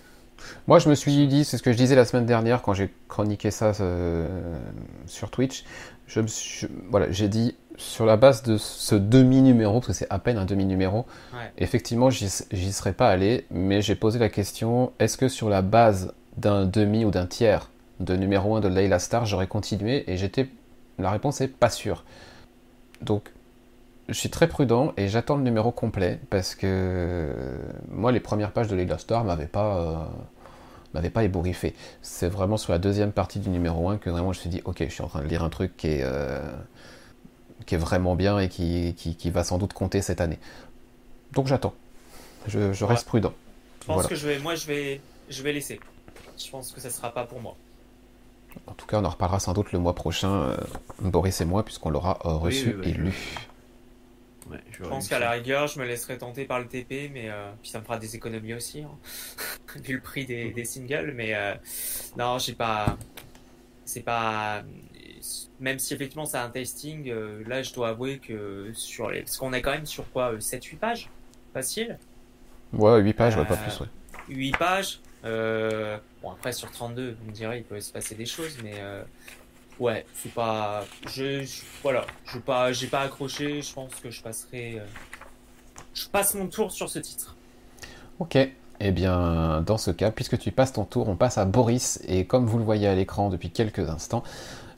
Moi, 0.66 0.78
je 0.78 0.88
me 0.88 0.94
suis 0.94 1.26
dit, 1.26 1.44
c'est 1.44 1.56
ce 1.58 1.62
que 1.62 1.72
je 1.72 1.76
disais 1.76 1.94
la 1.94 2.04
semaine 2.04 2.26
dernière 2.26 2.62
quand 2.62 2.74
j'ai 2.74 2.92
chroniqué 3.08 3.50
ça 3.50 3.72
euh, 3.80 4.58
sur 5.06 5.30
Twitch. 5.30 5.64
Je 6.06 6.20
me 6.20 6.26
suis- 6.26 6.68
voilà, 6.90 7.10
j'ai 7.10 7.28
dit 7.28 7.54
sur 7.76 8.06
la 8.06 8.16
base 8.16 8.42
de 8.42 8.56
ce 8.56 8.94
demi-numéro, 8.94 9.74
parce 9.80 9.86
que 9.88 9.92
c'est 9.94 10.06
à 10.10 10.18
peine 10.18 10.38
un 10.38 10.44
demi-numéro, 10.44 11.06
Ouais. 11.32 11.50
effectivement, 11.58 12.10
j'y 12.10 12.28
j'y 12.52 12.72
serais 12.72 12.92
pas 12.92 13.08
allé, 13.08 13.46
mais 13.50 13.82
j'ai 13.82 13.94
posé 13.96 14.18
la 14.18 14.28
question 14.28 14.92
est-ce 14.98 15.16
que 15.16 15.28
sur 15.28 15.48
la 15.48 15.62
base 15.62 16.12
d'un 16.36 16.66
demi 16.66 17.04
ou 17.04 17.10
d'un 17.10 17.26
tiers 17.26 17.70
de 18.00 18.14
numéro 18.16 18.54
1 18.56 18.60
de 18.60 18.68
Layla 18.68 18.98
Star, 18.98 19.24
j'aurais 19.26 19.46
continué? 19.46 20.08
Et 20.10 20.16
j'étais. 20.16 20.48
La 20.98 21.10
réponse 21.10 21.40
est 21.40 21.48
pas 21.48 21.70
sûre. 21.70 22.04
Donc, 23.02 23.32
je 24.08 24.14
suis 24.14 24.30
très 24.30 24.48
prudent 24.48 24.92
et 24.96 25.08
j'attends 25.08 25.36
le 25.36 25.42
numéro 25.42 25.72
complet 25.72 26.20
parce 26.30 26.54
que 26.54 26.66
euh, 26.66 27.56
moi, 27.90 28.12
les 28.12 28.20
premières 28.20 28.52
pages 28.52 28.68
de 28.68 28.76
Layla 28.76 28.98
Star 28.98 29.24
m'avaient 29.24 29.46
pas. 29.46 29.76
euh, 29.78 30.04
m'avaient 30.92 31.10
pas 31.10 31.24
ébouriffé. 31.24 31.74
C'est 32.02 32.28
vraiment 32.28 32.56
sur 32.56 32.72
la 32.72 32.78
deuxième 32.78 33.10
partie 33.10 33.40
du 33.40 33.48
numéro 33.50 33.88
1 33.88 33.98
que 33.98 34.10
vraiment 34.10 34.32
je 34.32 34.38
me 34.38 34.40
suis 34.42 34.50
dit, 34.50 34.62
ok, 34.64 34.76
je 34.80 34.88
suis 34.92 35.02
en 35.02 35.08
train 35.08 35.22
de 35.22 35.26
lire 35.26 35.42
un 35.42 35.48
truc 35.50 35.76
qui 35.76 35.88
est, 35.88 36.02
euh, 36.04 36.40
qui 37.66 37.74
est 37.74 37.78
vraiment 37.78 38.14
bien 38.14 38.38
et 38.38 38.48
qui, 38.48 38.94
qui, 38.96 39.16
qui 39.16 39.30
va 39.30 39.42
sans 39.42 39.58
doute 39.58 39.72
compter 39.72 40.02
cette 40.02 40.20
année. 40.20 40.38
Donc 41.32 41.48
j'attends. 41.48 41.74
Je, 42.46 42.72
je 42.72 42.84
reste 42.84 43.06
prudent. 43.08 43.32
Je 43.80 43.86
pense 43.86 43.94
Voilà. 43.94 44.08
que 44.08 44.14
je 44.14 44.26
vais, 44.28 44.38
moi, 44.38 44.54
je 44.54 44.66
vais, 44.66 45.00
je 45.30 45.42
vais 45.42 45.52
laisser. 45.52 45.80
Je 46.38 46.48
pense 46.50 46.70
que 46.70 46.80
ça 46.80 46.90
sera 46.90 47.10
pas 47.12 47.24
pour 47.24 47.40
moi. 47.40 47.56
En 48.68 48.72
tout 48.74 48.86
cas, 48.86 49.00
on 49.00 49.04
en 49.04 49.08
reparlera 49.10 49.40
sans 49.40 49.52
doute 49.52 49.72
le 49.72 49.80
mois 49.80 49.96
prochain, 49.96 50.30
euh, 50.32 50.56
Boris 51.00 51.40
et 51.40 51.44
moi, 51.44 51.64
puisqu'on 51.64 51.90
l'aura 51.90 52.18
euh, 52.24 52.34
reçu 52.34 52.68
oui, 52.68 52.82
oui, 52.84 52.90
et 52.90 52.92
lu. 52.92 53.12
Ouais, 54.50 54.58
Je 54.70 54.82
pense 54.84 55.08
qu'à 55.08 55.18
la 55.18 55.30
rigueur, 55.30 55.66
je 55.68 55.78
me 55.78 55.86
laisserai 55.86 56.18
tenter 56.18 56.44
par 56.44 56.60
le 56.60 56.66
TP, 56.66 57.10
mais 57.12 57.30
euh, 57.30 57.50
puis 57.62 57.70
ça 57.70 57.80
me 57.80 57.84
fera 57.84 57.98
des 57.98 58.14
économies 58.14 58.54
aussi, 58.54 58.82
hein, 58.82 58.90
vu 59.76 59.94
le 59.94 60.00
prix 60.00 60.26
des, 60.26 60.50
des 60.50 60.64
singles. 60.64 61.12
Mais 61.14 61.34
euh, 61.34 61.54
non, 62.18 62.38
j'ai 62.38 62.54
pas. 62.54 62.96
C'est 63.84 64.02
pas. 64.02 64.62
Même 65.60 65.78
si 65.78 65.94
effectivement 65.94 66.26
c'est 66.26 66.36
un 66.36 66.50
tasting, 66.50 67.08
euh, 67.08 67.42
là 67.46 67.62
je 67.62 67.72
dois 67.72 67.88
avouer 67.90 68.18
que 68.18 68.70
sur 68.74 69.10
les. 69.10 69.20
Parce 69.20 69.36
qu'on 69.38 69.52
est 69.52 69.62
quand 69.62 69.72
même 69.72 69.86
sur 69.86 70.10
quoi 70.10 70.34
7-8 70.34 70.76
pages? 70.76 71.10
Facile? 71.54 71.98
Ouais, 72.72 73.00
8 73.00 73.12
pages, 73.14 73.36
ouais, 73.36 73.44
pas 73.44 73.56
plus, 73.56 73.80
ouais. 73.80 73.86
8 74.28 74.56
pages. 74.58 75.00
Euh, 75.24 75.96
bon, 76.22 76.32
après, 76.32 76.52
sur 76.52 76.70
32, 76.70 77.16
vous 77.18 77.26
me 77.26 77.32
direz, 77.32 77.58
il 77.58 77.64
peut 77.64 77.80
se 77.80 77.92
passer 77.92 78.14
des 78.14 78.26
choses, 78.26 78.58
mais 78.62 78.74
euh, 78.76 79.02
ouais, 79.80 80.04
c'est 80.14 80.32
pas. 80.32 80.84
Je, 81.08 81.42
je- 81.42 81.62
voilà, 81.82 82.04
je 82.26 82.38
pas, 82.38 82.72
j'ai 82.72 82.86
pas 82.86 83.00
accroché. 83.02 83.62
Je 83.62 83.72
pense 83.74 83.94
que 83.96 84.10
je 84.10 84.22
passerai. 84.22 84.78
euh, 84.80 84.84
je 85.94 86.06
passe 86.08 86.34
mon 86.34 86.46
tour 86.48 86.72
sur 86.72 86.88
ce 86.88 86.98
titre. 86.98 87.36
Ok. 88.18 88.36
Eh 88.80 88.90
bien, 88.90 89.62
dans 89.62 89.78
ce 89.78 89.92
cas, 89.92 90.10
puisque 90.10 90.36
tu 90.38 90.50
passes 90.50 90.72
ton 90.72 90.84
tour, 90.84 91.08
on 91.08 91.16
passe 91.16 91.38
à 91.38 91.44
Boris. 91.44 92.02
Et 92.08 92.24
comme 92.26 92.46
vous 92.46 92.58
le 92.58 92.64
voyez 92.64 92.88
à 92.88 92.94
l'écran 92.94 93.30
depuis 93.30 93.50
quelques 93.50 93.88
instants, 93.88 94.24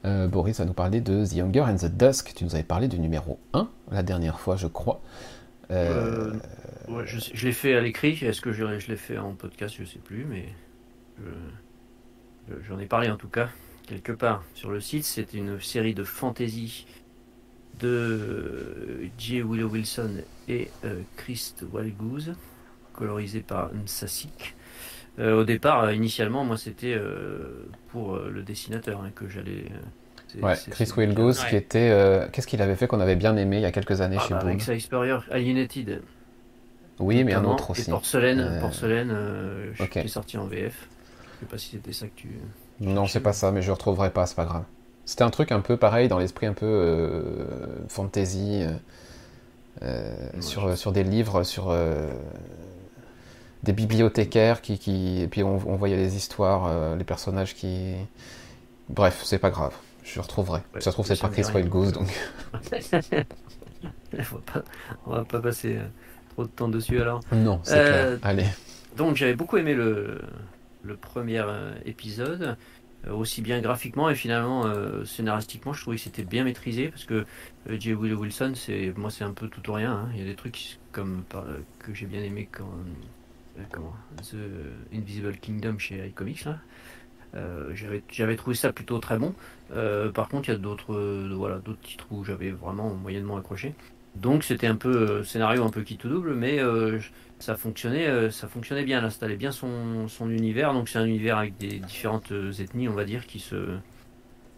euh, 0.04 0.28
Boris 0.28 0.58
va 0.58 0.66
nous 0.66 0.74
parler 0.74 1.00
de 1.00 1.24
The 1.24 1.32
Younger 1.32 1.62
and 1.62 1.76
the 1.76 1.86
Dusk. 1.86 2.34
Tu 2.34 2.44
nous 2.44 2.54
avais 2.54 2.62
parlé 2.62 2.88
du 2.88 2.98
numéro 2.98 3.38
1 3.54 3.68
la 3.90 4.02
dernière 4.02 4.38
fois, 4.38 4.56
je 4.56 4.66
crois. 4.66 5.00
Euh, 5.70 6.32
Ouais, 6.88 7.02
je, 7.06 7.44
l'ai 7.44 7.52
fait 7.52 7.74
à 7.74 7.80
l'écrit. 7.80 8.12
Est-ce 8.22 8.40
que 8.40 8.52
je, 8.52 8.78
je 8.78 8.86
l'ai 8.88 8.96
fait 8.96 9.18
en 9.18 9.32
podcast? 9.32 9.74
Je 9.76 9.84
sais 9.84 9.98
plus, 9.98 10.24
mais 10.24 10.44
je- 11.18 12.52
je- 12.54 12.62
j'en 12.68 12.78
ai 12.78 12.86
parlé 12.86 13.10
en 13.10 13.16
tout 13.16 13.26
cas 13.28 13.48
quelque 13.86 14.12
part 14.12 14.44
sur 14.54 14.70
le 14.70 14.80
site. 14.80 15.04
C'est 15.04 15.34
une 15.34 15.60
série 15.60 15.94
de 15.94 16.04
fantasy 16.04 16.86
de 17.80 17.88
euh, 17.88 19.08
J. 19.18 19.42
Willow 19.42 19.68
Wilson 19.68 20.22
et 20.48 20.70
euh, 20.84 21.02
Christ 21.16 21.64
Walgoose, 21.72 22.34
colorisé 22.92 23.40
par 23.40 23.70
Nsasik. 23.74 24.54
Euh, 25.18 25.40
au 25.40 25.44
départ, 25.44 25.84
euh, 25.84 25.94
initialement, 25.94 26.44
moi, 26.44 26.56
c'était 26.58 26.94
euh, 26.94 27.66
pour 27.88 28.16
euh, 28.16 28.30
le 28.30 28.42
dessinateur 28.42 29.00
hein, 29.02 29.10
que 29.14 29.28
j'allais. 29.28 29.66
euh, 30.36 30.42
ouais, 30.42 30.54
Chris 30.70 30.86
celui 30.86 31.14
qui 31.14 31.54
Ouais. 31.54 31.56
était. 31.56 31.90
euh, 31.90 32.28
Qu'est-ce 32.32 32.46
qu'il 32.46 32.62
avait 32.62 32.76
fait 32.76 32.86
qu'on 32.86 33.00
avait 33.00 33.16
bien 33.16 33.36
aimé 33.36 33.56
il 33.56 33.62
y 33.62 33.66
a 33.66 33.72
quelques 33.72 34.00
années 34.00 34.16
Ah, 34.18 34.26
chez 34.26 34.34
bah, 34.34 34.40
Boom 34.40 34.48
avec 34.50 34.60
Alienated. 35.30 36.02
Oui, 36.98 37.24
mais 37.24 37.34
un 37.34 37.44
autre 37.44 37.70
aussi. 37.70 37.82
Et 37.82 37.84
Porcelaine, 37.90 38.40
Euh, 38.40 38.60
Porcelaine 38.60 39.10
euh, 39.12 39.72
ok. 39.78 39.90
qui 39.90 39.98
est 39.98 40.08
sorti 40.08 40.38
en 40.38 40.46
VF. 40.46 40.88
Je 41.34 41.40
sais 41.40 41.46
pas 41.46 41.58
si 41.58 41.70
c'était 41.70 41.92
ça 41.92 42.06
que 42.08 42.14
tu. 42.14 42.28
Non, 42.80 43.06
c'est 43.06 43.20
pas 43.20 43.32
ça, 43.32 43.52
mais 43.52 43.62
je 43.62 43.70
retrouverai 43.72 44.10
pas, 44.10 44.26
c'est 44.26 44.34
pas 44.34 44.44
grave. 44.44 44.64
C'était 45.04 45.22
un 45.22 45.30
truc 45.30 45.52
un 45.52 45.60
peu 45.60 45.76
pareil, 45.76 46.08
dans 46.08 46.18
l'esprit 46.18 46.46
un 46.46 46.52
peu 46.52 46.66
euh, 46.66 47.46
fantasy, 47.88 48.62
euh, 48.62 48.72
euh, 49.82 50.30
Ouais, 50.34 50.42
sur, 50.42 50.76
sur 50.76 50.92
des 50.92 51.04
livres, 51.04 51.42
sur 51.42 51.70
euh, 51.70 52.10
des 53.62 53.72
bibliothécaires 53.72 54.60
qui, 54.62 54.78
qui. 54.78 55.22
Et 55.22 55.28
puis 55.28 55.42
on, 55.42 55.54
on 55.66 55.76
voyait 55.76 55.96
les 55.96 56.16
histoires, 56.16 56.96
les 56.96 57.04
personnages 57.04 57.54
qui. 57.54 57.94
Bref, 58.88 59.22
c'est 59.24 59.38
pas 59.38 59.50
grave, 59.50 59.74
je 60.02 60.20
retrouverai. 60.20 60.60
Ouais, 60.74 60.80
ça 60.80 60.90
se 60.90 60.96
trouve, 60.96 61.06
c'est 61.06 61.20
pas 61.20 61.28
Chris. 61.28 61.44
Wild 61.54 61.68
Goose, 61.68 61.92
donc. 61.92 62.08
on, 62.52 62.58
va 64.18 64.40
pas, 64.52 64.62
on 65.06 65.10
va 65.12 65.24
pas 65.24 65.40
passer 65.40 65.78
trop 66.30 66.44
de 66.44 66.50
temps 66.50 66.68
dessus 66.68 67.00
alors. 67.00 67.20
Non, 67.32 67.60
c'est 67.62 67.74
clair. 67.74 68.18
Allez. 68.22 68.46
Donc 68.96 69.16
j'avais 69.16 69.34
beaucoup 69.34 69.58
aimé 69.58 69.74
le, 69.74 70.20
le 70.86 70.96
premier 70.96 71.40
euh, 71.40 71.74
épisode, 71.84 72.56
euh, 73.06 73.12
aussi 73.12 73.42
bien 73.42 73.60
graphiquement 73.60 74.08
et 74.08 74.14
finalement 74.14 74.66
euh, 74.66 75.04
scénaristiquement, 75.04 75.72
je 75.72 75.82
trouvais 75.82 75.96
que 75.96 76.02
c'était 76.02 76.24
bien 76.24 76.44
maîtrisé 76.44 76.88
parce 76.88 77.04
que 77.04 77.26
J. 77.68 77.94
Willow 77.94 78.18
Wilson, 78.18 78.52
c'est 78.54 78.92
moi 78.96 79.10
c'est 79.10 79.24
un 79.24 79.32
peu 79.32 79.48
tout 79.48 79.68
ou 79.70 79.74
rien. 79.74 79.92
hein. 79.92 80.08
Il 80.14 80.20
y 80.20 80.22
a 80.22 80.26
des 80.26 80.36
trucs 80.36 80.78
comme 80.92 81.24
que 81.78 81.92
j'ai 81.94 82.06
bien 82.06 82.22
aimé 82.22 82.48
quand 82.50 82.70
The 84.22 84.36
Invisible 84.94 85.36
Kingdom 85.38 85.78
chez 85.78 86.06
iComics 86.08 86.48
j'avais 88.08 88.36
trouvé 88.36 88.56
ça 88.56 88.72
plutôt 88.72 88.98
très 88.98 89.18
bon. 89.18 89.34
Par 90.14 90.28
contre, 90.28 90.48
il 90.48 90.52
y 90.52 90.54
a 90.54 90.58
d'autres 90.58 90.94
voilà 91.34 91.58
d'autres 91.58 91.80
titres 91.82 92.06
où 92.10 92.24
j'avais 92.24 92.50
vraiment 92.50 92.94
moyennement 92.94 93.36
accroché. 93.36 93.74
Donc 94.20 94.44
c'était 94.44 94.66
un 94.66 94.76
peu 94.76 94.96
euh, 94.96 95.24
scénario 95.24 95.64
un 95.64 95.70
peu 95.70 95.82
qui 95.82 95.96
tout 95.96 96.08
double, 96.08 96.34
mais 96.34 96.58
euh, 96.58 96.98
ça 97.38 97.54
fonctionnait, 97.54 98.06
euh, 98.06 98.30
ça 98.30 98.48
fonctionnait 98.48 98.84
bien. 98.84 98.98
Elle 98.98 99.04
installait 99.04 99.36
bien 99.36 99.52
son, 99.52 100.08
univers. 100.30 100.72
Donc 100.72 100.88
c'est 100.88 100.98
un 100.98 101.04
univers 101.04 101.38
avec 101.38 101.56
des 101.58 101.78
différentes 101.78 102.32
ethnies, 102.58 102.88
on 102.88 102.94
va 102.94 103.04
dire, 103.04 103.26
qui 103.26 103.40
se, 103.40 103.76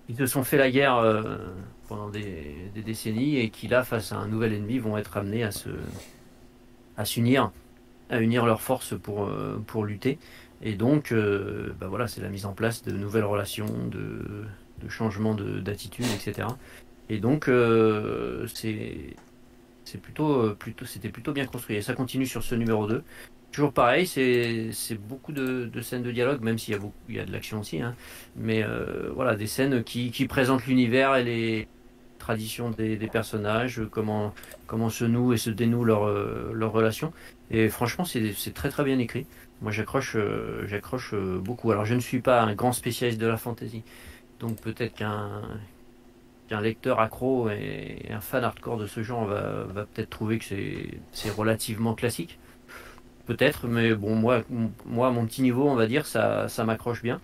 qui 0.07 0.15
se 0.15 0.27
sont 0.27 0.45
fait 0.45 0.59
la 0.59 0.71
guerre 0.71 1.03
pendant 1.89 2.09
des, 2.09 2.71
décennies 2.85 3.39
et 3.39 3.51
qui 3.51 3.67
là, 3.69 3.83
face 3.83 4.13
à 4.13 4.17
un 4.17 4.29
nouvel 4.29 4.53
ennemi, 4.53 4.79
vont 4.79 4.97
être 4.97 5.17
amenés 5.17 5.43
à 5.43 5.51
se, 5.51 5.71
à 6.97 7.05
s'unir, 7.05 7.51
à 8.11 8.21
unir 8.21 8.47
leurs 8.47 8.63
forces 8.63 8.95
pour, 8.99 9.29
pour 9.67 9.85
lutter. 9.85 10.19
Et 10.63 10.75
donc, 10.75 11.13
euh, 11.13 11.73
bah 11.81 11.87
voilà, 11.89 12.09
c'est 12.09 12.21
la 12.21 12.29
mise 12.29 12.47
en 12.47 12.53
place 12.53 12.83
de 12.83 12.93
nouvelles 12.93 13.25
relations, 13.25 13.67
de, 13.91 14.45
de 14.83 14.89
changements 14.89 15.35
de- 15.35 15.61
d'attitude, 15.61 16.07
etc. 16.17 16.49
Et 17.09 17.19
donc, 17.19 17.51
c'est 18.55 19.17
c'est 19.89 19.99
plutôt, 19.99 20.43
euh, 20.43 20.55
plutôt, 20.55 20.85
c'était 20.85 21.09
plutôt 21.09 21.33
bien 21.33 21.47
construit. 21.47 21.77
Et 21.77 21.83
ça 21.83 21.95
continue 21.95 22.27
sur 22.27 22.43
ce 22.43 22.55
numéro 22.55 22.87
2. 22.87 23.03
Toujours 23.53 23.73
pareil, 23.73 24.07
c'est 24.07 24.71
beaucoup 25.09 25.33
de, 25.33 25.65
de 25.73 25.81
scènes 25.81 26.03
de 26.03 26.13
dialogue, 26.13 26.43
même 26.43 26.59
s'il 26.59 26.75
y 26.75 26.77
a, 26.77 26.81
beaucoup, 26.81 26.95
il 27.09 27.17
y 27.17 27.21
a 27.21 27.25
de 27.25 27.33
l'action 27.33 27.61
aussi. 27.61 27.81
hein. 27.81 27.95
Mais 28.37 28.63
euh, 28.63 29.11
voilà, 29.15 29.37
des 29.37 29.47
scènes 29.47 29.83
qui, 29.83 30.11
qui 30.11 30.27
présentent 30.27 30.67
l'univers 30.67 31.17
et 31.17 31.25
les 31.25 31.69
tradition 32.19 32.71
des, 32.71 32.99
personnages, 33.11 33.81
comment, 33.91 34.35
comment 34.67 34.91
se 34.91 35.05
nouent 35.07 35.33
et 35.33 35.39
se 35.39 35.49
dénouent 35.51 35.85
leurs 35.85 36.07
leur 36.53 36.73
relations. 36.73 37.13
Et 37.51 37.69
franchement, 37.71 38.05
c'est 38.05 38.53
très 38.55 38.69
très 38.69 38.85
bien 38.85 38.99
écrit. 38.99 39.27
Moi, 39.63 39.73
j'accroche 39.73 40.17
j'accroche 40.67 41.15
beaucoup. 41.15 41.71
Alors, 41.71 41.87
je 41.87 41.95
ne 41.95 42.01
suis 42.01 42.21
pas 42.21 42.43
un 42.43 42.55
grand 42.55 42.73
spécialiste 42.73 43.19
de 43.21 43.27
la 43.27 43.39
fantasy, 43.39 43.83
donc 44.41 44.61
peut-être 44.61 44.95
qu'un 44.97 45.43
qu'un 46.49 46.61
lecteur 46.61 47.01
accro 47.01 47.49
et 47.51 48.07
un 48.11 48.21
fan 48.21 48.45
hardcore 48.45 48.79
de 48.79 48.87
ce 48.87 49.03
genre 49.03 49.27
va, 49.27 49.87
peut-être 49.95 50.11
trouver 50.11 50.39
que 50.39 50.45
c'est 51.13 51.31
relativement 51.31 51.95
classique. 51.95 52.39
Peut-être, 53.27 53.69
mais 53.69 53.95
bon, 53.95 54.15
moi, 54.15 54.43
moi, 54.87 55.11
mon 55.11 55.27
petit 55.27 55.43
niveau, 55.43 55.69
on 55.69 55.75
va 55.75 55.87
dire, 55.87 56.07
ça, 56.07 56.49
ça 56.49 56.65
m'accroche 56.65 57.03
bien. 57.03 57.21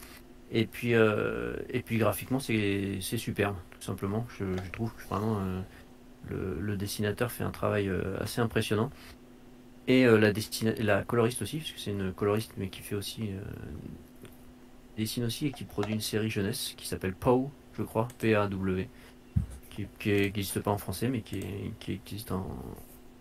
Et 0.52 0.66
puis, 0.66 0.94
euh, 0.94 1.56
et 1.70 1.80
puis 1.80 1.98
graphiquement, 1.98 2.38
c'est 2.38 3.00
superbe, 3.00 3.56
tout 3.70 3.82
simplement. 3.82 4.26
Je, 4.38 4.44
trouve 4.72 4.92
que 4.94 5.02
vraiment 5.08 5.38
euh, 5.40 6.54
le, 6.60 6.76
dessinateur 6.76 7.32
fait 7.32 7.44
un 7.44 7.50
travail 7.50 7.88
euh, 7.88 8.16
assez 8.20 8.40
impressionnant. 8.40 8.90
Et 9.88 10.06
la, 10.06 10.32
la 10.78 11.02
coloriste 11.02 11.42
aussi, 11.42 11.58
parce 11.58 11.72
que 11.72 11.80
c'est 11.80 11.90
une 11.90 12.12
coloriste, 12.12 12.52
mais 12.56 12.68
qui 12.68 12.80
fait 12.80 12.94
aussi. 12.94 13.30
dessine 14.96 15.24
aussi 15.24 15.46
et 15.48 15.52
qui 15.52 15.64
produit 15.64 15.92
une 15.92 16.00
série 16.00 16.30
jeunesse 16.30 16.74
qui 16.76 16.86
s'appelle 16.86 17.14
POW, 17.14 17.50
je 17.76 17.82
crois, 17.82 18.08
P-A-W 18.18 18.88
qui 19.74 19.86
n'existe 20.06 20.60
pas 20.60 20.70
en 20.70 20.78
français, 20.78 21.08
mais 21.08 21.20
qui, 21.20 21.42
existe 21.88 22.32
en, 22.32 22.46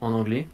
anglais. 0.02 0.48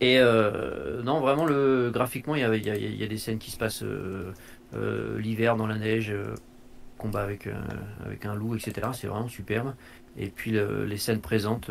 Et 0.00 0.18
euh, 0.18 1.02
non, 1.02 1.20
vraiment, 1.20 1.44
le, 1.44 1.90
graphiquement, 1.92 2.34
il 2.34 2.42
y, 2.42 3.02
a, 3.04 3.06
des 3.06 3.18
scènes 3.18 3.38
qui 3.38 3.50
se 3.50 3.56
passent 3.56 3.82
euh, 3.82 4.32
euh, 4.74 5.18
l'hiver 5.18 5.56
dans 5.56 5.66
la 5.66 5.76
neige, 5.76 6.14
combat 6.98 7.22
avec, 7.22 7.48
avec 8.04 8.24
un 8.26 8.34
loup, 8.34 8.54
etc. 8.54 8.88
C'est 8.92 9.06
vraiment 9.06 9.28
superbe. 9.28 9.74
Et 10.16 10.28
puis 10.28 10.52
les 10.52 10.96
scènes 10.96 11.20
présentes 11.20 11.70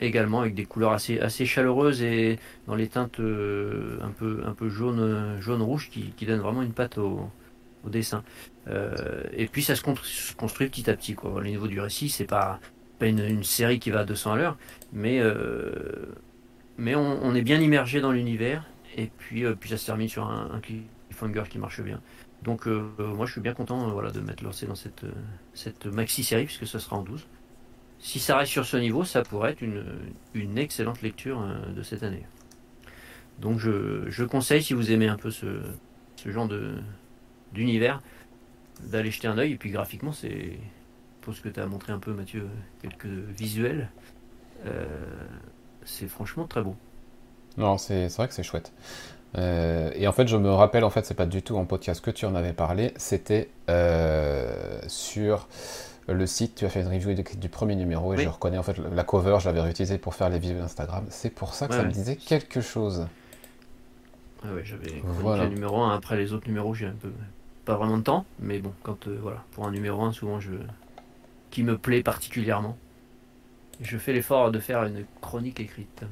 également 0.00 0.40
avec 0.40 0.54
des 0.54 0.64
couleurs 0.66 0.92
assez, 0.92 1.18
assez 1.18 1.46
chaleureuses 1.46 2.02
et 2.02 2.38
dans 2.66 2.74
les 2.74 2.88
teintes 2.88 3.20
un 3.20 4.10
peu, 4.10 4.42
un 4.46 4.52
peu 4.52 4.68
jaune, 4.68 5.38
jaune 5.40 5.62
rouge 5.62 5.90
qui, 5.90 6.26
donnent 6.26 6.40
vraiment 6.40 6.62
une 6.62 6.74
patte 6.74 6.98
au 6.98 7.30
dessin. 7.86 8.22
Euh, 8.68 9.22
et 9.32 9.46
puis 9.46 9.62
ça 9.62 9.74
se 9.74 9.82
construit 10.34 10.68
petit 10.68 10.88
à 10.90 10.96
petit. 10.96 11.14
Quoi. 11.14 11.32
Au 11.32 11.42
niveau 11.42 11.66
du 11.66 11.80
récit, 11.80 12.08
c'est 12.08 12.26
pas, 12.26 12.60
pas 12.98 13.06
une, 13.06 13.42
série 13.44 13.78
qui 13.78 13.90
va 13.90 14.00
à 14.00 14.04
200 14.04 14.32
à 14.32 14.36
l'heure, 14.36 14.58
mais, 14.92 15.20
euh, 15.20 16.12
mais 16.76 16.94
on, 16.94 17.34
est 17.34 17.42
bien 17.42 17.60
immergé 17.60 18.00
dans 18.00 18.12
l'univers. 18.12 18.64
Et 18.96 19.10
puis, 19.18 19.44
euh, 19.44 19.54
puis 19.58 19.70
ça 19.70 19.76
se 19.76 19.86
termine 19.86 20.08
sur 20.08 20.26
un, 20.26 20.50
un 20.52 20.60
cliffhanger 20.60 21.44
qui 21.48 21.58
marche 21.58 21.80
bien. 21.80 22.00
Donc 22.42 22.66
moi 22.66 23.26
je 23.26 23.32
suis 23.32 23.40
bien 23.40 23.52
content 23.52 23.90
voilà, 23.90 24.12
de 24.12 24.20
mettre 24.20 24.44
lancé 24.44 24.64
dans 24.64 24.76
cette, 24.76 25.04
cette 25.54 25.86
maxi 25.86 26.22
série 26.22 26.44
puisque 26.44 26.68
ce 26.68 26.78
sera 26.78 26.94
en 26.94 27.02
12. 27.02 27.26
Si 27.98 28.20
ça 28.20 28.36
reste 28.36 28.52
sur 28.52 28.64
ce 28.64 28.76
niveau, 28.76 29.02
ça 29.02 29.22
pourrait 29.22 29.50
être 29.50 29.60
une, 29.60 29.84
une 30.34 30.56
excellente 30.56 31.02
lecture 31.02 31.44
de 31.74 31.82
cette 31.82 32.04
année. 32.04 32.24
Donc 33.40 33.58
je, 33.58 34.08
je, 34.08 34.22
conseille 34.22 34.62
si 34.62 34.72
vous 34.72 34.92
aimez 34.92 35.08
un 35.08 35.16
peu 35.16 35.32
ce, 35.32 35.46
ce 36.14 36.30
genre 36.30 36.48
d'univers, 37.52 38.00
d'aller 38.84 39.10
jeter 39.10 39.28
un 39.28 39.38
oeil. 39.38 39.52
Et 39.52 39.56
puis 39.56 39.70
graphiquement, 39.70 40.12
c'est 40.12 40.58
pour 41.20 41.34
ce 41.34 41.40
que 41.40 41.48
tu 41.48 41.60
as 41.60 41.66
montré 41.66 41.92
un 41.92 41.98
peu, 41.98 42.12
Mathieu, 42.12 42.48
quelques 42.82 43.06
visuels. 43.06 43.90
Euh, 44.66 44.86
c'est 45.84 46.08
franchement 46.08 46.46
très 46.46 46.62
beau. 46.62 46.76
Non, 47.56 47.78
c'est 47.78 48.08
vrai 48.08 48.28
que 48.28 48.34
c'est 48.34 48.42
chouette. 48.42 48.72
Euh, 49.36 49.90
et 49.94 50.08
en 50.08 50.12
fait, 50.12 50.28
je 50.28 50.36
me 50.36 50.50
rappelle, 50.50 50.84
en 50.84 50.90
fait, 50.90 51.04
c'est 51.04 51.14
pas 51.14 51.26
du 51.26 51.42
tout 51.42 51.56
en 51.56 51.64
podcast 51.64 52.02
que 52.02 52.10
tu 52.10 52.24
en 52.24 52.34
avais 52.34 52.52
parlé, 52.52 52.92
c'était 52.96 53.50
euh, 53.68 54.80
sur 54.86 55.48
le 56.06 56.26
site, 56.26 56.54
tu 56.54 56.64
as 56.64 56.70
fait 56.70 56.80
une 56.80 56.88
review 56.88 57.14
du, 57.14 57.48
premier 57.50 57.76
numéro 57.76 58.14
et 58.14 58.16
je 58.16 58.28
reconnais 58.28 58.56
en 58.56 58.62
fait 58.62 58.78
la 58.78 59.04
cover, 59.04 59.36
je 59.40 59.46
l'avais 59.46 59.60
réutilisée 59.60 59.98
pour 59.98 60.14
faire 60.14 60.30
les 60.30 60.38
visuels 60.38 60.62
Instagram. 60.62 61.04
C'est 61.10 61.28
pour 61.28 61.52
ça 61.52 61.68
que 61.68 61.74
ça 61.74 61.82
me 61.82 61.92
disait 61.92 62.16
quelque 62.16 62.62
chose. 62.62 63.06
Ah 64.42 64.54
ouais, 64.54 64.62
j'avais 64.64 65.02
voilà. 65.02 65.44
le 65.44 65.50
numéro 65.50 65.82
1, 65.82 65.94
après 65.94 66.16
les 66.16 66.32
autres 66.32 66.46
numéros, 66.46 66.72
j'ai 66.72 66.86
un 66.86 66.94
peu 66.94 67.10
pas 67.68 67.76
vraiment 67.76 67.98
de 67.98 68.02
temps, 68.02 68.24
mais 68.40 68.60
bon, 68.60 68.72
quand 68.82 69.08
euh, 69.08 69.18
voilà, 69.20 69.44
pour 69.52 69.66
un 69.66 69.70
numéro 69.70 70.00
1, 70.00 70.12
souvent 70.12 70.40
je 70.40 70.52
qui 71.50 71.62
me 71.62 71.76
plaît 71.76 72.02
particulièrement, 72.02 72.78
je 73.82 73.98
fais 73.98 74.14
l'effort 74.14 74.50
de 74.50 74.58
faire 74.58 74.84
une 74.84 75.04
chronique 75.20 75.60
écrite. 75.60 76.02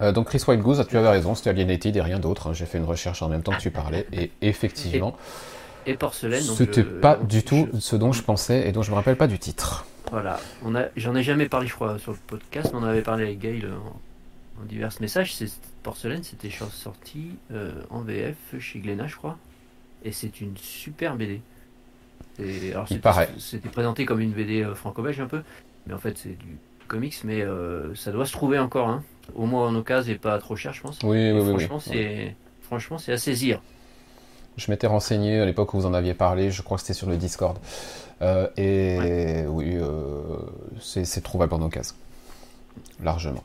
Euh, 0.00 0.10
donc 0.12 0.28
Chris 0.28 0.42
White 0.48 0.60
Goose, 0.60 0.86
tu 0.88 0.96
avais 0.96 1.10
raison, 1.10 1.34
c'était 1.34 1.50
Alienated 1.50 1.94
et 1.96 2.00
rien 2.00 2.18
d'autre. 2.18 2.46
Hein. 2.46 2.52
J'ai 2.54 2.64
fait 2.64 2.78
une 2.78 2.84
recherche 2.84 3.20
en 3.20 3.28
même 3.28 3.42
temps 3.42 3.52
que 3.52 3.60
tu 3.60 3.70
parlais 3.70 4.06
et 4.10 4.30
effectivement. 4.40 5.14
Et, 5.84 5.94
porcelaine. 5.94 6.42
C'était 6.42 6.82
pas 6.82 7.16
du 7.16 7.42
tout 7.44 7.68
ce 7.78 7.94
dont 7.94 8.12
je 8.12 8.22
pensais 8.22 8.66
et 8.66 8.72
dont 8.72 8.80
je 8.80 8.90
me 8.90 8.96
rappelle 8.96 9.16
pas 9.16 9.26
du 9.26 9.38
titre. 9.38 9.84
Voilà, 10.10 10.40
on 10.64 10.74
a, 10.74 10.84
j'en 10.96 11.14
ai 11.14 11.22
jamais 11.22 11.46
parlé, 11.46 11.66
je 11.66 11.74
crois, 11.74 11.98
sur 11.98 12.12
le 12.12 12.18
podcast, 12.26 12.70
mais 12.72 12.80
on 12.80 12.84
avait 12.84 13.02
parlé 13.02 13.24
avec 13.24 13.38
Gail 13.38 13.66
en, 14.60 14.64
divers 14.64 14.92
messages. 15.00 15.34
C'est 15.34 15.50
Porcelaine, 15.82 16.22
c'était 16.22 16.50
sorti 16.50 17.30
euh, 17.52 17.72
en 17.90 18.00
VF 18.00 18.36
chez 18.58 18.80
Glénat, 18.80 19.06
je 19.06 19.16
crois. 19.16 19.38
Et 20.04 20.12
c'est 20.12 20.40
une 20.40 20.56
super 20.56 21.16
BD. 21.16 21.40
alors 22.72 22.88
C'était 23.38 23.68
présenté 23.68 24.04
comme 24.04 24.20
une 24.20 24.32
BD 24.32 24.62
euh, 24.62 24.74
franco-belge 24.74 25.20
un 25.20 25.26
peu, 25.26 25.42
mais 25.86 25.94
en 25.94 25.98
fait 25.98 26.18
c'est 26.18 26.36
du 26.36 26.58
comics, 26.88 27.16
mais 27.24 27.42
euh, 27.42 27.94
ça 27.94 28.12
doit 28.12 28.26
se 28.26 28.32
trouver 28.32 28.58
encore, 28.58 28.88
hein. 28.88 29.02
au 29.34 29.46
moins 29.46 29.68
en 29.68 29.74
occasion 29.74 30.12
et 30.12 30.16
pas 30.16 30.38
trop 30.38 30.54
cher, 30.54 30.72
je 30.72 30.82
pense. 30.82 30.98
Oui, 31.02 31.32
oui, 31.32 31.48
franchement, 31.50 31.80
c'est 31.80 32.34
franchement 32.62 32.98
c'est 32.98 33.12
à 33.12 33.18
saisir. 33.18 33.60
Je 34.56 34.70
m'étais 34.70 34.86
renseigné 34.86 35.40
à 35.40 35.46
l'époque 35.46 35.74
où 35.74 35.78
vous 35.78 35.86
en 35.86 35.94
aviez 35.94 36.14
parlé, 36.14 36.50
je 36.50 36.62
crois 36.62 36.78
que 36.78 36.82
c'était 36.82 36.94
sur 36.94 37.08
le 37.08 37.16
Discord. 37.16 37.58
et 38.56 39.44
oui, 39.48 39.78
c'est 40.80 41.22
trouvable 41.22 41.54
en 41.54 41.62
occasion, 41.62 41.94
largement 43.02 43.44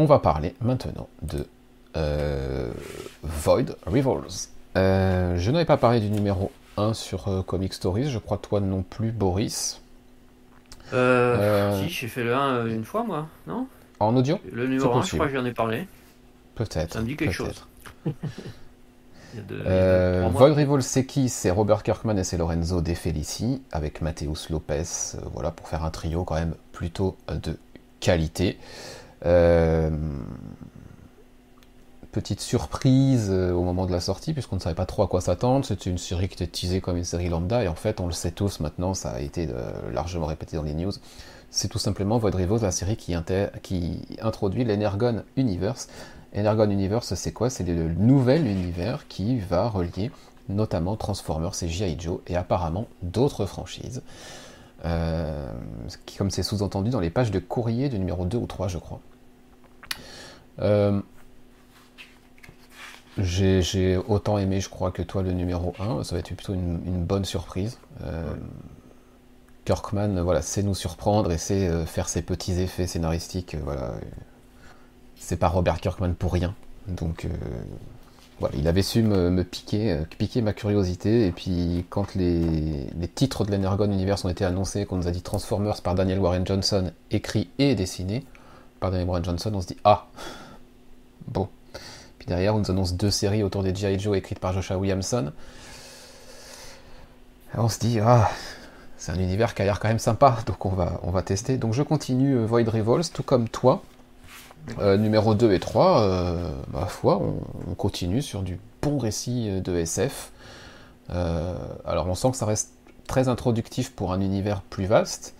on 0.00 0.06
va 0.06 0.18
parler 0.18 0.54
maintenant 0.62 1.08
de 1.20 1.46
euh, 1.94 2.72
Void 3.22 3.76
Rivals. 3.86 4.48
Euh, 4.78 5.36
je 5.36 5.50
n'avais 5.50 5.66
pas 5.66 5.76
parlé 5.76 6.00
du 6.00 6.08
numéro 6.08 6.50
1 6.78 6.94
sur 6.94 7.28
euh, 7.28 7.42
Comic 7.42 7.74
Stories, 7.74 8.08
je 8.08 8.18
crois 8.18 8.38
toi 8.38 8.60
non 8.60 8.82
plus, 8.82 9.12
Boris. 9.12 9.82
Euh, 10.94 11.82
si, 11.82 11.90
j'ai 11.90 12.08
fait 12.08 12.24
le 12.24 12.34
1 12.34 12.68
une 12.68 12.86
fois, 12.86 13.04
moi, 13.04 13.28
non? 13.46 13.66
En 13.98 14.16
audio? 14.16 14.38
Le 14.50 14.66
numéro 14.68 14.90
1, 14.94 15.02
je 15.02 15.16
crois 15.16 15.26
que 15.26 15.34
j'en 15.34 15.44
ai 15.44 15.52
parlé. 15.52 15.86
Peut-être. 16.54 16.94
Ça 16.94 17.02
me 17.02 17.06
dit 17.06 17.16
quelque 17.16 17.34
chose. 17.34 17.66
Void 19.34 20.54
Rivals, 20.54 20.82
c'est 20.82 21.04
qui? 21.04 21.28
C'est 21.28 21.50
Robert 21.50 21.82
Kirkman 21.82 22.16
et 22.16 22.24
c'est 22.24 22.38
Lorenzo 22.38 22.80
De 22.80 22.94
Felici, 22.94 23.60
avec 23.70 24.00
Mateus 24.00 24.48
Lopez, 24.48 24.82
voilà, 25.34 25.50
pour 25.50 25.68
faire 25.68 25.84
un 25.84 25.90
trio 25.90 26.24
quand 26.24 26.36
même 26.36 26.54
plutôt 26.72 27.18
de 27.28 27.58
qualité. 28.00 28.58
Euh, 29.26 29.90
petite 32.12 32.40
surprise 32.40 33.28
euh, 33.30 33.52
au 33.52 33.62
moment 33.62 33.86
de 33.86 33.92
la 33.92 34.00
sortie, 34.00 34.32
puisqu'on 34.32 34.56
ne 34.56 34.60
savait 34.60 34.74
pas 34.74 34.86
trop 34.86 35.02
à 35.02 35.08
quoi 35.08 35.20
s'attendre. 35.20 35.64
C'était 35.64 35.90
une 35.90 35.98
série 35.98 36.28
qui 36.28 36.34
était 36.42 36.46
teasée 36.46 36.80
comme 36.80 36.96
une 36.96 37.04
série 37.04 37.28
lambda, 37.28 37.62
et 37.62 37.68
en 37.68 37.74
fait, 37.74 38.00
on 38.00 38.06
le 38.06 38.12
sait 38.12 38.32
tous 38.32 38.60
maintenant, 38.60 38.94
ça 38.94 39.10
a 39.10 39.20
été 39.20 39.48
euh, 39.48 39.92
largement 39.92 40.26
répété 40.26 40.56
dans 40.56 40.62
les 40.62 40.74
news. 40.74 40.92
C'est 41.50 41.68
tout 41.68 41.78
simplement 41.78 42.18
Void 42.18 42.34
Rivals, 42.34 42.62
la 42.62 42.70
série 42.70 42.96
qui, 42.96 43.14
introduit 44.20 44.64
l'Energon 44.64 45.22
Universe. 45.36 45.88
Energon 46.36 46.70
Universe, 46.70 47.14
c'est 47.14 47.32
quoi? 47.32 47.50
C'est 47.50 47.64
le 47.64 47.88
nouvel 47.92 48.46
univers 48.46 49.08
qui 49.08 49.38
va 49.40 49.68
relier 49.68 50.12
notamment 50.48 50.96
Transformers 50.96 51.52
et 51.62 51.68
G.I. 51.68 51.96
Joe, 51.98 52.20
et 52.26 52.36
apparemment 52.36 52.86
d'autres 53.02 53.46
franchises. 53.46 54.02
comme 54.82 56.30
c'est 56.30 56.42
sous-entendu 56.42 56.90
dans 56.90 57.00
les 57.00 57.10
pages 57.10 57.30
de 57.30 57.38
courrier 57.40 57.88
du 57.88 57.98
numéro 57.98 58.24
2 58.24 58.38
ou 58.38 58.46
3, 58.46 58.68
je 58.68 58.78
crois. 58.78 59.00
Euh, 60.58 61.00
j'ai 63.18 63.96
autant 63.96 64.38
aimé, 64.38 64.60
je 64.60 64.68
crois, 64.68 64.90
que 64.90 65.02
toi 65.02 65.22
le 65.22 65.32
numéro 65.32 65.74
1. 65.78 66.04
Ça 66.04 66.14
va 66.14 66.20
être 66.20 66.34
plutôt 66.34 66.54
une, 66.54 67.04
bonne 67.04 67.24
surprise. 67.24 67.78
Euh, 68.02 68.34
Kirkman, 69.64 70.20
voilà, 70.22 70.42
sait 70.42 70.62
nous 70.62 70.74
surprendre 70.74 71.30
et 71.30 71.38
sait 71.38 71.68
euh, 71.68 71.86
faire 71.86 72.08
ses 72.08 72.22
petits 72.22 72.60
effets 72.60 72.86
scénaristiques. 72.86 73.56
voilà, 73.62 73.94
c'est 75.16 75.36
pas 75.36 75.48
Robert 75.48 75.80
Kirkman 75.80 76.14
pour 76.14 76.32
rien. 76.32 76.54
Donc, 76.88 77.26
voilà, 78.40 78.56
il 78.56 78.66
avait 78.66 78.82
su 78.82 79.02
me, 79.02 79.44
piquer, 79.44 79.98
piquer 80.18 80.40
ma 80.40 80.54
curiosité. 80.54 81.26
Et 81.26 81.32
puis, 81.32 81.84
quand 81.90 82.14
les, 82.14 82.86
les 82.98 83.08
titres 83.08 83.44
de 83.44 83.50
l'Energon 83.50 83.92
Universe 83.92 84.24
ont 84.24 84.30
été 84.30 84.46
annoncés, 84.46 84.86
qu'on 84.86 84.96
nous 84.96 85.08
a 85.08 85.10
dit 85.10 85.22
Transformers 85.22 85.82
par 85.82 85.94
Daniel 85.94 86.20
Warren 86.20 86.46
Johnson, 86.46 86.90
écrit 87.10 87.50
et 87.58 87.74
dessiné 87.74 88.24
par 88.80 88.90
Daniel 88.90 89.08
Warren 89.08 89.24
Johnson, 89.24 89.52
on 89.54 89.60
se 89.60 89.68
dit 89.68 89.76
ah 89.84 90.06
Bon. 91.30 91.48
Puis 92.18 92.26
derrière, 92.26 92.54
on 92.54 92.58
nous 92.58 92.70
annonce 92.70 92.94
deux 92.94 93.10
séries 93.10 93.42
autour 93.42 93.62
des 93.62 93.74
G.I. 93.74 93.98
Joe 93.98 94.16
écrites 94.16 94.38
par 94.38 94.52
Joshua 94.52 94.76
Williamson. 94.76 95.32
on 97.56 97.68
se 97.68 97.78
dit, 97.78 97.98
ah, 98.00 98.30
c'est 99.00 99.12
un 99.12 99.18
univers 99.18 99.54
qui 99.54 99.62
a 99.62 99.64
l'air 99.64 99.80
quand 99.80 99.88
même 99.88 99.98
sympa, 99.98 100.38
donc 100.46 100.66
on 100.66 100.70
va, 100.70 101.00
on 101.02 101.10
va 101.10 101.22
tester. 101.22 101.56
Donc 101.56 101.72
je 101.72 101.82
continue 101.82 102.36
euh, 102.36 102.44
Void 102.44 102.68
Revolts, 102.68 103.10
tout 103.12 103.22
comme 103.22 103.48
toi. 103.48 103.82
Euh, 104.78 104.98
numéro 104.98 105.34
2 105.34 105.54
et 105.54 105.58
3, 105.58 106.02
euh, 106.02 106.52
ma 106.70 106.84
foi, 106.84 107.18
on, 107.18 107.74
continue 107.74 108.20
sur 108.20 108.42
du 108.42 108.60
bon 108.82 108.98
récit 108.98 109.62
de 109.62 109.74
SF. 109.74 110.32
alors 111.08 112.06
on 112.06 112.14
sent 112.14 112.32
que 112.32 112.36
ça 112.36 112.44
reste 112.44 112.72
très 113.06 113.28
introductif 113.28 113.90
pour 113.92 114.12
un 114.12 114.20
univers 114.20 114.60
plus 114.60 114.84
vaste. 114.84 115.34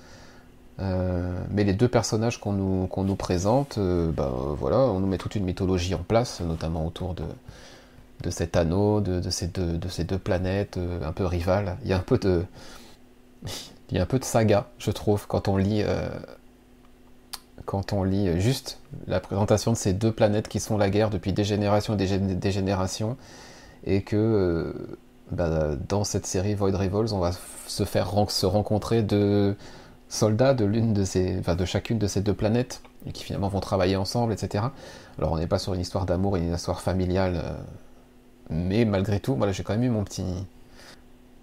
Mais 0.81 1.65
les 1.65 1.73
deux 1.73 1.89
personnages 1.89 2.41
qu'on 2.41 2.53
nous, 2.53 3.17
présente, 3.17 3.79
bah, 3.79 4.33
voilà, 4.59 4.79
on 4.79 5.01
nous 5.01 5.07
met 5.07 5.19
toute 5.19 5.35
une 5.35 5.45
mythologie 5.45 5.95
en 5.95 6.03
place, 6.03 6.41
notamment 6.41 6.87
autour 6.87 7.15
de, 7.15 8.31
cet 8.31 8.57
anneau, 8.57 9.01
de, 9.01 9.29
ces, 9.31 9.47
deux, 9.49 10.19
planètes 10.19 10.79
un 11.05 11.13
peu 11.13 11.27
rivales. 11.27 11.77
Il 11.85 11.91
y 11.91 11.93
a 11.93 11.97
un 11.97 12.01
peu 12.01 12.19
de, 12.19 12.45
il 13.91 13.97
y 13.97 13.99
a 13.99 14.03
un 14.03 14.07
peu 14.07 14.19
de 14.19 14.25
saga, 14.25 14.69
je 14.79 14.91
trouve, 14.91 15.27
quand 15.27 15.49
on 15.49 15.57
lit 15.57 15.85
quand 17.71 17.93
on 17.93 18.03
lit 18.03 18.41
juste 18.41 18.79
la 19.07 19.21
présentation 19.21 19.73
de 19.73 19.77
ces 19.77 19.93
deux 19.93 20.13
planètes 20.13 20.49
qui 20.49 20.61
sont 20.61 20.77
la 20.77 20.91
guerre 20.91 21.11
depuis 21.11 21.33
des 21.33 21.45
générations 21.45 21.95
et 21.95 21.97
des, 21.97 22.51
générations, 22.51 23.17
et 23.85 24.03
que 24.03 24.17
euh, 24.17 24.73
bah, 25.31 25.77
dans 25.89 26.05
cette 26.05 26.27
série 26.27 26.55
Void 26.55 26.75
Rivals, 26.75 27.13
on 27.13 27.19
va 27.19 27.31
se 27.69 27.85
faire 27.85 28.11
se 28.29 28.47
rencontrer 28.47 29.03
de 29.03 29.55
soldats 30.11 30.53
de 30.53 30.67
l'une 30.67 30.93
de 30.93 31.05
ces, 31.05 31.41
de 31.41 31.65
chacune 31.65 31.99
de 31.99 32.07
ces 32.07 32.21
deux 32.21 32.35
planètes, 32.35 32.83
et 33.07 33.13
qui 33.13 33.25
finalement 33.25 33.49
vont 33.49 33.61
travailler 33.61 33.97
ensemble, 33.97 34.35
etc. 34.35 34.65
Alors 35.19 35.33
on 35.33 35.39
n'est 35.39 35.47
pas 35.47 35.59
sur 35.59 35.73
une 35.73 35.81
histoire 35.81 36.05
d'amour, 36.05 36.37
une 36.37 36.53
histoire 36.53 36.83
familiale, 36.83 37.41
euh, 37.43 37.53
mais 38.51 38.85
malgré 38.85 39.21
tout, 39.21 39.35
voilà, 39.37 39.53
j'ai 39.53 39.63
quand 39.63 39.73
même 39.73 39.85
eu 39.85 39.89
mon 39.91 40.05
petit, 40.05 40.47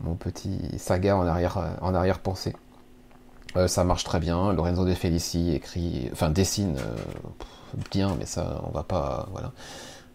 mon 0.02 0.14
petit 0.14 0.60
saga 0.78 1.18
en 1.18 1.26
arrière, 1.26 1.78
en 1.82 1.96
arrière 1.96 2.20
pensée. 2.20 2.54
Euh, 3.56 3.68
ça 3.68 3.84
marche 3.84 4.04
très 4.04 4.20
bien. 4.20 4.54
Lorenzo 4.54 4.86
De 4.86 4.94
Felici 4.94 5.54
écrit, 5.54 6.10
enfin 6.12 6.30
dessine 6.30 6.78
euh, 6.78 6.96
bien, 7.92 8.16
mais 8.20 8.26
ça, 8.26 8.62
on 8.68 8.72
va 8.72 8.84
pas, 8.84 9.28
voilà. 9.32 9.52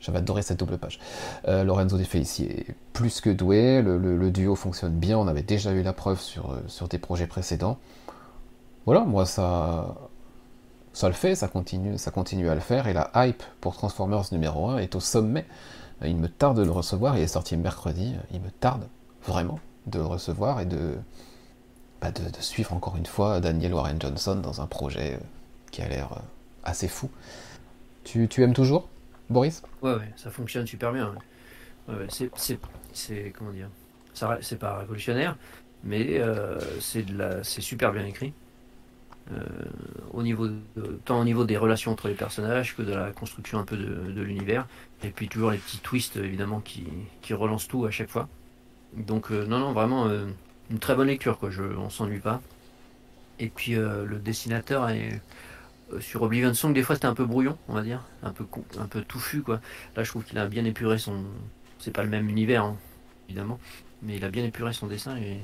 J'avais 0.01 0.19
adoré 0.19 0.43
cette 0.43 0.59
double 0.59 0.79
page. 0.79 0.99
Euh, 1.47 1.63
Lorenzo 1.63 1.97
De 1.97 2.03
Felici 2.03 2.45
est 2.45 2.67
plus 2.93 3.21
que 3.21 3.31
doué. 3.31 3.83
Le, 3.83 4.31
duo 4.31 4.57
fonctionne 4.57 4.95
bien. 4.95 5.17
On 5.17 5.29
avait 5.29 5.43
déjà 5.43 5.71
eu 5.73 5.83
la 5.83 5.93
preuve 5.93 6.21
sur, 6.21 6.59
sur 6.67 6.89
des 6.89 6.99
projets 6.99 7.29
précédents. 7.29 7.79
Voilà, 8.87 9.05
moi 9.05 9.27
ça, 9.27 9.95
ça 10.93 11.09
le 11.09 11.15
fait, 11.15 11.35
ça 11.35 11.49
continue, 11.49 11.99
ça 11.99 12.11
continue 12.11 12.49
à 12.49 12.55
le 12.55 12.61
faire. 12.61 12.89
Et 12.89 12.93
la 12.93 13.11
hype 13.15 13.43
pour 13.61 13.75
Transformers 13.75 14.25
numéro 14.33 14.69
1 14.69 14.79
est 14.79 14.95
au 14.95 15.01
sommet. 15.01 15.47
Il 16.05 16.17
me 16.17 16.29
tarde 16.29 16.59
de 16.59 16.65
le 16.65 16.71
recevoir. 16.71 17.17
Il 17.17 17.23
est 17.23 17.29
sorti 17.29 17.57
mercredi. 17.57 18.15
Il 18.33 18.41
me 18.41 18.51
tarde 18.51 18.89
vraiment 19.25 19.61
de 19.87 19.99
le 19.99 20.07
recevoir 20.07 20.61
et 20.61 20.67
de 20.67 20.97
de, 22.11 22.41
suivre 22.41 22.73
encore 22.73 22.97
une 22.97 23.07
fois 23.07 23.41
Daniel 23.41 23.75
Warren 23.75 24.01
Johnson 24.01 24.37
dans 24.37 24.61
un 24.61 24.67
projet 24.67 25.15
euh, 25.15 25.25
qui 25.71 25.83
a 25.83 25.89
l'air 25.89 26.13
euh, 26.13 26.21
assez 26.65 26.89
fou. 26.89 27.11
Tu, 28.05 28.29
aimes 28.39 28.55
toujours, 28.55 28.89
Boris? 29.31 29.63
Ouais, 29.81 29.95
ouais, 29.95 30.13
ça 30.17 30.31
fonctionne 30.31 30.67
super 30.67 30.93
bien. 30.93 31.15
C'est, 32.93 33.33
comment 33.37 33.53
dire, 33.53 33.69
c'est 34.41 34.59
pas 34.59 34.79
révolutionnaire, 34.79 35.37
mais 35.85 36.19
euh, 36.19 36.59
c'est 36.81 37.61
super 37.61 37.93
bien 37.93 38.05
écrit. 38.05 38.33
Au 40.13 40.23
niveau 40.23 40.49
tant 41.05 41.21
au 41.21 41.25
niveau 41.25 41.45
des 41.45 41.57
relations 41.57 41.93
entre 41.93 42.09
les 42.09 42.15
personnages 42.15 42.77
que 42.77 42.83
de 42.83 42.93
la 42.93 43.13
construction 43.13 43.59
un 43.59 43.65
peu 43.65 43.77
de, 43.77 44.21
l'univers 44.21 44.67
et 45.05 45.09
puis 45.09 45.29
toujours 45.29 45.53
les 45.53 45.59
petits 45.59 45.79
twists 45.79 46.17
évidemment 46.17 46.61
qui, 46.61 46.85
qui 47.23 47.33
relancent 47.33 47.69
tout 47.69 47.87
à 47.87 47.91
chaque 47.91 48.11
fois 48.11 48.29
donc 48.95 49.31
non 49.31 49.59
non 49.59 49.73
vraiment 49.73 50.11
une 50.73 50.79
très 50.79 50.95
bonne 50.95 51.09
lecture, 51.09 51.39
quoi. 51.39 51.51
Je, 51.51 51.63
on 51.63 51.91
s'ennuie 51.91 52.19
pas. 52.19 52.41
Et 53.39 53.49
puis 53.49 53.77
euh, 53.77 54.05
le 54.05 54.19
dessinateur 54.19 54.89
est 54.89 55.21
euh, 55.93 56.01
sur 56.01 56.23
Oblivion 56.23 56.55
Song, 56.55 56.73
des 56.73 56.83
fois 56.83 56.97
c'était 56.97 57.07
un 57.07 57.15
peu 57.15 57.25
brouillon, 57.27 57.59
on 57.69 57.75
va 57.75 57.83
dire, 57.83 58.03
un 58.23 58.33
peu 58.33 58.47
un 58.79 58.87
peu 58.87 59.03
touffu, 59.03 59.43
quoi. 59.43 59.61
Là, 59.97 60.05
je 60.05 60.11
trouve 60.11 60.25
qu'il 60.25 60.39
a 60.39 60.47
bien 60.47 60.65
épuré 60.65 60.99
son. 60.99 61.25
C'est 61.79 61.91
pas 61.91 62.03
le 62.03 62.09
même 62.09 62.29
univers, 62.29 62.65
hein, 62.65 62.77
évidemment, 63.29 63.59
mais 64.03 64.17
il 64.17 64.25
a 64.25 64.31
bien 64.31 64.45
épuré 64.45 64.73
son 64.73 64.87
dessin 64.87 65.17
et, 65.17 65.39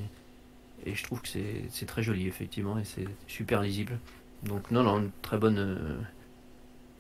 et 0.89 0.95
je 0.95 1.03
trouve 1.05 1.21
que 1.23 1.29
c'est 1.29 1.87
très 1.87 2.03
joli, 2.03 2.27
effectivement, 2.27 2.79
et 2.79 2.85
c'est 2.85 3.07
super 3.27 3.63
lisible. 3.63 3.99
Donc 4.45 4.71
non, 4.71 4.83
non, 4.83 4.99
une 4.99 5.11
très 5.23 5.39
bonne, 5.39 5.59
euh, 5.59 5.99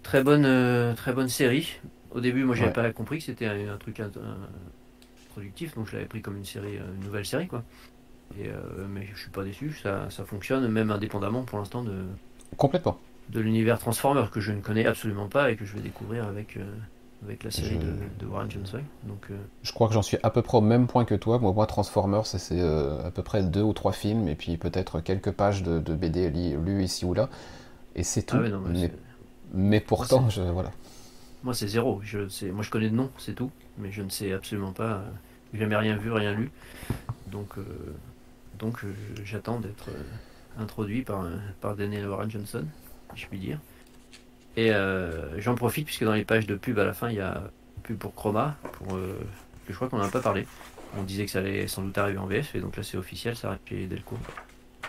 très 0.02 0.22
bonne, 0.22 0.94
très 0.94 1.12
bonne 1.12 1.28
série. 1.28 1.78
Au 2.10 2.20
début, 2.20 2.44
moi, 2.44 2.54
j'avais 2.54 2.72
pas 2.72 2.90
compris 2.92 3.18
que 3.18 3.24
c'était 3.24 3.46
un, 3.46 3.76
truc 3.76 4.02
productif, 5.30 5.74
donc 5.74 5.88
je 5.88 5.92
l'avais 5.92 6.06
pris 6.06 6.22
comme 6.22 6.36
une 6.36 6.44
série, 6.44 6.76
une 6.76 7.04
nouvelle 7.04 7.26
série, 7.26 7.46
quoi. 7.46 7.62
Euh, 8.38 8.86
mais 8.88 9.08
je 9.14 9.20
suis 9.20 9.30
pas 9.30 9.42
déçu, 9.42 9.72
ça, 9.72 10.08
ça, 10.10 10.24
fonctionne 10.24 10.68
même 10.68 10.90
indépendamment 10.90 11.42
pour 11.42 11.58
l'instant 11.58 11.82
de 11.82 12.04
complètement 12.56 12.98
de 13.30 13.40
l'univers 13.40 13.78
Transformer 13.78 14.24
que 14.32 14.40
je 14.40 14.52
ne 14.52 14.60
connais 14.60 14.86
absolument 14.86 15.28
pas 15.28 15.50
et 15.50 15.56
que 15.56 15.64
je 15.64 15.74
vais 15.74 15.80
découvrir 15.80 16.26
avec 16.26 16.56
euh, 16.56 16.64
avec 17.24 17.42
la 17.42 17.50
série 17.50 17.78
de, 17.78 18.26
Warren 18.26 18.50
Johnson. 18.50 18.80
Donc 19.04 19.26
euh, 19.30 19.36
je 19.62 19.72
crois 19.72 19.88
que 19.88 19.94
j'en 19.94 20.02
suis 20.02 20.18
à 20.22 20.30
peu 20.30 20.42
près 20.42 20.58
au 20.58 20.62
même 20.62 20.86
point 20.86 21.04
que 21.04 21.14
toi. 21.14 21.38
Moi, 21.38 21.52
moi 21.52 21.66
Transformers, 21.66 22.26
c'est 22.26 22.60
à 22.60 23.10
peu 23.10 23.22
près 23.22 23.42
deux 23.42 23.62
ou 23.62 23.72
trois 23.72 23.92
films 23.92 24.28
et 24.28 24.34
puis 24.34 24.56
peut-être 24.56 25.00
quelques 25.00 25.32
pages 25.32 25.62
de, 25.62 25.94
BD 25.94 26.30
lues 26.30 26.84
ici 26.84 27.04
ou 27.04 27.14
là 27.14 27.28
et 27.96 28.02
c'est 28.02 28.22
tout. 28.22 28.36
Ah 28.36 28.58
mais, 29.54 29.80
pourtant, 29.80 30.28
je, 30.28 30.42
voilà. 30.42 30.70
Moi, 31.42 31.54
c'est 31.54 31.68
zéro. 31.68 32.00
Je 32.04 32.50
moi, 32.50 32.62
je 32.62 32.68
connais 32.68 32.90
de 32.90 32.94
nom, 32.94 33.10
c'est 33.16 33.34
tout, 33.34 33.50
mais 33.78 33.90
je 33.90 34.02
ne 34.02 34.10
sais 34.10 34.32
absolument 34.32 34.72
pas. 34.72 35.02
J'ai 35.54 35.60
jamais 35.60 35.76
rien 35.76 35.96
vu, 35.96 36.12
rien 36.12 36.34
lu. 36.34 36.50
Donc, 37.28 37.56
donc 38.58 38.80
j'attends 39.24 39.60
d'être 39.60 39.88
euh, 39.88 40.62
introduit 40.62 41.02
par, 41.02 41.26
par 41.60 41.76
Daniel 41.76 42.08
Warren 42.08 42.30
Johnson, 42.30 42.64
si 43.14 43.22
je 43.22 43.26
puis 43.28 43.38
dire. 43.38 43.58
Et 44.58 44.72
euh, 44.72 45.40
j'en 45.40 45.54
profite 45.54 45.86
puisque 45.86 46.02
dans 46.02 46.14
les 46.14 46.24
pages 46.24 46.44
de 46.44 46.56
pub 46.56 46.80
à 46.80 46.84
la 46.84 46.92
fin, 46.92 47.10
il 47.10 47.14
y 47.14 47.20
a 47.20 47.42
pub 47.84 47.96
pour 47.96 48.12
Chroma, 48.12 48.56
pour, 48.72 48.96
euh, 48.96 49.16
je 49.68 49.74
crois 49.74 49.88
qu'on 49.88 49.98
n'en 49.98 50.06
a 50.06 50.10
pas 50.10 50.20
parlé. 50.20 50.48
On 50.98 51.04
disait 51.04 51.26
que 51.26 51.30
ça 51.30 51.38
allait 51.38 51.68
sans 51.68 51.82
doute 51.82 51.96
arriver 51.96 52.18
en 52.18 52.26
VF, 52.26 52.56
et 52.56 52.60
donc 52.60 52.76
là 52.76 52.82
c'est 52.82 52.96
officiel, 52.96 53.36
ça 53.36 53.48
arrive 53.48 53.60
chez 53.68 53.86
Delcourt. 53.86 54.18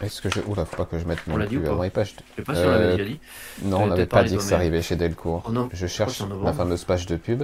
Est-ce 0.02 0.24
que 0.24 0.30
je. 0.32 0.40
Oula, 0.48 0.66
faut 0.66 0.76
pas 0.76 0.86
que 0.86 0.98
je 0.98 1.06
mette 1.06 1.28
mon 1.28 1.36
on 1.36 1.38
l'a 1.38 1.46
dit 1.46 1.58
ou 1.58 1.62
pas 1.62 1.84
les 1.84 1.92
pages. 1.92 2.16
Je 2.32 2.36
sais 2.38 2.42
pas 2.42 2.56
si 2.56 2.62
on 2.62 2.72
l'avait 2.72 2.98
déjà 2.98 3.10
dit. 3.10 3.20
Non, 3.62 3.84
on 3.84 3.88
n'avait 3.88 4.08
pas 4.08 4.24
dit 4.24 4.38
que 4.38 4.42
ça 4.42 4.56
arrivait 4.56 4.82
chez 4.82 4.96
Delcourt. 4.96 5.44
Oh 5.48 5.70
je 5.72 5.86
cherche 5.86 6.24
la 6.44 6.54
fameuse 6.54 6.84
page 6.84 7.06
de 7.06 7.18
pub. 7.18 7.44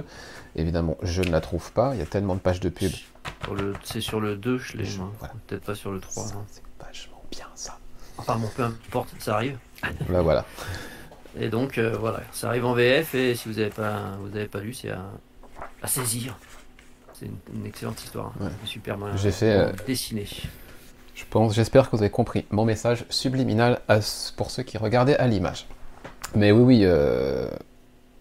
Évidemment, 0.56 0.96
je 1.02 1.22
ne 1.22 1.30
la 1.30 1.40
trouve 1.40 1.70
pas. 1.70 1.94
Il 1.94 2.00
y 2.00 2.02
a 2.02 2.06
tellement 2.06 2.34
de 2.34 2.40
pages 2.40 2.60
de 2.60 2.70
pub. 2.70 2.90
C'est 3.84 4.00
sur 4.00 4.18
le 4.20 4.34
2, 4.34 4.58
je 4.58 4.78
l'ai. 4.78 4.88
Peut-être 5.46 5.62
pas 5.62 5.76
sur 5.76 5.92
le 5.92 6.00
3. 6.00 6.24
Hein. 6.24 6.44
C'est 6.50 6.62
vachement 6.84 7.22
bien 7.30 7.46
ça. 7.54 7.78
Enfin 8.18 8.36
bon, 8.36 8.50
peu 8.56 8.64
importe, 8.64 9.14
ça 9.20 9.34
arrive. 9.34 9.58
Là 10.08 10.22
voilà. 10.22 10.44
Et 11.38 11.48
donc 11.48 11.78
euh, 11.78 11.96
voilà, 11.98 12.20
ça 12.32 12.48
arrive 12.48 12.64
en 12.64 12.74
VF 12.74 13.14
et 13.14 13.34
si 13.34 13.48
vous 13.48 13.56
n'avez 13.56 13.70
pas, 13.70 14.16
vous 14.20 14.36
avez 14.36 14.46
pas 14.46 14.60
lu, 14.60 14.72
c'est 14.72 14.90
à, 14.90 15.86
saisir. 15.86 16.38
C'est 17.12 17.26
une, 17.54 17.66
excellente 17.66 18.02
histoire. 18.02 18.32
Hein. 18.40 18.50
Super 18.64 18.96
bien 18.98 19.16
J'ai 19.16 19.30
fait 19.30 19.52
euh, 19.52 19.72
dessiné. 19.86 20.26
Je 21.14 21.24
pense, 21.30 21.54
j'espère 21.54 21.90
que 21.90 21.96
vous 21.96 22.02
avez 22.02 22.10
compris 22.10 22.44
mon 22.50 22.64
message 22.64 23.06
subliminal 23.08 23.80
pour 24.36 24.50
ceux 24.50 24.62
qui 24.62 24.76
regardaient 24.76 25.16
à 25.16 25.26
l'image. 25.26 25.66
Mais 26.34 26.52
oui, 26.52 26.62
oui, 26.62 26.80
euh, 26.84 27.48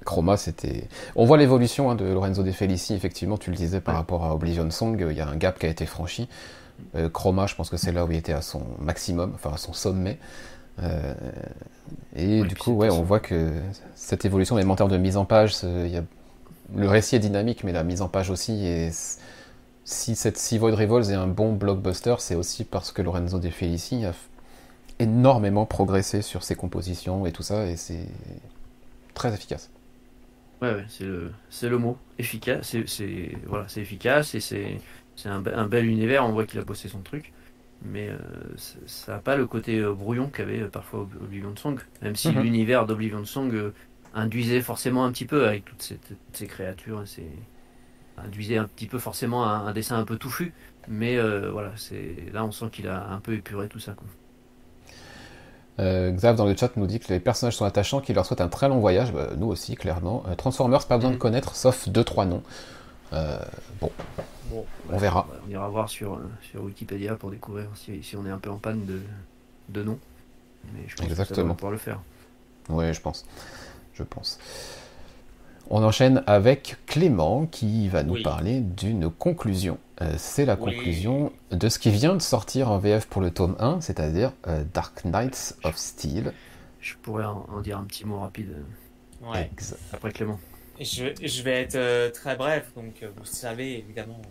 Chroma, 0.05 0.37
c'était. 0.37 0.87
On 1.15 1.25
voit 1.25 1.37
l'évolution 1.37 1.89
hein, 1.89 1.95
de 1.95 2.05
Lorenzo 2.05 2.43
De 2.43 2.51
Felici, 2.51 2.93
effectivement, 2.93 3.37
tu 3.37 3.49
le 3.49 3.57
disais 3.57 3.81
par 3.81 3.95
rapport 3.95 4.23
à 4.23 4.33
Oblivion 4.33 4.69
Song, 4.71 4.97
il 4.97 5.17
y 5.17 5.21
a 5.21 5.27
un 5.27 5.35
gap 5.35 5.59
qui 5.59 5.65
a 5.65 5.69
été 5.69 5.85
franchi. 5.85 6.29
Euh, 6.95 7.09
Chroma, 7.09 7.47
je 7.47 7.55
pense 7.55 7.69
que 7.69 7.77
c'est 7.77 7.91
là 7.91 8.05
où 8.05 8.11
il 8.11 8.17
était 8.17 8.33
à 8.33 8.41
son 8.41 8.61
maximum, 8.79 9.31
enfin 9.35 9.53
à 9.53 9.57
son 9.57 9.73
sommet. 9.73 10.17
Euh, 10.81 11.13
et 12.15 12.43
du 12.43 12.55
coup, 12.55 12.71
ouais, 12.73 12.89
on 12.89 13.03
voit 13.03 13.19
que 13.19 13.51
cette 13.95 14.25
évolution, 14.25 14.55
en 14.55 14.75
termes 14.75 14.91
de 14.91 14.97
mise 14.97 15.17
en 15.17 15.25
page, 15.25 15.55
le 15.63 16.87
récit 16.87 17.15
est 17.15 17.19
dynamique, 17.19 17.63
mais 17.63 17.71
la 17.71 17.83
mise 17.83 18.01
en 18.01 18.09
page 18.09 18.29
aussi. 18.29 18.65
Et 18.65 18.89
si, 19.83 20.15
cette, 20.15 20.37
si 20.37 20.57
Void 20.57 20.75
Rivals 20.75 21.11
est 21.11 21.15
un 21.15 21.27
bon 21.27 21.53
blockbuster, 21.53 22.15
c'est 22.19 22.35
aussi 22.35 22.63
parce 22.63 22.91
que 22.91 23.01
Lorenzo 23.01 23.39
De 23.39 23.49
Felici 23.49 24.03
a 24.05 24.13
énormément 24.99 25.65
progressé 25.65 26.21
sur 26.21 26.43
ses 26.43 26.55
compositions 26.55 27.25
et 27.25 27.31
tout 27.31 27.43
ça, 27.43 27.67
et 27.67 27.75
c'est 27.75 28.07
très 29.13 29.33
efficace. 29.33 29.69
Ouais, 30.61 30.85
c'est 31.49 31.69
le, 31.69 31.77
mot. 31.77 31.97
Efficace, 32.17 32.75
c'est, 32.87 33.31
voilà, 33.45 33.65
efficace 33.75 34.35
et 34.35 34.39
c'est, 34.39 34.79
c'est 35.15 35.29
un, 35.29 35.41
bel 35.41 35.85
univers. 35.85 36.25
On 36.25 36.31
voit 36.31 36.45
qu'il 36.45 36.59
a 36.59 36.63
bossé 36.63 36.87
son 36.87 36.99
truc, 36.99 37.33
mais 37.83 38.09
euh, 38.09 38.17
ça 38.85 39.13
n'a 39.13 39.19
pas 39.19 39.35
le 39.35 39.45
côté 39.45 39.79
euh, 39.79 39.93
brouillon 39.93 40.27
qu'avait 40.27 40.61
euh, 40.61 40.69
parfois 40.69 41.07
Oblivion 41.21 41.55
Song. 41.55 41.79
Même 42.01 42.15
si 42.15 42.29
mhm. 42.29 42.41
l'univers 42.41 42.85
d'Oblivion 42.85 43.25
Song 43.25 43.71
induisait 44.13 44.61
forcément 44.61 45.05
un 45.05 45.11
petit 45.11 45.25
peu 45.25 45.47
avec 45.47 45.65
toutes, 45.65 45.93
ces 46.33 46.47
créatures, 46.47 47.03
c'est 47.05 47.29
induisait 48.17 48.57
un 48.57 48.63
petit 48.63 48.87
peu 48.87 48.97
forcément 48.97 49.45
un, 49.45 49.73
dessin 49.73 49.97
un 49.97 50.05
peu 50.05 50.17
touffu. 50.17 50.53
Mais 50.87 51.19
voilà, 51.49 51.71
c'est 51.75 52.31
là 52.33 52.45
on 52.45 52.51
sent 52.51 52.69
qu'il 52.71 52.87
a 52.87 53.09
un 53.09 53.19
peu 53.19 53.33
épuré 53.33 53.67
tout 53.67 53.79
ça. 53.79 53.93
Quoi. 53.93 54.07
Euh, 55.79 56.11
Xav 56.11 56.35
dans 56.37 56.45
le 56.45 56.55
chat 56.55 56.71
nous 56.77 56.87
dit 56.87 56.99
que 56.99 57.11
les 57.11 57.19
personnages 57.19 57.57
sont 57.57 57.65
attachants, 57.65 57.99
qu'il 57.99 58.15
leur 58.15 58.25
souhaite 58.25 58.41
un 58.41 58.47
très 58.47 58.69
long 58.69 58.79
voyage. 58.79 59.11
Bah, 59.11 59.29
nous 59.37 59.47
aussi, 59.47 59.75
clairement. 59.75 60.23
Euh, 60.27 60.35
Transformers, 60.35 60.87
pas 60.87 60.97
besoin 60.97 61.11
de 61.11 61.15
mm. 61.15 61.19
connaître, 61.19 61.55
sauf 61.55 61.87
2-3 61.89 62.27
noms. 62.27 62.43
Euh, 63.15 63.39
bon. 63.81 63.91
on 64.91 64.97
verra. 64.97 65.27
On 65.47 65.49
ira 65.49 65.67
voir 65.69 65.89
sur, 65.89 66.19
sur 66.51 66.63
Wikipédia 66.63 67.15
pour 67.15 67.31
découvrir 67.31 67.67
si, 67.75 68.03
si, 68.03 68.15
on 68.15 68.25
est 68.25 68.29
un 68.31 68.37
peu 68.37 68.49
en 68.49 68.57
panne 68.57 68.85
de, 68.85 69.01
de 69.69 69.83
noms. 69.83 69.99
Mais 70.73 70.81
je 70.87 70.95
pense 70.95 71.05
Exactement. 71.07 71.41
qu'on 71.43 71.47
va 71.49 71.53
pouvoir 71.55 71.71
le 71.71 71.77
faire. 71.77 71.99
Oui, 72.69 72.93
je 72.93 72.99
pense. 73.01 73.25
Je 73.93 74.03
pense. 74.03 74.39
On 75.69 75.83
enchaîne 75.83 76.23
avec 76.27 76.77
Clément 76.85 77.45
qui 77.47 77.87
va 77.89 78.03
nous 78.03 78.15
Oui. 78.15 78.23
parler 78.23 78.59
d'une 78.59 79.09
conclusion. 79.09 79.77
Euh, 80.01 80.13
c'est 80.17 80.45
la 80.45 80.55
Oui. 80.55 80.75
conclusion 80.75 81.31
de 81.51 81.69
ce 81.69 81.79
qui 81.79 81.89
vient 81.89 82.13
de 82.15 82.21
sortir 82.21 82.69
en 82.69 82.77
VF 82.77 83.07
pour 83.07 83.21
le 83.21 83.31
tome 83.31 83.55
1, 83.59 83.81
c'est-à-dire 83.81 84.31
euh, 84.47 84.63
Dark 84.73 85.05
Knights 85.05 85.55
of 85.63 85.77
Steel. 85.77 86.33
Je 86.81 86.93
pourrais 87.01 87.25
en, 87.25 87.47
en 87.51 87.61
dire 87.61 87.77
un 87.79 87.83
petit 87.85 88.05
mot 88.05 88.19
rapide 88.19 88.51
euh, 88.51 89.31
Ouais. 89.31 89.49
Ex- 89.53 89.75
après 89.93 90.11
Clément. 90.11 90.39
Je, 90.79 91.05
je 91.21 91.41
vais 91.41 91.61
être 91.61 91.75
euh, 91.75 92.09
très 92.09 92.35
bref, 92.35 92.73
donc 92.75 93.01
euh, 93.01 93.09
vous 93.15 93.25
savez 93.25 93.77
évidemment 93.77 94.21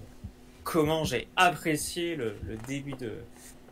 comment 0.62 1.04
j'ai 1.04 1.26
apprécié 1.36 2.16
le, 2.16 2.36
le 2.46 2.56
début 2.68 2.92
de 2.92 3.14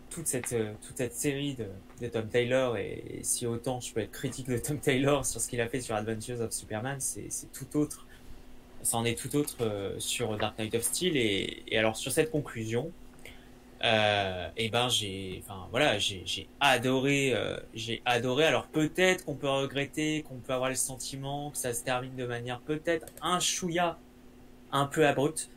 toute 0.09 0.27
cette, 0.27 0.55
euh, 0.55 0.73
toute 0.87 0.97
cette 0.97 1.13
série 1.15 1.55
de, 1.55 1.67
de 2.01 2.07
Tom 2.11 2.27
Taylor. 2.29 2.79
Et, 2.79 3.21
si 3.23 3.47
autant 3.47 3.81
je 3.81 3.93
peux 3.93 4.01
être 4.01 4.13
critique 4.13 4.49
de 4.49 4.57
Tom 4.57 4.79
Taylor 4.79 5.27
sur 5.27 5.39
ce 5.41 5.49
qu'il 5.49 5.61
a 5.61 5.69
fait 5.69 5.83
sur 5.83 5.95
Adventures 5.95 6.41
of 6.41 6.53
Superman, 6.53 6.99
c'est 6.99 7.29
tout 7.53 7.79
autre. 7.79 8.07
Ça 8.83 8.97
en 8.97 9.05
est 9.05 9.19
tout 9.19 9.37
autre 9.37 9.95
sur 9.99 10.37
Dark 10.39 10.59
Knight 10.59 10.75
of 10.75 10.83
Steel. 10.83 11.17
Et, 11.17 11.63
et 11.69 11.79
alors 11.79 11.97
sur 11.97 12.11
cette 12.11 12.31
conclusion, 12.33 12.91
euh, 13.85 14.49
et 14.57 14.69
ben 14.69 14.89
j'ai, 14.89 15.43
enfin 15.45 15.67
voilà, 15.71 15.99
j'ai 15.99 16.49
adoré, 16.61 17.35
euh, 17.35 17.57
j'ai 17.75 18.01
adoré. 18.05 18.45
Alors 18.45 18.67
peut-être 18.69 19.25
qu'on 19.25 19.35
peut 19.35 19.49
regretter, 19.49 20.23
qu'on 20.23 20.37
peut 20.37 20.53
avoir 20.53 20.69
le 20.71 20.77
sentiment 20.77 21.51
que 21.51 21.59
ça 21.59 21.75
se 21.75 21.83
termine 21.83 22.15
de 22.15 22.27
manière 22.27 22.61
peut-être 22.61 23.07
un 23.23 23.41
chouïa 23.41 23.99
un 24.71 24.87
peu 24.87 25.07
abrupte. 25.07 25.51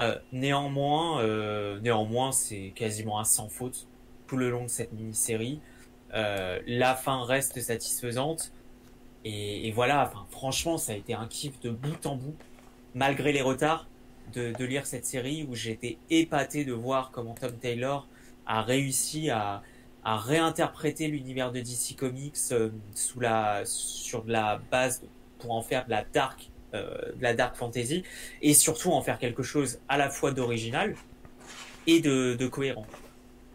Euh, 0.00 0.16
néanmoins, 0.32 1.20
euh, 1.22 1.78
néanmoins, 1.80 2.32
c'est 2.32 2.72
quasiment 2.74 3.18
un 3.18 3.24
sans 3.24 3.48
faute 3.48 3.86
tout 4.26 4.36
le 4.36 4.48
long 4.48 4.64
de 4.64 4.68
cette 4.68 4.92
mini-série. 4.92 5.60
La 6.12 6.94
fin 6.94 7.24
reste 7.24 7.60
satisfaisante 7.60 8.52
et, 9.24 9.68
et 9.68 9.72
voilà. 9.72 10.06
Enfin, 10.08 10.26
franchement, 10.30 10.78
ça 10.78 10.92
a 10.92 10.94
été 10.94 11.12
un 11.12 11.26
kiff 11.26 11.60
de 11.60 11.70
bout 11.70 12.06
en 12.06 12.16
bout, 12.16 12.36
malgré 12.94 13.32
les 13.32 13.42
retards 13.42 13.86
de, 14.34 14.64
lire 14.64 14.86
cette 14.86 15.06
série 15.06 15.46
où 15.48 15.54
j'étais 15.54 15.98
épaté 16.10 16.64
de 16.64 16.72
voir 16.72 17.10
comment 17.10 17.34
Tom 17.34 17.56
Taylor 17.56 18.08
a 18.46 18.62
réussi 18.62 19.30
à, 19.30 19.62
réinterpréter 20.04 21.06
l'univers 21.08 21.52
de 21.52 21.60
DC 21.60 21.94
Comics 21.94 22.34
euh, 22.52 22.70
sous 22.94 23.20
la, 23.20 23.62
sur 23.66 24.24
de 24.24 24.32
la 24.32 24.58
base 24.70 25.02
pour 25.38 25.50
en 25.50 25.60
faire 25.60 25.84
de 25.84 25.90
la 25.90 26.02
dark, 26.02 26.48
euh, 26.72 26.96
la 27.20 27.34
dark 27.34 27.56
fantasy 27.56 28.04
et 28.40 28.54
surtout 28.54 28.92
en 28.92 29.02
faire 29.02 29.18
quelque 29.18 29.42
chose 29.42 29.80
à 29.86 29.98
la 29.98 30.08
fois 30.08 30.30
d'original 30.30 30.94
et 31.86 32.00
de, 32.00 32.46
cohérent. 32.46 32.86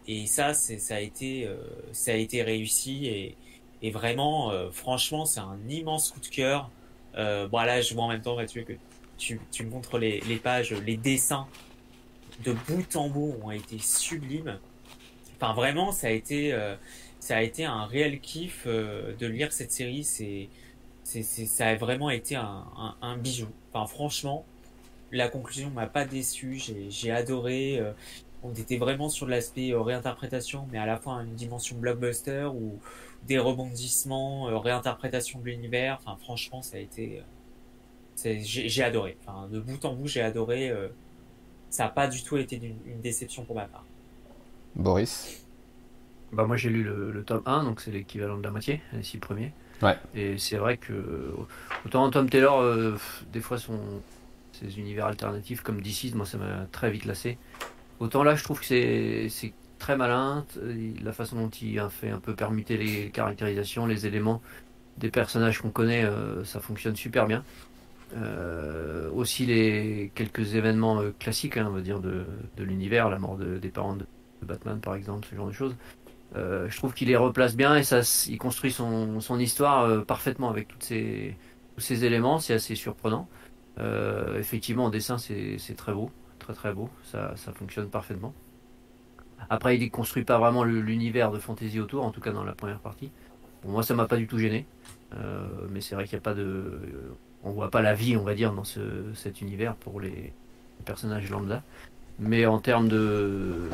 Et 0.06 0.28
ça, 0.28 0.54
ça 0.54 0.94
a 0.94 1.00
été, 1.00 1.44
euh, 1.44 1.56
ça 1.90 2.12
a 2.12 2.14
été 2.14 2.42
réussi 2.42 3.34
et, 3.82 3.90
vraiment, 3.90 4.50
franchement, 4.72 5.26
c'est 5.26 5.40
un 5.40 5.58
immense 5.68 6.10
coup 6.10 6.20
de 6.20 6.28
cœur. 6.28 6.70
Bon, 7.14 7.60
là, 7.60 7.82
je 7.82 7.92
vois 7.92 8.04
en 8.04 8.08
même 8.08 8.22
temps, 8.22 8.36
Mathieu, 8.36 8.62
que 8.62 8.72
tu, 9.18 9.40
tu 9.50 9.64
montres 9.64 9.98
les, 9.98 10.20
pages, 10.42 10.72
les 10.72 10.96
dessins 10.96 11.46
de 12.44 12.52
bout 12.52 12.96
en 12.96 13.08
bout 13.08 13.36
ont 13.42 13.50
été 13.50 13.78
sublimes. 13.78 14.58
Enfin, 15.36 15.52
vraiment, 15.54 15.92
ça 15.92 16.08
a 16.08 16.10
été, 16.10 16.52
euh, 16.52 16.76
ça 17.20 17.36
a 17.36 17.42
été 17.42 17.64
un 17.64 17.84
réel 17.86 18.20
kiff 18.20 18.64
euh, 18.66 19.14
de 19.16 19.26
lire 19.26 19.52
cette 19.52 19.72
série. 19.72 20.04
C'est, 20.04 20.48
c'est, 21.02 21.22
ça 21.22 21.68
a 21.68 21.74
vraiment 21.76 22.10
été 22.10 22.36
un, 22.36 23.16
bijou. 23.18 23.48
Enfin, 23.72 23.86
franchement, 23.86 24.44
la 25.12 25.28
conclusion 25.28 25.70
m'a 25.70 25.86
pas 25.86 26.04
déçu. 26.04 26.60
J'ai, 26.88 27.10
adoré. 27.10 27.78
euh, 27.78 27.92
on 28.42 28.52
était 28.52 28.76
vraiment 28.76 29.08
sur 29.08 29.26
l'aspect 29.26 29.72
réinterprétation, 29.74 30.68
mais 30.70 30.78
à 30.78 30.84
la 30.84 30.98
fois 30.98 31.14
une 31.22 31.34
dimension 31.34 31.76
blockbuster 31.78 32.50
ou 32.54 32.78
des 33.26 33.38
rebondissements, 33.38 34.60
réinterprétation 34.60 35.40
de 35.40 35.46
l'univers. 35.46 35.98
Enfin, 36.04 36.18
franchement, 36.20 36.62
ça 36.62 36.76
a 36.76 36.80
été. 36.80 37.22
Euh, 38.26 38.38
c'est- 38.42 38.68
j'ai 38.68 38.82
adoré. 38.82 39.16
Enfin, 39.26 39.48
de 39.48 39.60
bout 39.60 39.84
en 39.84 39.94
bout, 39.94 40.06
j'ai 40.08 40.22
adoré. 40.22 40.70
euh, 40.70 40.88
ça 41.70 41.84
n'a 41.84 41.90
pas 41.90 42.06
du 42.08 42.22
tout 42.22 42.36
été 42.36 42.56
une, 42.56 42.76
une 42.86 43.00
déception 43.00 43.44
pour 43.44 43.56
ma 43.56 43.66
part. 43.66 43.84
Boris? 44.74 45.44
Bah 46.32 46.44
moi 46.46 46.56
j'ai 46.56 46.68
lu 46.68 46.82
le, 46.82 47.12
le 47.12 47.22
tome 47.22 47.42
1, 47.46 47.62
donc 47.64 47.80
c'est 47.80 47.92
l'équivalent 47.92 48.36
de 48.38 48.42
la 48.42 48.50
moitié, 48.50 48.80
les 48.92 49.02
six 49.02 49.18
premiers. 49.18 49.52
Ouais. 49.82 49.96
Et 50.14 50.38
c'est 50.38 50.56
vrai 50.56 50.76
que 50.78 51.32
autant 51.86 52.10
Tom 52.10 52.28
Taylor, 52.28 52.60
euh, 52.60 52.96
des 53.32 53.40
fois 53.40 53.58
son 53.58 53.78
ses 54.52 54.78
univers 54.78 55.06
alternatifs 55.06 55.62
comme 55.62 55.80
DC, 55.80 56.12
moi 56.14 56.26
ça 56.26 56.38
m'a 56.38 56.66
très 56.72 56.90
vite 56.90 57.04
lassé. 57.04 57.38
Autant 58.00 58.24
là 58.24 58.34
je 58.34 58.44
trouve 58.44 58.60
que 58.60 58.66
c'est 58.66 59.28
c'est 59.30 59.52
très 59.78 59.96
malin, 59.96 60.46
la 61.02 61.12
façon 61.12 61.36
dont 61.36 61.50
il 61.50 61.78
a 61.78 61.90
fait 61.90 62.10
un 62.10 62.20
peu 62.20 62.34
permuter 62.34 62.76
les 62.76 63.10
caractérisations, 63.10 63.86
les 63.86 64.06
éléments 64.06 64.42
des 64.98 65.10
personnages 65.10 65.60
qu'on 65.60 65.70
connaît, 65.70 66.04
euh, 66.04 66.44
ça 66.44 66.60
fonctionne 66.60 66.96
super 66.96 67.26
bien. 67.26 67.44
Euh, 68.16 69.10
aussi 69.10 69.46
les 69.46 70.12
quelques 70.14 70.54
événements 70.54 71.00
euh, 71.00 71.12
classiques, 71.18 71.56
hein, 71.56 71.66
on 71.68 71.72
va 71.72 71.80
dire, 71.80 72.00
de, 72.00 72.26
de 72.56 72.64
l'univers, 72.64 73.08
la 73.08 73.18
mort 73.18 73.36
de- 73.36 73.58
des 73.58 73.70
parents 73.70 73.96
de, 73.96 74.06
Batman 74.42 74.78
par 74.78 74.94
exemple, 74.94 75.26
ce 75.28 75.34
genre 75.34 75.46
de 75.46 75.52
choses. 75.52 75.74
Euh, 76.36 76.68
je 76.68 76.76
trouve 76.76 76.92
qu'il 76.94 77.08
les 77.08 77.16
replace 77.16 77.56
bien 77.56 77.76
et 77.76 77.82
ça, 77.82 78.00
il 78.28 78.36
construit 78.38 78.70
son, 78.72 79.20
son 79.20 79.38
histoire 79.38 80.04
parfaitement 80.04 80.50
avec 80.50 80.68
toutes 80.68 80.82
ces, 80.82 81.34
tous 81.74 81.80
ces 81.80 82.04
éléments. 82.04 82.38
C'est 82.38 82.54
assez 82.54 82.74
surprenant. 82.74 83.28
Effectivement, 84.38 84.84
en 84.86 84.90
dessin, 84.90 85.16
c'est 85.18 85.76
très 85.76 85.94
beau, 85.94 86.10
très 86.38 86.52
très 86.52 86.74
beau. 86.74 86.90
Ça, 87.04 87.34
ça 87.36 87.52
fonctionne 87.52 87.88
parfaitement. 87.88 88.34
Après, 89.48 89.76
il 89.76 89.82
ne 89.82 89.88
construit 89.88 90.24
pas 90.24 90.38
vraiment 90.38 90.64
l'univers 90.64 91.30
de 91.30 91.38
fantasy 91.38 91.80
autour, 91.80 92.04
en 92.04 92.10
tout 92.10 92.20
cas 92.20 92.32
dans 92.32 92.44
la 92.44 92.52
première 92.54 92.80
partie. 92.80 93.10
Pour 93.62 93.70
moi, 93.70 93.82
ça 93.82 93.94
m'a 93.94 94.06
pas 94.06 94.16
du 94.16 94.26
tout 94.26 94.38
gêné. 94.38 94.66
Mais 95.70 95.80
c'est 95.80 95.94
vrai 95.94 96.04
qu'il 96.04 96.16
n'y 96.16 96.20
a 96.20 96.22
pas 96.22 96.34
de, 96.34 96.80
on 97.44 97.50
voit 97.50 97.70
pas 97.70 97.82
la 97.82 97.94
vie, 97.94 98.16
on 98.16 98.24
va 98.24 98.34
dire, 98.34 98.52
dans 98.52 98.64
ce, 98.64 98.80
cet 99.14 99.40
univers 99.40 99.76
pour 99.76 100.00
les 100.00 100.32
personnages 100.84 101.30
lambda. 101.30 101.62
Mais 102.18 102.46
en 102.46 102.58
termes 102.58 102.88
de 102.88 103.68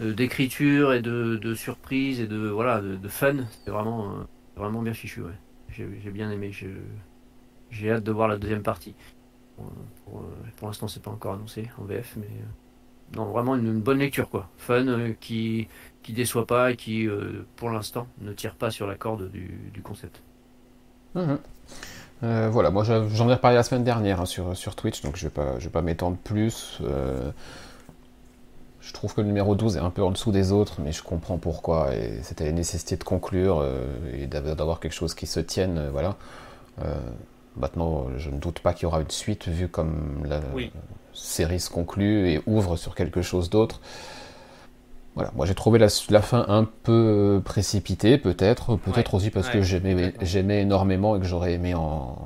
d'écriture 0.00 0.92
et 0.92 1.02
de, 1.02 1.36
de 1.36 1.54
surprise 1.54 2.20
et 2.20 2.26
de 2.26 2.48
voilà 2.48 2.80
de, 2.80 3.08
fun 3.08 3.36
c'est 3.64 3.70
vraiment 3.70 4.10
euh, 4.10 4.24
vraiment 4.56 4.82
bien 4.82 4.94
fichu 4.94 5.22
j'ai 5.68 6.10
bien 6.10 6.30
aimé 6.30 6.50
j'ai 7.70 7.90
hâte 7.90 8.02
de 8.04 8.12
voir 8.12 8.28
la 8.28 8.36
deuxième 8.36 8.62
partie 8.62 8.94
pour, 9.56 9.72
pour, 10.04 10.20
euh, 10.20 10.24
pour 10.56 10.68
l'instant 10.68 10.88
c'est 10.88 11.02
pas 11.02 11.10
encore 11.10 11.34
annoncé 11.34 11.70
en 11.78 11.84
VF 11.84 12.16
mais 12.16 12.26
euh, 12.26 13.16
non 13.16 13.26
vraiment 13.26 13.54
une, 13.54 13.80
bonne 13.80 13.98
lecture 13.98 14.28
quoi 14.28 14.48
fun 14.56 15.12
qui 15.20 15.68
qui 16.02 16.12
déçoit 16.12 16.46
pas 16.46 16.72
et 16.72 16.76
qui 16.76 17.06
pour 17.56 17.70
l'instant 17.70 18.08
ne 18.20 18.32
tire 18.32 18.56
pas 18.56 18.70
sur 18.70 18.86
la 18.86 18.96
corde 18.96 19.30
du, 19.30 19.80
concept 19.82 20.22
Mhm. 21.14 21.38
Euh, 22.22 22.48
voilà, 22.50 22.70
moi 22.70 22.84
j'en 22.84 23.28
ai 23.28 23.34
reparlé 23.34 23.56
la 23.56 23.62
semaine 23.62 23.84
dernière 23.84 24.20
hein, 24.20 24.26
sur, 24.26 24.56
sur 24.56 24.76
Twitch, 24.76 25.02
donc 25.02 25.16
je 25.16 25.24
vais 25.26 25.30
pas, 25.30 25.58
je 25.58 25.64
vais 25.64 25.70
pas 25.70 25.82
m'étendre 25.82 26.16
plus. 26.16 26.78
Euh, 26.82 27.30
je 28.80 28.92
trouve 28.92 29.14
que 29.14 29.20
le 29.20 29.26
numéro 29.26 29.54
12 29.54 29.76
est 29.76 29.80
un 29.80 29.90
peu 29.90 30.02
en 30.02 30.10
dessous 30.10 30.30
des 30.32 30.52
autres, 30.52 30.80
mais 30.82 30.92
je 30.92 31.02
comprends 31.02 31.38
pourquoi. 31.38 31.94
Et 31.94 32.18
c'était 32.22 32.44
la 32.44 32.52
nécessité 32.52 32.96
de 32.96 33.04
conclure 33.04 33.60
euh, 33.60 33.84
et 34.14 34.26
d'av- 34.26 34.54
d'avoir 34.54 34.78
quelque 34.80 34.92
chose 34.92 35.14
qui 35.14 35.26
se 35.26 35.40
tienne. 35.40 35.88
voilà. 35.90 36.16
Maintenant, 37.56 38.06
je 38.18 38.30
ne 38.30 38.38
doute 38.38 38.58
pas 38.58 38.72
qu'il 38.74 38.82
y 38.82 38.86
aura 38.86 39.00
une 39.00 39.10
suite, 39.10 39.46
vu 39.46 39.68
comme 39.68 40.24
la 40.26 40.40
Oui. 40.54 40.72
série 41.12 41.60
se 41.60 41.70
conclut 41.70 42.28
et 42.28 42.42
ouvre 42.46 42.76
sur 42.76 42.94
quelque 42.96 43.22
chose 43.22 43.48
d'autre. 43.48 43.80
Voilà, 45.14 45.30
moi 45.36 45.46
j'ai 45.46 45.54
trouvé 45.54 45.78
la, 45.78 45.86
la 46.10 46.22
fin 46.22 46.44
un 46.48 46.64
peu 46.64 47.40
précipitée, 47.44 48.18
peut-être, 48.18 48.76
peut-être 48.76 49.14
aussi 49.14 49.30
parce 49.30 49.48
que 49.48 49.58
ouais, 49.58 50.12
j'aimais, 50.22 50.60
énormément 50.60 51.14
et 51.16 51.20
que 51.20 51.24
j'aurais 51.26 51.52
aimé 51.52 51.72
en... 51.74 52.18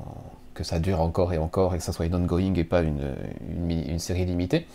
que 0.55 0.63
ça 0.63 0.79
dure 0.79 0.99
encore 1.01 1.31
et 1.33 1.37
encore 1.37 1.75
et 1.75 1.77
que 1.77 1.83
ça 1.83 1.91
soit 1.93 2.07
une 2.07 2.15
ongoing 2.15 2.53
et 2.55 2.63
pas 2.63 2.81
une, 2.81 3.15
une, 3.47 3.61
mini- 3.63 3.87
une 3.87 3.99
série 3.99 4.25
limitée. 4.25 4.65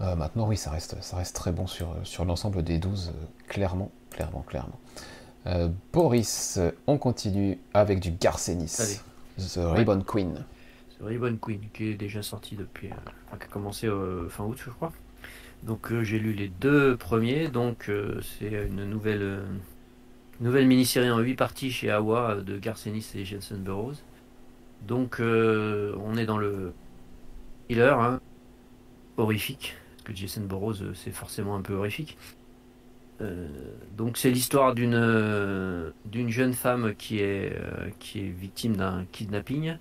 Euh, 0.00 0.14
maintenant, 0.16 0.46
oui, 0.46 0.56
ça 0.56 0.70
reste, 0.70 0.96
ça 1.02 1.16
reste 1.16 1.34
très 1.34 1.50
bon 1.50 1.66
sur, 1.66 1.88
sur 2.04 2.24
l'ensemble 2.24 2.62
des 2.62 2.78
12, 2.78 3.08
euh, 3.08 3.24
clairement, 3.48 3.90
clairement, 4.10 4.42
clairement. 4.46 4.78
Euh, 5.46 5.68
Boris, 5.92 6.60
on 6.86 6.98
continue 6.98 7.58
avec 7.74 8.00
du 8.00 8.10
Garcenis, 8.12 8.76
Allez. 8.78 8.98
The 9.38 9.60
Ribbon 9.62 10.02
Queen. 10.06 10.44
C'est 10.90 11.04
Ribbon 11.06 11.36
Queen 11.40 11.60
qui 11.72 11.88
est 11.88 11.94
déjà 11.94 12.22
sorti 12.22 12.54
depuis, 12.54 12.88
euh, 12.90 13.36
qui 13.38 13.44
a 13.44 13.48
commencé 13.48 13.86
euh, 13.86 14.28
fin 14.28 14.44
août, 14.44 14.58
je 14.64 14.70
crois. 14.70 14.92
Donc 15.62 15.92
euh, 15.92 16.02
j'ai 16.02 16.18
lu 16.18 16.32
les 16.32 16.48
deux 16.48 16.96
premiers. 16.96 17.48
Donc 17.48 17.88
euh, 17.88 18.20
c'est 18.22 18.66
une 18.66 18.84
nouvelle, 18.84 19.22
euh, 19.22 19.44
nouvelle 20.40 20.66
mini-série 20.66 21.10
en 21.10 21.18
8 21.18 21.34
parties 21.34 21.70
chez 21.70 21.90
Awa 21.90 22.36
de 22.36 22.58
Garcenis 22.58 23.12
et 23.14 23.24
Jensen 23.24 23.62
Burroughs. 23.62 24.02
Donc 24.86 25.20
on 25.20 26.16
est 26.16 26.24
dans 26.26 26.38
le 26.38 26.72
thriller 27.64 28.00
hein, 28.00 28.20
horrifique, 29.16 29.76
parce 29.96 30.04
que 30.04 30.14
Jason 30.14 30.42
Burroughs 30.42 30.94
c'est 30.94 31.10
forcément 31.10 31.56
un 31.56 31.62
peu 31.62 31.74
horrifique. 31.74 32.16
Donc 33.96 34.18
c'est 34.18 34.30
l'histoire 34.30 34.76
d'une 34.76 35.92
d'une 36.04 36.30
jeune 36.30 36.52
femme 36.52 36.94
qui 36.94 37.18
est 37.18 37.52
victime 38.14 38.76
d'un 38.76 39.04
kidnapping 39.10 39.76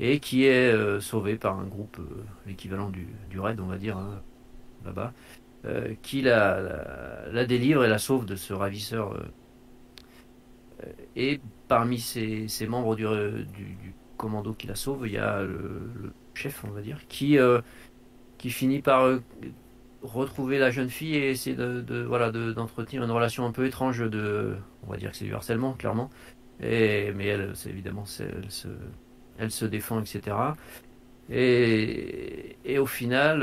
et 0.00 0.18
qui 0.18 0.46
est 0.46 0.72
euh, 0.72 0.98
sauvé 0.98 1.36
par 1.36 1.58
un 1.58 1.66
groupe, 1.66 1.98
l'équivalent 2.46 2.88
du, 2.88 3.06
du 3.28 3.38
raid, 3.38 3.60
on 3.60 3.66
va 3.66 3.76
dire, 3.76 3.98
hein, 3.98 4.22
là-bas, 4.84 5.12
euh, 5.66 5.94
qui 6.02 6.22
la, 6.22 7.44
délivre 7.46 7.84
et 7.84 7.88
la 7.88 7.98
sauve 7.98 8.24
de 8.26 8.36
ce 8.36 8.54
ravisseur. 8.54 9.12
euh, 9.12 9.20
euh, 10.84 10.92
et 11.16 11.40
parmi 11.68 11.98
ces, 11.98 12.48
ces 12.48 12.66
membres 12.66 12.96
du, 12.96 13.06
commando 14.16 14.54
qui 14.54 14.66
la 14.66 14.74
sauve, 14.74 15.06
il 15.06 15.12
y 15.12 15.18
a 15.18 15.42
le, 15.42 16.12
chef, 16.34 16.64
on 16.64 16.70
va 16.70 16.80
dire, 16.80 17.06
qui, 17.08 17.36
qui 18.38 18.50
finit 18.50 18.80
par 18.80 19.18
retrouver 20.02 20.58
la 20.58 20.70
jeune 20.70 20.88
fille 20.88 21.14
et 21.16 21.30
essayer 21.30 21.56
de, 21.56 22.02
voilà 22.04 22.30
d'entretenir 22.30 23.02
une 23.04 23.10
relation 23.10 23.44
un 23.46 23.52
peu 23.52 23.66
étrange 23.66 24.00
de 24.00 24.56
on 24.86 24.90
va 24.90 24.96
dire 24.96 25.10
que 25.10 25.16
c'est 25.18 25.26
du 25.26 25.34
harcèlement 25.34 25.74
clairement 25.74 26.08
et 26.58 27.12
mais 27.12 27.26
elle 27.26 27.50
c'est 27.54 27.68
évidemment 27.68 28.04
elle 29.38 29.50
se 29.50 29.64
défend 29.66 30.00
etc 30.00 30.36
et, 31.28 32.56
et 32.64 32.78
au 32.78 32.86
final 32.86 33.42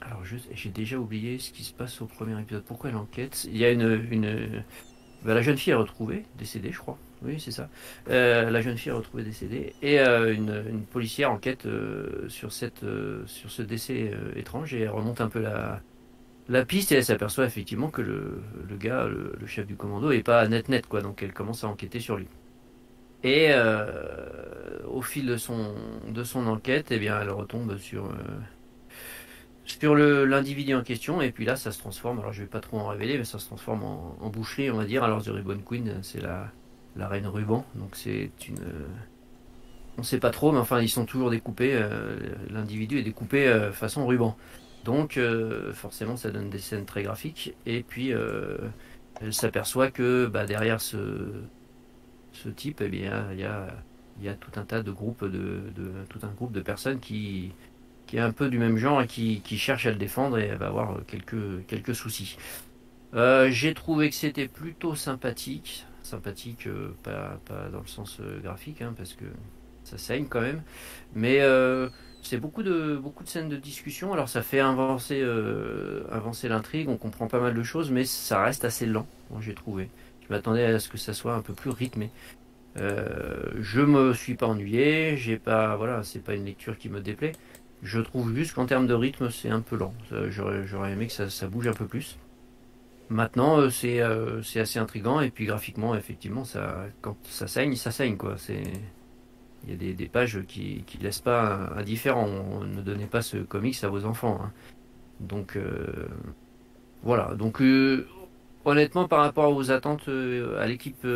alors 0.00 0.22
j'ai 0.24 0.70
déjà 0.70 0.98
oublié 0.98 1.38
ce 1.38 1.50
qui 1.50 1.64
se 1.64 1.72
passe 1.72 2.00
au 2.00 2.06
premier 2.06 2.40
épisode 2.40 2.64
pourquoi 2.64 2.90
elle 2.90 2.96
enquête 2.96 3.46
il 3.50 3.56
y 3.56 3.64
a 3.64 3.70
une, 3.70 4.64
ben, 5.24 5.34
la 5.34 5.42
jeune 5.42 5.56
fille 5.56 5.72
est 5.72 5.76
retrouvée 5.76 6.24
décédée 6.38 6.72
je 6.72 6.78
crois 6.78 6.98
oui, 7.22 7.38
c'est 7.38 7.50
ça. 7.50 7.68
Euh, 8.08 8.50
la 8.50 8.60
jeune 8.62 8.78
fille 8.78 8.90
est 8.90 8.94
retrouvée 8.94 9.24
décédée 9.24 9.74
et 9.82 10.00
euh, 10.00 10.32
une, 10.32 10.84
policière 10.90 11.30
enquête 11.30 11.66
euh, 11.66 12.28
sur, 12.28 12.52
cette, 12.52 12.84
sur 13.26 13.50
ce 13.50 13.62
décès 13.62 14.12
étrange 14.36 14.74
et 14.74 14.80
elle 14.80 14.90
remonte 14.90 15.20
un 15.20 15.28
peu 15.28 15.40
la, 15.40 15.80
la 16.48 16.64
piste 16.64 16.92
et 16.92 16.96
elle 16.96 17.04
s'aperçoit 17.04 17.44
effectivement 17.44 17.90
que 17.90 18.00
le, 18.00 18.42
le 18.68 18.76
gars, 18.76 19.06
le, 19.06 19.46
chef 19.46 19.66
du 19.66 19.76
commando, 19.76 20.10
est 20.10 20.22
pas 20.22 20.46
net 20.48 20.68
net 20.68 20.86
quoi. 20.86 21.02
Donc 21.02 21.22
elle 21.22 21.32
commence 21.32 21.64
à 21.64 21.68
enquêter 21.68 22.00
sur 22.00 22.16
lui. 22.16 22.26
Et 23.22 23.50
au 24.88 25.02
fil 25.02 25.26
de 25.26 25.36
son, 25.36 25.74
de 26.08 26.24
son 26.24 26.46
enquête, 26.46 26.86
eh 26.90 26.98
bien, 26.98 27.20
elle 27.20 27.28
retombe 27.28 27.76
sur, 27.76 28.10
sur 29.78 29.94
l'individu 29.94 30.74
en 30.74 30.82
question 30.82 31.22
et 31.22 31.32
puis 31.32 31.44
là 31.44 31.56
ça 31.56 31.72
se 31.72 31.78
transforme. 31.78 32.18
Alors 32.20 32.32
je 32.32 32.42
vais 32.42 32.48
pas 32.48 32.60
trop 32.60 32.78
en 32.78 32.88
révéler, 32.88 33.18
mais 33.18 33.24
ça 33.24 33.38
se 33.38 33.46
transforme 33.46 33.82
en, 33.84 34.16
en 34.20 34.28
boucherie, 34.30 34.70
on 34.70 34.76
va 34.76 34.84
dire. 34.84 35.04
Alors 35.04 35.22
The 35.22 35.28
Ribbon 35.28 35.60
Queen, 35.64 36.00
c'est 36.02 36.20
la 36.20 36.50
la 36.96 37.08
reine 37.08 37.26
ruban. 37.26 37.64
Donc 37.74 37.96
c'est 37.96 38.30
une. 38.48 38.58
On 39.98 40.02
sait 40.02 40.18
pas 40.18 40.30
trop, 40.30 40.52
mais 40.52 40.58
enfin 40.58 40.80
ils 40.80 40.88
sont 40.88 41.04
toujours 41.04 41.30
découpés. 41.30 41.74
Euh, 41.74 42.16
l'individu 42.50 42.98
est 42.98 43.02
découpé 43.02 43.48
euh, 43.48 43.72
façon 43.72 44.06
ruban. 44.06 44.36
Donc 44.84 45.16
euh, 45.16 45.72
forcément 45.72 46.16
ça 46.16 46.30
donne 46.30 46.50
des 46.50 46.58
scènes 46.58 46.86
très 46.86 47.02
graphiques. 47.02 47.54
Et 47.66 47.82
puis 47.82 48.10
elle 49.20 49.34
s'aperçoit 49.34 49.90
que 49.90 50.26
bah, 50.26 50.46
derrière 50.46 50.80
ce, 50.80 50.98
ce 52.32 52.48
type, 52.48 52.80
eh 52.80 52.88
bien 52.88 53.28
il 53.32 53.40
y 53.40 53.44
a, 53.44 53.68
y 54.20 54.28
a 54.28 54.34
tout 54.34 54.52
un 54.58 54.64
tas 54.64 54.82
de 54.82 54.90
groupes 54.90 55.24
de, 55.24 55.60
tout 56.08 56.20
un 56.22 56.32
groupe 56.32 56.52
de 56.52 56.60
personnes 56.60 57.00
qui 57.00 57.52
qui 58.10 58.16
est 58.16 58.20
un 58.20 58.32
peu 58.32 58.48
du 58.48 58.58
même 58.58 58.76
genre 58.76 59.00
et 59.00 59.06
qui, 59.06 59.40
cherche 59.56 59.86
à 59.86 59.90
le 59.90 59.96
défendre 59.96 60.38
et 60.38 60.46
elle 60.46 60.58
va 60.58 60.66
avoir 60.66 60.98
quelques 61.06 61.66
quelques 61.66 61.94
soucis. 61.94 62.36
J'ai 63.14 63.72
trouvé 63.74 64.10
que 64.10 64.16
c'était 64.16 64.48
plutôt 64.48 64.94
sympathique 64.94 65.86
sympathique, 66.10 66.66
euh, 66.66 66.90
pas, 67.02 67.40
dans 67.72 67.80
le 67.80 67.86
sens 67.86 68.18
euh, 68.20 68.40
graphique, 68.40 68.82
hein, 68.82 68.92
parce 68.96 69.14
que 69.14 69.24
ça 69.84 69.96
saigne 69.96 70.26
quand 70.28 70.40
même. 70.40 70.62
Mais 71.14 71.40
euh, 71.40 71.88
c'est 72.22 72.38
beaucoup 72.38 72.62
de, 72.62 72.96
beaucoup 72.96 73.24
de 73.24 73.28
scènes 73.28 73.48
de 73.48 73.56
discussion. 73.56 74.12
Alors 74.12 74.28
ça 74.28 74.42
fait 74.42 74.60
avancer, 74.60 75.24
avancer 76.10 76.48
l'intrigue, 76.48 76.88
on 76.88 76.96
comprend 76.96 77.28
pas 77.28 77.40
mal 77.40 77.54
de 77.54 77.62
choses, 77.62 77.90
mais 77.90 78.04
ça 78.04 78.42
reste 78.42 78.64
assez 78.64 78.86
lent, 78.86 79.06
j'ai 79.40 79.54
trouvé. 79.54 79.88
Je 80.22 80.34
m'attendais 80.34 80.64
à 80.64 80.78
ce 80.78 80.88
que 80.88 80.98
ça 80.98 81.14
soit 81.14 81.34
un 81.34 81.42
peu 81.42 81.54
plus 81.54 81.70
rythmé. 81.70 82.10
je 82.76 83.80
me 83.80 84.12
suis 84.12 84.34
pas 84.34 84.46
ennuyé, 84.46 85.16
j'ai 85.16 85.38
pas, 85.38 85.76
voilà, 85.76 86.02
c'est 86.02 86.22
pas 86.22 86.34
une 86.34 86.44
lecture 86.44 86.76
qui 86.76 86.88
me 86.88 87.00
déplaît. 87.00 87.32
Je 87.82 88.00
trouve 88.00 88.34
juste 88.34 88.54
qu'en 88.54 88.66
termes 88.66 88.86
de 88.86 88.94
rythme, 88.94 89.30
c'est 89.30 89.48
un 89.48 89.60
peu 89.60 89.76
lent. 89.76 89.94
J'aurais 90.28 90.92
aimé 90.92 91.06
que 91.06 91.28
ça, 91.28 91.46
bouge 91.48 91.68
un 91.68 91.72
peu 91.72 91.86
plus. 91.86 92.18
Maintenant, 93.08 93.58
euh, 93.58 93.70
euh, 93.84 94.42
c'est 94.42 94.60
assez 94.60 94.78
intrigant 94.78 95.20
et 95.20 95.30
puis 95.30 95.46
graphiquement, 95.46 95.96
effectivement, 95.96 96.44
ça, 96.44 96.86
quand 97.00 97.16
ça 97.24 97.48
saigne, 97.48 97.74
ça 97.74 97.90
saigne 97.90 98.16
quoi. 98.16 98.36
Il 98.48 99.70
y 99.70 99.90
a 99.90 99.94
des, 99.94 100.08
pages 100.08 100.40
qui 100.46 100.84
ne 100.98 101.02
laissent 101.02 101.20
pas 101.20 101.72
indifférent. 101.76 102.28
ne 102.64 102.82
donnez 102.82 103.06
pas 103.06 103.22
ce 103.22 103.38
comics 103.38 103.82
à 103.82 103.88
vos 103.88 104.04
enfants. 104.04 104.40
Hein. 104.42 104.52
Donc 105.18 105.56
euh, 105.56 106.08
voilà. 107.02 107.34
Donc 107.34 107.60
honnêtement, 108.64 109.08
par 109.08 109.20
rapport 109.20 109.56
aux 109.56 109.70
attentes 109.70 110.08
à 110.58 110.66
l'équipe 110.66 111.06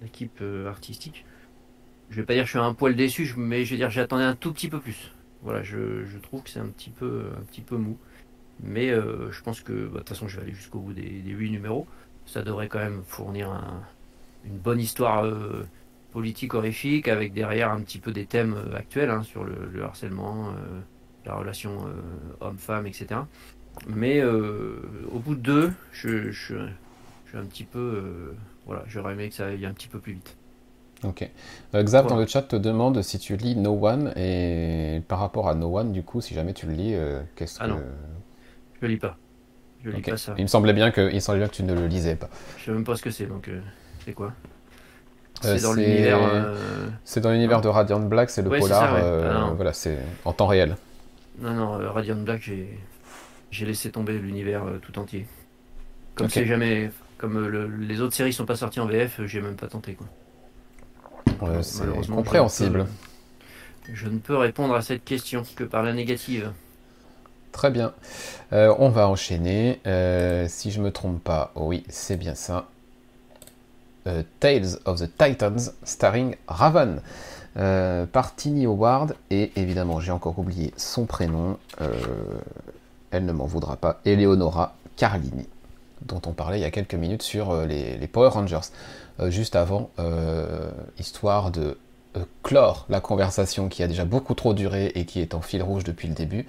l'équipe 0.00 0.42
artistique, 0.66 1.26
je 2.08 2.16
vais 2.16 2.24
pas 2.24 2.34
dire 2.34 2.44
que 2.44 2.46
je 2.46 2.52
suis 2.52 2.58
un 2.58 2.72
poil 2.72 2.96
déçu, 2.96 3.34
mais 3.36 3.64
je 3.64 3.72
veux 3.72 3.76
dire 3.76 3.90
j'attendais 3.90 4.24
un 4.24 4.34
tout 4.34 4.52
petit 4.52 4.68
peu 4.68 4.80
plus. 4.80 5.12
Voilà, 5.42 5.62
je, 5.62 6.18
trouve 6.22 6.42
que 6.42 6.50
c'est 6.50 6.60
un 6.60 6.68
petit 6.68 6.90
peu 6.90 7.76
mou. 7.76 7.96
Mais 8.62 8.90
euh, 8.90 9.30
je 9.30 9.42
pense 9.42 9.60
que, 9.60 9.86
bah, 9.86 9.94
de 9.94 9.98
toute 9.98 10.08
façon, 10.10 10.28
je 10.28 10.36
vais 10.36 10.42
aller 10.44 10.54
jusqu'au 10.54 10.80
bout 10.80 10.92
des, 10.92 11.02
des 11.02 11.30
8 11.30 11.50
numéros. 11.50 11.86
Ça 12.26 12.42
devrait 12.42 12.68
quand 12.68 12.78
même 12.78 13.02
fournir 13.06 13.50
une 14.44 14.58
bonne 14.58 14.80
histoire 14.80 15.24
euh, 15.24 15.66
politique 16.12 16.54
horrifique, 16.54 17.08
avec 17.08 17.32
derrière 17.32 17.70
un 17.70 17.80
petit 17.80 17.98
peu 17.98 18.12
des 18.12 18.26
thèmes 18.26 18.54
euh, 18.54 18.76
actuels 18.76 19.10
hein, 19.10 19.22
sur 19.22 19.44
le, 19.44 19.82
harcèlement, 19.82 20.52
la 21.24 21.34
relation 21.34 21.86
homme-femme, 22.40 22.86
etc. 22.86 23.20
Mais 23.86 24.22
au 24.22 25.18
bout 25.18 25.34
de 25.34 25.40
deux, 25.40 25.72
suis 25.92 27.38
un 27.38 27.46
peu. 27.64 28.34
voilà, 28.66 28.84
j'aurais 28.86 29.14
aimé 29.14 29.28
que 29.28 29.34
ça 29.34 29.46
aille 29.46 29.66
un 29.66 29.72
petit 29.72 29.88
peu 29.88 29.98
plus 29.98 30.14
vite. 30.14 30.36
Ok. 31.04 31.28
Xav 31.74 32.06
dans 32.06 32.16
le 32.16 32.26
chat 32.26 32.42
te 32.42 32.56
demande 32.56 33.02
si 33.02 33.18
tu 33.18 33.36
lis 33.36 33.56
No 33.56 33.78
One 33.80 34.12
et 34.16 35.02
par 35.08 35.18
rapport 35.18 35.48
à 35.48 35.54
No 35.54 35.78
One, 35.78 35.92
du 35.92 36.02
coup, 36.02 36.20
si 36.20 36.34
jamais 36.34 36.52
tu 36.52 36.66
le 36.66 36.72
lis, 36.72 36.94
qu'est-ce 37.36 37.58
ah 37.60 37.68
que. 37.68 37.74
Je 38.82 38.86
lis 38.86 38.96
pas. 38.96 39.16
Je 39.84 39.90
lis 39.90 40.02
pas 40.02 40.16
ça. 40.16 40.34
Il 40.36 40.42
me 40.42 40.48
semblait 40.48 40.72
bien 40.72 40.90
que, 40.90 41.10
il 41.12 41.22
semblait 41.22 41.40
bien 41.40 41.48
que 41.48 41.54
tu 41.54 41.62
ne 41.62 41.74
le 41.74 41.86
lisais 41.86 42.16
pas. 42.16 42.28
Je 42.58 42.64
sais 42.64 42.70
même 42.70 42.84
pas 42.84 42.96
ce 42.96 43.02
que 43.02 43.10
c'est, 43.10 43.26
donc 43.26 43.48
euh, 43.48 43.60
c'est 44.04 44.12
quoi? 44.12 44.32
Euh, 45.44 45.56
C'est 45.56 45.62
dans 45.62 45.72
l'univers. 45.72 46.18
Euh, 46.22 46.88
c'est 47.04 47.20
dans 47.20 47.30
l'univers 47.30 47.60
de 47.60 47.68
Radiant 47.68 48.00
Black, 48.00 48.30
c'est 48.30 48.42
le 48.42 48.50
polar. 48.50 48.94
Ah, 48.94 49.52
voilà, 49.54 49.72
c'est 49.72 49.98
en 50.24 50.32
temps 50.32 50.46
réel. 50.46 50.76
Non, 51.38 51.54
non, 51.54 51.92
Radiant 51.92 52.16
Black, 52.16 52.42
j'ai 52.42 52.78
j'ai 53.50 53.66
laissé 53.66 53.90
tomber 53.90 54.18
l'univers 54.18 54.64
tout 54.82 54.98
entier. 54.98 55.26
Comme 56.14 56.28
c'est 56.28 56.46
jamais, 56.46 56.90
comme 57.16 57.48
les 57.80 58.00
autres 58.02 58.14
séries 58.14 58.32
sont 58.32 58.44
pas 58.44 58.56
sorties 58.56 58.80
en 58.80 58.86
VF, 58.86 59.22
j'ai 59.24 59.40
même 59.40 59.56
pas 59.56 59.66
tenté 59.66 59.94
quoi. 59.94 60.06
C'est 61.62 62.10
compréhensible. 62.10 62.86
je 63.92 64.08
ne 64.08 64.18
peux 64.18 64.36
répondre 64.36 64.74
à 64.74 64.82
cette 64.82 65.04
question 65.04 65.44
que 65.56 65.64
par 65.64 65.82
la 65.82 65.92
négative. 65.92 66.50
Très 67.52 67.70
bien. 67.70 67.92
Euh, 68.52 68.74
on 68.78 68.88
va 68.88 69.08
enchaîner. 69.08 69.80
Euh, 69.86 70.46
si 70.48 70.70
je 70.70 70.80
me 70.80 70.90
trompe 70.90 71.22
pas, 71.22 71.52
oui, 71.56 71.84
c'est 71.88 72.16
bien 72.16 72.34
ça. 72.34 72.66
Euh, 74.06 74.22
Tales 74.38 74.78
of 74.84 75.00
the 75.00 75.10
Titans, 75.18 75.72
starring 75.84 76.36
Raven, 76.48 77.00
par 77.54 78.34
Tini 78.36 78.66
Howard. 78.66 79.14
Et 79.30 79.52
évidemment, 79.56 80.00
j'ai 80.00 80.12
encore 80.12 80.38
oublié 80.38 80.72
son 80.76 81.06
prénom. 81.06 81.58
elle 83.10 83.24
ne 83.24 83.32
m'en 83.32 83.46
voudra 83.46 83.76
pas. 83.76 84.00
Eleonora 84.04 84.74
Carlini, 84.96 85.46
dont 86.02 86.22
on 86.26 86.32
parlait 86.32 86.58
il 86.58 86.62
y 86.62 86.66
a 86.66 86.70
quelques 86.70 86.94
minutes 86.94 87.22
sur 87.22 87.66
les, 87.66 87.96
les, 87.96 88.06
Power 88.06 88.28
Rangers. 88.28 88.70
Juste 89.28 89.56
avant, 89.56 89.90
histoire 90.98 91.50
de 91.50 91.76
clore 92.42 92.86
la 92.88 93.00
conversation 93.00 93.68
qui 93.68 93.82
a 93.82 93.86
déjà 93.86 94.04
beaucoup 94.04 94.34
trop 94.34 94.54
duré 94.54 94.86
et 94.94 95.04
qui 95.04 95.20
est 95.20 95.34
en 95.34 95.40
fil 95.40 95.62
rouge 95.62 95.84
depuis 95.84 96.08
le 96.08 96.14
début. 96.14 96.46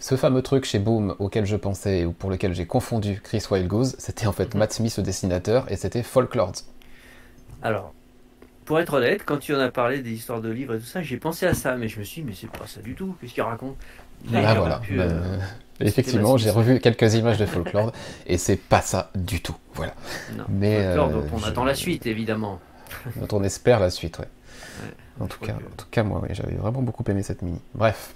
Ce 0.00 0.16
fameux 0.16 0.42
truc 0.42 0.64
chez 0.64 0.78
Boom 0.78 1.14
auquel 1.18 1.46
je 1.46 1.54
pensais 1.56 2.04
ou 2.04 2.12
pour 2.12 2.30
lequel 2.30 2.54
j'ai 2.54 2.66
confondu 2.66 3.20
Chris 3.22 3.44
Wildgoose, 3.50 3.94
c'était 3.98 4.26
en 4.26 4.32
fait 4.32 4.54
Matt 4.54 4.72
Smith 4.72 4.96
le 4.96 5.02
dessinateur 5.02 5.70
et 5.70 5.76
c'était 5.76 6.02
Folklords. 6.02 6.62
Alors, 7.62 7.92
pour 8.64 8.80
être 8.80 8.94
honnête, 8.94 9.22
quand 9.24 9.38
tu 9.38 9.54
en 9.54 9.60
as 9.60 9.70
parlé 9.70 10.02
des 10.02 10.12
histoires 10.12 10.40
de 10.40 10.50
livres 10.50 10.74
et 10.74 10.78
tout 10.78 10.86
ça, 10.86 11.02
j'ai 11.02 11.18
pensé 11.18 11.46
à 11.46 11.54
ça, 11.54 11.76
mais 11.76 11.88
je 11.88 12.00
me 12.00 12.04
suis 12.04 12.22
dit, 12.22 12.28
mais 12.28 12.34
c'est 12.34 12.50
pas 12.50 12.66
ça 12.66 12.80
du 12.80 12.94
tout, 12.94 13.14
qu'est-ce 13.20 13.34
qu'il 13.34 13.42
raconte? 13.42 13.76
Ah 14.34 14.54
voilà. 14.54 14.80
Ben, 14.88 15.00
euh, 15.00 15.38
effectivement, 15.82 16.36
j'ai 16.36 16.50
revu 16.50 16.80
quelques 16.80 17.14
images 17.14 17.38
de 17.38 17.46
Folklore 17.46 17.92
et 18.26 18.38
c'est 18.38 18.56
pas 18.56 18.80
ça 18.80 19.10
du 19.14 19.40
tout. 19.40 19.56
Voilà. 19.74 19.94
mais 20.48 20.84
Folklore, 20.84 21.10
euh, 21.10 21.28
on 21.32 21.42
attend 21.44 21.64
la 21.64 21.74
suite, 21.74 22.06
évidemment. 22.06 22.60
dont 23.16 23.38
on 23.38 23.42
espère 23.42 23.80
la 23.80 23.90
suite, 23.90 24.18
ouais. 24.18 24.28
en, 25.20 25.26
tout 25.26 25.40
cas, 25.44 25.52
en 25.54 25.76
tout 25.76 25.86
cas, 25.90 26.02
moi, 26.02 26.22
j'avais 26.30 26.54
vraiment 26.54 26.82
beaucoup 26.82 27.04
aimé 27.08 27.22
cette 27.22 27.42
mini. 27.42 27.58
Bref. 27.74 28.14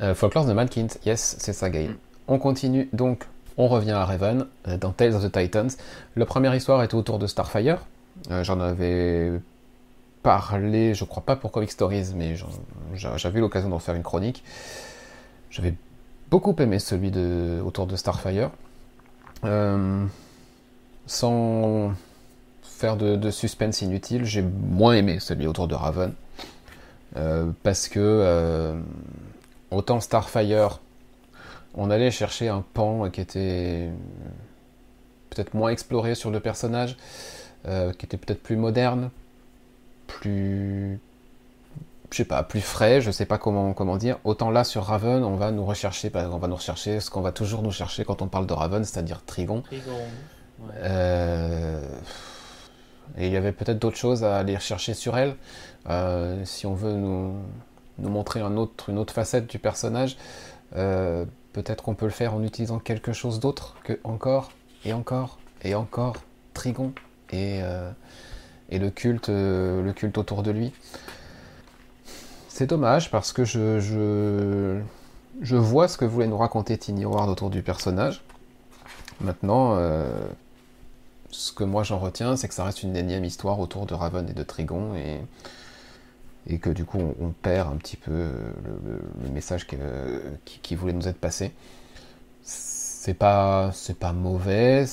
Euh, 0.00 0.14
Folklore 0.14 0.46
de 0.46 0.52
Malkint, 0.52 0.88
yes, 1.04 1.36
c'est 1.38 1.52
ça, 1.52 1.70
Gail. 1.70 1.88
Mm. 1.88 1.96
On 2.28 2.38
continue 2.38 2.88
donc, 2.92 3.24
on 3.56 3.68
revient 3.68 3.92
à 3.92 4.04
Raven, 4.04 4.46
euh, 4.68 4.76
dans 4.76 4.92
Tales 4.92 5.14
of 5.14 5.24
the 5.24 5.32
Titans. 5.32 5.70
La 6.16 6.26
première 6.26 6.54
histoire 6.54 6.82
était 6.82 6.94
autour 6.94 7.18
de 7.18 7.26
Starfire. 7.26 7.78
Euh, 8.30 8.44
j'en 8.44 8.60
avais 8.60 9.32
parlé, 10.22 10.94
je 10.94 11.04
crois 11.04 11.24
pas 11.24 11.36
pour 11.36 11.50
Comic 11.50 11.70
Stories, 11.70 12.12
mais 12.14 12.36
j'avais 12.94 13.38
eu 13.38 13.42
l'occasion 13.42 13.68
d'en 13.68 13.78
faire 13.78 13.94
une 13.94 14.02
chronique. 14.02 14.44
J'avais 15.50 15.74
beaucoup 16.32 16.56
aimé 16.58 16.80
celui 16.80 17.12
de, 17.12 17.62
autour 17.64 17.86
de 17.86 17.94
Starfire. 17.94 18.50
sans 21.06 21.92
faire 22.64 22.96
de, 22.96 23.30
suspense 23.30 23.82
inutile, 23.82 24.24
j'ai 24.24 24.42
moins 24.42 24.94
aimé 24.94 25.20
celui 25.20 25.46
autour 25.46 25.68
de 25.68 25.76
Raven. 25.76 26.14
parce 27.62 27.88
que 27.88 28.74
autant 29.70 30.00
Starfire, 30.00 30.80
on 31.74 31.90
allait 31.90 32.10
chercher 32.10 32.48
un 32.48 32.64
pan 32.74 33.08
qui 33.10 33.20
était 33.20 33.90
peut-être 35.30 35.54
moins 35.54 35.70
exploré 35.70 36.14
sur 36.14 36.30
le 36.30 36.40
personnage, 36.40 36.96
euh, 37.66 37.92
qui 37.92 38.04
était 38.04 38.16
peut-être 38.16 38.42
plus 38.42 38.56
moderne, 38.56 39.10
plus 40.06 40.98
je 42.12 42.18
sais 42.18 42.24
pas, 42.24 42.42
plus 42.42 42.60
frais, 42.60 43.00
je 43.00 43.10
sais 43.10 43.26
pas 43.26 43.38
comment, 43.38 43.72
comment 43.72 43.96
dire. 43.96 44.18
Autant 44.24 44.50
là 44.50 44.64
sur 44.64 44.84
Raven, 44.84 45.24
on 45.24 45.36
va 45.36 45.50
nous 45.50 45.64
rechercher, 45.64 46.10
on 46.14 46.38
va 46.38 46.48
nous 46.48 46.56
rechercher 46.56 47.00
ce 47.00 47.10
qu'on 47.10 47.22
va 47.22 47.32
toujours 47.32 47.62
nous 47.62 47.70
chercher 47.70 48.04
quand 48.04 48.22
on 48.22 48.28
parle 48.28 48.46
de 48.46 48.52
Raven, 48.52 48.84
c'est-à-dire 48.84 49.22
Trigon. 49.24 49.62
Trigon. 49.62 49.98
Euh, 50.76 51.80
et 53.16 53.26
il 53.26 53.32
y 53.32 53.36
avait 53.36 53.52
peut-être 53.52 53.78
d'autres 53.78 53.96
choses 53.96 54.24
à 54.24 54.36
aller 54.36 54.58
chercher 54.58 54.94
sur 54.94 55.16
elle. 55.16 55.36
Euh, 55.88 56.44
si 56.44 56.66
on 56.66 56.74
veut 56.74 56.94
nous, 56.94 57.34
nous 57.98 58.08
montrer 58.08 58.40
un 58.40 58.56
autre, 58.56 58.90
une 58.90 58.98
autre 58.98 59.14
facette 59.14 59.48
du 59.48 59.58
personnage, 59.58 60.16
euh, 60.76 61.24
peut-être 61.52 61.82
qu'on 61.82 61.94
peut 61.94 62.06
le 62.06 62.12
faire 62.12 62.34
en 62.34 62.42
utilisant 62.42 62.78
quelque 62.78 63.12
chose 63.12 63.40
d'autre 63.40 63.76
que 63.84 63.98
encore 64.04 64.52
et 64.84 64.92
encore 64.92 65.38
et 65.62 65.74
encore 65.74 66.16
Trigon 66.54 66.92
et, 67.30 67.60
et 68.68 68.78
le 68.78 68.90
culte, 68.90 69.28
le 69.28 69.92
culte 69.94 70.18
autour 70.18 70.42
de 70.42 70.50
lui. 70.50 70.72
C'est 72.54 72.66
dommage 72.66 73.10
parce 73.10 73.32
que 73.32 73.46
je, 73.46 74.82
vois 75.40 75.88
ce 75.88 75.96
que 75.96 76.04
voulait 76.04 76.26
nous 76.26 76.36
raconter 76.36 76.76
Tiny 76.76 77.06
Howard 77.06 77.30
autour 77.30 77.48
du 77.48 77.62
personnage. 77.62 78.22
Maintenant, 79.22 79.76
euh, 79.76 80.12
ce 81.30 81.50
que 81.50 81.64
moi 81.64 81.82
j'en 81.82 81.98
retiens, 81.98 82.36
c'est 82.36 82.48
que 82.48 82.54
ça 82.54 82.64
reste 82.64 82.82
une 82.82 82.94
énième 82.94 83.24
histoire 83.24 83.58
autour 83.58 83.86
de 83.86 83.94
Raven 83.94 84.28
et 84.28 84.34
de 84.34 84.42
Trigon 84.42 84.94
et, 84.94 86.58
que 86.58 86.68
du 86.68 86.84
coup 86.84 86.98
on, 87.18 87.30
perd 87.30 87.72
un 87.72 87.76
petit 87.76 87.96
peu 87.96 88.12
le, 88.12 89.30
message 89.32 89.66
qui, 90.44 90.74
voulait 90.76 90.92
nous 90.92 91.08
être 91.08 91.18
passé. 91.18 91.52
C'est 92.42 93.14
pas, 93.14 93.70
c'est 93.72 93.98
pas 93.98 94.12
mauvais, 94.12 94.84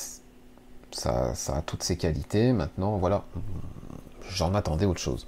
ça 0.91 1.34
a 1.49 1.62
toutes 1.62 1.84
ses 1.84 1.97
qualités. 1.97 2.53
Maintenant, 2.53 2.95
voilà, 2.95 3.26
j'en 4.30 4.55
attendais 4.55 4.86
autre 4.86 5.01
chose. 5.01 5.28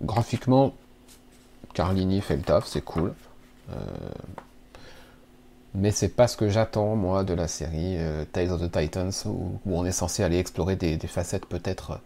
Graphiquement, 0.00 0.72
Carlini 1.76 2.22
fait 2.22 2.36
le 2.36 2.42
taf, 2.42 2.66
c'est 2.66 2.80
cool. 2.80 3.12
Euh, 3.70 3.74
mais 5.74 5.90
c'est 5.90 6.08
pas 6.08 6.26
ce 6.26 6.38
que 6.38 6.48
j'attends 6.48 6.96
moi 6.96 7.22
de 7.22 7.34
la 7.34 7.48
série 7.48 7.98
euh, 7.98 8.24
Tales 8.32 8.50
of 8.50 8.62
the 8.62 8.72
Titans 8.72 9.12
où, 9.26 9.60
on 9.66 9.84
est 9.84 9.92
censé 9.92 10.22
aller 10.22 10.38
explorer 10.38 10.76
des, 10.76 10.96
facettes 11.06 11.44
peut-être 11.44 12.00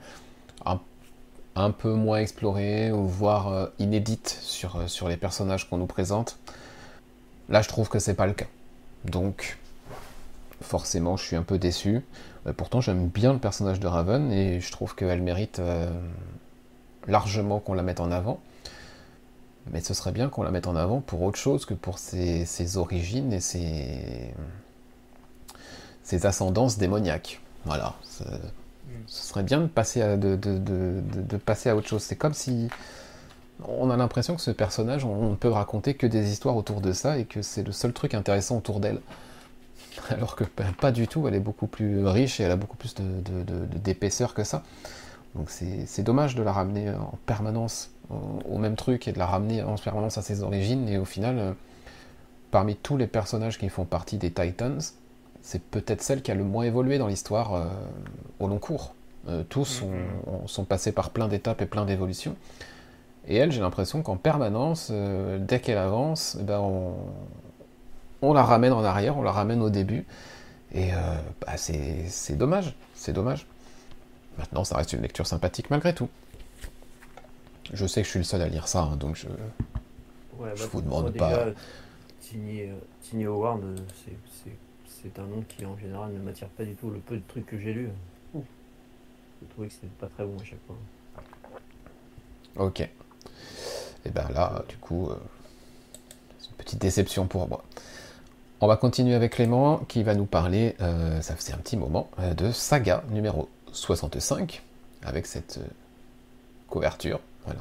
un, 1.54 1.70
peu 1.70 1.94
moins 1.94 2.18
explorées 2.18 2.90
voire 2.90 3.46
euh, 3.52 3.66
inédites 3.78 4.36
sur, 4.40 4.90
sur 4.90 5.08
les 5.08 5.16
personnages 5.16 5.70
qu'on 5.70 5.76
nous 5.76 5.86
présente. 5.86 6.36
Là 7.48 7.62
je 7.62 7.68
trouve 7.68 7.88
que 7.88 8.00
c'est 8.00 8.14
pas 8.14 8.26
le 8.26 8.32
cas. 8.32 8.48
Donc 9.04 9.56
forcément 10.62 11.16
je 11.16 11.24
suis 11.24 11.36
un 11.36 11.44
peu 11.44 11.58
déçu. 11.58 12.02
pourtant 12.56 12.80
j'aime 12.80 13.06
bien 13.06 13.32
le 13.32 13.38
personnage 13.38 13.78
de 13.78 13.86
Raven 13.86 14.32
et 14.32 14.60
je 14.60 14.72
trouve 14.72 14.96
qu'elle 14.96 15.22
mérite 15.22 15.62
largement 17.06 17.60
qu'on 17.60 17.74
la 17.74 17.84
mette 17.84 18.00
en 18.00 18.10
avant 18.10 18.40
mais 19.70 19.80
ce 19.80 19.94
serait 19.94 20.12
bien 20.12 20.28
qu'on 20.28 20.42
la 20.42 20.50
mette 20.50 20.66
en 20.66 20.76
avant 20.76 21.00
pour 21.00 21.22
autre 21.22 21.38
chose 21.38 21.64
que 21.64 21.74
pour 21.74 21.98
ses, 21.98 22.76
origines 22.76 23.32
et 23.32 23.40
ses, 23.40 24.34
ses, 26.02 26.26
ascendances 26.26 26.78
démoniaques. 26.78 27.40
Voilà. 27.64 27.94
Ce 28.04 28.24
serait 29.06 29.42
bien 29.42 29.60
de 29.60 29.66
passer 29.66 30.02
à, 30.02 30.16
de, 30.16 30.36
de, 30.36 30.58
de, 30.58 31.36
passer 31.36 31.68
à 31.68 31.76
autre 31.76 31.88
chose. 31.88 32.02
C'est 32.02 32.16
comme 32.16 32.34
si 32.34 32.68
on 33.68 33.90
a 33.90 33.96
l'impression 33.96 34.34
que 34.34 34.40
ce 34.40 34.50
personnage, 34.50 35.04
on 35.04 35.30
ne 35.30 35.36
peut 35.36 35.50
raconter 35.50 35.94
que 35.94 36.06
des 36.06 36.30
histoires 36.30 36.56
autour 36.56 36.80
de 36.80 36.92
ça 36.92 37.18
et 37.18 37.24
que 37.24 37.42
c'est 37.42 37.62
le 37.62 37.72
seul 37.72 37.92
truc 37.92 38.14
intéressant 38.14 38.56
autour 38.56 38.80
d'elle. 38.80 39.00
Alors 40.10 40.36
que 40.36 40.44
pas 40.44 40.92
du 40.92 41.06
tout, 41.06 41.28
elle 41.28 41.34
est 41.34 41.40
beaucoup 41.40 41.66
plus 41.66 42.06
riche 42.06 42.40
et 42.40 42.44
elle 42.44 42.52
a 42.52 42.56
beaucoup 42.56 42.76
plus 42.76 42.94
d'épaisseur 43.84 44.34
que 44.34 44.44
ça. 44.44 44.62
Donc 45.34 45.50
c'est 45.50 46.02
dommage 46.02 46.34
de 46.34 46.42
la 46.42 46.52
ramener 46.52 46.90
en 46.90 47.18
permanence 47.26 47.90
au, 48.48 48.58
même 48.58 48.76
truc 48.76 49.08
et 49.08 49.12
de 49.12 49.18
la 49.18 49.26
ramener 49.26 49.62
en 49.62 49.76
permanence 49.76 50.18
à 50.18 50.22
ses 50.22 50.42
origines. 50.42 50.88
Et 50.88 50.98
au 50.98 51.04
final, 51.04 51.38
euh, 51.38 51.52
parmi 52.50 52.76
tous 52.76 52.96
les 52.96 53.06
personnages 53.06 53.58
qui 53.58 53.68
font 53.68 53.84
partie 53.84 54.18
des 54.18 54.30
Titans, 54.30 54.80
c'est 55.42 55.62
peut-être 55.62 56.02
celle 56.02 56.22
qui 56.22 56.30
a 56.30 56.34
le 56.34 56.44
moins 56.44 56.64
évolué 56.64 56.98
dans 56.98 57.06
l'histoire 57.06 57.54
euh, 57.54 57.64
au 58.38 58.48
long 58.48 58.58
cours. 58.58 58.94
Euh, 59.28 59.42
tous 59.48 59.82
mm-hmm. 59.82 60.46
sont 60.46 60.64
passés 60.64 60.92
par 60.92 61.10
plein 61.10 61.28
d'étapes 61.28 61.62
et 61.62 61.66
plein 61.66 61.84
d'évolutions. 61.84 62.36
Et 63.28 63.36
elle, 63.36 63.52
j'ai 63.52 63.60
l'impression 63.60 64.02
qu'en 64.02 64.16
permanence, 64.16 64.90
dès 65.40 65.60
qu'elle 65.60 65.76
avance, 65.76 66.38
eh 66.40 66.42
ben 66.42 66.58
on, 66.58 66.94
on, 68.22 68.32
la 68.32 68.42
ramène 68.42 68.72
en 68.72 68.82
arrière, 68.82 69.18
on 69.18 69.22
la 69.22 69.30
ramène 69.30 69.60
au 69.60 69.68
début. 69.68 70.06
Et 70.74 70.88
bah 71.42 71.52
c'est 71.58 72.36
dommage, 72.36 72.74
c'est 72.94 73.12
dommage. 73.12 73.46
Maintenant, 74.38 74.64
ça 74.64 74.78
reste 74.78 74.94
une 74.94 75.02
lecture 75.02 75.26
sympathique 75.26 75.68
malgré 75.68 75.94
tout. 75.94 76.08
Je 77.72 77.86
sais 77.86 78.02
que 78.02 78.06
je 78.06 78.10
suis 78.10 78.18
le 78.18 78.24
seul 78.24 78.42
à 78.42 78.48
lire 78.48 78.66
ça, 78.66 78.82
hein, 78.82 78.96
donc 78.96 79.16
je, 79.16 79.28
ouais, 80.38 80.50
je 80.54 80.62
bah, 80.62 80.68
vous 80.72 80.82
demande 80.82 81.12
pas. 81.16 81.46
Tiny, 82.20 82.62
euh, 82.62 83.26
Howard, 83.26 83.62
euh, 83.64 83.76
c'est 84.86 85.18
un 85.18 85.26
nom 85.26 85.42
qui 85.48 85.64
en 85.64 85.76
général 85.78 86.12
ne 86.12 86.18
m'attire 86.18 86.48
pas 86.48 86.64
du 86.64 86.74
tout. 86.74 86.90
Le 86.90 86.98
peu 86.98 87.16
de 87.16 87.22
trucs 87.26 87.46
que 87.46 87.58
j'ai 87.58 87.72
lu, 87.72 87.90
je 88.34 89.46
trouvais 89.50 89.68
que 89.68 89.74
c'était 89.74 89.86
pas 89.98 90.08
très 90.08 90.24
bon 90.24 90.36
à 90.38 90.44
chaque 90.44 90.58
fois. 90.66 90.76
Ok. 92.56 92.80
Et 92.80 94.10
ben 94.10 94.28
là, 94.34 94.64
du 94.68 94.76
coup, 94.76 95.08
euh, 95.08 95.16
c'est 96.38 96.48
une 96.50 96.56
petite 96.56 96.80
déception 96.80 97.26
pour 97.26 97.48
moi. 97.48 97.64
On 98.60 98.66
va 98.66 98.76
continuer 98.76 99.14
avec 99.14 99.32
Clément 99.32 99.78
qui 99.78 100.02
va 100.02 100.14
nous 100.14 100.26
parler, 100.26 100.76
ça 100.78 101.34
faisait 101.34 101.54
un 101.54 101.58
petit 101.58 101.78
moment, 101.78 102.10
de 102.36 102.52
Saga 102.52 103.02
numéro 103.08 103.48
65, 103.72 104.62
avec 105.02 105.24
cette 105.24 105.60
couverture 106.68 107.20
voilà. 107.44 107.60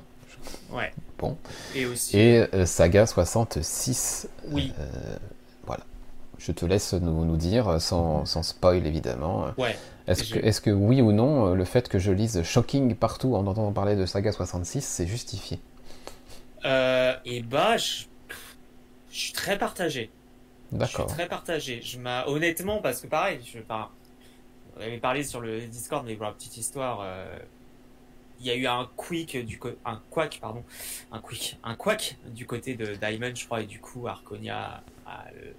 Ouais. 0.71 0.91
Bon. 1.17 1.37
Et 1.75 1.85
aussi. 1.85 2.17
Et 2.17 2.45
euh, 2.53 2.65
Saga 2.65 3.05
66. 3.05 4.29
Oui. 4.51 4.73
Euh, 4.79 5.17
voilà. 5.65 5.83
Je 6.37 6.51
te 6.51 6.65
laisse 6.65 6.93
nous, 6.93 7.25
nous 7.25 7.37
dire, 7.37 7.81
sans, 7.81 8.25
sans, 8.25 8.43
spoil 8.43 8.85
évidemment. 8.87 9.47
Ouais. 9.57 9.77
Est-ce 10.07 10.33
que, 10.33 10.39
est 10.39 10.61
que, 10.61 10.71
oui 10.71 11.01
ou 11.01 11.11
non, 11.11 11.53
le 11.53 11.65
fait 11.65 11.87
que 11.89 11.99
je 11.99 12.11
lise 12.11 12.41
Shocking 12.43 12.95
partout 12.95 13.35
en 13.35 13.45
entendant 13.45 13.73
parler 13.73 13.95
de 13.95 14.05
Saga 14.05 14.31
66, 14.31 14.81
c'est 14.81 15.05
justifié? 15.05 15.59
Euh, 16.65 17.13
Et 17.25 17.41
bah, 17.41 17.77
je, 17.77 18.05
je, 19.11 19.17
suis 19.17 19.33
très 19.33 19.57
partagé. 19.57 20.09
D'accord. 20.71 21.05
Je 21.07 21.13
suis 21.13 21.17
très 21.17 21.27
partagé. 21.27 21.81
Je 21.83 21.97
honnêtement, 22.27 22.81
parce 22.81 23.01
que 23.01 23.07
pareil, 23.07 23.39
je, 23.45 23.59
on 23.69 24.81
avait 24.81 24.97
parlé 24.97 25.23
sur 25.23 25.41
le 25.41 25.61
Discord, 25.61 26.05
mais 26.05 26.15
voilà, 26.15 26.33
petite 26.33 26.57
histoire. 26.57 27.05
Il 28.39 28.45
y 28.45 28.51
a 28.51 28.55
eu 28.55 28.67
un 28.67 28.89
quick 28.95 29.37
du 29.45 29.59
un 29.85 30.01
quack 30.09 30.39
pardon 30.41 30.63
un 31.11 31.19
quick 31.19 31.57
un 31.63 31.75
quack 31.75 32.17
du 32.27 32.45
côté 32.45 32.75
de 32.75 32.95
Diamond 32.95 33.35
je 33.35 33.45
crois 33.45 33.61
et 33.61 33.65
du 33.65 33.79
coup 33.79 34.07
Arconia 34.07 34.83
a 35.05 35.25
le 35.35 35.55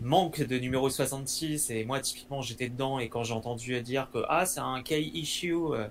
manque 0.00 0.40
de 0.40 0.58
numéro 0.58 0.88
66 0.88 1.70
et 1.70 1.84
moi 1.84 2.00
typiquement 2.00 2.40
j'étais 2.40 2.68
dedans 2.68 2.98
et 2.98 3.08
quand 3.08 3.24
j'ai 3.24 3.34
entendu 3.34 3.80
dire 3.82 4.08
que 4.12 4.18
ah 4.28 4.46
c'est 4.46 4.60
un 4.60 4.82
key 4.82 5.02
issue 5.02 5.54
euh, 5.54 5.88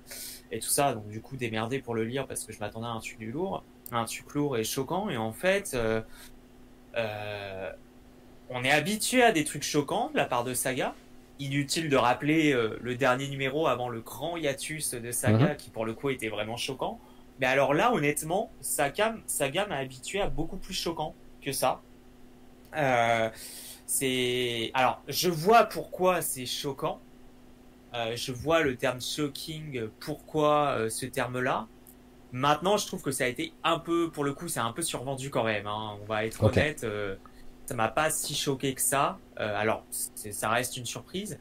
et 0.52 0.60
tout 0.60 0.70
ça 0.70 0.94
donc 0.94 1.08
du 1.10 1.22
coup 1.22 1.38
démerdé 1.38 1.80
pour 1.80 1.96
le 1.96 2.04
lire 2.04 2.28
parce 2.28 2.44
que 2.44 2.54
je 2.54 2.60
m'attendais 2.60 2.88
à 2.88 2.92
un 2.92 3.00
truc 3.00 3.18
lourd 3.20 3.64
un 3.92 4.06
truc 4.06 4.34
lourd 4.34 4.58
et 4.58 4.64
choquant 4.64 5.10
et 5.10 5.18
en 5.18 5.34
fait 5.34 5.74
euh, 5.74 6.02
euh, 6.96 7.72
on 8.50 8.64
est 8.64 8.72
habitué 8.72 9.24
à 9.24 9.32
des 9.32 9.44
trucs 9.44 9.64
choquants 9.64 10.10
de 10.12 10.18
la 10.18 10.26
part 10.26 10.44
de 10.44 10.54
Saga 10.54 10.96
inutile 11.42 11.90
de 11.90 11.98
rappeler 11.98 12.54
euh, 12.54 12.78
le 12.82 12.96
dernier 12.96 13.28
numéro 13.28 13.68
avant 13.68 13.90
le 13.90 14.02
grand 14.02 14.38
hiatus 14.38 14.94
de 14.94 15.12
Saga, 15.12 15.50
mhm. 15.50 15.58
qui 15.58 15.70
pour 15.70 15.86
le 15.86 15.94
coup 15.94 16.10
était 16.10 16.30
vraiment 16.30 16.58
choquant. 16.58 17.00
Mais 17.40 17.48
alors 17.48 17.74
là, 17.74 17.92
honnêtement, 17.94 18.52
Saga, 18.62 19.16
Saga 19.26 19.66
m'a 19.66 19.78
habitué 19.78 20.22
à 20.22 20.28
beaucoup 20.28 20.58
plus 20.58 20.74
choquant 20.74 21.16
que 21.42 21.52
ça. 21.52 21.82
Euh, 22.78 23.30
c'est 23.86 24.72
alors, 24.74 25.02
je 25.08 25.30
vois 25.30 25.66
pourquoi 25.66 26.22
c'est 26.22 26.46
choquant. 26.46 27.00
Euh, 27.94 28.16
je 28.16 28.32
vois 28.32 28.62
le 28.62 28.78
terme 28.78 29.02
shocking, 29.02 29.88
pourquoi 30.00 30.88
ce 30.90 31.06
terme-là. 31.06 31.68
Maintenant, 32.32 32.78
je 32.78 32.88
trouve 32.88 33.02
que 33.02 33.12
ça 33.12 33.26
a 33.26 33.28
été 33.28 33.52
un 33.66 33.80
peu, 33.80 34.10
pour 34.10 34.24
le 34.24 34.34
coup, 34.34 34.48
c'est 34.48 34.62
un 34.62 34.72
peu 34.72 34.82
survendu 34.82 35.30
quand 35.30 35.44
même. 35.44 35.68
Hein. 35.68 35.98
On 36.02 36.06
va 36.06 36.26
être 36.26 36.42
honnête 36.44 36.86
ça 37.66 37.76
m'a 37.76 37.88
pas 37.88 38.10
si 38.10 38.36
choqué 38.36 38.74
que 38.74 38.82
ça. 38.82 39.18
Euh, 39.40 39.56
alors, 39.56 39.86
ça 40.16 40.50
reste 40.50 40.78
une 40.78 40.86
surprise. 40.86 41.40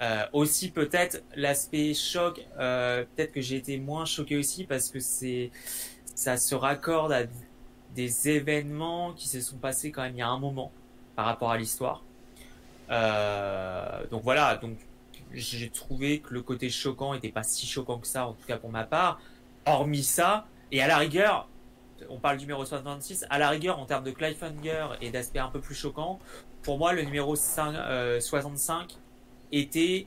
Euh, 0.00 0.24
aussi 0.32 0.70
peut-être 0.70 1.22
l'aspect 1.36 1.94
choc, 1.94 2.44
euh, 2.58 3.04
peut-être 3.14 3.32
que 3.32 3.40
j'ai 3.40 3.56
été 3.56 3.78
moins 3.78 4.04
choqué 4.04 4.36
aussi 4.36 4.64
parce 4.64 4.90
que 4.90 4.98
c'est 4.98 5.50
ça 6.14 6.36
se 6.36 6.54
raccorde 6.54 7.12
à 7.12 7.22
des 7.94 8.28
événements 8.28 9.12
qui 9.12 9.28
se 9.28 9.40
sont 9.40 9.58
passés 9.58 9.92
quand 9.92 10.02
même 10.02 10.14
il 10.14 10.18
y 10.18 10.22
a 10.22 10.28
un 10.28 10.38
moment 10.38 10.72
par 11.14 11.26
rapport 11.26 11.50
à 11.50 11.58
l'histoire. 11.58 12.02
donc 14.10 14.22
voilà, 14.24 14.56
donc 14.56 14.76
j'ai 15.32 15.70
trouvé 15.70 16.20
que 16.20 16.34
le 16.34 16.42
côté 16.42 16.68
choquant 16.68 17.14
était 17.14 17.30
pas 17.30 17.42
si 17.42 17.66
choquant 17.66 17.98
que 17.98 18.06
ça, 18.06 18.26
en 18.26 18.32
tout 18.32 18.46
cas 18.46 18.56
pour 18.56 18.70
ma 18.70 18.84
part. 18.84 19.20
Hormis 19.66 20.02
ça, 20.02 20.46
et 20.72 20.82
à 20.82 20.88
la 20.88 20.98
rigueur, 20.98 21.48
on 22.08 22.18
parle 22.18 22.36
du 22.36 22.44
numéro 22.44 22.64
66, 22.64 23.26
à 23.30 23.38
la 23.38 23.48
rigueur 23.48 23.78
en 23.78 23.86
termes 23.86 24.04
de 24.04 24.10
cliffhanger 24.10 24.88
et 25.00 25.10
d'aspect 25.10 25.38
un 25.38 25.48
peu 25.48 25.60
plus 25.60 25.74
choquant, 25.74 26.18
pour 26.62 26.78
moi 26.78 26.92
le 26.92 27.02
numéro 27.02 27.34
65 27.36 27.78
euh, 27.80 28.18
était 29.52 30.06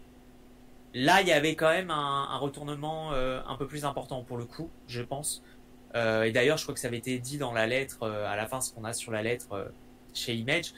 là, 0.94 1.22
il 1.22 1.28
y 1.28 1.32
avait 1.32 1.56
quand 1.56 1.70
même 1.70 1.92
un, 1.92 2.38
retournement 2.38 3.12
un 3.12 3.56
peu 3.58 3.68
plus 3.68 3.86
important 3.86 4.24
pour 4.24 4.38
le 4.38 4.46
coup, 4.46 4.70
je 4.88 5.02
pense. 5.02 5.44
et 5.94 6.32
d'ailleurs, 6.32 6.58
je 6.58 6.64
crois 6.64 6.74
que 6.74 6.80
ça 6.80 6.88
avait 6.88 6.98
été 6.98 7.20
dit 7.20 7.38
dans 7.38 7.52
la 7.52 7.68
lettre, 7.68 8.08
à 8.08 8.36
la 8.36 8.48
fin, 8.48 8.62
ce 8.62 8.72
qu'on 8.72 8.86
a 8.86 8.94
sur 8.94 9.12
la 9.12 9.22
lettre 9.22 9.72
chez 10.16 10.36
Image, 10.36 10.74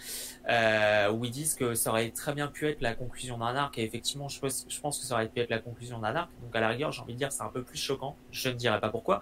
euh, 0.49 1.11
où 1.11 1.24
ils 1.26 1.32
disent 1.32 1.55
que 1.55 1.76
ça 1.76 1.91
aurait 1.91 2.09
très 2.09 2.34
bien 2.34 2.47
pu 2.47 2.68
être 2.68 2.82
la 2.82 2.93
conclusion 2.93 3.38
d'un 3.38 3.55
arc, 3.55 3.78
et 3.78 3.84
effectivement, 3.84 4.28
je 4.28 4.39
pense, 4.39 4.65
je 4.68 4.80
pense 4.80 4.99
que 4.99 5.05
ça 5.05 5.13
aurait 5.15 5.30
pu 5.30 5.39
être 5.39 5.49
la 5.49 5.59
conclusion 5.59 5.99
d'un 5.99 6.15
arc, 6.15 6.30
donc 6.41 6.55
à 6.55 6.59
la 6.59 6.70
rigueur, 6.70 6.91
j'ai 6.91 7.01
envie 7.01 7.13
de 7.13 7.18
dire, 7.18 7.32
c'est 7.32 7.43
un 7.43 7.49
peu 7.49 7.63
plus 7.63 7.78
choquant, 7.78 8.15
je 8.32 8.49
ne 8.49 8.55
dirais 8.55 8.80
pas 8.80 8.89
pourquoi. 8.89 9.22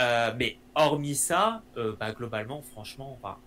Euh, 0.00 0.32
mais 0.38 0.58
hormis 0.74 1.14
ça, 1.14 1.62
euh, 1.76 1.94
bah, 1.98 2.12
globalement, 2.12 2.62
franchement, 2.62 3.12
enfin, 3.12 3.38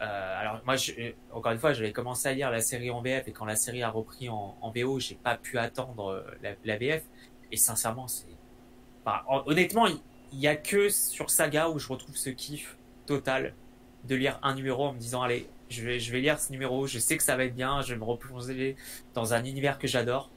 euh, 0.00 0.40
alors 0.40 0.60
moi, 0.64 0.76
je, 0.76 0.92
encore 1.32 1.52
une 1.52 1.58
fois, 1.58 1.72
j'avais 1.72 1.92
commencé 1.92 2.28
à 2.28 2.32
lire 2.32 2.50
la 2.50 2.60
série 2.60 2.90
en 2.90 3.02
VF, 3.02 3.28
et 3.28 3.32
quand 3.32 3.44
la 3.44 3.56
série 3.56 3.82
a 3.82 3.90
repris 3.90 4.28
en, 4.28 4.56
en 4.60 4.70
VO, 4.70 5.00
j'ai 5.00 5.16
pas 5.16 5.36
pu 5.36 5.58
attendre 5.58 6.08
euh, 6.42 6.54
la, 6.64 6.76
VF, 6.76 7.02
et 7.52 7.56
sincèrement, 7.56 8.08
c'est... 8.08 8.26
Enfin, 9.04 9.22
honnêtement, 9.46 9.86
il 9.86 9.98
y, 10.32 10.42
y 10.42 10.48
a 10.48 10.56
que 10.56 10.88
sur 10.88 11.30
Saga 11.30 11.68
où 11.70 11.78
je 11.78 11.88
retrouve 11.88 12.16
ce 12.16 12.30
kiff 12.30 12.76
total 13.06 13.54
de 14.04 14.14
lire 14.14 14.38
un 14.42 14.54
numéro 14.54 14.86
en 14.86 14.92
me 14.92 14.98
disant 14.98 15.22
allez, 15.22 15.48
je 15.70 15.82
vais, 15.82 16.00
je 16.00 16.12
vais 16.12 16.20
lire 16.20 16.38
ce 16.38 16.52
numéro, 16.52 16.86
je 16.86 16.98
sais 16.98 17.16
que 17.16 17.22
ça 17.22 17.36
va 17.36 17.44
être 17.44 17.54
bien, 17.54 17.80
je 17.82 17.94
vais 17.94 17.98
me 17.98 18.04
replonger 18.04 18.76
dans 19.14 19.34
un 19.34 19.44
univers 19.44 19.78
que 19.78 19.86
j'adore. 19.86 20.30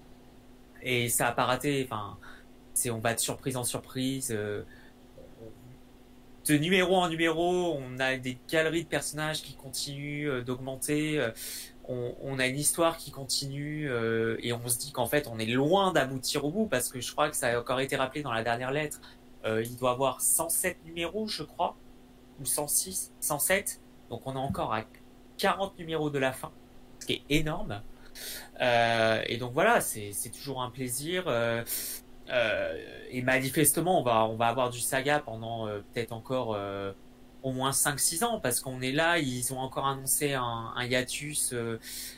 Et 0.82 1.10
ça 1.10 1.28
a 1.28 1.32
pas 1.32 1.46
raté, 1.46 1.88
enfin, 1.90 2.18
c'est 2.74 2.90
on 2.92 3.00
va 3.00 3.14
de 3.14 3.20
surprise 3.20 3.58
en 3.58 3.64
surprise. 3.64 4.32
Euh, 4.32 4.64
de 6.48 6.58
numéro 6.58 6.96
en 6.98 7.10
numéro, 7.10 7.78
on 7.78 8.00
a 8.00 8.18
des 8.18 8.38
galeries 8.50 8.84
de 8.84 8.90
personnages 8.90 9.42
qui 9.42 9.56
continuent 9.56 10.30
euh, 10.30 10.42
d'augmenter. 10.42 11.20
Euh, 11.20 11.32
on, 11.86 12.40
a 12.40 12.48
une 12.48 12.58
histoire 12.58 12.98
qui 12.98 13.12
continue 13.12 13.90
euh, 13.90 14.38
et 14.42 14.54
on 14.54 14.68
se 14.70 14.78
dit 14.78 14.94
qu'en 14.94 15.06
fait 15.06 15.28
on 15.28 15.38
est 15.38 15.46
loin 15.46 15.92
d'aboutir 15.92 16.46
au 16.46 16.50
bout 16.50 16.66
parce 16.66 16.88
que 16.88 17.02
je 17.02 17.12
crois 17.12 17.30
que 17.30 17.36
ça 17.36 17.48
a 17.48 17.60
encore 17.60 17.82
été 17.82 17.98
rappelé 17.98 18.22
dans 18.22 18.32
la 18.32 18.44
dernière 18.44 18.72
lettre. 18.72 19.02
Euh, 19.46 19.62
il 19.64 19.76
doit 19.76 19.92
avoir 19.92 20.22
107 20.22 20.86
numéros, 20.86 21.28
je 21.28 21.44
crois 21.44 21.76
ou 22.40 22.46
106, 22.46 23.12
107. 23.20 23.82
Donc 24.10 24.22
on 24.26 24.36
est 24.36 24.40
encore 24.40 24.74
à 24.74 24.84
40 25.38 25.78
numéros 25.78 26.10
de 26.10 26.20
la 26.20 26.32
fin, 26.32 26.52
ce 27.00 27.06
qui 27.06 27.14
est 27.14 27.24
énorme. 27.30 27.82
Euh, 28.62 29.22
et 29.26 29.38
donc 29.38 29.54
voilà, 29.54 29.82
c'est 29.82 30.32
toujours 30.34 30.62
un 30.62 30.70
plaisir. 30.70 31.26
Euh, 31.28 31.64
et 33.12 33.22
manifestement, 33.22 34.00
on 34.00 34.04
va, 34.04 34.26
on 34.26 34.36
va 34.36 34.48
avoir 34.48 34.70
du 34.70 34.80
saga 34.80 35.20
pendant 35.20 35.68
euh, 35.68 35.80
peut-être 35.94 36.12
encore 36.12 36.54
euh, 36.56 36.92
au 37.44 37.52
moins 37.52 37.72
5-6 37.72 38.24
ans, 38.24 38.40
parce 38.40 38.60
qu'on 38.60 38.82
est 38.82 38.92
là, 38.92 39.20
ils 39.20 39.54
ont 39.54 39.60
encore 39.60 39.88
annoncé 39.88 40.34
un, 40.34 40.74
un 40.76 40.86
hiatus. 40.86 41.54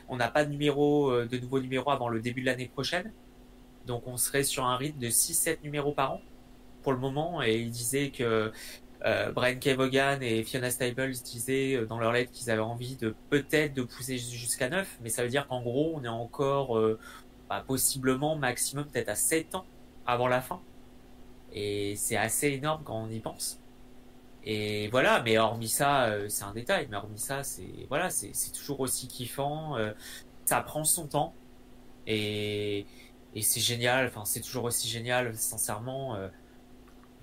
on 0.07 0.17
n'a 0.17 0.29
pas 0.29 0.45
de 0.45 0.51
numéro, 0.51 1.11
de 1.25 1.37
nouveaux 1.37 1.59
numéros 1.59 1.89
avant 1.91 2.09
le 2.09 2.21
début 2.21 2.41
de 2.41 2.45
l'année 2.45 2.67
prochaine. 2.67 3.11
Donc 3.87 4.07
on 4.07 4.17
serait 4.17 4.43
sur 4.43 4.65
un 4.65 4.77
rythme 4.77 4.99
de 4.99 5.09
6-7 5.09 5.63
numéros 5.63 5.91
par 5.93 6.13
an 6.13 6.21
pour 6.83 6.93
le 6.93 6.99
moment. 6.99 7.41
Et 7.41 7.57
ils 7.57 7.71
disaient 7.71 8.11
que 8.11 8.51
euh, 9.05 9.31
Brian 9.31 9.59
Kevogan 9.59 10.21
et 10.23 10.43
Fiona 10.43 10.71
Staples 10.71 11.11
disaient 11.23 11.75
euh, 11.75 11.85
dans 11.85 11.99
leur 11.99 12.11
lettre 12.11 12.31
qu'ils 12.31 12.49
avaient 12.49 12.61
envie 12.61 12.95
de 12.95 13.13
peut-être 13.29 13.73
de 13.73 13.83
pousser 13.83 14.17
jusqu'à 14.17 14.69
9, 14.69 14.99
mais 15.01 15.09
ça 15.09 15.23
veut 15.23 15.29
dire 15.29 15.47
qu'en 15.47 15.61
gros, 15.61 15.93
on 15.95 16.03
est 16.03 16.07
encore 16.07 16.77
euh, 16.77 16.97
bah, 17.49 17.63
possiblement 17.67 18.35
maximum 18.35 18.85
peut-être 18.85 19.09
à 19.09 19.15
7 19.15 19.55
ans 19.55 19.65
avant 20.05 20.27
la 20.27 20.41
fin. 20.41 20.61
Et 21.53 21.95
c'est 21.95 22.17
assez 22.17 22.49
énorme 22.49 22.83
quand 22.83 22.95
on 23.03 23.09
y 23.09 23.19
pense. 23.19 23.61
Et 24.43 24.89
voilà, 24.89 25.21
mais 25.23 25.37
hormis 25.37 25.69
ça, 25.69 26.05
euh, 26.05 26.29
c'est 26.29 26.43
un 26.43 26.53
détail, 26.53 26.87
mais 26.89 26.97
hormis 26.97 27.19
ça, 27.19 27.43
c'est 27.43 27.87
voilà, 27.89 28.09
c'est 28.09 28.51
toujours 28.53 28.79
aussi 28.81 29.07
kiffant. 29.07 29.77
Euh, 29.77 29.93
ça 30.45 30.61
prend 30.61 30.83
son 30.83 31.07
temps 31.07 31.33
et, 32.07 32.85
et 33.35 33.41
c'est 33.41 33.61
génial. 33.61 34.07
Enfin, 34.07 34.25
c'est 34.25 34.41
toujours 34.41 34.65
aussi 34.65 34.87
génial, 34.87 35.35
sincèrement. 35.35 36.17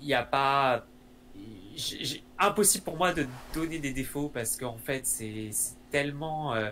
Il 0.01 0.07
n'y 0.07 0.13
a 0.13 0.23
pas 0.23 0.85
j'ai 1.75 2.23
impossible 2.37 2.83
pour 2.83 2.97
moi 2.97 3.13
de 3.13 3.27
donner 3.53 3.79
des 3.79 3.93
défauts 3.93 4.29
parce 4.29 4.57
qu'en 4.57 4.77
fait 4.77 5.05
c'est 5.05 5.49
tellement 5.91 6.53
euh, 6.53 6.71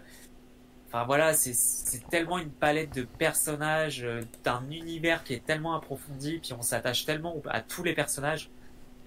enfin 0.92 1.06
voilà 1.06 1.34
c'est 1.34 2.10
tellement 2.10 2.38
une 2.38 2.50
palette 2.50 2.94
de 2.96 3.04
personnages 3.04 4.04
euh, 4.04 4.22
d'un 4.44 4.64
univers 4.70 5.24
qui 5.24 5.34
est 5.34 5.46
tellement 5.46 5.76
approfondi 5.76 6.40
puis 6.40 6.54
on 6.54 6.62
s'attache 6.62 7.06
tellement 7.06 7.36
à 7.50 7.62
tous 7.62 7.84
les 7.84 7.94
personnages 7.94 8.50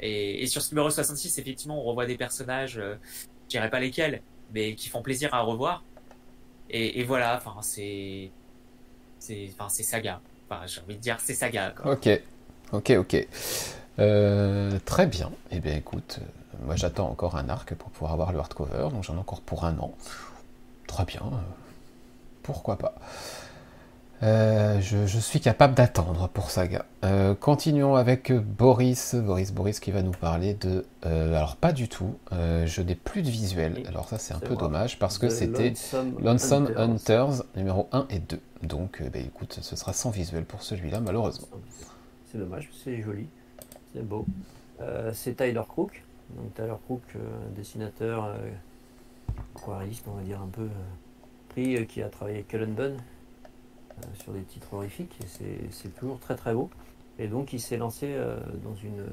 et, 0.01 0.47
sur 0.47 0.63
ce 0.63 0.71
numéro 0.75 0.91
66 0.91 1.39
effectivement 1.39 1.79
on 1.79 1.83
revoit 1.83 2.07
des 2.07 2.17
personnages 2.17 2.79
euh, 2.79 2.97
je 3.45 3.51
dirais 3.51 3.71
pas 3.71 3.81
lesquels 3.81 4.23
mais 4.53 4.75
qui 4.75 4.89
font 4.89 5.03
plaisir 5.03 5.35
à 5.35 5.41
revoir 5.41 5.85
et, 6.71 7.05
voilà 7.05 7.37
enfin 7.37 7.61
c'est 7.61 8.31
c'est 9.19 9.51
enfin 9.59 9.69
saga 9.69 10.21
enfin 10.49 10.67
j'ai 10.67 10.81
envie 10.81 10.97
de 10.97 11.01
dire 11.01 11.19
c'est 11.21 11.35
saga 11.35 11.75
ok 11.85 12.21
ok 12.73 12.91
ok 12.99 13.27
euh, 13.99 14.79
très 14.85 15.07
bien. 15.07 15.31
Eh 15.51 15.61
bien, 15.61 15.77
écoute, 15.77 16.19
euh, 16.21 16.57
moi 16.65 16.77
j'attends 16.77 17.09
encore 17.09 17.37
un 17.37 17.49
arc 17.49 17.75
pour 17.75 17.91
pouvoir 17.91 18.13
avoir 18.13 18.33
le 18.33 18.39
hardcover, 18.39 18.89
donc 18.93 19.05
j'en 19.05 19.15
ai 19.15 19.19
encore 19.19 19.41
pour 19.41 19.65
un 19.65 19.79
an. 19.79 19.95
Très 20.87 21.05
bien. 21.05 21.23
Pourquoi 22.45 22.77
pas 22.77 22.95
euh, 24.23 24.81
je, 24.81 25.07
je, 25.07 25.19
suis 25.19 25.41
capable 25.41 25.75
d'attendre 25.75 26.29
pour 26.29 26.51
Saga. 26.51 26.87
Euh, 27.05 27.35
continuons 27.35 27.97
avec 27.97 28.33
Boris. 28.33 29.15
Boris, 29.17 29.53
Boris 29.53 29.81
qui 29.81 29.91
va 29.91 30.03
nous 30.03 30.13
parler 30.13 30.55
de. 30.55 30.87
Euh, 31.05 31.35
alors, 31.37 31.57
pas 31.57 31.73
du 31.73 31.89
tout. 31.89 32.15
je 32.31 32.81
n'ai 32.81 32.95
plus 32.95 33.23
de 33.23 33.29
visuel. 33.29 33.83
Alors, 33.87 34.09
ça, 34.09 34.19
c'est 34.19 34.33
un 34.33 34.39
peu 34.39 34.57
dommage 34.57 34.99
parce 34.99 35.19
que 35.19 35.29
c'était 35.29 35.75
Lonesome 36.21 36.69
Hunters. 36.77 36.81
Hunters 36.81 37.43
numéro 37.57 37.89
1 37.93 38.07
et 38.09 38.19
2. 38.21 38.41
Donc, 38.63 39.03
bah, 39.13 39.19
écoute, 39.19 39.59
ce 39.61 39.77
sera 39.77 39.93
sans 39.93 40.11
visuel 40.11 40.45
pour 40.45 40.63
celui-là, 40.63 41.01
malheureusement. 41.01 41.49
C'est 42.31 42.39
dommage, 42.39 42.71
c'est 42.83 43.03
joli. 43.03 43.27
C'est 43.93 44.07
beau. 44.07 44.25
C'est 45.13 45.37
Tyler 45.37 45.63
Crook. 45.69 46.03
Donc 46.31 46.55
Tyler 46.55 46.75
Crook, 46.87 47.03
dessinateur, 47.55 48.35
aquarelliste, 49.55 50.07
on 50.09 50.17
va 50.17 50.23
dire 50.23 50.41
un 50.41 50.49
peu 50.49 50.69
pris, 51.55 51.87
qui 51.87 52.03
a 52.03 52.09
travaillé 52.09 52.39
avec 52.39 52.49
Cullen 52.49 52.75
Bunn 52.75 52.97
sur 54.15 54.33
des 54.33 54.43
titres 54.43 54.75
horrifiques. 54.75 55.17
C'est 55.71 55.95
toujours 55.95 56.19
très 56.19 56.35
très 56.35 56.53
beau. 56.53 56.69
Et 57.21 57.29
donc 57.29 57.53
il 57.53 57.61
s'est 57.61 57.77
lancé 57.77 58.17
dans 58.65 58.75
une 58.75 59.05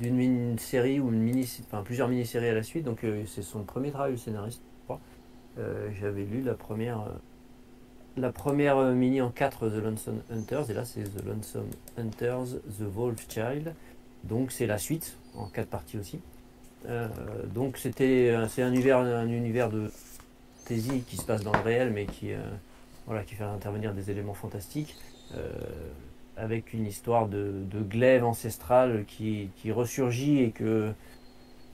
d'une 0.00 0.16
mini-série 0.16 0.98
ou 0.98 1.12
une 1.12 1.20
mini, 1.20 1.48
enfin 1.66 1.82
plusieurs 1.84 2.08
mini-séries 2.08 2.48
à 2.48 2.54
la 2.54 2.64
suite. 2.64 2.84
Donc 2.84 3.06
c'est 3.26 3.42
son 3.42 3.62
premier 3.62 3.92
travail 3.92 4.12
de 4.12 4.16
scénariste. 4.16 4.62
J'avais 6.00 6.24
lu 6.24 6.42
la 6.42 6.54
première 6.54 7.06
la 8.16 8.32
première 8.32 8.76
mini 8.92 9.20
en 9.20 9.30
4 9.30 9.68
The 9.68 9.74
Lonesome 9.74 10.22
Hunters, 10.30 10.70
et 10.70 10.74
là 10.74 10.84
c'est 10.84 11.02
The 11.02 11.24
Lonesome 11.24 11.68
Hunters, 11.98 12.58
The 12.78 12.82
Wolf 12.82 13.26
Child. 13.28 13.74
Donc 14.24 14.52
c'est 14.52 14.66
la 14.66 14.78
suite, 14.78 15.16
en 15.34 15.46
4 15.46 15.68
parties 15.68 15.98
aussi. 15.98 16.20
Euh, 16.86 17.08
donc 17.54 17.78
c'était 17.78 18.34
c'est 18.48 18.62
un 18.62 18.72
univers, 18.72 18.98
un 18.98 19.28
univers 19.28 19.70
de 19.70 19.90
fantasy 20.58 21.02
qui 21.06 21.16
se 21.16 21.24
passe 21.24 21.42
dans 21.42 21.52
le 21.52 21.60
réel, 21.60 21.90
mais 21.92 22.06
qui, 22.06 22.32
euh, 22.32 22.38
voilà, 23.06 23.22
qui 23.22 23.34
fait 23.34 23.44
intervenir 23.44 23.94
des 23.94 24.10
éléments 24.10 24.34
fantastiques, 24.34 24.96
euh, 25.34 25.50
avec 26.36 26.72
une 26.72 26.86
histoire 26.86 27.28
de, 27.28 27.64
glaive 27.88 28.24
ancestrale 28.24 29.04
qui, 29.06 29.50
qui, 29.56 29.72
ressurgit 29.72 30.40
et 30.40 30.50
que 30.50 30.92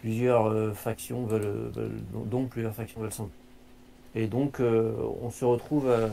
plusieurs 0.00 0.46
euh, 0.46 0.72
factions 0.72 1.24
veulent, 1.24 1.72
dont 2.26 2.46
plusieurs 2.46 2.74
factions 2.74 3.00
veulent 3.00 3.12
s'en 3.12 3.28
et 4.14 4.26
donc, 4.26 4.60
euh, 4.60 4.92
on 5.22 5.30
se 5.30 5.44
retrouve 5.44 5.86
euh, 5.88 6.08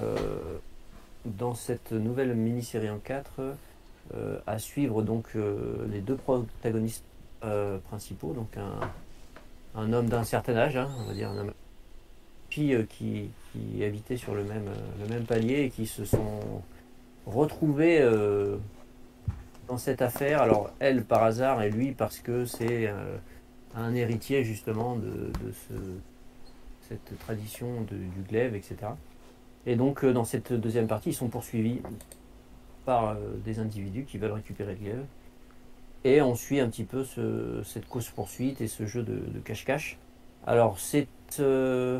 dans 1.25 1.55
cette 1.55 1.91
nouvelle 1.91 2.35
mini-série 2.35 2.89
en 2.89 2.99
4 2.99 3.41
euh, 4.13 4.37
à 4.45 4.59
suivre 4.59 5.01
donc 5.01 5.25
les 5.89 5.99
deux 5.99 6.15
protagonistes 6.15 7.03
principaux, 7.85 8.33
donc 8.33 8.57
un, 9.75 9.93
homme 9.93 10.07
d'un 10.07 10.23
certain 10.23 10.55
âge, 10.55 10.75
hein, 10.75 10.89
on 10.99 11.05
va 11.05 11.13
dire 11.13 11.29
un 11.29 11.37
homme 11.37 11.53
qui, 12.49 12.73
qui 12.89 13.83
habitaient 13.83 14.17
sur 14.17 14.33
le 14.33 14.43
même, 14.43 14.69
le 14.99 15.07
même 15.07 15.23
palier 15.23 15.63
et 15.63 15.69
qui 15.69 15.85
se 15.85 16.05
sont 16.05 16.63
retrouvés 17.27 18.03
dans 19.67 19.77
cette 19.77 20.01
affaire. 20.01 20.41
Alors 20.41 20.71
elle 20.79 21.03
par 21.03 21.23
hasard 21.23 21.61
et 21.61 21.69
lui 21.69 21.91
parce 21.91 22.19
que 22.19 22.45
c'est 22.45 22.91
un 23.75 23.93
héritier 23.93 24.43
justement 24.43 24.95
de, 24.95 25.31
de 25.43 25.51
ce 25.51 25.73
cette 26.87 27.19
tradition 27.19 27.81
du 27.81 28.21
glaive, 28.27 28.55
etc. 28.55 28.75
Et 29.65 29.75
donc 29.75 30.03
euh, 30.03 30.13
dans 30.13 30.23
cette 30.23 30.53
deuxième 30.53 30.87
partie, 30.87 31.09
ils 31.09 31.15
sont 31.15 31.27
poursuivis 31.27 31.81
par 32.85 33.09
euh, 33.09 33.15
des 33.43 33.59
individus 33.59 34.05
qui 34.05 34.17
veulent 34.17 34.31
récupérer 34.31 34.73
le 34.73 34.79
glaive. 34.79 35.05
Et 36.07 36.21
on 36.21 36.35
suit 36.35 36.61
un 36.61 36.69
petit 36.69 36.85
peu 36.85 37.03
ce, 37.03 37.61
cette 37.65 37.85
course-poursuite 37.85 38.61
et 38.61 38.67
ce 38.67 38.85
jeu 38.85 39.03
de 39.03 39.39
cache-cache. 39.43 39.97
Alors 40.45 40.79
c'est 40.79 41.09
euh, 41.41 41.99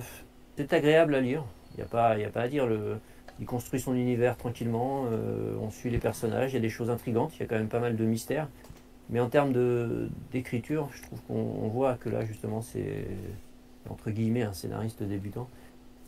agréable 0.72 1.14
à 1.14 1.20
lire, 1.20 1.44
il 1.74 1.80
n'y 1.80 1.84
a, 1.84 1.88
pas, 1.88 2.12
a 2.12 2.30
pas 2.30 2.44
à 2.44 2.48
dire. 2.48 2.70
Il 3.42 3.46
construit 3.46 3.82
son 3.82 3.94
univers 3.96 4.38
tranquillement, 4.38 5.08
euh, 5.12 5.58
on 5.60 5.70
suit 5.72 5.90
les 5.90 5.98
personnages, 5.98 6.54
il 6.54 6.56
y 6.56 6.58
a 6.58 6.62
des 6.62 6.70
choses 6.70 6.90
intrigantes, 6.90 7.36
il 7.36 7.42
y 7.42 7.44
a 7.44 7.48
quand 7.48 7.58
même 7.58 7.68
pas 7.68 7.82
mal 7.82 7.98
de 7.98 8.06
mystères. 8.06 8.48
Mais 9.10 9.20
en 9.20 9.28
termes 9.28 9.52
d'écriture, 10.32 10.88
je 10.94 11.02
trouve 11.02 11.20
qu'on 11.24 11.68
voit 11.68 11.96
que 11.96 12.08
là 12.08 12.24
justement 12.24 12.62
c'est 12.62 13.08
entre 13.90 14.10
guillemets 14.10 14.44
un 14.44 14.54
scénariste 14.54 15.04
débutant. 15.04 15.50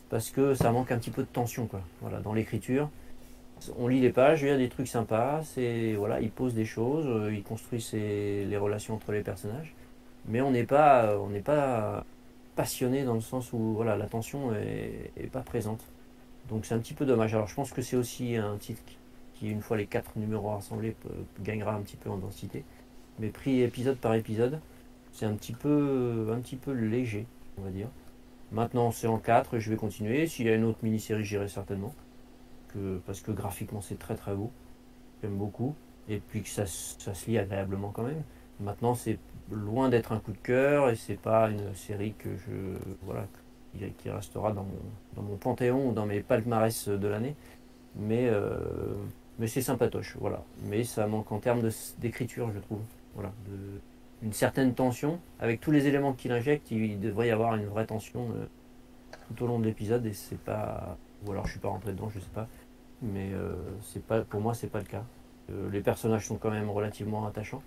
parce 0.08 0.30
que 0.30 0.54
ça 0.54 0.72
manque 0.72 0.90
un 0.90 0.98
petit 0.98 1.10
peu 1.10 1.22
de 1.22 1.28
tension. 1.28 1.68
Voilà, 2.00 2.20
dans 2.20 2.32
l'écriture. 2.32 2.88
On 3.78 3.88
lit 3.88 4.00
les 4.00 4.10
pages, 4.10 4.42
il 4.42 4.48
y 4.48 4.50
a 4.50 4.56
des 4.56 4.68
trucs 4.68 4.88
sympas, 4.88 5.42
voilà, 5.96 6.20
il 6.20 6.30
pose 6.30 6.54
des 6.54 6.64
choses, 6.64 7.06
euh, 7.06 7.34
il 7.34 7.42
construit 7.42 7.86
les 7.92 8.56
relations 8.56 8.94
entre 8.94 9.12
les 9.12 9.22
personnages, 9.22 9.74
mais 10.26 10.40
on 10.40 10.50
n'est 10.50 10.64
pas, 10.64 11.16
n'est 11.30 11.40
pas 11.40 12.04
passionné 12.56 13.04
dans 13.04 13.14
le 13.14 13.20
sens 13.20 13.52
où 13.52 13.74
voilà, 13.74 13.96
la 13.96 14.06
tension 14.06 14.52
est, 14.54 15.30
pas 15.32 15.40
présente. 15.40 15.82
Donc 16.48 16.64
c'est 16.64 16.74
un 16.74 16.78
petit 16.78 16.94
peu 16.94 17.06
dommage. 17.06 17.34
Alors 17.34 17.46
je 17.46 17.54
pense 17.54 17.72
que 17.72 17.82
c'est 17.82 17.96
aussi 17.96 18.36
un 18.36 18.56
titre 18.56 18.82
qui, 19.34 19.48
une 19.48 19.62
fois 19.62 19.76
les 19.76 19.86
quatre 19.86 20.16
numéros 20.16 20.50
rassemblés, 20.50 20.96
gagnera 21.42 21.74
un 21.74 21.80
petit 21.80 21.96
peu 21.96 22.10
en 22.10 22.16
densité. 22.18 22.64
Mais 23.18 23.28
pris 23.28 23.62
épisode 23.62 23.98
par 23.98 24.14
épisode, 24.14 24.60
c'est 25.12 25.26
un 25.26 25.34
petit 25.34 25.52
peu, 25.52 26.28
un 26.32 26.40
petit 26.40 26.56
peu 26.56 26.72
léger, 26.72 27.26
on 27.58 27.62
va 27.62 27.70
dire. 27.70 27.88
Maintenant 28.52 28.90
c'est 28.90 29.06
en 29.06 29.18
4, 29.18 29.58
je 29.58 29.70
vais 29.70 29.76
continuer. 29.76 30.26
S'il 30.26 30.46
y 30.46 30.50
a 30.50 30.54
une 30.54 30.64
autre 30.64 30.78
mini-série, 30.82 31.24
j'irai 31.24 31.48
certainement. 31.48 31.94
Parce 33.06 33.20
que 33.20 33.32
graphiquement 33.32 33.80
c'est 33.80 33.98
très 33.98 34.14
très 34.14 34.34
beau. 34.34 34.50
J'aime 35.22 35.36
beaucoup. 35.36 35.74
Et 36.08 36.18
puis 36.18 36.42
que 36.42 36.48
ça, 36.48 36.66
ça 36.66 37.14
se 37.14 37.30
lit 37.30 37.38
agréablement 37.38 37.90
quand 37.90 38.02
même. 38.02 38.22
Maintenant 38.60 38.94
c'est 38.94 39.18
loin 39.50 39.88
d'être 39.88 40.12
un 40.12 40.18
coup 40.18 40.32
de 40.32 40.38
cœur 40.38 40.90
et 40.90 40.96
c'est 40.96 41.20
pas 41.20 41.50
une 41.50 41.74
série 41.74 42.14
que 42.18 42.30
je. 42.36 42.76
Voilà, 43.02 43.26
qui, 43.98 44.10
restera 44.10 44.52
dans 44.52 44.64
mon, 44.64 44.80
dans 45.14 45.22
mon 45.22 45.36
panthéon 45.36 45.88
ou 45.90 45.92
dans 45.92 46.06
mes 46.06 46.20
palmarès 46.20 46.88
de 46.88 47.08
l'année. 47.08 47.34
Mais, 47.96 48.28
euh, 48.28 48.58
mais 49.38 49.46
c'est 49.46 49.62
sympatoche, 49.62 50.16
voilà. 50.20 50.42
Mais 50.64 50.84
ça 50.84 51.06
manque 51.06 51.30
en 51.32 51.38
termes 51.38 51.68
d'écriture, 51.98 52.50
je 52.52 52.58
trouve. 52.60 52.80
Voilà, 53.14 53.32
de, 53.48 53.80
une 54.22 54.32
certaine 54.32 54.74
tension. 54.74 55.18
Avec 55.38 55.60
tous 55.60 55.70
les 55.70 55.86
éléments 55.86 56.12
qu'il 56.12 56.32
injecte, 56.32 56.70
il 56.70 57.00
devrait 57.00 57.28
y 57.28 57.30
avoir 57.30 57.54
une 57.56 57.66
vraie 57.66 57.86
tension 57.86 58.28
euh, 58.30 58.46
tout 59.28 59.44
au 59.44 59.46
long 59.46 59.58
de 59.58 59.64
l'épisode 59.64 60.04
et 60.06 60.12
c'est 60.12 60.38
pas. 60.38 60.96
Ou 61.26 61.32
alors 61.32 61.46
je 61.46 61.52
suis 61.52 61.60
pas 61.60 61.68
rentré 61.68 61.92
dedans, 61.92 62.08
je 62.08 62.18
sais 62.18 62.30
pas. 62.34 62.48
Mais 63.02 63.30
euh, 63.32 63.52
c'est 63.82 64.02
pas, 64.04 64.20
pour 64.22 64.40
moi, 64.40 64.54
c'est 64.54 64.66
pas 64.68 64.78
le 64.80 64.84
cas. 64.84 65.04
Euh, 65.50 65.70
les 65.70 65.80
personnages 65.80 66.26
sont 66.26 66.36
quand 66.36 66.50
même 66.50 66.68
relativement 66.70 67.26
attachants. 67.26 67.62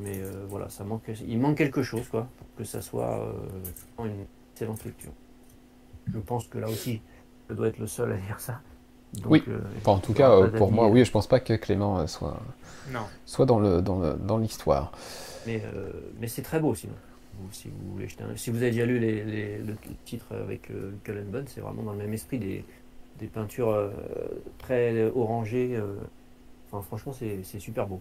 Mais 0.00 0.18
euh, 0.18 0.44
voilà, 0.48 0.68
ça 0.70 0.82
manque, 0.84 1.02
il 1.26 1.38
manque 1.38 1.56
quelque 1.58 1.82
chose, 1.82 2.08
quoi, 2.08 2.26
pour 2.38 2.46
que 2.56 2.64
ça 2.64 2.80
soit 2.80 3.18
euh, 3.20 4.04
une 4.04 4.24
excellente 4.52 4.82
lecture. 4.84 5.12
Je 6.12 6.18
pense 6.18 6.46
que 6.48 6.58
là 6.58 6.68
aussi, 6.68 7.00
je 7.48 7.54
dois 7.54 7.68
être 7.68 7.78
le 7.78 7.86
seul 7.86 8.12
à 8.12 8.16
dire 8.16 8.40
ça. 8.40 8.60
Donc, 9.22 9.30
Oui. 9.30 9.44
euh, 9.48 9.60
Enfin, 9.78 9.92
en 9.92 9.98
tout 9.98 10.12
cas, 10.14 10.30
euh, 10.32 10.48
pour 10.50 10.72
moi, 10.72 10.88
oui, 10.88 11.04
je 11.04 11.10
pense 11.10 11.26
pas 11.26 11.38
que 11.38 11.52
Clément 11.54 11.98
euh, 12.00 12.06
soit, 12.06 12.40
Non. 12.92 13.00
soit 13.26 13.46
dans 13.46 13.60
le 13.60 13.80
dans 13.80 14.00
le- 14.00 14.14
dans 14.14 14.38
l'histoire. 14.38 14.90
Mais, 15.46 15.62
euh, 15.64 15.90
mais 16.18 16.26
c'est 16.28 16.42
très 16.42 16.58
beau 16.60 16.74
sinon. 16.74 16.94
Vous- 17.38 17.48
si, 17.52 17.68
vous 17.68 17.92
voulez 17.92 18.08
jeter 18.08 18.24
un- 18.24 18.36
si 18.36 18.50
vous 18.50 18.56
avez 18.56 18.70
déjà 18.70 18.86
lu 18.86 18.98
les, 18.98 19.22
les- 19.24 19.58
le 19.58 19.76
titre 20.04 20.26
avec 20.34 20.70
euh, 20.70 20.92
Cullen 21.04 21.26
Bunn, 21.26 21.44
c'est 21.46 21.60
vraiment 21.60 21.82
dans 21.82 21.92
le 21.92 21.98
même 21.98 22.12
esprit 22.14 22.38
des, 22.38 22.64
des 23.18 23.26
peintures 23.26 23.70
euh, 23.70 23.90
très 24.58 25.10
orangées. 25.10 25.76
euh. 25.76 25.94
Enfin, 26.70 26.82
franchement, 26.82 27.12
c'est 27.12 27.58
super 27.60 27.86
beau. 27.86 28.00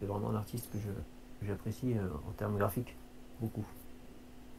C'est 0.00 0.06
vraiment 0.06 0.30
un 0.30 0.36
artiste 0.36 0.70
que 0.72 0.78
que 0.78 1.46
j'apprécie 1.46 1.94
euh, 1.94 2.06
en 2.28 2.32
termes 2.32 2.56
graphiques 2.56 2.94
beaucoup. 3.40 3.64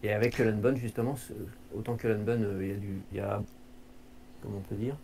Et 0.03 0.11
avec 0.11 0.35
Cullen 0.35 0.59
Bunn, 0.59 0.75
justement, 0.75 1.15
autant 1.73 1.95
Cullen 1.95 2.23
Bunn, 2.23 2.57
il 2.59 2.67
y 2.67 2.71
a 2.71 2.75
du. 2.75 3.01
Il 3.11 3.17
y 3.17 3.21
a, 3.21 3.41
comment 4.41 4.57
on 4.57 4.61
peut 4.61 4.75
dire 4.75 4.97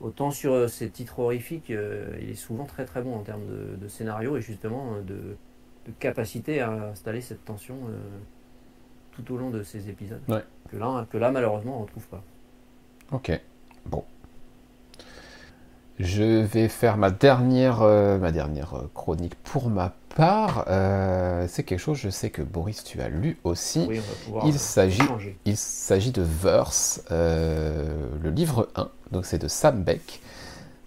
Autant 0.00 0.30
sur 0.30 0.68
ces 0.68 0.90
titres 0.90 1.18
horrifiques, 1.20 1.70
il 1.70 2.28
est 2.30 2.34
souvent 2.34 2.64
très 2.64 2.84
très 2.84 3.00
bon 3.00 3.14
en 3.14 3.22
termes 3.22 3.46
de, 3.46 3.76
de 3.76 3.88
scénario 3.88 4.36
et 4.36 4.42
justement 4.42 4.96
de, 5.00 5.36
de 5.86 5.92
capacité 5.98 6.60
à 6.60 6.90
installer 6.90 7.22
cette 7.22 7.44
tension 7.44 7.76
tout 9.12 9.32
au 9.32 9.38
long 9.38 9.50
de 9.50 9.62
ces 9.62 9.88
épisodes. 9.88 10.20
Ouais. 10.28 10.42
Que, 10.68 10.76
là, 10.76 11.06
que 11.10 11.16
là, 11.16 11.30
malheureusement, 11.30 11.76
on 11.76 11.80
ne 11.80 11.84
retrouve 11.84 12.06
pas. 12.08 12.22
Ok, 13.12 13.40
bon. 13.86 14.04
Je 16.00 16.24
vais 16.24 16.68
faire 16.68 16.96
ma 16.96 17.10
dernière, 17.10 17.82
euh, 17.82 18.18
ma 18.18 18.32
dernière 18.32 18.74
euh, 18.74 18.90
chronique 18.94 19.36
pour 19.36 19.70
ma 19.70 19.92
part. 20.16 20.64
Euh, 20.68 21.46
c'est 21.48 21.62
quelque 21.62 21.78
chose, 21.78 21.98
je 21.98 22.10
sais 22.10 22.30
que 22.30 22.42
Boris, 22.42 22.82
tu 22.82 23.00
as 23.00 23.08
lu 23.08 23.38
aussi. 23.44 23.86
Oui, 23.88 24.00
on 24.00 24.10
va 24.10 24.24
pouvoir 24.24 24.46
Il 24.46 24.58
s'agit. 24.58 25.02
Il 25.44 25.56
s'agit 25.56 26.10
de 26.10 26.22
Verse, 26.22 27.02
euh, 27.12 28.08
le 28.20 28.30
livre 28.30 28.68
1, 28.74 28.88
donc 29.12 29.24
c'est 29.24 29.38
de 29.38 29.46
Sam 29.46 29.84
Beck. 29.84 30.20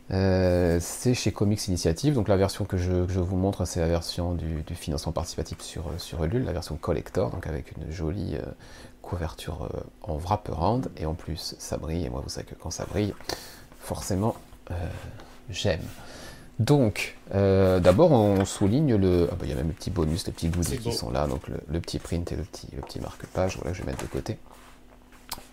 C'est 0.09 1.13
chez 1.13 1.31
Comics 1.31 1.67
Initiative, 1.67 2.13
donc 2.13 2.27
la 2.27 2.37
version 2.37 2.65
que 2.65 2.77
je, 2.77 3.05
que 3.05 3.11
je 3.11 3.19
vous 3.19 3.35
montre, 3.37 3.65
c'est 3.65 3.79
la 3.79 3.87
version 3.87 4.33
du, 4.33 4.63
du 4.63 4.75
financement 4.75 5.11
participatif 5.11 5.61
sur, 5.61 5.85
sur 5.97 6.23
Ulule, 6.23 6.45
la 6.45 6.53
version 6.53 6.75
collector, 6.75 7.29
donc 7.29 7.45
avec 7.47 7.73
une 7.77 7.91
jolie 7.91 8.37
couverture 9.01 9.69
en 10.03 10.15
wraparound, 10.15 10.89
et 10.95 11.05
en 11.05 11.13
plus 11.13 11.55
ça 11.59 11.75
brille, 11.77 12.05
et 12.05 12.09
moi 12.09 12.21
vous 12.23 12.29
savez 12.29 12.45
que 12.45 12.55
quand 12.55 12.71
ça 12.71 12.85
brille, 12.85 13.13
forcément 13.81 14.35
euh, 14.71 14.73
j'aime. 15.49 15.81
Donc, 16.59 17.15
euh, 17.35 17.79
d'abord 17.79 18.11
on 18.11 18.43
souligne 18.43 18.95
le... 18.95 19.29
Ah 19.31 19.35
bah 19.35 19.45
il 19.45 19.49
y 19.49 19.53
a 19.53 19.55
même 19.55 19.67
le 19.67 19.73
petit 19.73 19.91
bonus, 19.91 20.25
les 20.25 20.33
petits 20.33 20.49
goodies 20.49 20.79
qui 20.79 20.91
sont 20.91 21.11
là, 21.11 21.27
donc 21.27 21.47
le, 21.47 21.59
le 21.69 21.79
petit 21.79 21.99
print 21.99 22.31
et 22.31 22.35
le 22.35 22.43
petit, 22.43 22.67
le 22.75 22.81
petit 22.81 22.99
marque-page, 22.99 23.57
voilà, 23.57 23.71
que 23.71 23.77
je 23.77 23.83
vais 23.83 23.91
mettre 23.91 24.03
de 24.03 24.09
côté. 24.09 24.37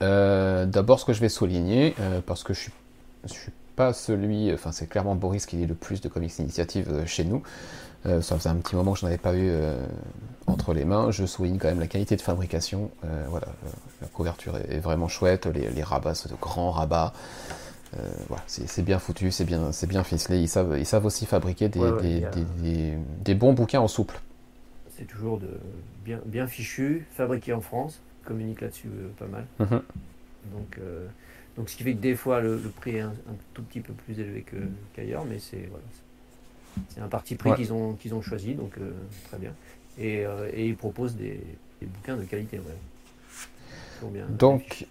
Euh, 0.02 0.64
D'abord, 0.64 0.98
ce 0.98 1.04
que 1.04 1.12
je 1.12 1.20
vais 1.20 1.28
souligner, 1.28 1.94
parce 2.26 2.42
que 2.42 2.54
je 2.54 2.60
suis, 2.60 2.72
je 3.24 3.32
suis 3.34 3.52
pas 3.76 3.92
celui, 3.92 4.52
enfin 4.54 4.72
c'est 4.72 4.86
clairement 4.86 5.14
Boris 5.14 5.44
qui 5.46 5.56
lit 5.56 5.66
le 5.66 5.74
plus 5.74 6.00
de 6.00 6.08
comics 6.08 6.38
initiative 6.38 7.04
chez 7.06 7.24
nous. 7.24 7.42
Ça 8.04 8.36
faisait 8.36 8.50
un 8.50 8.56
petit 8.56 8.76
moment 8.76 8.92
que 8.92 8.98
je 8.98 9.04
n'en 9.04 9.08
avais 9.08 9.18
pas 9.18 9.34
eu 9.34 9.50
entre 10.46 10.74
les 10.74 10.84
mains. 10.84 11.10
Je 11.10 11.24
souligne 11.24 11.58
quand 11.58 11.68
même 11.68 11.80
la 11.80 11.86
qualité 11.86 12.16
de 12.16 12.22
fabrication. 12.22 12.90
Voilà, 13.28 13.46
la 14.00 14.08
couverture 14.08 14.56
est, 14.58 14.74
est 14.74 14.78
vraiment 14.78 15.08
chouette, 15.08 15.46
les, 15.46 15.70
les 15.70 15.82
rabats, 15.82 16.14
c'est 16.14 16.30
de 16.30 16.36
grands 16.40 16.70
rabats. 16.70 17.12
Euh, 17.96 18.12
voilà, 18.28 18.42
c'est 18.46 18.82
bien 18.82 18.98
foutu, 18.98 19.30
c'est 19.30 19.44
bien, 19.44 19.70
c'est 19.72 19.86
bien 19.86 20.02
ficelé. 20.02 20.38
Ils 20.40 20.48
savent, 20.48 20.76
ils 20.78 20.86
savent 20.86 21.04
aussi 21.04 21.26
fabriquer 21.26 21.68
des, 21.68 21.78
Ouais, 21.78 21.90
ouais, 21.90 22.02
des, 22.02 22.08
il 22.08 22.18
y 22.20 22.24
a- 22.24 22.30
des- 22.30 22.44
des- 22.62 22.98
des 23.24 23.34
bons 23.34 23.52
bouquins 23.52 23.80
en 23.80 23.88
souple. 23.88 24.20
C'est 24.96 25.06
toujours 25.06 25.38
de, 25.38 25.48
bien, 26.04 26.20
bien 26.26 26.46
fichu, 26.46 27.06
fabriqué 27.14 27.52
en 27.52 27.60
France. 27.60 28.00
Ils 28.22 28.26
communiquent 28.26 28.62
là-dessus 28.62 28.88
euh, 28.88 29.08
pas 29.18 29.26
mal. 29.26 29.44
Mhm. 29.60 29.82
Donc, 30.52 30.78
euh, 30.78 31.06
donc, 31.56 31.68
ce 31.68 31.76
qui 31.76 31.84
fait 31.84 31.92
que 31.94 32.00
des 32.00 32.16
fois, 32.16 32.40
le, 32.40 32.56
le 32.58 32.68
prix 32.68 32.96
est 32.96 33.00
un, 33.00 33.10
un 33.10 33.36
tout 33.54 33.62
petit 33.62 33.80
peu 33.80 33.92
plus 33.92 34.18
élevé 34.18 34.44
qu'ailleurs, 34.94 35.24
mais 35.24 35.38
c'est 35.38 35.68
voilà, 35.70 35.84
c'est- 35.92 36.94
c'est 36.96 37.00
un 37.00 37.08
parti 37.08 37.36
pris 37.36 37.50
Ouais. 37.50 37.56
qu'ils 37.56 37.72
ont, 37.72 37.92
qu'ils 37.94 38.14
ont 38.14 38.22
choisi, 38.22 38.54
donc 38.54 38.72
très 39.28 39.38
bien. 39.38 39.52
Et, 39.98 40.24
et 40.52 40.66
ils 40.66 40.76
proposent 40.76 41.14
des, 41.14 41.40
bouquins 41.82 42.16
de 42.16 42.24
qualité. 42.24 42.58
Bien- 44.02 44.26
Donc, 44.28 44.86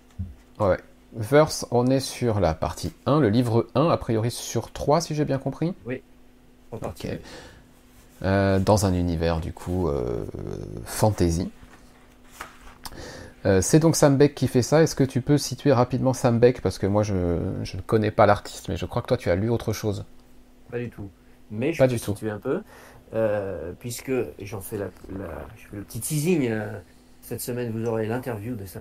ouais. 0.59 0.77
Verse, 1.15 1.67
on 1.71 1.87
est 1.87 1.99
sur 1.99 2.39
la 2.39 2.53
partie 2.55 2.91
1, 3.05 3.19
le 3.19 3.29
livre 3.29 3.67
1, 3.75 3.89
a 3.89 3.97
priori 3.97 4.31
sur 4.31 4.71
3, 4.71 4.99
si 5.01 5.13
j'ai 5.15 5.25
bien 5.25 5.37
compris. 5.37 5.73
Ok. 6.71 6.81
ouais. 7.03 7.21
Euh, 8.23 8.57
dans 8.57 8.85
un 8.85 8.93
univers 8.93 9.39
du 9.41 9.51
coup 9.53 9.89
euh, 9.89 10.25
fantasy. 10.85 11.51
Euh, 13.45 13.61
c'est 13.61 13.79
donc 13.79 13.95
Sam 13.97 14.15
Beck 14.17 14.33
qui 14.33 14.47
fait 14.47 14.61
ça. 14.61 14.81
Est-ce 14.81 14.95
que 14.95 15.03
tu 15.03 15.21
peux 15.21 15.37
situer 15.37 15.73
rapidement 15.73 16.13
Sam 16.13 16.39
Beck? 16.39 16.61
Parce 16.61 16.77
que 16.79 16.87
moi 16.87 17.03
je, 17.03 17.39
je 17.63 17.75
ne 17.75 17.81
connais 17.81 18.11
pas 18.11 18.25
l'artiste, 18.25 18.69
mais 18.69 18.77
je 18.77 18.85
crois 18.85 19.01
que 19.01 19.07
toi 19.07 19.17
tu 19.17 19.29
as 19.29 19.35
lu 19.35 19.49
autre 19.49 19.73
chose. 19.73 20.05
Pas 20.71 20.79
du 20.79 20.89
tout. 20.89 21.09
Mais 21.51 21.73
je 21.73 21.77
Pas 21.79 21.87
peux 21.87 21.93
du 21.95 21.99
tout. 21.99 22.11
situer 22.13 22.29
un 22.31 22.39
peu, 22.39 22.61
puisque 23.79 24.11
j'en 24.41 24.61
fais 24.61 24.77
la, 24.77 24.85
la- 24.85 25.45
je 25.57 25.67
fais 25.67 25.75
le 25.75 25.83
petit 25.83 25.99
teasing. 25.99 26.49
cette 27.21 27.41
semaine, 27.41 27.71
vous 27.71 27.85
aurez 27.85 28.05
l'interview 28.07 28.55
de 28.55 28.65
ça. 28.65 28.79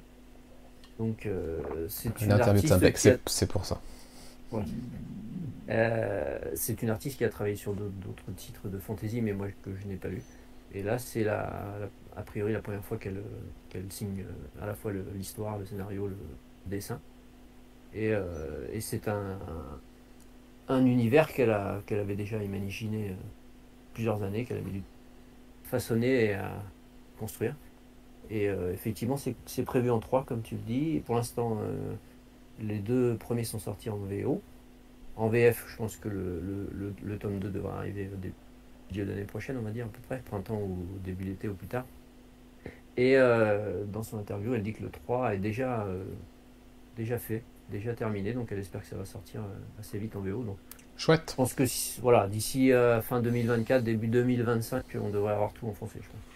Donc, 0.98 1.26
euh, 1.26 1.86
c'est 1.88 2.22
une 2.24 2.26
Une 2.26 2.32
interview 2.32 2.62
de 2.62 2.66
Sam 2.66 2.80
Beck, 2.80 2.96
artiste 2.96 3.02
qui 3.02 3.10
a- 3.10 3.18
c'est 3.26 3.46
pour 3.46 3.64
ça. 3.66 3.80
Euh, 5.70 6.38
c'est 6.54 6.82
une 6.82 6.90
artiste 6.90 7.18
qui 7.18 7.24
a 7.24 7.28
travaillé 7.30 7.56
sur 7.56 7.74
d'autres 7.74 8.32
titres 8.36 8.68
de 8.68 8.78
fantasy, 8.78 9.22
mais 9.22 9.32
moi 9.32 9.48
que 9.62 9.74
je 9.74 9.86
n'ai 9.86 9.96
pas 9.96 10.08
lu. 10.08 10.24
Et 10.72 10.82
là, 10.82 10.98
c'est 10.98 11.24
la, 11.24 11.78
la- 11.80 11.90
a 12.20 12.22
priori 12.22 12.52
la 12.52 12.60
première 12.60 12.84
fois 12.84 12.98
qu'elle 12.98 13.22
qu'elle 13.68 13.90
signe 13.92 14.22
euh, 14.22 14.62
à 14.62 14.66
la 14.66 14.74
fois 14.74 14.92
l'histoire, 15.14 15.58
le, 15.58 15.64
scénario, 15.66 16.08
le 16.08 16.16
dessin. 16.66 17.00
Et, 17.94 18.12
euh, 18.14 18.68
et 18.72 18.80
c'est 18.80 19.08
un, 19.08 19.38
un, 20.68 20.74
un 20.76 20.86
univers 20.86 21.32
qu'elle 21.32 21.50
a- 21.50 21.82
qu'elle 21.86 22.00
avait 22.00 22.16
déjà 22.16 22.42
imaginé 22.42 23.16
plusieurs 23.94 24.22
années, 24.24 24.44
qu'elle 24.46 24.58
avait 24.58 24.70
dû 24.70 24.82
façonner 25.64 26.26
et 26.26 26.34
à 26.34 26.52
construire. 27.18 27.56
Et 28.30 28.48
euh, 28.48 28.72
effectivement, 28.72 29.16
c'est 29.16 29.62
prévu 29.64 29.90
en 29.90 30.00
trois, 30.00 30.24
comme 30.24 30.42
tu 30.42 30.56
le 30.56 30.62
dis. 30.62 30.96
Et 30.96 31.00
pour 31.00 31.14
l'instant, 31.16 31.58
euh, 31.62 31.94
les 32.60 32.78
deux 32.78 33.16
premiers 33.18 33.44
sont 33.44 33.58
sortis 33.58 33.90
en 33.90 33.98
VO. 33.98 34.42
En 35.16 35.28
VF, 35.28 35.66
je 35.68 35.76
pense 35.76 35.96
que 35.96 36.08
le, 36.08 36.40
le, 36.40 36.70
le, 36.72 36.94
le 37.02 37.18
tome 37.18 37.38
2 37.38 37.50
devra 37.50 37.78
arriver 37.78 38.10
au 38.12 38.16
dé- 38.16 38.32
milieu 38.90 39.04
d'année 39.06 39.24
prochaine, 39.24 39.56
on 39.58 39.62
va 39.62 39.70
dire 39.70 39.86
à 39.86 39.88
peu 39.90 40.00
près, 40.02 40.20
printemps 40.20 40.60
ou 40.60 40.86
début 41.04 41.24
d'été 41.24 41.48
ou 41.48 41.54
plus 41.54 41.68
tard. 41.68 41.86
Et 42.96 43.16
euh, 43.16 43.84
dans 43.86 44.02
son 44.02 44.18
interview, 44.18 44.54
elle 44.54 44.62
dit 44.62 44.74
que 44.74 44.82
le 44.82 44.90
3 44.90 45.34
est 45.34 45.38
déjà, 45.38 45.86
déjà 46.96 47.18
fait, 47.18 47.44
déjà 47.70 47.94
terminé, 47.94 48.32
donc 48.32 48.52
elle 48.52 48.58
espère 48.58 48.82
que 48.82 48.86
ça 48.86 48.96
va 48.96 49.04
sortir 49.04 49.42
assez 49.78 49.98
vite 49.98 50.16
en 50.16 50.20
VO. 50.20 50.44
Donc 50.44 50.58
Chouette. 50.96 51.30
je 51.30 51.36
pense 51.36 51.54
que 51.54 51.64
voilà, 52.00 52.28
d'ici 52.28 52.72
euh, 52.72 53.00
fin 53.02 53.20
2024, 53.22 53.84
début 53.84 54.08
2025, 54.08 54.84
on 55.02 55.10
devrait 55.10 55.34
avoir 55.34 55.52
tout 55.52 55.66
en 55.66 55.72
français, 55.74 56.00
je 56.02 56.08
pense. 56.08 56.31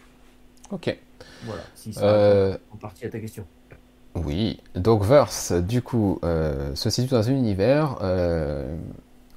Ok. 0.71 0.97
Voilà, 1.45 1.63
si 1.75 1.93
ça 1.93 2.03
Euh, 2.03 2.57
en 2.73 2.77
partie 2.77 3.07
à 3.07 3.09
ta 3.09 3.19
question. 3.19 3.45
Oui, 4.15 4.61
donc 4.75 5.03
Verse, 5.05 5.53
du 5.53 5.83
coup, 5.83 6.19
euh, 6.25 6.75
se 6.75 6.89
situe 6.89 7.11
dans 7.11 7.29
un 7.29 7.33
univers 7.33 7.99
euh, 8.01 8.75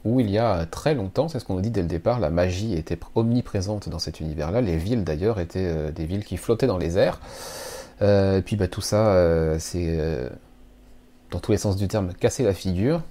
où 0.06 0.20
il 0.22 0.30
y 0.30 0.38
a 0.38 0.66
très 0.66 0.96
longtemps, 0.96 1.28
c'est 1.28 1.40
ce 1.40 1.46
qu'on 1.46 1.56
nous 1.56 1.62
dit 1.62 1.70
dès 1.70 1.82
le 1.82 1.88
départ, 1.88 2.20
la 2.20 2.30
magie 2.30 2.74
était 2.76 2.98
omniprésente 3.16 3.90
dans 3.90 4.00
cet 4.00 4.22
univers-là. 4.22 4.62
Les 4.62 4.78
villes, 4.78 5.04
d'ailleurs, 5.04 5.40
étaient 5.40 5.92
des 5.92 6.06
villes 6.06 6.24
qui 6.24 6.38
flottaient 6.38 6.68
dans 6.68 6.78
les 6.78 6.98
airs. 6.98 7.20
et 8.02 8.42
puis, 8.46 8.56
bah, 8.56 8.70
tout 8.70 8.82
ça, 8.82 9.60
c'est, 9.60 10.00
dans 11.32 11.40
tous 11.40 11.52
les 11.52 11.58
sens 11.58 11.76
du 11.76 11.90
terme, 11.90 12.14
casser 12.14 12.44
la 12.44 12.54
figure. 12.54 13.04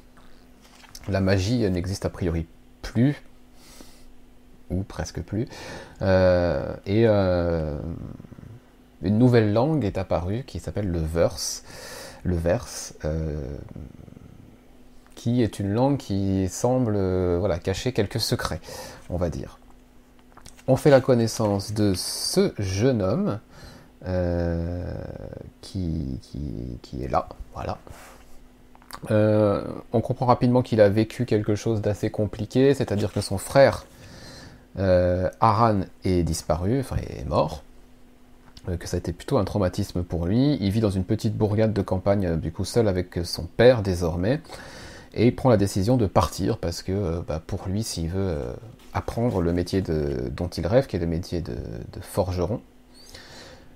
La 1.09 1.20
magie 1.20 1.70
n'existe 1.70 2.07
a 2.07 2.11
priori 2.11 2.47
plus, 2.81 3.23
ou 4.70 4.82
presque 4.82 5.20
plus. 5.23 5.47
et 6.01 7.07
une 9.03 9.19
nouvelle 9.19 9.53
langue 9.53 9.85
est 9.85 9.99
apparue 9.99 10.43
qui 10.47 10.59
s'appelle 10.59 10.89
le 10.89 10.99
verse, 10.99 11.62
le 12.24 12.36
verse, 12.36 12.95
euh, 13.05 13.57
qui 15.15 15.43
est 15.43 15.59
une 15.61 15.73
langue 15.73 15.97
qui 15.97 16.49
semble 16.49 16.95
euh, 16.97 17.36
voilà, 17.39 17.59
cacher 17.59 17.93
quelques 17.93 18.20
secrets, 18.20 18.61
on 19.09 19.16
va 19.16 19.31
dire. 19.31 19.59
On 20.66 20.77
fait 20.77 20.90
la 20.90 21.01
connaissance 21.01 21.73
de 21.73 21.95
ce 21.95 22.53
jeune 22.59 23.01
homme 23.01 23.39
euh, 24.05 24.93
qui, 25.61 26.20
qui, 26.82 27.03
est 27.03 27.09
là, 27.09 27.28
voilà. 27.55 27.78
on 29.11 30.01
comprend 30.01 30.27
rapidement 30.27 30.62
qu'il 30.62 30.81
a 30.81 30.89
vécu 30.89 31.24
quelque 31.24 31.55
chose 31.55 31.81
d'assez 31.81 32.11
compliqué, 32.11 32.74
c'est-à-dire 32.74 33.12
que 33.12 33.20
son 33.20 33.39
frère 33.39 33.86
Aran 34.79 35.81
est 36.05 36.23
disparu, 36.23 36.81
enfin 36.81 36.97
est 36.97 37.27
mort. 37.27 37.63
Euh, 38.69 38.77
que 38.77 38.87
ça 38.87 38.97
a 38.97 38.99
été 38.99 39.13
plutôt 39.13 39.39
un 39.39 39.45
traumatisme 39.45 40.03
pour 40.03 40.27
lui. 40.27 40.57
Il 40.61 40.71
vit 40.71 40.81
dans 40.81 40.91
une 40.91 41.05
petite 41.05 41.37
bourgade 41.37 41.73
de 41.73 41.83
campagne, 41.83 42.27
euh, 42.27 42.37
du 42.37 42.53
coup 42.53 42.65
seul 42.65 42.89
avec 42.89 43.21
son 43.25 43.45
père 43.45 43.83
désormais, 43.83 44.41
et 45.15 45.27
il 45.27 45.35
prend 45.37 45.51
la 45.51 45.57
décision 45.57 45.97
de 45.97 46.07
partir 46.07 46.59
parce 46.59 46.83
que 46.83 46.93
euh, 46.93 47.21
bah, 47.27 47.43
pour 47.45 47.69
lui, 47.69 47.83
s'il 47.83 48.09
veut 48.09 48.39
apprendre 48.93 49.41
le 49.41 49.53
métier 49.53 49.83
dont 49.83 50.49
il 50.49 50.67
rêve, 50.67 50.87
qui 50.87 50.97
est 50.97 51.01
le 51.01 51.07
métier 51.07 51.41
de, 51.41 51.57
forgeron, 52.01 52.61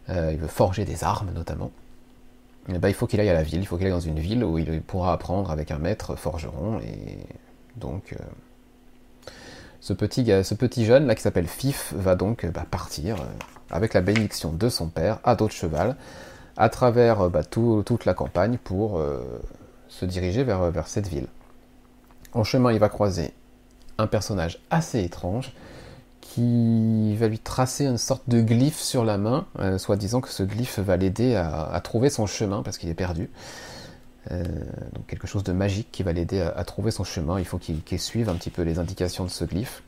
il 0.08 0.36
veut 0.36 0.48
forger 0.48 0.84
des 0.84 1.04
armes 1.04 1.30
notamment. 1.34 1.70
Et 2.68 2.78
bah, 2.78 2.88
il 2.88 2.94
faut 2.94 3.06
qu'il 3.06 3.20
aille 3.20 3.28
à 3.28 3.34
la 3.34 3.42
ville, 3.42 3.60
il 3.60 3.66
faut 3.66 3.76
qu'il 3.76 3.86
aille 3.86 3.92
dans 3.92 4.00
une 4.00 4.18
ville 4.18 4.44
où 4.44 4.58
il 4.58 4.80
pourra 4.82 5.12
apprendre 5.12 5.50
avec 5.50 5.70
un 5.70 5.78
maître 5.78 6.16
forgeron. 6.16 6.80
Et 6.80 7.18
donc, 7.76 8.14
ce, 9.82 9.92
petit, 9.92 10.84
jeune 10.84 11.06
là 11.06 11.14
qui 11.14 11.22
s'appelle 11.22 11.48
Fif 11.48 11.92
va 11.96 12.14
donc 12.14 12.46
bah, 12.46 12.64
partir 12.70 13.16
avec 13.72 13.94
la 13.94 14.00
bénédiction 14.00 14.52
de 14.52 14.68
son 14.68 14.88
père, 14.88 15.18
à 15.24 15.34
dos 15.34 15.48
de 15.48 15.52
cheval, 15.52 15.96
à 16.56 16.68
travers 16.68 17.22
euh, 17.22 17.28
bah, 17.28 17.42
toute 17.42 18.04
la 18.04 18.14
campagne 18.14 18.58
pour 18.62 18.98
euh, 18.98 19.20
se 19.88 20.04
diriger 20.04 20.44
vers, 20.44 20.86
cette 20.86 21.08
ville. 21.08 21.26
En 22.32 22.44
chemin, 22.44 22.72
il 22.72 22.78
va 22.78 22.88
croiser 22.88 23.32
un 23.98 24.06
personnage 24.06 24.60
assez 24.70 25.02
étrange 25.02 25.52
qui 26.20 27.14
va 27.16 27.28
lui 27.28 27.38
tracer 27.38 27.84
une 27.84 27.98
sorte 27.98 28.22
de 28.28 28.40
glyphe 28.40 28.78
sur 28.78 29.04
la 29.04 29.18
main, 29.18 29.46
euh, 29.58 29.78
soit 29.78 29.96
disant 29.96 30.20
que 30.20 30.28
ce 30.28 30.42
glyphe 30.42 30.78
va 30.78 30.96
l'aider 30.96 31.34
à, 31.34 31.78
trouver 31.82 32.08
son 32.08 32.26
chemin 32.26 32.62
parce 32.62 32.78
qu'il 32.78 32.88
est 32.88 32.94
perdu. 32.94 33.28
Donc 34.30 35.06
quelque 35.08 35.26
chose 35.26 35.44
de 35.44 35.52
magique 35.52 35.88
qui 35.90 36.02
va 36.02 36.12
l'aider 36.12 36.40
à, 36.40 36.64
trouver 36.64 36.90
son 36.90 37.04
chemin. 37.04 37.38
Il 37.38 37.44
faut 37.44 37.58
qu'il 37.58 38.00
suive 38.00 38.28
un 38.28 38.34
petit 38.34 38.50
peu 38.50 38.62
les 38.62 38.78
indications 38.78 39.24
de 39.24 39.30
ce 39.30 39.44
glyphe 39.44 39.82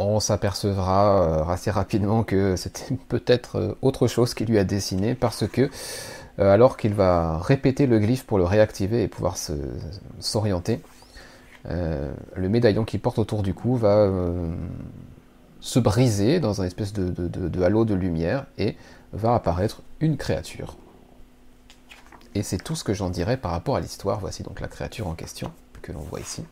on 0.00 0.20
s'apercevra 0.20 1.22
euh, 1.22 1.44
assez 1.44 1.70
rapidement 1.70 2.24
que 2.24 2.56
c'était 2.56 2.96
peut-être 3.08 3.56
euh, 3.56 3.74
autre 3.82 4.06
chose 4.06 4.34
qui 4.34 4.44
lui 4.44 4.58
a 4.58 4.64
dessiné 4.64 5.14
parce 5.14 5.46
que 5.46 5.70
euh, 6.38 6.52
alors 6.52 6.76
qu'il 6.76 6.94
va 6.94 7.38
répéter 7.38 7.86
le 7.86 7.98
glyphe 7.98 8.24
pour 8.24 8.38
le 8.38 8.44
réactiver 8.44 9.02
et 9.02 9.08
pouvoir 9.08 9.36
s'orienter, 10.20 10.80
le 11.66 12.48
médaillon 12.48 12.84
qu'il 12.84 13.00
porte 13.00 13.18
autour 13.18 13.42
du 13.42 13.52
cou 13.52 13.76
va 13.76 14.10
se 15.60 15.78
briser 15.78 16.40
dans 16.40 16.62
un 16.62 16.64
espèce 16.64 16.94
de, 16.94 17.62
halo 17.62 17.84
de 17.84 17.94
lumière 17.94 18.46
et 18.56 18.76
va 19.12 19.34
apparaître 19.34 19.82
une 20.00 20.16
créature. 20.16 20.78
Et 22.34 22.42
c'est 22.42 22.58
tout 22.58 22.76
ce 22.76 22.84
que 22.84 22.94
j'en 22.94 23.10
dirais 23.10 23.36
par 23.36 23.50
rapport 23.50 23.76
à 23.76 23.80
l'histoire. 23.80 24.20
Voici 24.20 24.42
donc 24.42 24.60
la 24.60 24.68
créature 24.68 25.08
en 25.08 25.14
question 25.14 25.52
que 25.82 25.92
l'on 25.92 26.00
voit 26.00 26.20
ici. 26.20 26.44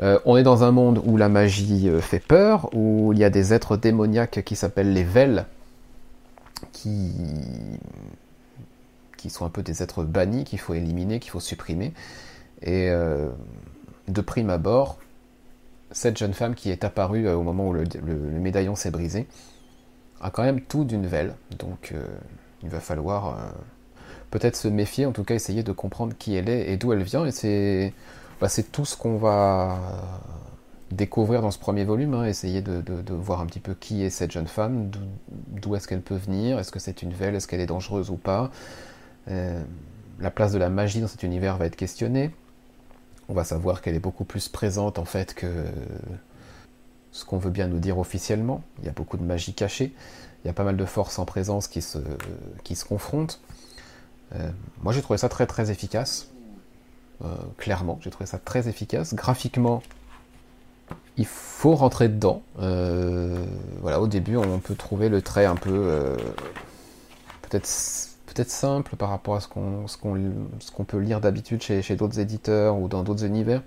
Euh, 0.00 0.18
on 0.24 0.36
est 0.36 0.42
dans 0.42 0.64
un 0.64 0.70
monde 0.70 1.02
où 1.04 1.16
la 1.16 1.28
magie 1.28 1.88
euh, 1.88 2.00
fait 2.00 2.20
peur, 2.20 2.74
où 2.74 3.12
il 3.12 3.18
y 3.18 3.24
a 3.24 3.30
des 3.30 3.52
êtres 3.52 3.76
démoniaques 3.76 4.42
qui 4.44 4.56
s'appellent 4.56 4.92
les 4.92 5.04
Vels, 5.04 5.46
qui... 6.72 7.12
qui 9.18 9.28
sont 9.28 9.44
un 9.44 9.50
peu 9.50 9.62
des 9.62 9.82
êtres 9.82 10.04
bannis 10.04 10.44
qu'il 10.44 10.58
faut 10.58 10.74
éliminer, 10.74 11.20
qu'il 11.20 11.30
faut 11.30 11.40
supprimer. 11.40 11.92
Et 12.62 12.88
euh, 12.88 13.28
de 14.08 14.20
prime 14.22 14.48
abord, 14.48 14.98
cette 15.90 16.16
jeune 16.16 16.32
femme 16.32 16.54
qui 16.54 16.70
est 16.70 16.84
apparue 16.84 17.28
au 17.28 17.42
moment 17.42 17.68
où 17.68 17.74
le, 17.74 17.84
médaillon 18.40 18.76
s'est 18.76 18.90
brisé 18.90 19.26
a 20.22 20.30
quand 20.30 20.42
même 20.42 20.60
tout 20.60 20.84
d'une 20.84 21.06
Velle. 21.06 21.34
Donc 21.58 21.94
il 22.62 22.68
va 22.68 22.80
falloir 22.80 23.36
peut-être 24.30 24.56
se 24.56 24.68
méfier, 24.68 25.06
en 25.06 25.12
tout 25.12 25.24
cas 25.24 25.34
essayer 25.34 25.62
de 25.62 25.72
comprendre 25.72 26.14
qui 26.18 26.34
elle 26.34 26.48
est 26.48 26.70
et 26.70 26.76
d'où 26.76 26.92
elle 26.92 27.02
vient. 27.02 27.24
Et 27.24 27.32
c'est 27.32 27.92
bah, 28.40 28.48
tout 28.72 28.84
ce 28.84 28.96
qu'on 28.96 29.16
va 29.16 29.78
découvrir 30.90 31.40
dans 31.42 31.50
ce 31.50 31.58
premier 31.58 31.84
volume, 31.84 32.14
hein, 32.14 32.24
essayer 32.24 32.62
de, 32.62 32.82
voir 33.12 33.40
un 33.40 33.46
petit 33.46 33.60
peu 33.60 33.74
qui 33.74 34.02
est 34.02 34.10
cette 34.10 34.32
jeune 34.32 34.46
femme, 34.46 34.90
d'où 35.28 35.76
est-ce 35.76 35.86
qu'elle 35.86 36.02
peut 36.02 36.16
venir, 36.16 36.58
est-ce 36.58 36.72
que 36.72 36.78
c'est 36.78 37.02
une 37.02 37.12
velle, 37.12 37.34
est-ce 37.34 37.46
qu'elle 37.46 37.60
est 37.60 37.66
dangereuse 37.66 38.10
ou 38.10 38.16
pas. 38.16 38.50
Euh, 39.28 39.62
la 40.18 40.30
place 40.30 40.52
de 40.52 40.58
la 40.58 40.68
magie 40.68 41.00
dans 41.00 41.08
cet 41.08 41.22
univers 41.22 41.56
va 41.56 41.66
être 41.66 41.76
questionnée. 41.76 42.30
On 43.28 43.34
va 43.34 43.44
savoir 43.44 43.82
qu'elle 43.82 43.94
est 43.94 44.00
beaucoup 44.00 44.24
plus 44.24 44.48
présente 44.48 44.98
en 44.98 45.04
fait 45.04 45.34
que 45.34 45.64
ce 47.12 47.24
qu'on 47.24 47.38
veut 47.38 47.50
bien 47.50 47.68
nous 47.68 47.78
dire 47.78 47.98
officiellement. 47.98 48.62
Il 48.80 48.86
y 48.86 48.88
a 48.88 48.92
beaucoup 48.92 49.16
de 49.16 49.22
magie 49.22 49.54
cachée, 49.54 49.92
il 50.44 50.48
y 50.48 50.50
a 50.50 50.52
pas 50.52 50.64
mal 50.64 50.76
de 50.76 50.84
forces 50.84 51.18
en 51.18 51.24
présence 51.24 51.68
qui 51.68 51.82
se, 51.82 51.98
qui 52.64 52.74
se 52.74 52.84
confrontent. 52.84 53.40
Euh, 54.34 54.50
moi 54.82 54.92
j'ai 54.92 55.02
trouvé 55.02 55.18
ça 55.18 55.28
très 55.28 55.46
très 55.46 55.70
efficace. 55.70 56.28
Euh, 57.22 57.34
clairement. 57.58 57.98
J'ai 58.02 58.10
trouvé 58.10 58.26
ça 58.26 58.38
très 58.38 58.68
efficace. 58.68 59.14
Graphiquement, 59.14 59.82
il 61.16 61.26
faut 61.26 61.74
rentrer 61.74 62.08
dedans. 62.08 62.42
Euh, 62.60 63.44
voilà, 63.82 64.00
au 64.00 64.06
début, 64.06 64.36
on 64.36 64.58
peut 64.58 64.74
trouver 64.74 65.08
le 65.08 65.20
trait 65.20 65.44
un 65.44 65.56
peu 65.56 66.16
peut-être 67.42 67.68
peut-être 68.26 68.50
simple 68.50 68.96
par 68.96 69.10
rapport 69.10 69.34
à 69.34 69.40
ce 69.40 69.48
qu'on 69.48 70.84
peut 70.84 70.98
lire 70.98 71.20
d'habitude 71.20 71.62
chez, 71.62 71.82
chez 71.82 71.96
d'autres 71.96 72.20
éditeurs 72.20 72.78
ou 72.78 72.88
dans 72.88 73.02
d'autres 73.02 73.24
univers. 73.24 73.60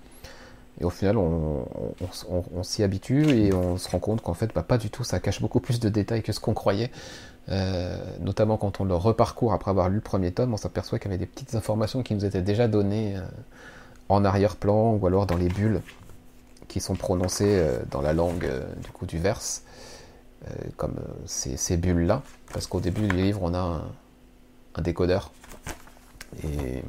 Et 0.80 0.84
au 0.84 0.90
final, 0.90 1.16
on, 1.16 2.62
s'y 2.62 2.82
habitue 2.82 3.28
et 3.28 3.52
on 3.52 3.76
se 3.76 3.88
rend 3.88 4.00
compte 4.00 4.22
qu'en 4.22 4.34
fait, 4.34 4.50
bah, 4.52 4.64
pas 4.64 4.78
du 4.78 4.90
tout, 4.90 5.04
ça 5.04 5.20
cache 5.20 5.40
beaucoup 5.40 5.60
plus 5.60 5.78
de 5.78 5.88
détails 5.88 6.22
que 6.22 6.32
ce 6.32 6.40
qu'on 6.40 6.54
croyait. 6.54 6.90
Notamment 8.20 8.56
quand 8.56 8.80
on 8.80 8.84
le 8.84 8.94
reparcourt 8.94 9.52
après 9.52 9.70
avoir 9.70 9.88
lu 9.88 9.96
le 9.96 10.00
premier 10.00 10.32
tome, 10.32 10.54
on 10.54 10.56
s'aperçoit 10.56 10.98
qu'il 10.98 11.10
y 11.10 11.14
avait 11.14 11.18
des 11.18 11.30
petites 11.30 11.54
informations 11.54 12.02
qui 12.02 12.14
nous 12.14 12.24
étaient 12.24 12.42
déjà 12.42 12.68
données 12.68 13.16
en 14.08 14.24
arrière-plan 14.24 14.94
ou 14.94 15.06
alors 15.06 15.26
dans 15.26 15.36
les 15.36 15.48
bulles 15.48 15.80
qui 16.68 16.80
sont 16.80 16.94
prononcées 16.94 17.58
euh, 17.58 17.78
dans 17.90 18.00
la 18.00 18.12
langue 18.12 18.44
euh, 18.44 18.64
du 18.82 18.90
coup 18.90 19.06
du 19.06 19.18
verse, 19.18 19.62
euh, 20.46 20.54
comme 20.76 20.96
ces, 21.26 21.76
bulles-là, 21.76 22.22
parce 22.52 22.66
qu'au 22.66 22.80
début 22.80 23.06
du 23.06 23.16
livre 23.16 23.40
on 23.42 23.54
a 23.54 23.82
un, 24.74 24.82
décodeur. 24.82 25.30
Et 26.42 26.82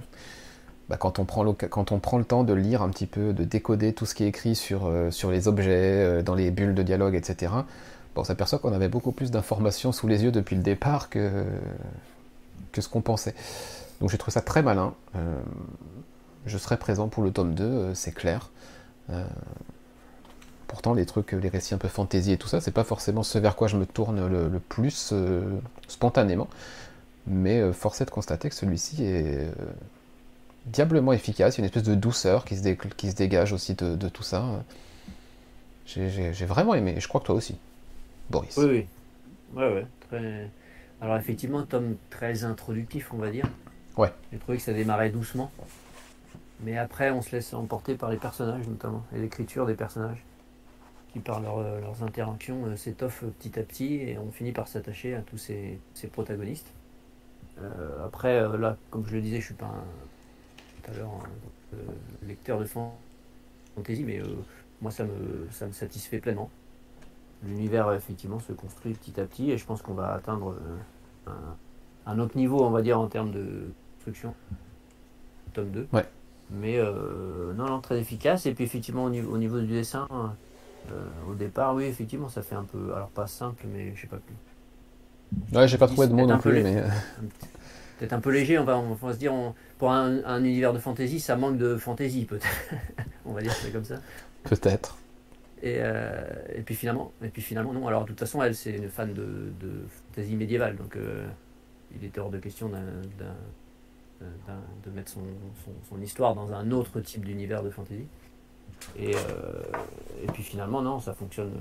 bah, 0.89 0.97
quand, 0.97 1.19
on 1.19 1.25
prend 1.25 1.53
quand 1.53 1.91
on 1.91 1.99
prend 1.99 2.17
le 2.17 2.25
temps 2.25 2.43
de 2.43 2.53
lire 2.53 2.81
un 2.81 2.89
petit 2.89 3.05
peu, 3.05 3.31
de 3.31 3.43
décoder 3.43 3.93
tout 3.93 4.05
ce 4.05 4.15
qui 4.15 4.23
est 4.23 4.27
écrit 4.27 4.55
sur, 4.55 4.91
sur 5.11 5.29
les 5.29 5.47
objets, 5.47 6.23
dans 6.23 6.33
les 6.33 6.49
bulles 6.49 6.73
de 6.73 6.81
dialogue, 6.81 7.13
etc., 7.13 7.51
on 8.15 8.23
s'aperçoit 8.23 8.59
qu'on 8.59 8.73
avait 8.73 8.89
beaucoup 8.89 9.11
plus 9.11 9.31
d'informations 9.31 9.91
sous 9.91 10.07
les 10.07 10.23
yeux 10.23 10.31
depuis 10.31 10.55
le 10.55 10.61
départ 10.61 11.09
que, 11.09 11.43
que 12.71 12.81
ce 12.81 12.89
qu'on 12.89 13.01
pensait. 13.01 13.35
Donc 13.99 14.09
j'ai 14.09 14.17
trouvé 14.17 14.33
ça 14.33 14.41
très 14.41 14.61
malin 14.61 14.93
je 16.45 16.57
serai 16.57 16.77
présent 16.77 17.07
pour 17.07 17.23
le 17.23 17.31
tome 17.31 17.53
2, 17.53 17.63
euh, 17.63 17.93
c'est 17.93 18.13
clair. 18.13 18.49
Euh, 19.09 19.23
pourtant, 20.67 20.93
les 20.93 21.05
trucs, 21.05 21.31
les 21.31 21.49
récits 21.49 21.73
un 21.73 21.77
peu 21.77 21.87
fantasy 21.87 22.31
et 22.31 22.37
tout 22.37 22.47
ça, 22.47 22.61
c'est 22.61 22.71
pas 22.71 22.83
forcément 22.83 23.23
ce 23.23 23.37
vers 23.39 23.55
quoi 23.55 23.67
je 23.67 23.77
me 23.77 23.85
tourne 23.85 24.27
le, 24.27 24.59
plus 24.59 25.11
euh, 25.11 25.59
spontanément. 25.87 26.47
Mais 27.27 27.73
force 27.73 28.01
est 28.01 28.05
de 28.05 28.11
constater 28.11 28.49
que 28.49 28.55
celui-ci 28.55 29.03
est 29.03 29.49
diablement 30.67 31.11
efficace. 31.11 31.55
Il 31.55 31.57
y 31.57 31.61
a 31.61 31.63
une 31.63 31.65
espèce 31.65 31.83
de 31.83 31.95
douceur 31.95 32.45
qui 32.45 32.55
se, 32.55 32.69
qui 32.69 33.09
se 33.09 33.15
dégage 33.15 33.51
aussi 33.51 33.73
de, 33.73 34.09
tout 34.09 34.21
ça. 34.21 34.45
J'ai 35.87 36.45
vraiment 36.45 36.75
aimé, 36.75 36.93
et 36.95 36.99
je 36.99 37.07
crois 37.07 37.19
que 37.19 37.25
toi 37.25 37.33
aussi, 37.33 37.57
Boris. 38.29 38.57
Oui, 38.57 38.65
oui. 38.65 38.85
Ouais, 39.53 39.73
ouais. 39.73 39.85
Très... 40.07 40.49
Alors, 41.01 41.17
effectivement, 41.17 41.63
tome 41.63 41.95
très 42.09 42.43
introductif, 42.43 43.13
on 43.13 43.17
va 43.17 43.29
dire. 43.31 43.47
Ouais. 43.97 44.11
J'ai 44.31 44.39
trouvé 44.39 44.57
que 44.57 44.63
ça 44.63 44.73
démarrait 44.73 45.09
doucement. 45.09 45.51
Mais 46.61 46.77
après, 46.77 47.11
on 47.11 47.21
se 47.21 47.35
laisse 47.35 47.53
emporter 47.53 47.95
par 47.95 48.09
les 48.09 48.17
personnages, 48.17 48.67
notamment, 48.67 49.05
et 49.13 49.19
l'écriture 49.19 49.65
des 49.65 49.75
personnages, 49.75 50.23
qui 51.11 51.19
par 51.19 51.41
leurs 51.41 52.03
interactions 52.03 52.75
s'étoffent 52.77 53.25
petit 53.39 53.59
à 53.59 53.63
petit 53.63 53.95
et 53.95 54.17
on 54.17 54.31
finit 54.31 54.53
par 54.53 54.67
s'attacher 54.67 55.15
à 55.15 55.21
tous 55.21 55.37
ces, 55.37 55.79
ces 55.93 56.07
protagonistes. 56.07 56.71
après, 58.05 58.39
là, 58.57 58.77
comme 58.89 59.05
je 59.05 59.15
le 59.15 59.21
disais, 59.21 59.41
je 59.41 59.45
suis 59.47 59.53
pas 59.53 59.65
un, 59.65 59.83
tout 60.83 60.91
à 60.91 60.93
l'heure 60.97 61.11
un 61.11 62.27
lecteur 62.27 62.59
de 62.59 62.65
fantasy, 62.65 64.03
mais 64.03 64.21
moi 64.81 64.91
ça 64.91 65.03
me, 65.03 65.47
ça 65.51 65.67
me 65.67 65.71
satisfait 65.73 66.19
pleinement. 66.19 66.49
L'univers 67.45 67.91
effectivement 67.93 68.39
se 68.39 68.53
construit 68.53 68.93
petit 68.93 69.19
à 69.19 69.25
petit 69.25 69.51
et 69.51 69.57
je 69.57 69.65
pense 69.65 69.81
qu'on 69.81 69.93
va 69.93 70.13
atteindre 70.13 70.55
un, 71.27 71.31
un, 72.11 72.19
autre 72.19 72.37
niveau, 72.37 72.63
on 72.63 72.71
va 72.71 72.81
dire, 72.81 72.99
en 72.99 73.07
termes 73.07 73.31
de 73.31 73.67
construction. 73.97 74.33
Tome 75.53 75.71
2. 75.71 75.87
Ouais. 75.93 76.05
Mais 76.51 76.77
euh, 76.77 77.53
non, 77.55 77.67
non, 77.67 77.81
très 77.81 77.99
efficace. 77.99 78.45
Et 78.45 78.53
puis 78.53 78.63
effectivement, 78.63 79.05
au 79.05 79.09
niveau, 79.09 79.33
au 79.33 79.37
niveau 79.37 79.59
du 79.59 79.67
dessin, 79.67 80.07
euh, 80.11 80.93
au 81.29 81.33
départ, 81.33 81.73
oui, 81.75 81.85
effectivement, 81.85 82.29
ça 82.29 82.41
fait 82.41 82.55
un 82.55 82.63
peu, 82.63 82.93
alors 82.93 83.09
pas 83.09 83.27
simple, 83.27 83.65
mais 83.73 83.93
je 83.95 84.01
sais 84.01 84.07
pas 84.07 84.17
plus. 84.17 85.57
Ouais, 85.57 85.67
j'ai 85.67 85.77
pas 85.77 85.87
trouvé 85.87 86.07
de 86.07 86.13
mots 86.13 86.27
non 86.27 86.37
plus, 86.37 86.61
mais. 86.61 86.77
Euh. 86.77 86.87
Peut-être 87.97 88.11
un 88.11 88.19
peu 88.19 88.29
léger, 88.29 88.59
on 88.59 88.65
va, 88.65 88.77
on 88.77 88.93
va 88.93 89.13
se 89.13 89.17
dire, 89.17 89.31
pour 89.77 89.89
un, 89.89 90.21
un, 90.25 90.43
univers 90.43 90.73
de 90.73 90.79
fantasy, 90.79 91.21
ça 91.21 91.37
manque 91.37 91.57
de 91.57 91.77
fantasy, 91.77 92.25
peut-être. 92.25 92.45
on 93.25 93.31
va 93.31 93.41
dire 93.41 93.53
c'est 93.53 93.71
comme 93.71 93.85
ça. 93.85 93.95
Peut-être. 94.43 94.97
Et, 95.65 95.81
et, 96.55 96.61
puis 96.61 96.75
finalement, 96.75 97.11
et 97.21 97.29
puis 97.29 97.41
finalement, 97.41 97.73
non. 97.73 97.87
Alors 97.87 98.03
de 98.03 98.09
toute 98.09 98.19
façon, 98.19 98.41
elle, 98.41 98.55
c'est 98.55 98.75
une 98.77 98.89
fan 98.89 99.13
de, 99.13 99.51
de 99.59 99.83
fantasy 99.87 100.35
médiévale, 100.35 100.75
donc 100.75 100.95
il 101.95 102.05
était 102.05 102.19
hors 102.19 102.29
de 102.29 102.37
question 102.37 102.69
d'un 102.69 102.83
de 104.83 104.89
mettre 104.91 105.11
son, 105.11 105.21
son, 105.89 106.01
histoire 106.01 106.35
dans 106.35 106.53
un 106.53 106.71
autre 106.71 107.01
type 107.01 107.25
d'univers 107.25 107.63
de 107.63 107.69
fantasy. 107.69 108.07
Et, 108.97 109.15
euh, 109.15 109.61
et 110.23 110.27
puis 110.27 110.43
finalement, 110.43 110.81
non, 110.81 110.99
ça 110.99 111.13
fonctionne, 111.13 111.53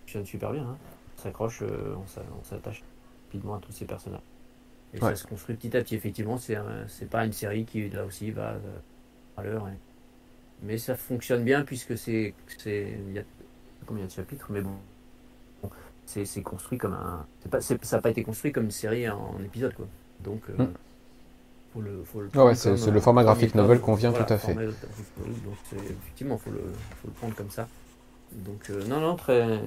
fonctionne 0.00 0.26
super 0.26 0.52
bien. 0.52 0.62
Hein. 0.62 0.76
On 1.18 1.22
s'accroche, 1.22 1.62
euh, 1.62 1.94
on 1.96 2.44
s'attache 2.44 2.82
rapidement 3.26 3.56
à 3.56 3.60
tous 3.60 3.72
ces 3.72 3.84
personnages. 3.84 4.20
Et 4.92 4.98
ça 4.98 5.14
se 5.14 5.26
construit 5.26 5.54
petit 5.54 5.76
à 5.76 5.82
petit. 5.82 5.94
Effectivement, 5.94 6.36
c'est 6.36 7.10
pas 7.10 7.24
une 7.24 7.32
série 7.32 7.64
qui, 7.64 7.88
là 7.90 8.04
aussi, 8.04 8.30
va 8.32 8.52
euh, 8.52 8.58
à 9.36 9.44
l'heure. 9.44 9.68
Mais 10.62 10.78
ça 10.78 10.96
fonctionne 10.96 11.44
bien 11.44 11.62
puisque 11.62 11.96
c'est. 11.96 12.34
Il 12.66 13.12
y 13.12 13.18
a 13.18 13.22
combien 13.90 14.06
de 14.06 14.10
chapitres 14.10 14.46
Mais 14.50 14.62
bon. 14.62 14.76
C'est 16.06 16.42
construit 16.42 16.78
comme 16.78 16.94
un. 16.94 17.26
Pas, 17.50 17.60
ça 17.60 17.76
n'a 17.76 18.02
pas 18.02 18.10
été 18.10 18.24
construit 18.24 18.50
comme 18.50 18.64
une 18.64 18.70
série 18.72 19.08
en, 19.08 19.36
épisode, 19.44 19.74
quoi. 19.74 19.86
Donc. 20.24 20.48
Mm 20.48 20.64
ouais, 21.76 22.54
c'est 22.54 22.90
le 22.90 23.00
format 23.00 23.24
graphique 23.24 23.54
novel 23.54 23.80
convient 23.80 24.12
tout 24.12 24.32
à 24.32 24.38
fait. 24.38 24.54
Donc, 24.54 24.74
effectivement, 25.72 26.36
il 26.36 26.44
faut 26.44 26.50
le, 26.50 26.64
faut 27.00 27.08
le, 27.08 27.12
prendre 27.12 27.34
comme 27.34 27.50
ça. 27.50 27.68
Donc, 28.32 28.70
euh, 28.70 28.84
non, 28.86 29.00
non, 29.00 29.16
très, 29.16 29.60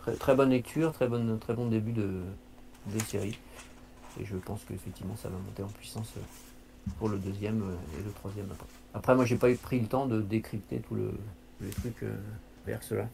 très, 0.00 0.12
très, 0.14 0.34
bonne 0.34 0.50
lecture, 0.50 0.92
très, 0.92 1.08
bonne, 1.08 1.38
très 1.38 1.54
bon 1.54 1.66
début 1.66 1.92
de, 1.92 2.22
de 2.92 2.98
série. 3.06 3.38
Et 4.20 4.24
je 4.24 4.36
pense 4.36 4.62
qu'effectivement, 4.64 5.16
ça 5.16 5.28
va 5.28 5.36
monter 5.36 5.62
en 5.62 5.68
puissance 5.68 6.12
euh, 6.16 6.90
pour 6.98 7.08
le 7.08 7.18
deuxième 7.18 7.62
euh, 7.62 7.98
et 7.98 8.04
le 8.04 8.10
troisième 8.10 8.46
après. 8.50 8.66
Après, 8.94 9.14
moi, 9.14 9.24
j'ai 9.24 9.36
pas 9.36 9.50
eu 9.50 9.56
pris 9.56 9.80
le 9.80 9.86
temps 9.86 10.06
de 10.06 10.20
décrypter 10.20 10.78
tout 10.80 10.94
le, 10.94 11.12
les 11.60 11.70
trucs 11.70 12.04
vers 12.66 12.82
cela. 12.82 13.04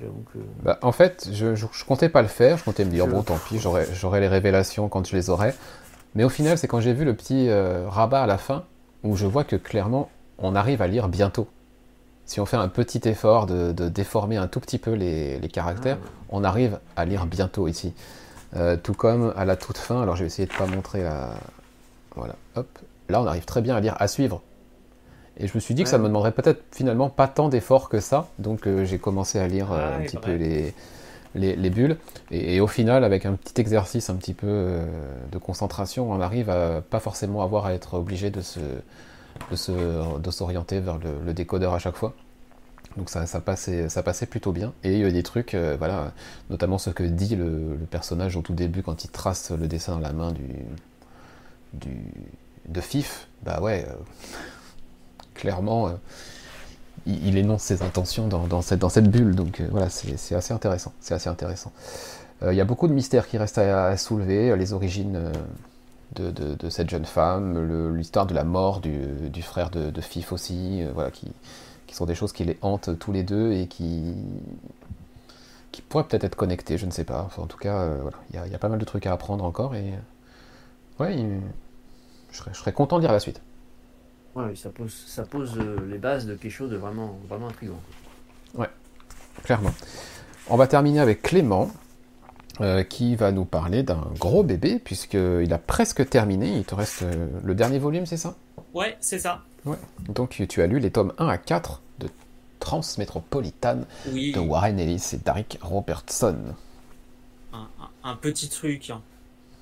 Que... 0.00 0.38
Bah, 0.62 0.78
en 0.82 0.92
fait, 0.92 1.28
je, 1.32 1.54
je, 1.54 1.66
je, 1.72 1.84
comptais 1.84 2.08
pas 2.08 2.20
le 2.20 2.28
faire, 2.28 2.58
je 2.58 2.64
comptais 2.64 2.84
me 2.84 2.90
dire, 2.90 3.06
bon, 3.06 3.22
tant 3.22 3.38
pis, 3.38 3.58
j'aurai 3.58 4.20
les 4.20 4.28
révélations 4.28 4.88
quand 4.88 5.06
je 5.06 5.16
les 5.16 5.30
aurai. 5.30 5.54
Mais 6.14 6.24
au 6.24 6.28
final, 6.28 6.58
c'est 6.58 6.68
quand 6.68 6.80
j'ai 6.80 6.92
vu 6.92 7.04
le 7.04 7.14
petit 7.14 7.48
euh, 7.48 7.88
rabat 7.88 8.22
à 8.22 8.26
la 8.26 8.38
fin, 8.38 8.64
où 9.02 9.16
je 9.16 9.26
vois 9.26 9.44
que 9.44 9.56
clairement, 9.56 10.10
on 10.38 10.54
arrive 10.54 10.82
à 10.82 10.86
lire 10.86 11.08
bientôt. 11.08 11.48
Si 12.26 12.40
on 12.40 12.46
fait 12.46 12.56
un 12.56 12.68
petit 12.68 13.06
effort 13.08 13.46
de, 13.46 13.72
déformer 13.88 14.36
un 14.36 14.46
tout 14.46 14.60
petit 14.60 14.78
peu 14.78 14.92
les, 14.92 15.40
caractères, 15.52 15.98
ah. 16.02 16.08
on 16.30 16.44
arrive 16.44 16.78
à 16.96 17.04
lire 17.04 17.26
bientôt 17.26 17.68
ici. 17.68 17.92
Euh, 18.56 18.76
tout 18.76 18.94
comme 18.94 19.32
à 19.36 19.44
la 19.44 19.56
toute 19.56 19.76
fin, 19.76 20.02
alors 20.02 20.16
je 20.16 20.22
vais 20.22 20.26
essayer 20.26 20.46
de 20.46 20.54
pas 20.54 20.66
montrer 20.66 21.02
la... 21.02 21.30
Voilà, 22.14 22.36
hop. 22.54 22.66
Là, 23.08 23.20
on 23.20 23.26
arrive 23.26 23.44
très 23.44 23.60
bien 23.60 23.76
à 23.76 23.80
lire 23.80 23.96
à 23.98 24.08
suivre. 24.08 24.40
Et 25.38 25.48
je 25.48 25.52
me 25.54 25.60
suis 25.60 25.74
dit 25.74 25.82
que 25.82 25.88
ça 25.88 25.98
me 25.98 26.06
demanderait 26.06 26.32
peut-être 26.32 26.62
finalement 26.70 27.08
pas 27.08 27.28
tant 27.28 27.48
d'efforts 27.48 27.88
que 27.88 28.00
ça. 28.00 28.28
Donc 28.38 28.66
euh, 28.66 28.84
j'ai 28.84 28.98
commencé 28.98 29.38
à 29.38 29.48
lire 29.48 29.72
ah 29.72 29.96
un 29.96 30.00
petit 30.02 30.16
peu 30.16 30.34
les, 30.34 30.74
les, 31.34 31.70
bulles. 31.70 31.96
Et, 32.30 32.60
au 32.60 32.66
final, 32.66 33.04
avec 33.04 33.26
un 33.26 33.34
petit 33.34 33.60
exercice 33.60 34.10
un 34.10 34.14
petit 34.14 34.34
peu 34.34 34.46
euh, 34.48 34.86
de 35.32 35.38
concentration, 35.38 36.10
on 36.10 36.20
arrive 36.20 36.50
à 36.50 36.80
pas 36.82 37.00
forcément 37.00 37.42
avoir 37.42 37.66
à 37.66 37.74
être 37.74 37.94
obligé 37.94 38.30
de 38.30 38.40
se 38.40 38.60
de 39.50 40.30
s'orienter 40.30 40.78
vers 40.78 40.98
le, 40.98 41.34
décodeur 41.34 41.74
à 41.74 41.80
chaque 41.80 41.96
fois. 41.96 42.14
Donc 42.96 43.10
ça, 43.10 43.26
ça, 43.26 43.40
passait, 43.40 43.88
ça 43.88 44.04
passait 44.04 44.26
plutôt 44.26 44.52
bien. 44.52 44.72
Et 44.84 44.92
il 44.92 45.00
y 45.00 45.04
a 45.04 45.10
des 45.10 45.24
trucs, 45.24 45.54
euh, 45.54 45.74
voilà, 45.76 46.12
notamment 46.50 46.78
ce 46.78 46.90
que 46.90 47.02
dit 47.02 47.34
le, 47.34 47.76
personnage 47.90 48.36
au 48.36 48.42
tout 48.42 48.52
début 48.52 48.82
quand 48.82 49.04
il 49.04 49.10
trace 49.10 49.50
le 49.50 49.66
dessin 49.66 49.94
dans 49.94 50.00
la 50.00 50.12
main 50.12 50.30
du, 50.30 50.44
du 51.72 51.96
de 52.68 52.80
Fif. 52.80 53.26
Bah 53.42 53.60
ouais, 53.60 53.84
euh, 53.88 53.94
clairement, 55.34 55.90
il, 57.06 57.36
énonce 57.36 57.62
ses 57.62 57.82
intentions 57.82 58.28
dans, 58.28 58.62
cette, 58.62 59.10
bulle. 59.10 59.34
Donc 59.34 59.60
euh, 59.60 59.68
voilà, 59.70 59.88
c'est 59.88 60.34
assez 60.34 60.54
intéressant. 60.54 60.92
C'est 61.00 61.14
assez 61.14 61.28
intéressant. 61.28 61.72
Euh, 62.42 62.52
il 62.52 62.56
y 62.56 62.60
a 62.60 62.64
beaucoup 62.64 62.88
de 62.88 62.92
mystères 62.92 63.28
qui 63.28 63.38
restent 63.38 63.58
à, 63.58 63.96
soulever, 63.96 64.56
les 64.56 64.72
origines 64.72 65.30
euh, 66.18 66.32
de, 66.32 66.70
cette 66.70 66.90
jeune 66.90 67.04
femme, 67.04 67.94
l'histoire 67.96 68.26
de 68.26 68.34
la 68.34 68.44
mort 68.44 68.80
du, 68.80 69.42
frère 69.42 69.70
de, 69.70 70.00
Fif 70.00 70.32
aussi, 70.32 70.82
voilà, 70.94 71.10
qui, 71.10 71.26
sont 71.92 72.06
des 72.06 72.16
choses 72.16 72.32
qui 72.32 72.44
les 72.44 72.58
hantent 72.60 72.98
tous 72.98 73.12
les 73.12 73.22
deux 73.22 73.52
et 73.52 73.68
qui, 73.68 74.14
pourraient 75.88 76.04
peut-être 76.04 76.24
être 76.24 76.34
connectées, 76.34 76.76
je 76.76 76.86
ne 76.86 76.90
sais 76.90 77.04
pas. 77.04 77.28
en 77.36 77.46
tout 77.46 77.58
cas, 77.58 77.86
voilà, 78.00 78.16
il 78.32 78.50
y, 78.50 78.54
a 78.54 78.58
pas 78.58 78.68
mal 78.68 78.78
de 78.78 78.84
trucs 78.84 79.06
à 79.06 79.12
apprendre 79.12 79.44
encore 79.44 79.76
et 79.76 79.92
ouais, 80.98 81.16
je 82.32 82.52
serais 82.52 82.72
content 82.72 82.96
de 82.96 83.02
lire 83.02 83.12
la 83.12 83.20
suite. 83.20 83.40
Ouais, 84.34 84.56
ça 84.56 84.70
pose, 84.70 84.92
ça 85.06 85.22
pose 85.22 85.56
euh, 85.58 85.76
les 85.88 85.98
bases 85.98 86.26
de 86.26 86.34
quelque 86.34 86.50
chose 86.50 86.70
de 86.70 86.76
vraiment, 86.76 87.18
vraiment 87.28 87.48
intriguant. 87.48 87.80
Ouais, 88.54 88.70
clairement. 89.44 89.72
On 90.48 90.56
va 90.56 90.66
terminer 90.66 91.00
avec 91.00 91.22
Clément, 91.22 91.70
euh, 92.60 92.84
qui 92.84 93.16
va 93.16 93.32
nous 93.32 93.44
parler 93.44 93.82
d'un 93.82 94.12
gros 94.18 94.44
bébé, 94.44 94.78
puisqu'il 94.78 95.52
a 95.52 95.58
presque 95.58 96.08
terminé. 96.08 96.56
Il 96.56 96.64
te 96.64 96.76
reste 96.76 97.02
euh, 97.02 97.26
le 97.42 97.54
dernier 97.56 97.80
volume, 97.80 98.06
c'est 98.06 98.16
ça? 98.16 98.36
Ouais, 98.72 98.96
c'est 99.00 99.18
ça. 99.18 99.42
Ouais. 99.64 99.76
Donc 100.08 100.40
tu 100.48 100.62
as 100.62 100.66
lu 100.68 100.78
les 100.78 100.92
tomes 100.92 101.12
1 101.18 101.26
à 101.26 101.36
4 101.36 101.82
de 101.98 102.08
Transmétropolitan 102.60 103.80
de 104.06 104.38
Warren 104.38 104.78
Ellis 104.78 105.10
et 105.14 105.16
Derek 105.16 105.58
Robertson. 105.62 106.36
Un, 108.04 108.16
petit 108.16 108.48
truc, 108.48 108.90
hein. 108.90 109.00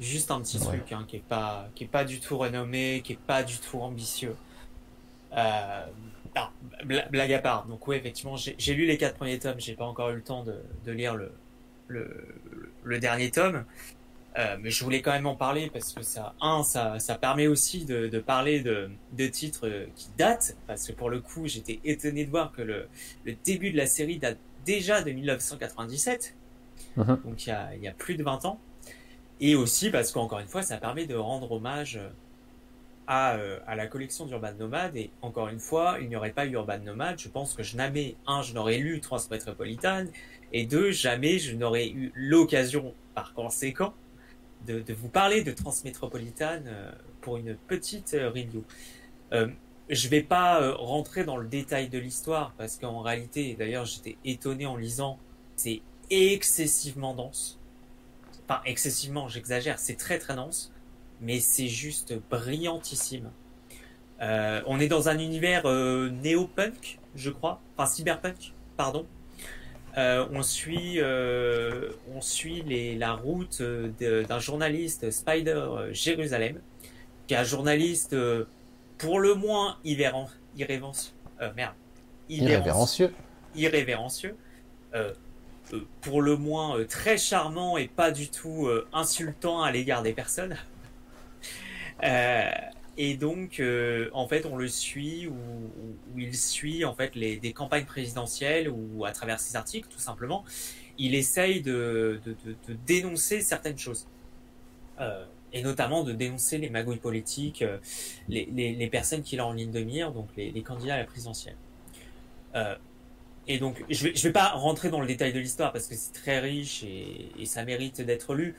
juste 0.01 0.31
un 0.31 0.41
petit 0.41 0.59
truc, 0.59 0.93
hein, 0.93 1.05
qui 1.09 1.17
n'est 1.17 1.23
pas, 1.23 1.69
qui 1.75 1.85
est 1.85 1.89
pas 1.89 2.05
du 2.05 2.21
tout 2.21 2.37
renommé, 2.37 3.01
qui 3.05 3.13
n'est 3.13 3.19
pas 3.27 3.43
du 3.43 3.57
tout 3.59 3.81
ambitieux. 3.81 4.35
Euh, 5.37 5.87
blague 6.85 7.33
à 7.33 7.39
part. 7.39 7.67
Donc 7.67 7.87
oui, 7.87 7.97
effectivement, 7.97 8.37
j'ai 8.37 8.75
lu 8.75 8.87
les 8.87 8.97
quatre 8.97 9.17
premiers 9.17 9.39
tomes. 9.39 9.59
J'ai 9.59 9.75
pas 9.75 9.85
encore 9.85 10.11
eu 10.11 10.17
le 10.17 10.23
temps 10.23 10.45
de, 10.45 10.93
lire 10.93 11.15
le, 11.15 11.33
le, 11.89 12.99
dernier 12.99 13.31
tome. 13.31 13.65
Euh, 14.39 14.57
mais 14.61 14.71
je 14.71 14.83
voulais 14.83 15.03
quand 15.03 15.13
même 15.13 15.27
en 15.27 15.37
parler 15.37 15.69
parce 15.71 15.93
que 15.93 16.03
ça, 16.03 16.35
un, 16.41 16.63
ça, 16.63 16.99
ça 16.99 17.17
permet 17.17 17.47
aussi 17.49 17.85
de, 17.85 18.19
parler 18.19 18.61
de, 18.61 18.91
de, 19.13 19.27
titres 19.27 19.69
qui 19.95 20.09
datent. 20.17 20.57
Parce 20.67 20.87
que 20.87 20.93
pour 20.93 21.11
le 21.11 21.21
coup, 21.21 21.47
j'étais 21.47 21.81
étonné 21.85 22.25
de 22.25 22.31
voir 22.31 22.53
que 22.53 22.63
le, 22.63 22.89
le 23.25 23.35
début 23.45 23.71
de 23.71 23.77
la 23.77 23.87
série 23.87 24.19
date 24.19 24.39
déjà 24.65 25.03
de 25.03 25.11
1997. 25.11 26.35
Uh-huh. 26.97 27.23
Donc 27.23 27.47
il 27.47 27.51
y, 27.51 27.53
a, 27.53 27.75
il 27.75 27.83
y 27.83 27.89
a 27.89 27.93
plus 27.93 28.17
de 28.17 28.23
20 28.23 28.45
ans. 28.47 28.59
Et 29.41 29.55
aussi 29.55 29.91
parce 29.91 30.13
qu'encore 30.13 30.39
une 30.39 30.47
fois, 30.47 30.63
ça 30.63 30.79
permet 30.79 31.05
de 31.05 31.17
rendre 31.17 31.51
hommage 31.53 31.99
euh, 33.11 33.59
à, 33.67 33.75
la 33.75 33.87
collection 33.87 34.27
d'Urban 34.27 34.53
Nomad. 34.59 34.97
Et 34.97 35.11
encore 35.23 35.49
une 35.49 35.59
fois, 35.59 35.99
il 36.01 36.09
n'y 36.09 36.17
aurait 36.17 36.33
pas 36.33 36.47
eu 36.47 36.53
Urban 36.53 36.79
Nomad. 36.79 37.19
Je 37.19 37.29
pense 37.29 37.55
que 37.55 37.63
jamais, 37.63 38.17
un, 38.27 38.43
je 38.43 38.55
n'aurais 38.55 38.79
lu 38.79 39.01
Transmétropolitane, 39.01 40.09
et 40.53 40.67
deux, 40.67 40.91
jamais 40.91 41.39
je 41.39 41.55
n'aurais 41.57 41.89
eu 41.89 42.13
l'occasion, 42.15 42.95
par 43.15 43.35
conséquent, 43.35 43.95
de, 44.67 44.93
vous 44.93 45.09
parler 45.09 45.43
de 45.43 45.53
Transmétropolitane 45.53 46.65
euh, 46.67 46.93
pour 47.21 47.37
une 47.37 47.57
petite 47.57 48.15
euh, 48.15 48.31
review. 48.31 48.65
Euh, 49.33 49.49
je 49.89 50.09
vais 50.09 50.23
pas 50.23 50.75
rentrer 50.75 51.25
dans 51.25 51.37
le 51.37 51.47
détail 51.47 51.89
de 51.89 51.99
l'histoire 51.99 52.55
parce 52.57 52.79
qu'en 52.79 53.01
réalité, 53.01 53.57
d'ailleurs, 53.59 53.85
j'étais 53.85 54.17
étonné 54.25 54.65
en 54.65 54.77
lisant, 54.77 55.19
c'est 55.57 55.83
excessivement 56.09 57.15
dense. 57.15 57.59
Enfin, 58.45 58.61
excessivement, 58.65 59.29
j'exagère, 59.29 59.79
c'est 59.79 59.97
très 59.97 60.19
très 60.19 60.37
dense 60.37 60.72
mais 61.23 61.41
c'est 61.41 61.69
juste 61.69 62.15
brillantissime. 62.31 63.31
Euh, 64.21 64.61
on 64.67 64.79
est 64.79 64.89
dans 64.89 65.09
un 65.09 65.19
univers 65.19 65.63
euh, 65.67 66.11
néo-punk, 66.11 66.99
je 67.15 67.31
crois, 67.31 67.61
enfin 67.77 67.89
cyberpunk, 67.89 68.53
pardon. 68.77 69.07
Euh, 69.97 70.27
on 70.33 70.43
suit, 70.43 71.01
on 72.15 72.21
suit 72.21 72.63
les, 72.63 72.97
la 72.97 73.13
route 73.13 73.63
d'un 73.63 74.39
journaliste 74.39 75.11
Spider 75.11 75.67
Jérusalem, 75.91 76.61
qui 77.27 77.35
est 77.35 77.37
un 77.37 77.45
journaliste 77.45 78.17
pour 78.99 79.21
le 79.21 79.35
moins 79.35 79.77
irrévérencieux, 79.85 81.13
irrévérencieux. 82.29 83.13
irrévérencieux 83.55 84.37
pour 86.01 86.23
le 86.23 86.37
moins 86.37 86.83
très 86.85 87.19
charmant 87.19 87.77
et 87.77 87.89
pas 87.89 88.11
du 88.11 88.29
tout 88.29 88.71
insultant 88.95 89.63
à 89.63 89.71
l'égard 89.71 90.03
des 90.03 90.15
personnes. 90.15 90.57
Et 92.03 93.15
donc, 93.17 93.63
en 94.13 94.29
fait, 94.29 94.47
on 94.47 94.57
le 94.57 94.69
suit 94.69 95.27
ou, 95.27 95.37
il 96.17 96.37
suit 96.37 96.85
en 96.85 96.95
fait 96.95 97.15
les, 97.15 97.37
des 97.37 97.53
campagnes 97.53 97.85
présidentielles 97.85 98.69
ou 98.69 99.05
à 99.05 99.13
travers 99.13 99.41
ses 99.41 99.57
articles, 99.57 99.89
tout 99.89 99.99
simplement, 99.99 100.45
il 100.99 101.15
essaye 101.15 101.63
de, 101.63 102.21
de 102.25 102.75
dénoncer 102.87 103.41
certaines 103.41 103.79
choses 103.79 104.07
et 105.53 105.63
notamment 105.63 106.03
de 106.03 106.13
dénoncer 106.13 106.59
les 106.59 106.71
magouilles 106.71 106.99
politiques, 106.99 107.63
euh, 107.63 107.79
les, 108.29 108.49
les, 108.53 108.73
les, 108.73 108.87
personnes 108.89 109.23
qu'il 109.23 109.41
a 109.41 109.47
en 109.47 109.53
ligne 109.53 109.71
de 109.71 109.81
mire, 109.81 110.13
donc 110.13 110.29
les, 110.37 110.51
les 110.51 110.63
candidats 110.63 110.95
à 110.95 110.99
la 110.99 111.05
présidentielle. 111.05 111.57
Euh, 112.55 112.75
et 113.47 113.59
donc, 113.59 113.85
je 113.91 114.05
vais, 114.05 114.15
je 114.15 114.23
vais 114.23 114.33
pas 114.33 114.51
rentrer 114.51 114.89
dans 114.89 115.01
le 115.01 115.07
détail 115.07 115.33
de 115.33 115.41
l'histoire 115.41 115.73
parce 115.73 115.87
que 115.89 115.95
c'est 115.95 116.13
très 116.13 116.39
riche 116.39 116.85
et, 116.85 117.33
et 117.39 117.47
ça 117.47 117.65
mérite 117.65 118.01
d'être 118.01 118.35
lu. 118.35 118.55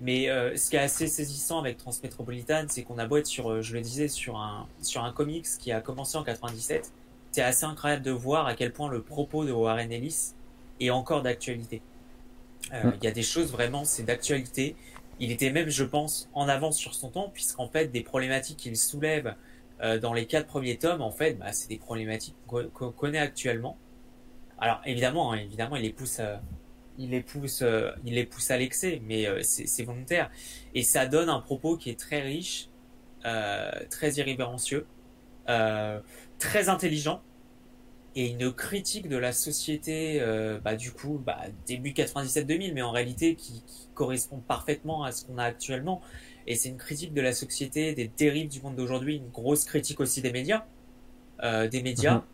Mais 0.00 0.28
euh, 0.28 0.56
ce 0.56 0.70
qui 0.70 0.76
est 0.76 0.80
assez 0.80 1.06
saisissant 1.06 1.58
avec 1.58 1.78
Transmétropolitane, 1.78 2.68
c'est 2.68 2.82
qu'on 2.82 2.98
a 2.98 3.06
beau 3.06 3.16
être 3.16 3.26
sur, 3.26 3.50
euh, 3.50 3.62
je 3.62 3.74
le 3.74 3.80
disais, 3.80 4.08
sur 4.08 4.36
un, 4.36 4.66
sur 4.82 5.04
un 5.04 5.12
comics 5.12 5.46
qui 5.58 5.72
a 5.72 5.80
commencé 5.80 6.18
en 6.18 6.24
97. 6.24 6.92
C'est 7.32 7.42
assez 7.42 7.64
incroyable 7.64 8.02
de 8.02 8.10
voir 8.10 8.46
à 8.46 8.54
quel 8.54 8.72
point 8.72 8.90
le 8.90 9.02
propos 9.02 9.44
de 9.44 9.52
Warren 9.52 9.90
Ellis 9.90 10.32
est 10.80 10.90
encore 10.90 11.22
d'actualité. 11.22 11.80
Euh, 12.72 12.92
il 13.00 13.04
y 13.04 13.06
a 13.08 13.12
des 13.12 13.22
choses 13.22 13.52
vraiment, 13.52 13.84
c'est 13.84 14.02
d'actualité 14.02 14.76
il 15.18 15.32
était 15.32 15.50
même, 15.50 15.68
je 15.68 15.84
pense, 15.84 16.28
en 16.34 16.48
avance 16.48 16.76
sur 16.76 16.94
son 16.94 17.08
temps, 17.08 17.30
puisqu'en 17.32 17.68
fait, 17.68 17.86
des 17.86 18.02
problématiques 18.02 18.58
qu'il 18.58 18.76
soulève 18.76 19.34
euh, 19.80 19.98
dans 19.98 20.12
les 20.12 20.26
quatre 20.26 20.46
premiers 20.46 20.76
tomes, 20.76 21.00
en 21.00 21.10
fait, 21.10 21.34
bah, 21.34 21.52
c'est 21.52 21.68
des 21.68 21.78
problématiques 21.78 22.36
qu'on 22.46 22.90
connaît 22.92 23.18
actuellement. 23.18 23.78
Alors 24.58 24.80
évidemment, 24.84 25.32
hein, 25.32 25.36
évidemment, 25.36 25.76
il 25.76 25.82
les 25.82 25.92
pousse, 25.92 26.18
euh, 26.20 26.36
il 26.98 27.10
les 27.10 27.20
pousse, 27.20 27.62
euh, 27.62 27.90
il 28.04 28.14
les 28.14 28.24
pousse 28.24 28.50
à 28.50 28.56
l'excès, 28.56 29.00
mais 29.04 29.26
c'est 29.42 29.84
volontaire, 29.84 30.30
et 30.74 30.82
ça 30.82 31.06
donne 31.06 31.28
un 31.28 31.40
propos 31.40 31.76
qui 31.76 31.90
est 31.90 31.98
très 31.98 32.22
riche, 32.22 32.68
très 33.90 34.12
irrévérencieux, 34.14 34.86
très 36.38 36.68
intelligent, 36.68 37.22
et 38.16 38.28
une 38.28 38.50
critique 38.50 39.08
de 39.08 39.18
la 39.18 39.30
société, 39.32 40.22
euh, 40.22 40.58
bah, 40.58 40.74
du 40.74 40.90
coup, 40.90 41.20
bah, 41.24 41.38
début 41.66 41.90
97-2000, 41.90 42.72
mais 42.72 42.80
en 42.80 42.90
réalité 42.90 43.34
qui, 43.34 43.62
qui, 43.66 43.88
correspond 43.92 44.38
parfaitement 44.38 45.04
à 45.04 45.12
ce 45.12 45.26
qu'on 45.26 45.36
a 45.36 45.44
actuellement. 45.44 46.00
Et 46.46 46.54
c'est 46.54 46.70
une 46.70 46.78
critique 46.78 47.12
de 47.12 47.20
la 47.20 47.32
société, 47.32 47.94
des 47.94 48.08
dérives 48.08 48.48
du 48.48 48.62
monde 48.62 48.74
d'aujourd'hui, 48.74 49.16
une 49.16 49.28
grosse 49.28 49.66
critique 49.66 50.00
aussi 50.00 50.22
des 50.22 50.32
médias, 50.32 50.64
euh, 51.42 51.68
des 51.68 51.82
médias, 51.82 52.24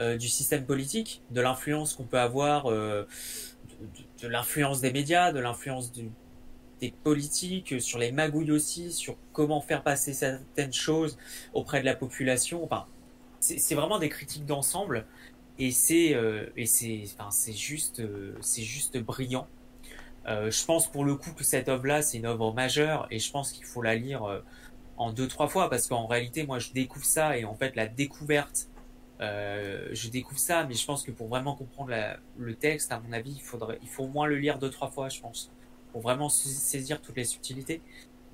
euh, 0.00 0.16
du 0.16 0.28
système 0.28 0.64
politique, 0.64 1.22
de 1.30 1.40
l'influence 1.40 1.94
qu'on 1.94 2.04
peut 2.04 2.18
avoir, 2.18 2.66
euh, 2.66 3.04
de, 4.20 4.28
l'influence 4.28 4.80
des 4.80 4.92
médias, 4.92 5.32
de 5.32 5.40
l'influence 5.40 5.92
des 5.92 6.90
politiques, 7.02 7.80
sur 7.80 7.98
les 7.98 8.12
magouilles 8.12 8.52
aussi, 8.52 8.92
sur 8.92 9.16
comment 9.32 9.60
faire 9.60 9.82
passer 9.82 10.12
certaines 10.12 10.72
choses 10.72 11.18
auprès 11.52 11.80
de 11.80 11.84
la 11.84 11.94
population. 11.94 12.64
Enfin, 12.64 12.86
c'est 13.40 13.74
vraiment 13.74 13.98
des 13.98 14.08
critiques 14.08 14.46
d'ensemble 14.46 15.06
et 15.58 15.70
c'est 15.70 16.14
euh, 16.14 16.46
et 16.56 16.66
c'est 16.66 17.04
enfin 17.18 17.30
c'est 17.30 17.52
juste 17.52 18.00
euh, 18.00 18.36
c'est 18.40 18.62
juste 18.62 18.98
brillant. 18.98 19.46
Euh, 20.26 20.50
je 20.50 20.64
pense 20.64 20.90
pour 20.90 21.04
le 21.04 21.14
coup 21.14 21.32
que 21.32 21.44
cette 21.44 21.68
œuvre 21.68 21.86
là 21.86 22.02
c'est 22.02 22.18
une 22.18 22.26
œuvre 22.26 22.52
majeure 22.52 23.06
et 23.10 23.18
je 23.18 23.30
pense 23.30 23.52
qu'il 23.52 23.64
faut 23.64 23.82
la 23.82 23.94
lire 23.94 24.24
euh, 24.24 24.40
en 24.96 25.12
deux 25.12 25.26
trois 25.26 25.48
fois 25.48 25.70
parce 25.70 25.86
qu'en 25.86 26.06
réalité 26.06 26.44
moi 26.44 26.58
je 26.58 26.72
découvre 26.72 27.04
ça 27.04 27.38
et 27.38 27.44
en 27.44 27.54
fait 27.54 27.76
la 27.76 27.86
découverte 27.86 28.68
euh, 29.20 29.88
je 29.92 30.08
découvre 30.08 30.38
ça 30.38 30.64
mais 30.64 30.74
je 30.74 30.86
pense 30.86 31.02
que 31.02 31.10
pour 31.10 31.28
vraiment 31.28 31.54
comprendre 31.54 31.90
la, 31.90 32.18
le 32.38 32.54
texte 32.54 32.92
à 32.92 33.00
mon 33.00 33.12
avis 33.12 33.32
il 33.32 33.42
faudrait 33.42 33.78
il 33.82 33.88
faut 33.88 34.04
au 34.04 34.08
moins 34.08 34.26
le 34.26 34.36
lire 34.36 34.58
deux 34.58 34.70
trois 34.70 34.90
fois 34.90 35.08
je 35.08 35.20
pense 35.20 35.50
pour 35.92 36.02
vraiment 36.02 36.28
saisir 36.28 37.00
toutes 37.00 37.16
les 37.16 37.24
subtilités 37.24 37.80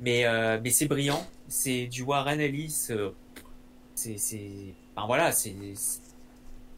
mais 0.01 0.24
mais 0.61 0.70
c'est 0.70 0.86
brillant 0.86 1.27
c'est 1.48 1.86
du 1.86 2.02
Warren 2.02 2.40
Ellis 2.40 2.90
c'est 3.94 4.19
c'est 4.19 4.74
enfin 4.94 5.06
voilà 5.06 5.32
c'est 5.32 5.55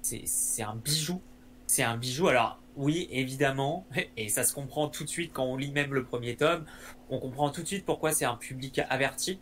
c'est 0.07 0.63
un 0.63 0.77
bijou. 0.77 1.21
C'est 1.67 1.83
un 1.83 1.97
bijou. 1.97 2.29
Alors, 2.29 2.59
oui, 2.77 3.09
évidemment, 3.11 3.87
et 4.17 4.29
ça 4.29 4.45
se 4.45 4.55
comprend 4.55 4.89
tout 4.89 5.05
de 5.05 5.09
suite 5.09 5.33
quand 5.33 5.45
on 5.45 5.57
lit 5.57 5.73
même 5.73 5.95
le 5.95 6.05
premier 6.05 6.37
tome, 6.37 6.65
on 7.11 7.19
comprend 7.19 7.51
tout 7.51 7.63
de 7.63 7.67
suite 7.67 7.85
pourquoi 7.85 8.13
c'est 8.13 8.25
un 8.25 8.37
public 8.37 8.81
averti. 8.89 9.41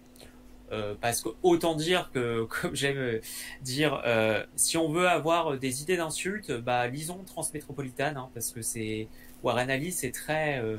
Euh, 0.75 0.95
parce 1.01 1.23
que 1.23 1.29
autant 1.43 1.75
dire 1.75 2.11
que, 2.13 2.47
comme 2.61 2.75
j'aime 2.75 3.21
dire, 3.63 4.03
euh, 4.05 4.45
si 4.57 4.77
on 4.77 4.91
veut 4.91 5.09
avoir 5.09 5.59
des 5.59 5.83
idées 5.83 5.97
d'insultes, 5.97 6.53
bah 6.53 6.87
lisons 6.89 7.23
Transmétropolitane, 7.27 8.17
hein, 8.17 8.29
parce 8.35 8.51
que 8.51 8.63
c'est 8.63 9.09
Warren 9.43 9.71
Ellis 9.71 10.01
est 10.03 10.15
très 10.15 10.59
euh, 10.59 10.77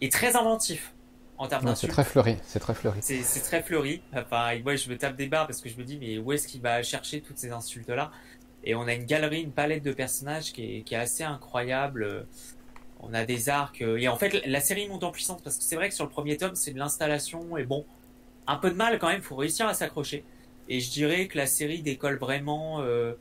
est 0.00 0.12
très 0.12 0.36
inventif 0.36 0.92
en 1.38 1.46
termes 1.46 1.64
d'insultes. 1.64 1.92
C'est 1.92 2.02
très 2.02 2.10
fleuri, 2.10 2.36
c'est 2.44 2.58
très 2.58 2.74
fleuri. 2.74 2.98
C'est 3.00 3.42
très 3.42 3.62
fleuri. 3.62 4.02
Enfin, 4.12 4.58
moi, 4.64 4.74
je 4.74 4.90
me 4.90 4.98
tape 4.98 5.16
des 5.16 5.28
barres 5.28 5.46
parce 5.46 5.60
que 5.60 5.68
je 5.68 5.76
me 5.76 5.84
dis, 5.84 5.96
mais 5.98 6.18
où 6.18 6.32
est-ce 6.32 6.48
qu'il 6.48 6.60
va 6.60 6.82
chercher 6.82 7.20
toutes 7.20 7.38
ces 7.38 7.52
insultes 7.52 7.88
là 7.88 8.10
et 8.64 8.74
on 8.74 8.82
a 8.82 8.92
une 8.92 9.04
galerie, 9.04 9.42
une 9.42 9.52
palette 9.52 9.84
de 9.84 9.92
personnages 9.92 10.52
qui 10.52 10.78
est, 10.78 10.82
qui 10.82 10.94
est 10.94 10.98
assez 10.98 11.22
incroyable. 11.22 12.26
On 13.00 13.14
a 13.14 13.24
des 13.24 13.48
arcs. 13.48 13.82
Euh, 13.82 13.96
et 13.96 14.08
en 14.08 14.16
fait, 14.16 14.44
la 14.46 14.60
série 14.60 14.88
monte 14.88 15.04
en 15.04 15.12
puissance 15.12 15.40
parce 15.42 15.56
que 15.56 15.62
c'est 15.62 15.76
vrai 15.76 15.88
que 15.88 15.94
sur 15.94 16.04
le 16.04 16.10
premier 16.10 16.36
tome, 16.36 16.54
c'est 16.54 16.72
de 16.72 16.78
l'installation. 16.78 17.56
Et 17.56 17.64
bon, 17.64 17.86
un 18.48 18.56
peu 18.56 18.70
de 18.70 18.76
mal 18.76 18.98
quand 18.98 19.08
même, 19.08 19.22
faut 19.22 19.36
réussir 19.36 19.68
à 19.68 19.74
s'accrocher. 19.74 20.24
Et 20.68 20.80
je 20.80 20.90
dirais 20.90 21.28
que 21.28 21.36
la 21.38 21.46
série 21.46 21.82
décolle 21.82 22.16
vraiment 22.16 22.80
euh, 22.80 23.14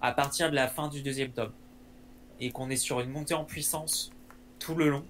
à 0.00 0.12
partir 0.12 0.50
de 0.50 0.56
la 0.56 0.66
fin 0.66 0.88
du 0.88 1.02
deuxième 1.02 1.30
tome. 1.30 1.52
Et 2.40 2.50
qu'on 2.50 2.70
est 2.70 2.76
sur 2.76 3.00
une 3.00 3.10
montée 3.10 3.34
en 3.34 3.44
puissance 3.44 4.10
tout 4.58 4.74
le 4.74 4.88
long. 4.88 5.04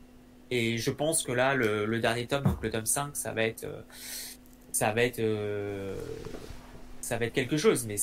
Et 0.50 0.78
je 0.78 0.90
pense 0.90 1.22
que 1.22 1.30
là, 1.30 1.54
le, 1.54 2.00
dernier 2.00 2.26
tome, 2.26 2.42
donc 2.42 2.60
le 2.62 2.70
tome 2.70 2.86
5, 2.86 3.16
ça 3.16 3.32
va 3.32 3.44
être. 3.44 3.64
Euh, 3.64 3.82
ça 4.72 4.92
va 4.92 5.04
être. 5.04 5.20
Euh, 5.20 5.94
ça 7.00 7.16
va 7.16 7.26
être 7.26 7.32
quelque 7.32 7.56
chose. 7.56 7.86
Mais 7.86 7.96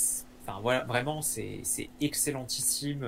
Enfin 0.48 0.61
voilà, 0.61 0.85
vraiment 0.85 1.22
c'est 1.22 1.61
excellentissime. 1.99 3.06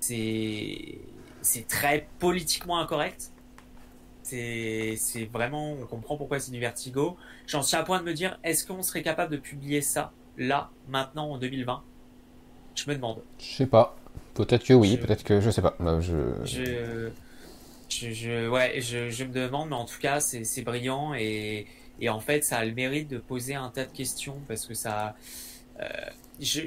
C'est 0.00 0.98
c'est 1.40 1.66
très 1.66 2.06
politiquement 2.18 2.78
incorrect. 2.78 3.30
C'est 4.26 5.28
vraiment, 5.32 5.72
on 5.72 5.86
comprend 5.86 6.16
pourquoi 6.16 6.40
c'est 6.40 6.50
du 6.50 6.60
vertigo. 6.60 7.16
J'en 7.46 7.62
suis 7.62 7.76
à 7.76 7.82
point 7.82 8.00
de 8.00 8.04
me 8.04 8.12
dire, 8.12 8.38
est-ce 8.44 8.66
qu'on 8.66 8.82
serait 8.82 9.02
capable 9.02 9.32
de 9.32 9.38
publier 9.38 9.80
ça 9.80 10.12
là, 10.36 10.70
maintenant, 10.88 11.30
en 11.30 11.38
2020 11.38 11.82
Je 12.74 12.90
me 12.90 12.94
demande. 12.94 13.22
Je 13.38 13.44
sais 13.44 13.66
pas. 13.66 13.96
Peut-être 14.34 14.64
que 14.64 14.74
oui, 14.74 14.96
peut-être 14.98 15.24
que 15.24 15.40
je 15.40 15.50
sais 15.50 15.62
pas. 15.62 15.76
Je... 16.00 16.16
Je, 16.44 17.10
je, 17.88 18.10
je, 18.12 18.48
ouais, 18.48 18.80
je, 18.80 19.10
je 19.10 19.24
me 19.24 19.32
demande, 19.32 19.70
mais 19.70 19.76
en 19.76 19.84
tout 19.86 19.98
cas, 19.98 20.20
c'est 20.20 20.62
brillant 20.62 21.14
et, 21.14 21.66
et 22.00 22.08
en 22.08 22.20
fait, 22.20 22.44
ça 22.44 22.58
a 22.58 22.64
le 22.64 22.74
mérite 22.74 23.08
de 23.08 23.18
poser 23.18 23.54
un 23.54 23.70
tas 23.70 23.84
de 23.84 23.92
questions 23.92 24.36
parce 24.48 24.66
que 24.66 24.74
ça, 24.74 25.16
euh, 25.80 25.86
je, 26.40 26.60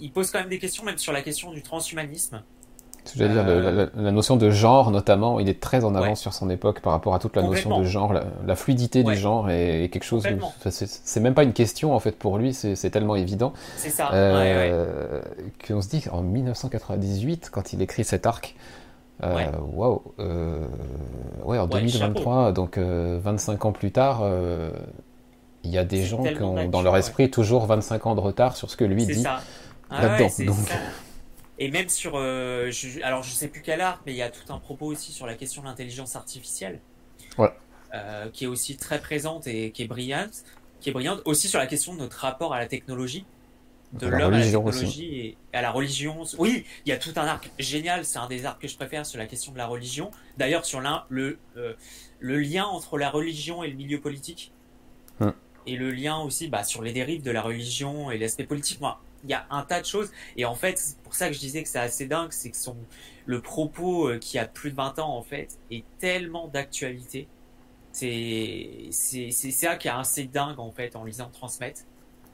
il 0.00 0.12
pose 0.12 0.30
quand 0.30 0.40
même 0.40 0.48
des 0.48 0.58
questions, 0.58 0.84
même 0.84 0.98
sur 0.98 1.12
la 1.12 1.22
question 1.22 1.52
du 1.52 1.62
transhumanisme. 1.62 2.42
Je 3.14 3.22
veux 3.22 3.28
dire, 3.28 3.44
euh... 3.46 3.88
la, 3.94 4.02
la, 4.02 4.10
notion 4.12 4.36
de 4.36 4.50
genre, 4.50 4.90
notamment, 4.90 5.38
il 5.40 5.48
est 5.48 5.60
très 5.60 5.84
en 5.84 5.94
avance 5.94 6.08
ouais. 6.08 6.14
sur 6.16 6.32
son 6.32 6.48
époque 6.50 6.80
par 6.80 6.92
rapport 6.92 7.14
à 7.14 7.18
toute 7.18 7.36
la 7.36 7.42
notion 7.42 7.78
de 7.78 7.84
genre. 7.84 8.12
La, 8.12 8.24
la 8.46 8.56
fluidité 8.56 9.02
ouais. 9.02 9.14
du 9.14 9.20
genre 9.20 9.50
est, 9.50 9.84
est, 9.84 9.88
quelque 9.88 10.04
chose. 10.04 10.26
C'est 10.70 11.20
même 11.20 11.34
pas 11.34 11.42
une 11.42 11.52
question 11.52 11.94
en 11.94 12.00
fait 12.00 12.12
pour 12.12 12.38
lui, 12.38 12.54
c'est 12.54 12.90
tellement 12.90 13.16
évident. 13.16 13.52
C'est 13.76 13.90
ça. 13.90 14.10
Euh, 14.12 15.20
ouais, 15.20 15.48
Qu'on 15.66 15.82
se 15.82 15.88
dit 15.88 16.04
en 16.10 16.22
1998, 16.22 17.50
quand 17.52 17.72
il 17.72 17.82
écrit 17.82 18.04
cet 18.04 18.26
arc, 18.26 18.54
waouh, 19.22 19.38
euh, 19.38 19.50
wow, 19.72 20.14
euh, 20.18 20.66
ouais, 21.44 21.58
en 21.58 21.66
2023, 21.66 22.46
chapeau. 22.46 22.52
donc 22.52 22.78
25 22.78 23.64
ans 23.64 23.72
plus 23.72 23.92
tard, 23.92 24.22
il 25.62 25.70
y 25.70 25.78
a 25.78 25.84
des 25.84 26.02
gens 26.04 26.22
qui 26.22 26.42
ont 26.42 26.68
dans 26.68 26.82
leur 26.82 26.96
esprit 26.96 27.30
toujours 27.30 27.66
25 27.66 28.06
ans 28.06 28.14
de 28.14 28.20
retard 28.20 28.56
sur 28.56 28.70
ce 28.70 28.76
que 28.76 28.84
lui 28.84 29.06
dit. 29.06 29.24
Ah 29.90 30.02
là-dedans. 30.02 30.28
Donc... 30.46 30.56
Et 31.58 31.70
même 31.70 31.88
sur, 31.88 32.12
euh, 32.16 32.70
je, 32.70 33.00
alors 33.02 33.22
je 33.22 33.30
sais 33.30 33.48
plus 33.48 33.62
quel 33.62 33.80
art, 33.80 34.02
mais 34.06 34.12
il 34.12 34.16
y 34.16 34.22
a 34.22 34.30
tout 34.30 34.52
un 34.52 34.58
propos 34.58 34.86
aussi 34.86 35.12
sur 35.12 35.26
la 35.26 35.34
question 35.34 35.62
de 35.62 35.66
l'intelligence 35.68 36.16
artificielle, 36.16 36.80
ouais. 37.38 37.50
euh, 37.94 38.28
qui 38.30 38.44
est 38.44 38.46
aussi 38.48 38.76
très 38.76 39.00
présente 39.00 39.46
et 39.46 39.70
qui 39.70 39.82
est 39.82 39.86
brillante, 39.86 40.44
qui 40.80 40.90
est 40.90 40.92
brillante 40.92 41.22
aussi 41.24 41.48
sur 41.48 41.58
la 41.58 41.66
question 41.66 41.94
de 41.94 42.00
notre 42.00 42.18
rapport 42.18 42.54
à 42.54 42.58
la 42.58 42.66
technologie, 42.66 43.24
de 43.92 44.08
l'homme 44.08 44.34
à 44.34 44.38
la 44.38 44.44
technologie 44.44 44.84
aussi. 44.84 45.36
et 45.52 45.56
à 45.56 45.62
la 45.62 45.70
religion. 45.70 46.24
Oui, 46.38 46.64
il 46.84 46.88
y 46.88 46.92
a 46.92 46.98
tout 46.98 47.12
un 47.14 47.26
arc 47.26 47.48
génial. 47.60 48.04
C'est 48.04 48.18
un 48.18 48.26
des 48.26 48.44
arcs 48.44 48.60
que 48.60 48.66
je 48.66 48.74
préfère 48.76 49.06
sur 49.06 49.18
la 49.18 49.26
question 49.26 49.52
de 49.52 49.58
la 49.58 49.66
religion. 49.66 50.10
D'ailleurs, 50.36 50.64
sur 50.64 50.80
l'un, 50.80 51.04
le 51.08 51.38
euh, 51.56 51.74
le 52.18 52.40
lien 52.40 52.64
entre 52.64 52.98
la 52.98 53.08
religion 53.10 53.62
et 53.62 53.68
le 53.68 53.76
milieu 53.76 54.00
politique. 54.00 54.50
Hum 55.20 55.32
et 55.66 55.76
le 55.76 55.90
lien 55.90 56.18
aussi 56.18 56.48
bah, 56.48 56.64
sur 56.64 56.82
les 56.82 56.92
dérives 56.92 57.22
de 57.22 57.30
la 57.30 57.42
religion 57.42 58.10
et 58.10 58.18
l'aspect 58.18 58.44
politique. 58.44 58.80
Moi, 58.80 59.00
il 59.24 59.30
y 59.30 59.34
a 59.34 59.46
un 59.50 59.62
tas 59.62 59.80
de 59.80 59.86
choses. 59.86 60.10
Et 60.36 60.44
en 60.44 60.54
fait, 60.54 60.78
c'est 60.78 60.98
pour 60.98 61.14
ça 61.14 61.28
que 61.28 61.34
je 61.34 61.40
disais 61.40 61.62
que 61.62 61.68
c'est 61.68 61.78
assez 61.78 62.06
dingue, 62.06 62.30
c'est 62.30 62.50
que 62.50 62.56
son, 62.56 62.76
le 63.26 63.40
propos 63.40 64.08
euh, 64.08 64.18
qui 64.18 64.38
a 64.38 64.46
plus 64.46 64.70
de 64.70 64.76
20 64.76 64.98
ans, 64.98 65.16
en 65.16 65.22
fait, 65.22 65.58
est 65.70 65.84
tellement 65.98 66.48
d'actualité. 66.48 67.28
C'est, 67.92 68.88
c'est, 68.90 69.30
c'est 69.30 69.50
ça 69.50 69.76
qui 69.76 69.88
est 69.88 69.92
assez 69.92 70.24
dingue, 70.24 70.58
en 70.58 70.70
fait, 70.70 70.96
en 70.96 71.04
lisant 71.04 71.30
Transmettre. 71.30 71.82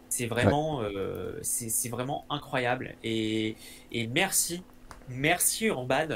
C'est 0.08 0.26
vraiment, 0.26 0.78
ouais. 0.78 0.92
euh, 0.96 1.38
c'est, 1.42 1.68
c'est 1.68 1.88
vraiment 1.88 2.24
incroyable. 2.30 2.94
Et, 3.04 3.56
et 3.92 4.06
merci 4.06 4.62
merci 5.12 5.66
Urban 5.66 6.06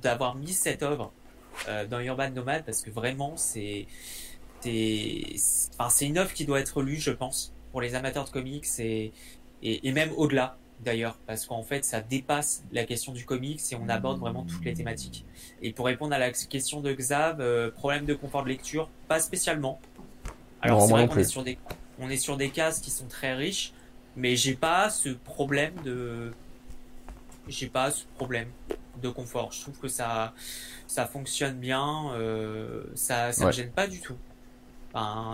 d'avoir 0.00 0.36
mis 0.36 0.52
cette 0.52 0.84
œuvre 0.84 1.12
dans 1.90 1.98
Urban 1.98 2.30
Nomad 2.30 2.64
parce 2.64 2.80
que 2.80 2.90
vraiment 2.90 3.36
c'est 3.36 3.88
c'est 4.62 6.06
une 6.06 6.18
œuvre 6.18 6.32
qui 6.32 6.44
doit 6.44 6.60
être 6.60 6.82
lue, 6.82 6.96
je 7.00 7.10
pense, 7.10 7.54
pour 7.72 7.80
les 7.80 7.94
amateurs 7.94 8.24
de 8.24 8.30
comics 8.30 8.66
et, 8.78 9.12
et, 9.62 9.92
même 9.92 10.10
au-delà 10.16 10.56
d'ailleurs, 10.80 11.18
parce 11.26 11.46
qu'en 11.46 11.62
fait, 11.62 11.84
ça 11.84 12.00
dépasse 12.00 12.62
la 12.70 12.84
question 12.84 13.12
du 13.12 13.24
comics 13.24 13.60
et 13.72 13.76
on 13.76 13.88
aborde 13.88 14.20
vraiment 14.20 14.44
toutes 14.44 14.64
les 14.64 14.74
thématiques. 14.74 15.24
Et 15.62 15.72
pour 15.72 15.86
répondre 15.86 16.14
à 16.14 16.18
la 16.18 16.30
question 16.30 16.80
de 16.80 16.92
Xav, 16.92 17.40
euh, 17.40 17.70
problème 17.70 18.04
de 18.04 18.14
confort 18.14 18.42
de 18.42 18.48
lecture, 18.48 18.90
pas 19.08 19.18
spécialement. 19.18 19.80
Alors 20.60 20.82
c'est 20.82 20.92
vrai 20.92 21.08
qu'on 21.08 21.16
est 21.16 21.24
sur 21.24 21.42
des, 21.42 21.58
on 21.98 22.10
est 22.10 22.18
sur 22.18 22.36
des 22.36 22.50
cases 22.50 22.80
qui 22.80 22.90
sont 22.90 23.06
très 23.06 23.34
riches, 23.34 23.72
mais 24.16 24.36
j'ai 24.36 24.54
pas 24.54 24.90
ce 24.90 25.08
problème 25.08 25.72
de, 25.84 26.32
j'ai 27.48 27.68
pas 27.68 27.90
ce 27.90 28.04
problème 28.16 28.48
de 29.02 29.08
confort. 29.08 29.52
Je 29.52 29.62
trouve 29.62 29.78
que 29.78 29.88
ça, 29.88 30.34
ça 30.86 31.06
fonctionne 31.06 31.58
bien, 31.58 32.12
euh, 32.12 32.84
ça, 32.94 33.32
ça 33.32 33.46
me 33.46 33.52
gêne 33.52 33.70
pas 33.70 33.86
du 33.86 34.00
tout 34.00 34.16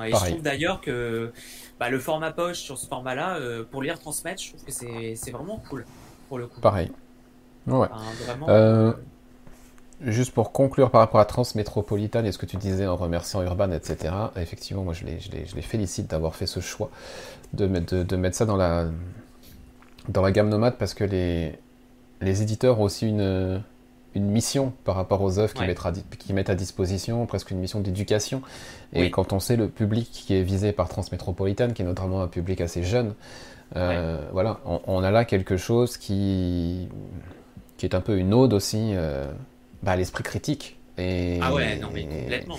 et 0.04 0.10
je 0.10 0.16
trouve 0.16 0.42
d'ailleurs 0.42 0.80
que 0.80 1.32
bah, 1.78 1.90
le 1.90 1.98
format 1.98 2.30
poche 2.32 2.58
sur 2.58 2.78
ce 2.78 2.86
format-là, 2.86 3.36
euh, 3.36 3.64
pour 3.68 3.82
lire 3.82 3.98
transmettre, 3.98 4.42
je 4.42 4.48
trouve 4.50 4.64
que 4.64 4.72
c'est 4.72 5.30
vraiment 5.30 5.60
cool 5.68 5.84
pour 6.28 6.38
le 6.38 6.46
coup. 6.46 6.60
Pareil. 6.60 6.90
Ouais. 7.66 7.88
vraiment, 8.24 8.48
euh, 8.48 8.90
euh, 8.90 8.92
Juste 10.00 10.32
pour 10.32 10.50
conclure 10.50 10.90
par 10.90 11.00
rapport 11.00 11.20
à 11.20 11.24
Transmétropolitane 11.24 12.26
et 12.26 12.32
ce 12.32 12.38
que 12.38 12.46
tu 12.46 12.56
disais 12.56 12.86
en 12.86 12.96
remerciant 12.96 13.42
Urban, 13.42 13.70
etc. 13.70 14.12
Effectivement, 14.36 14.82
moi 14.82 14.94
je 14.94 15.04
les, 15.04 15.20
je 15.20 15.30
les, 15.30 15.46
je 15.46 15.54
les 15.54 15.62
félicite 15.62 16.08
d'avoir 16.08 16.34
fait 16.34 16.46
ce 16.46 16.58
choix 16.58 16.90
de, 17.52 17.66
de, 17.66 18.02
de, 18.02 18.16
mettre 18.16 18.36
ça 18.36 18.46
dans 18.46 18.56
la, 18.56 18.86
dans 20.08 20.22
la 20.22 20.32
gamme 20.32 20.48
nomade 20.48 20.76
parce 20.76 20.94
que 20.94 21.04
les, 21.04 21.56
les 22.20 22.42
éditeurs 22.42 22.80
ont 22.80 22.84
aussi 22.84 23.08
une, 23.08 23.62
une 24.14 24.26
mission 24.26 24.72
par 24.84 24.96
rapport 24.96 25.22
aux 25.22 25.38
œuvres 25.38 25.54
qu'ils 25.54 26.34
mettent, 26.34 26.50
à 26.50 26.54
disposition, 26.54 27.24
presque 27.26 27.50
une 27.50 27.58
mission 27.58 27.80
d'éducation. 27.80 28.42
Et 28.92 29.10
quand 29.10 29.32
on 29.32 29.40
sait 29.40 29.56
le 29.56 29.68
public 29.68 30.10
qui 30.10 30.34
est 30.34 30.42
visé 30.42 30.72
par 30.72 30.88
Transmétropolitane, 30.88 31.72
qui 31.72 31.82
est 31.82 31.84
notamment 31.84 32.22
un 32.22 32.28
public 32.28 32.60
assez 32.60 32.82
jeune, 32.82 33.14
euh, 33.76 34.18
voilà, 34.32 34.60
on, 34.64 35.02
a 35.02 35.10
là 35.10 35.24
quelque 35.24 35.56
chose 35.56 35.96
qui, 35.96 36.88
qui 37.78 37.86
est 37.86 37.94
un 37.94 38.00
peu 38.00 38.18
une 38.18 38.34
ode 38.34 38.52
aussi 38.52 38.90
euh, 38.92 39.24
bah, 39.82 39.92
à 39.92 39.96
l'esprit 39.96 40.24
critique. 40.24 40.76
Et, 40.98 41.38
ah 41.40 41.54
ouais, 41.54 41.78
non 41.78 41.88
mais 41.92 42.04
complètement. 42.04 42.58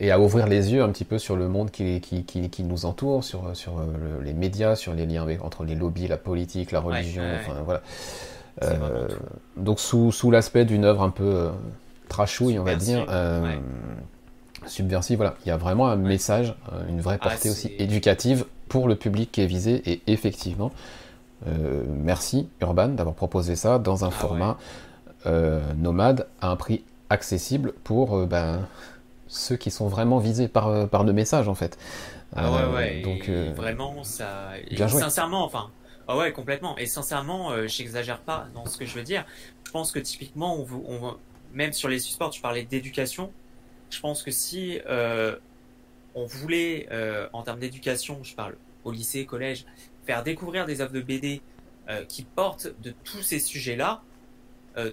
Et 0.00 0.10
à 0.12 0.20
ouvrir 0.20 0.46
les 0.46 0.72
yeux 0.72 0.82
un 0.82 0.88
petit 0.90 1.04
peu 1.04 1.18
sur 1.18 1.34
le 1.34 1.48
monde 1.48 1.70
qui, 1.72 2.00
qui, 2.00 2.22
qui, 2.24 2.62
nous 2.62 2.86
entoure, 2.86 3.24
sur, 3.24 3.50
sur 3.54 3.82
les 4.22 4.32
médias, 4.32 4.76
sur 4.76 4.94
les 4.94 5.06
liens 5.06 5.26
entre 5.42 5.64
les 5.64 5.74
lobbies, 5.74 6.06
la 6.06 6.16
politique, 6.16 6.70
la 6.70 6.78
religion, 6.78 7.24
enfin 7.40 7.60
voilà. 7.64 7.82
Euh, 8.62 9.08
donc 9.56 9.80
sous, 9.80 10.12
sous 10.12 10.30
l'aspect 10.30 10.64
d'une 10.64 10.84
œuvre 10.84 11.02
un 11.02 11.10
peu 11.10 11.24
euh, 11.24 11.50
trashouille, 12.08 12.58
on 12.58 12.64
va 12.64 12.74
dire, 12.74 13.06
euh, 13.08 13.56
subversive, 14.66 15.18
voilà, 15.18 15.34
il 15.44 15.48
y 15.48 15.52
a 15.52 15.56
vraiment 15.56 15.88
un 15.88 15.96
message, 15.96 16.54
une 16.88 17.00
vraie 17.00 17.18
ah, 17.20 17.28
portée 17.28 17.50
aussi 17.50 17.72
éducative 17.78 18.44
pour 18.68 18.88
le 18.88 18.96
public 18.96 19.30
qui 19.32 19.40
est 19.42 19.46
visé, 19.46 19.82
et 19.90 20.02
effectivement, 20.06 20.72
merci 21.88 22.48
Urban 22.60 22.88
d'avoir 22.88 23.14
proposé 23.14 23.54
ça 23.56 23.78
dans 23.78 24.04
un 24.04 24.08
ah 24.08 24.10
format 24.10 24.56
nomade 25.76 26.26
à 26.40 26.50
un 26.50 26.56
prix 26.56 26.84
accessible 27.10 27.72
pour 27.84 28.26
ben, 28.26 28.66
ceux 29.28 29.56
qui 29.56 29.70
sont 29.70 29.88
vraiment 29.88 30.18
visés 30.18 30.48
par, 30.48 30.88
par 30.88 31.04
le 31.04 31.12
message 31.12 31.48
en 31.48 31.54
fait. 31.54 31.78
Ah 32.36 32.50
ouais, 32.50 32.74
ouais. 32.74 33.02
Donc, 33.02 33.30
vraiment, 33.56 34.04
ça. 34.04 34.50
sincèrement, 34.88 35.44
enfin, 35.44 35.70
ah 36.10 36.16
ouais, 36.16 36.32
complètement. 36.32 36.76
Et 36.78 36.86
sincèrement, 36.86 37.52
euh, 37.52 37.66
j'exagère 37.66 38.22
pas 38.22 38.48
dans 38.54 38.64
ce 38.64 38.78
que 38.78 38.86
je 38.86 38.94
veux 38.94 39.02
dire. 39.02 39.26
Je 39.66 39.70
pense 39.70 39.92
que 39.92 39.98
typiquement, 39.98 40.56
on, 40.58 40.66
on 40.88 41.18
même 41.52 41.74
sur 41.74 41.90
les 41.90 41.98
supports, 41.98 42.30
tu 42.30 42.40
parlais 42.40 42.64
d'éducation. 42.64 43.30
Je 43.90 44.00
pense 44.00 44.22
que 44.22 44.30
si 44.30 44.80
euh, 44.86 45.36
on 46.14 46.24
voulait, 46.24 46.88
euh, 46.90 47.28
en 47.34 47.42
termes 47.42 47.60
d'éducation, 47.60 48.24
je 48.24 48.34
parle 48.34 48.56
au 48.84 48.90
lycée, 48.90 49.26
collège, 49.26 49.66
faire 50.06 50.22
découvrir 50.22 50.64
des 50.64 50.80
œuvres 50.80 50.92
de 50.92 51.02
BD 51.02 51.42
qui 52.06 52.22
portent 52.22 52.68
de 52.82 52.92
tous 53.02 53.22
ces 53.22 53.38
sujets-là, 53.38 54.02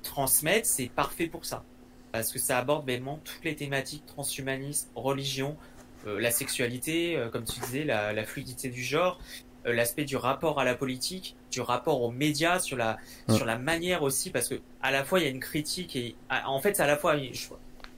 transmettre, 0.01 0.65
c'est 0.65 0.87
parfait 0.87 1.27
pour 1.27 1.43
ça. 1.43 1.65
Parce 2.13 2.31
que 2.31 2.39
ça 2.39 2.57
aborde 2.57 2.83
vraiment 2.83 3.19
toutes 3.25 3.43
les 3.43 3.53
thématiques 3.53 4.05
transhumanistes, 4.05 4.89
religion, 4.95 5.57
la 6.05 6.31
sexualité, 6.31 7.21
comme 7.33 7.43
tu 7.43 7.59
disais, 7.59 7.83
la, 7.83 8.13
la, 8.13 8.23
fluidité 8.23 8.69
du 8.69 8.81
genre, 8.81 9.19
euh, 9.19 9.44
l'aspect 9.65 10.05
du 10.05 10.15
rapport 10.15 10.59
à 10.59 10.63
la 10.63 10.75
politique, 10.75 11.35
du 11.51 11.61
rapport 11.61 12.01
aux 12.01 12.11
médias, 12.11 12.59
sur 12.59 12.77
la, 12.77 12.97
sur 13.29 13.45
la 13.45 13.57
manière 13.57 14.03
aussi, 14.03 14.29
parce 14.29 14.47
que 14.47 14.55
à 14.81 14.91
la 14.91 15.03
fois 15.03 15.19
il 15.19 15.23
y 15.23 15.25
a 15.27 15.31
une 15.31 15.39
critique 15.39 15.95
et 15.95 16.15
en 16.29 16.59
fait 16.59 16.75
c'est 16.75 16.83
à 16.83 16.87
la 16.87 16.97
fois, 16.97 17.15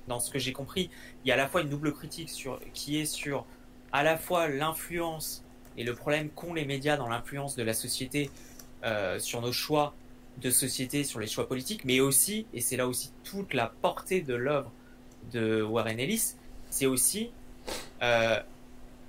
dans 0.07 0.19
ce 0.19 0.31
que 0.31 0.39
j'ai 0.39 0.53
compris, 0.53 0.89
il 1.23 1.27
y 1.27 1.31
a 1.31 1.33
à 1.33 1.37
la 1.37 1.47
fois 1.47 1.61
une 1.61 1.69
double 1.69 1.93
critique 1.93 2.29
sur, 2.29 2.59
qui 2.73 2.99
est 2.99 3.05
sur 3.05 3.45
à 3.91 4.03
la 4.03 4.17
fois 4.17 4.47
l'influence 4.47 5.43
et 5.77 5.83
le 5.83 5.93
problème 5.93 6.29
qu'ont 6.29 6.53
les 6.53 6.65
médias 6.65 6.97
dans 6.97 7.07
l'influence 7.07 7.55
de 7.55 7.63
la 7.63 7.73
société 7.73 8.29
euh, 8.83 9.19
sur 9.19 9.41
nos 9.41 9.51
choix 9.51 9.93
de 10.41 10.49
société, 10.49 11.03
sur 11.03 11.19
les 11.19 11.27
choix 11.27 11.47
politiques, 11.47 11.83
mais 11.83 11.99
aussi, 11.99 12.45
et 12.53 12.61
c'est 12.61 12.77
là 12.77 12.87
aussi 12.87 13.11
toute 13.23 13.53
la 13.53 13.67
portée 13.81 14.21
de 14.21 14.35
l'œuvre 14.35 14.71
de 15.31 15.61
Warren 15.61 15.99
Ellis, 15.99 16.35
c'est 16.69 16.85
aussi, 16.85 17.31
euh, 18.01 18.39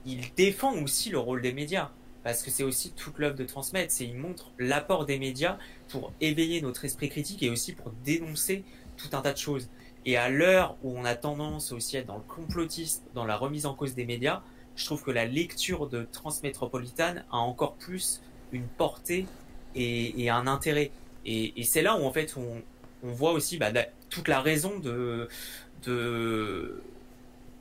il 0.07 0.33
défend 0.37 0.73
aussi 0.83 1.11
le 1.11 1.19
rôle 1.19 1.43
des 1.43 1.53
médias 1.53 1.91
parce 2.29 2.43
que 2.43 2.51
c'est 2.51 2.63
aussi 2.63 2.91
toute 2.91 3.19
l'œuvre 3.19 3.37
de 3.37 3.45
transmettre, 3.45 3.91
c'est 3.91 4.05
il 4.05 4.15
montre 4.15 4.53
l'apport 4.59 5.07
des 5.07 5.19
médias 5.19 5.57
pour 5.89 6.13
éveiller 6.21 6.61
notre 6.61 6.85
esprit 6.85 7.09
critique 7.09 7.43
et 7.43 7.49
aussi 7.49 7.73
pour 7.73 7.91
dénoncer 8.05 8.65
tout 8.99 9.09
un 9.17 9.23
tas 9.23 9.33
de 9.33 9.39
choses. 9.39 9.71
Et 10.05 10.19
à 10.19 10.29
l'heure 10.29 10.77
où 10.83 10.95
on 10.95 11.07
a 11.07 11.15
tendance 11.15 11.73
aussi 11.73 11.97
à 11.97 12.01
être 12.01 12.07
dans 12.07 12.19
le 12.19 12.23
complotisme, 12.29 13.03
dans 13.15 13.25
la 13.25 13.35
remise 13.35 13.65
en 13.65 13.73
cause 13.73 13.95
des 13.95 14.05
médias, 14.05 14.43
je 14.77 14.85
trouve 14.85 15.03
que 15.03 15.11
la 15.11 15.25
lecture 15.25 15.89
de 15.89 16.07
Transmétropolitane 16.13 17.25
a 17.33 17.39
encore 17.39 17.77
plus 17.77 18.21
une 18.53 18.67
portée 18.67 19.25
et, 19.75 20.29
un 20.29 20.47
intérêt. 20.47 20.91
Et, 21.25 21.63
c'est 21.63 21.81
là 21.81 21.97
où 21.97 22.05
en 22.05 22.13
fait 22.13 22.37
on, 22.37 22.63
voit 23.09 23.33
aussi 23.33 23.57
bah, 23.57 23.71
toute 24.11 24.29
la 24.29 24.43
raison 24.43 24.79
de 24.79 25.31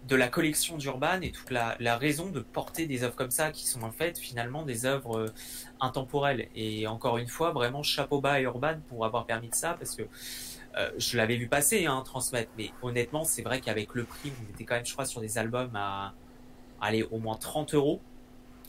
de 0.08 0.16
la 0.16 0.30
collection 0.30 0.78
d'Urban 0.78 1.22
et 1.22 1.32
toute 1.32 1.52
la, 1.52 1.98
raison 1.98 2.30
de 2.30 2.40
porter 2.40 2.86
des 2.86 3.04
œuvres 3.04 3.16
comme 3.16 3.32
ça 3.32 3.52
qui 3.52 3.68
sont 3.68 3.84
en 3.84 3.92
fait 3.92 4.18
finalement 4.18 4.64
des 4.64 4.86
œuvres 4.86 5.18
euh, 5.18 5.34
intemporelles. 5.82 6.48
Et 6.56 6.88
encore 6.88 7.18
une 7.18 7.28
fois, 7.28 7.52
vraiment 7.52 7.84
chapeau 7.84 8.22
bas 8.22 8.34
à 8.34 8.42
Urban 8.42 8.78
pour 8.90 9.06
avoir 9.06 9.26
permis 9.26 9.50
de 9.50 9.56
ça 9.56 9.74
parce 9.74 9.96
que 9.96 10.04
euh, 10.78 10.90
je 10.98 11.18
l'avais 11.18 11.36
vu 11.36 11.48
passer, 11.48 11.88
hein, 11.88 12.02
transmettre, 12.06 12.52
mais 12.58 12.72
honnêtement, 12.82 13.24
c'est 13.24 13.42
vrai 13.42 13.60
qu'avec 13.60 13.96
le 13.96 14.04
prix, 14.06 14.32
on 14.40 14.54
était 14.54 14.64
quand 14.64 14.76
même, 14.76 14.86
je 14.86 14.94
crois, 14.94 15.06
sur 15.06 15.22
des 15.22 15.38
albums 15.38 15.76
à 15.76 16.14
aller 16.80 17.04
au 17.04 17.18
moins 17.18 17.36
30 17.36 17.74
euros 17.74 18.00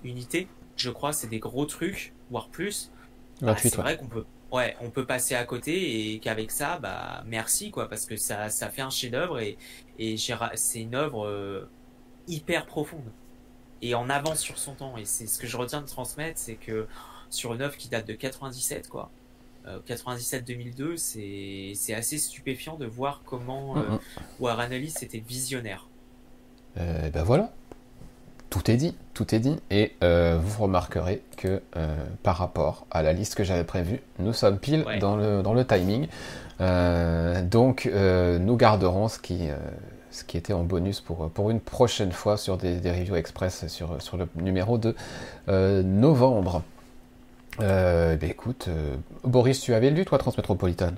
unité. 0.03 0.49
Je 0.77 0.91
crois, 0.91 1.13
c'est 1.13 1.29
des 1.29 1.39
gros 1.39 1.67
trucs, 1.67 2.15
voire 2.31 2.49
plus. 2.49 2.91
Bah, 3.41 3.55
c'est 3.59 3.77
vrai 3.77 3.97
qu'on 3.97 4.07
peut 4.07 4.25
ouais, 4.53 4.77
on 4.81 4.91
peut 4.91 5.05
passer 5.05 5.35
à 5.35 5.45
côté 5.45 6.13
et 6.13 6.19
qu'avec 6.19 6.51
ça, 6.51 6.79
bah 6.79 7.23
merci 7.27 7.71
quoi, 7.71 7.89
parce 7.89 8.07
que 8.07 8.17
ça, 8.17 8.51
ça 8.51 8.71
fait 8.71 8.83
un 8.83 8.91
chef-d'œuvre 8.91 9.41
et, 9.41 9.57
et 9.99 10.17
c'est 10.55 10.81
une 10.81 10.95
œuvre 10.95 11.27
euh, 11.27 11.69
hyper 12.27 12.67
profonde 12.67 13.11
et 13.83 13.95
en 13.95 14.11
avance 14.11 14.41
sur 14.41 14.59
son 14.59 14.75
temps. 14.75 14.97
Et 14.97 15.05
c'est 15.05 15.27
ce 15.27 15.39
que 15.39 15.47
je 15.47 15.57
retiens 15.57 15.81
de 15.81 15.87
transmettre, 15.87 16.39
c'est 16.39 16.55
que 16.55 16.87
sur 17.31 17.55
une 17.55 17.63
œuvre 17.63 17.77
qui 17.77 17.89
date 17.89 18.07
de 18.07 18.15
97 18.15 18.89
quoi. 18.89 19.11
97-2002, 19.87 20.81
euh, 20.81 20.97
c'est 20.97 21.73
c'est 21.75 21.93
assez 21.93 22.17
stupéfiant 22.17 22.77
de 22.77 22.87
voir 22.87 23.21
comment 23.27 23.77
euh. 23.77 23.99
Warren 24.41 24.73
Ellis 24.73 24.95
était 25.03 25.19
visionnaire. 25.19 25.89
ben 26.77 27.23
voilà, 27.23 27.53
tout 28.51 28.71
est 28.71 28.77
dit, 28.77 28.95
tout 29.13 29.35
est 29.35 29.41
dit, 29.41 29.57
et 29.71 29.93
euh, 30.03 30.39
vous 30.43 30.63
remarquerez 30.63 31.23
que 31.37 31.61
euh, 31.77 31.97
par 32.23 32.37
rapport 32.37 32.87
à 32.91 33.03
la 33.03 33.13
liste 33.13 33.35
que 33.35 33.45
j'avais 33.45 33.65
prévue, 33.65 34.01
nous 34.19 34.33
sommes 34.33 34.59
pile 34.59 34.85
dans, 35.01 35.17
le, 35.17 35.43
dans 35.43 35.53
le 35.53 35.67
timing. 35.67 36.09
Euh, 36.61 37.43
donc 37.43 37.91
nous 37.93 38.57
garderons 38.57 39.09
ce 39.09 39.19
qui, 39.19 39.49
ce 40.11 40.25
qui 40.25 40.37
était 40.37 40.53
en 40.53 40.65
bonus 40.65 41.01
pour, 41.01 41.31
pour 41.31 41.51
une 41.51 41.61
prochaine 41.61 42.13
fois 42.13 42.37
sur 42.37 42.57
des, 42.57 42.77
des 42.81 42.91
reviews 42.91 43.17
express 43.17 43.67
sur, 43.69 44.01
sur 44.03 44.17
le 44.17 44.29
numéro 44.37 44.79
de 44.79 44.95
novembre. 45.49 46.63
Ben 47.59 48.19
écoute, 48.23 48.69
Boris, 49.25 49.61
tu 49.61 49.75
avais 49.75 49.91
lu 49.91 50.05
toi 50.05 50.19
Transmétropolitane 50.19 50.97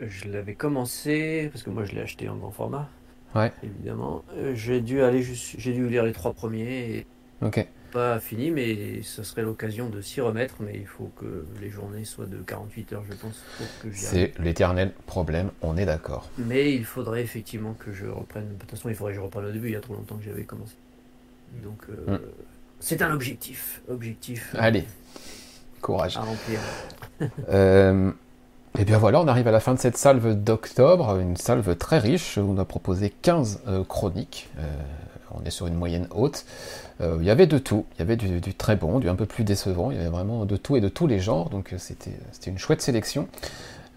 Je 0.00 0.28
l'avais 0.28 0.54
commencé, 0.54 1.48
parce 1.52 1.62
que 1.62 1.70
moi 1.70 1.84
je 1.84 1.92
l'ai 1.92 2.02
acheté 2.02 2.28
en 2.28 2.36
grand 2.36 2.50
format. 2.50 2.88
Ouais. 3.34 3.52
Évidemment. 3.62 4.22
Euh, 4.36 4.54
j'ai 4.54 4.80
dû 4.80 5.02
aller 5.02 5.22
j'ai 5.22 5.72
dû 5.72 5.88
lire 5.88 6.04
les 6.04 6.12
trois 6.12 6.32
premiers. 6.32 6.90
Et 6.90 7.06
ok. 7.42 7.66
Pas 7.92 8.20
fini, 8.20 8.50
mais 8.50 9.02
ce 9.02 9.22
serait 9.22 9.42
l'occasion 9.42 9.88
de 9.88 10.00
s'y 10.00 10.20
remettre. 10.20 10.56
Mais 10.60 10.74
il 10.74 10.86
faut 10.86 11.10
que 11.16 11.46
les 11.60 11.70
journées 11.70 12.04
soient 12.04 12.26
de 12.26 12.36
48 12.38 12.92
heures, 12.92 13.04
je 13.08 13.16
pense. 13.16 13.42
C'est 13.92 14.32
l'éternel 14.38 14.92
problème, 15.06 15.50
on 15.62 15.76
est 15.76 15.86
d'accord. 15.86 16.28
Mais 16.38 16.74
il 16.74 16.84
faudrait 16.84 17.22
effectivement 17.22 17.74
que 17.74 17.92
je 17.92 18.06
reprenne. 18.06 18.48
De 18.48 18.54
toute 18.60 18.70
façon, 18.70 18.88
il 18.88 18.94
faudrait 18.94 19.12
que 19.12 19.18
je 19.18 19.24
reprenne 19.24 19.46
au 19.46 19.52
début. 19.52 19.68
Il 19.68 19.72
y 19.72 19.76
a 19.76 19.80
trop 19.80 19.94
longtemps 19.94 20.16
que 20.16 20.24
j'avais 20.24 20.44
commencé. 20.44 20.74
Donc, 21.62 21.82
euh, 21.88 22.16
hmm. 22.16 22.20
c'est 22.80 23.02
un 23.02 23.12
objectif. 23.12 23.80
Objectif. 23.88 24.54
Allez, 24.58 24.84
courage. 25.80 26.16
À 26.16 26.20
remplir. 26.20 26.60
euh, 27.48 28.10
Et 28.78 28.84
bien 28.84 28.98
voilà, 28.98 29.20
on 29.20 29.28
arrive 29.28 29.48
à 29.48 29.50
la 29.50 29.60
fin 29.60 29.74
de 29.74 29.78
cette 29.78 29.96
salve 29.96 30.34
d'octobre, 30.34 31.18
une 31.18 31.36
salve 31.36 31.76
très 31.76 31.98
riche. 31.98 32.36
où 32.38 32.42
On 32.42 32.58
a 32.58 32.64
proposé 32.64 33.10
15 33.10 33.62
euh, 33.66 33.84
chroniques. 33.84 34.48
Euh, 34.58 34.62
on 35.34 35.44
est 35.44 35.50
sur 35.50 35.66
une 35.66 35.74
moyenne 35.74 36.06
haute. 36.10 36.44
Euh, 37.00 37.18
il 37.20 37.26
y 37.26 37.30
avait 37.30 37.46
de 37.46 37.58
tout. 37.58 37.86
Il 37.96 37.98
y 38.00 38.02
avait 38.02 38.16
du, 38.16 38.54
très 38.54 38.76
bon, 38.76 38.98
du 38.98 39.08
un 39.08 39.14
peu 39.14 39.26
plus 39.26 39.44
décevant. 39.44 39.90
Il 39.90 39.96
y 39.96 40.00
avait 40.00 40.10
vraiment 40.10 40.44
de 40.44 40.56
tout 40.56 40.76
et 40.76 40.80
de 40.80 40.88
tous 40.88 41.06
les 41.06 41.20
genres. 41.20 41.50
Donc 41.50 41.74
c'était 41.78 42.12
une 42.46 42.58
chouette 42.58 42.82
sélection. 42.82 43.28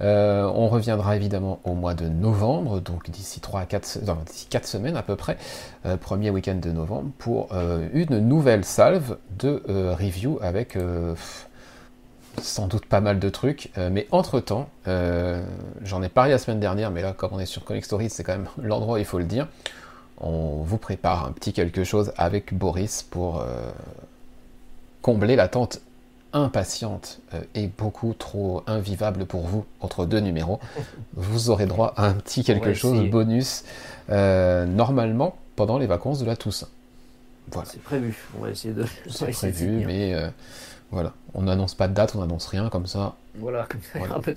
Euh, 0.01 0.51
on 0.55 0.67
reviendra 0.67 1.15
évidemment 1.15 1.59
au 1.63 1.73
mois 1.73 1.93
de 1.93 2.07
novembre, 2.07 2.79
donc 2.79 3.09
d'ici 3.09 3.39
3 3.39 3.61
à 3.61 3.65
4, 3.65 3.99
non, 4.05 4.17
4 4.49 4.65
semaines 4.65 4.97
à 4.97 5.03
peu 5.03 5.15
près, 5.15 5.37
euh, 5.85 5.97
premier 5.97 6.29
week-end 6.31 6.55
de 6.55 6.71
novembre, 6.71 7.11
pour 7.19 7.49
euh, 7.51 7.87
une 7.93 8.19
nouvelle 8.19 8.65
salve 8.65 9.17
de 9.37 9.61
review 9.67 10.39
avec 10.41 10.77
sans 12.41 12.67
doute 12.67 12.85
pas 12.85 13.01
mal 13.01 13.19
de 13.19 13.29
trucs. 13.29 13.71
mais 13.91 14.07
entre-temps, 14.11 14.69
j'en 14.85 16.01
ai 16.01 16.09
parlé 16.09 16.31
la 16.31 16.37
semaine 16.37 16.59
dernière, 16.59 16.91
mais 16.91 17.01
là, 17.01 17.13
comme 17.13 17.31
on 17.33 17.39
est 17.39 17.45
sur 17.45 17.65
Comic 17.65 17.85
Stories, 17.85 18.09
c'est 18.09 18.23
quand 18.23 18.33
même 18.33 18.47
l'endroit 18.61 18.99
il 18.99 19.05
faut 19.05 19.19
le 19.19 19.25
dire. 19.25 19.47
On 20.21 20.61
vous 20.63 20.77
prépare 20.77 21.25
un 21.25 21.31
petit 21.31 21.51
quelque 21.51 21.83
chose 21.83 22.13
avec 22.15 22.53
Boris 22.53 23.03
pour 23.03 23.43
combler 25.01 25.35
l'attente 25.35 25.81
impatiente 26.33 27.19
euh, 27.33 27.41
et 27.55 27.67
beaucoup 27.67 28.13
trop 28.13 28.63
invivable 28.67 29.25
pour 29.25 29.41
vous 29.41 29.65
entre 29.79 30.05
deux 30.05 30.19
numéros, 30.19 30.59
vous 31.13 31.49
aurez 31.49 31.65
droit 31.65 31.93
à 31.97 32.07
un 32.07 32.13
petit 32.13 32.43
quelque 32.43 32.73
chose 32.73 33.09
bonus 33.09 33.63
euh, 34.09 34.65
normalement 34.65 35.35
pendant 35.55 35.77
les 35.77 35.87
vacances 35.87 36.19
de 36.19 36.25
la 36.25 36.35
Toussaint. 36.35 36.69
Voilà. 37.51 37.67
C'est 37.69 37.81
prévu, 37.81 38.15
on 38.37 38.43
va 38.43 38.51
essayer 38.51 38.73
de. 38.73 38.85
C'est 39.09 39.31
prévu, 39.31 39.83
mais 39.85 40.13
euh, 40.13 40.29
voilà, 40.91 41.13
on 41.33 41.41
n'annonce 41.41 41.75
pas 41.75 41.87
de 41.87 41.93
date, 41.93 42.15
on 42.15 42.19
n'annonce 42.19 42.47
rien 42.47 42.69
comme 42.69 42.87
ça. 42.87 43.15
Voilà, 43.35 43.67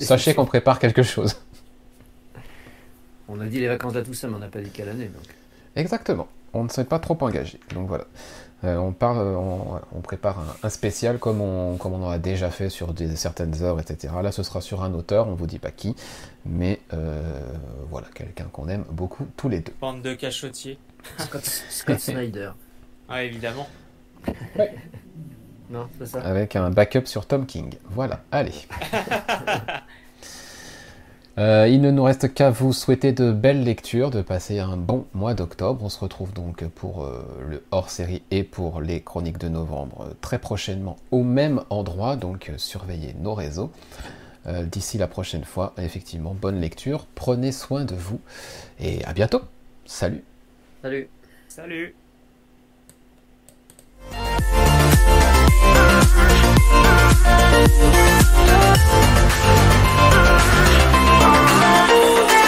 Sachez 0.01 0.35
qu'on 0.35 0.47
prépare 0.47 0.79
quelque 0.79 1.03
chose. 1.03 1.37
On 3.29 3.41
a 3.41 3.47
dit 3.47 3.61
les 3.61 3.69
vacances 3.69 3.93
de 3.93 4.01
la 4.01 4.05
Toussaint, 4.05 4.29
mais 4.29 4.37
on 4.37 4.41
n'a 4.41 4.49
pas 4.49 4.61
dit 4.61 4.71
quelle 4.71 4.89
année. 4.89 5.07
Donc. 5.07 5.25
Exactement, 5.77 6.29
on 6.53 6.65
ne 6.65 6.69
s'est 6.69 6.85
pas 6.85 6.99
trop 6.99 7.17
engagé. 7.21 7.59
Donc 7.75 7.89
voilà. 7.89 8.05
Euh, 8.65 8.77
on, 8.77 8.93
parle, 8.93 9.19
on, 9.19 10.01
prépare 10.01 10.57
un, 10.63 10.71
spécial 10.71 11.19
comme 11.19 11.43
on, 11.43 11.77
comme 11.77 11.93
on 11.93 12.03
en 12.07 12.09
a 12.09 12.19
déjà 12.19 12.51
fait 12.51 12.71
sur 12.71 12.95
des, 12.95 13.15
certaines 13.15 13.63
œuvres, 13.63 13.81
etc. 13.81 14.15
Là, 14.23 14.33
ce 14.33 14.43
sera 14.43 14.63
sur 14.63 14.83
un 14.83 14.95
auteur, 14.95 15.29
on 15.29 15.35
vous 15.35 15.47
dit 15.47 15.59
pas 15.59 15.71
qui, 15.71 15.95
mais 16.47 16.81
euh, 16.95 17.21
voilà, 17.91 18.07
quelqu'un 18.15 18.45
qu'on 18.45 18.69
aime 18.69 18.85
beaucoup 18.91 19.27
tous 19.37 19.51
les 19.51 19.61
deux. 19.61 19.75
Bande 19.81 20.01
de 20.01 20.15
cachotiers. 20.15 20.79
Scott, 21.19 21.99
Snyder. 21.99 22.53
Ah, 23.07 23.23
évidemment. 23.23 23.69
Non, 25.69 25.91
c'est 25.99 26.07
ça. 26.07 26.21
Avec 26.21 26.57
un 26.57 26.71
backup 26.71 27.05
sur 27.05 27.27
Tom 27.27 27.45
King. 27.45 27.75
Voilà, 27.91 28.23
allez. 28.33 28.55
Euh, 31.37 31.67
il 31.69 31.81
ne 31.81 31.91
nous 31.91 32.05
reste 32.05 32.33
qu'à 32.33 32.51
vous 32.51 32.73
souhaiter 32.73 33.13
de 33.13 33.33
belles 33.33 33.65
lectures, 33.65 34.11
de 34.11 34.23
passer 34.23 34.61
un 34.61 34.77
bon 34.77 35.07
mois 35.15 35.35
d'octobre. 35.35 35.85
On 35.85 35.89
se 35.89 35.99
retrouve 35.99 36.33
donc 36.33 36.65
pour 36.69 37.05
euh, 37.05 37.25
le 37.49 37.65
hors-série 37.73 38.23
et 38.31 38.45
pour 38.45 38.81
les 38.81 39.01
chroniques 39.01 39.39
de 39.39 39.49
novembre 39.49 40.07
euh, 40.09 40.15
très 40.21 40.39
prochainement 40.39 40.97
au 41.11 41.23
même 41.25 41.63
endroit, 41.71 42.17
donc 42.17 42.53
surveillez 42.57 43.15
nos 43.19 43.35
réseaux. 43.35 43.71
D'ici 44.71 44.99
la 44.99 45.07
prochaine 45.07 45.45
fois, 45.45 45.73
effectivement, 45.79 46.35
bonne 46.39 46.61
lecture, 46.61 47.07
prenez 47.15 47.51
soin 47.51 47.87
de 47.87 47.95
vous 47.95 48.21
et 48.79 49.03
à 49.07 49.15
bientôt. 49.15 49.41
Salut. 49.87 50.23
Salut. 50.83 51.09
Salut. 51.49 51.95
Oh, 61.27 62.44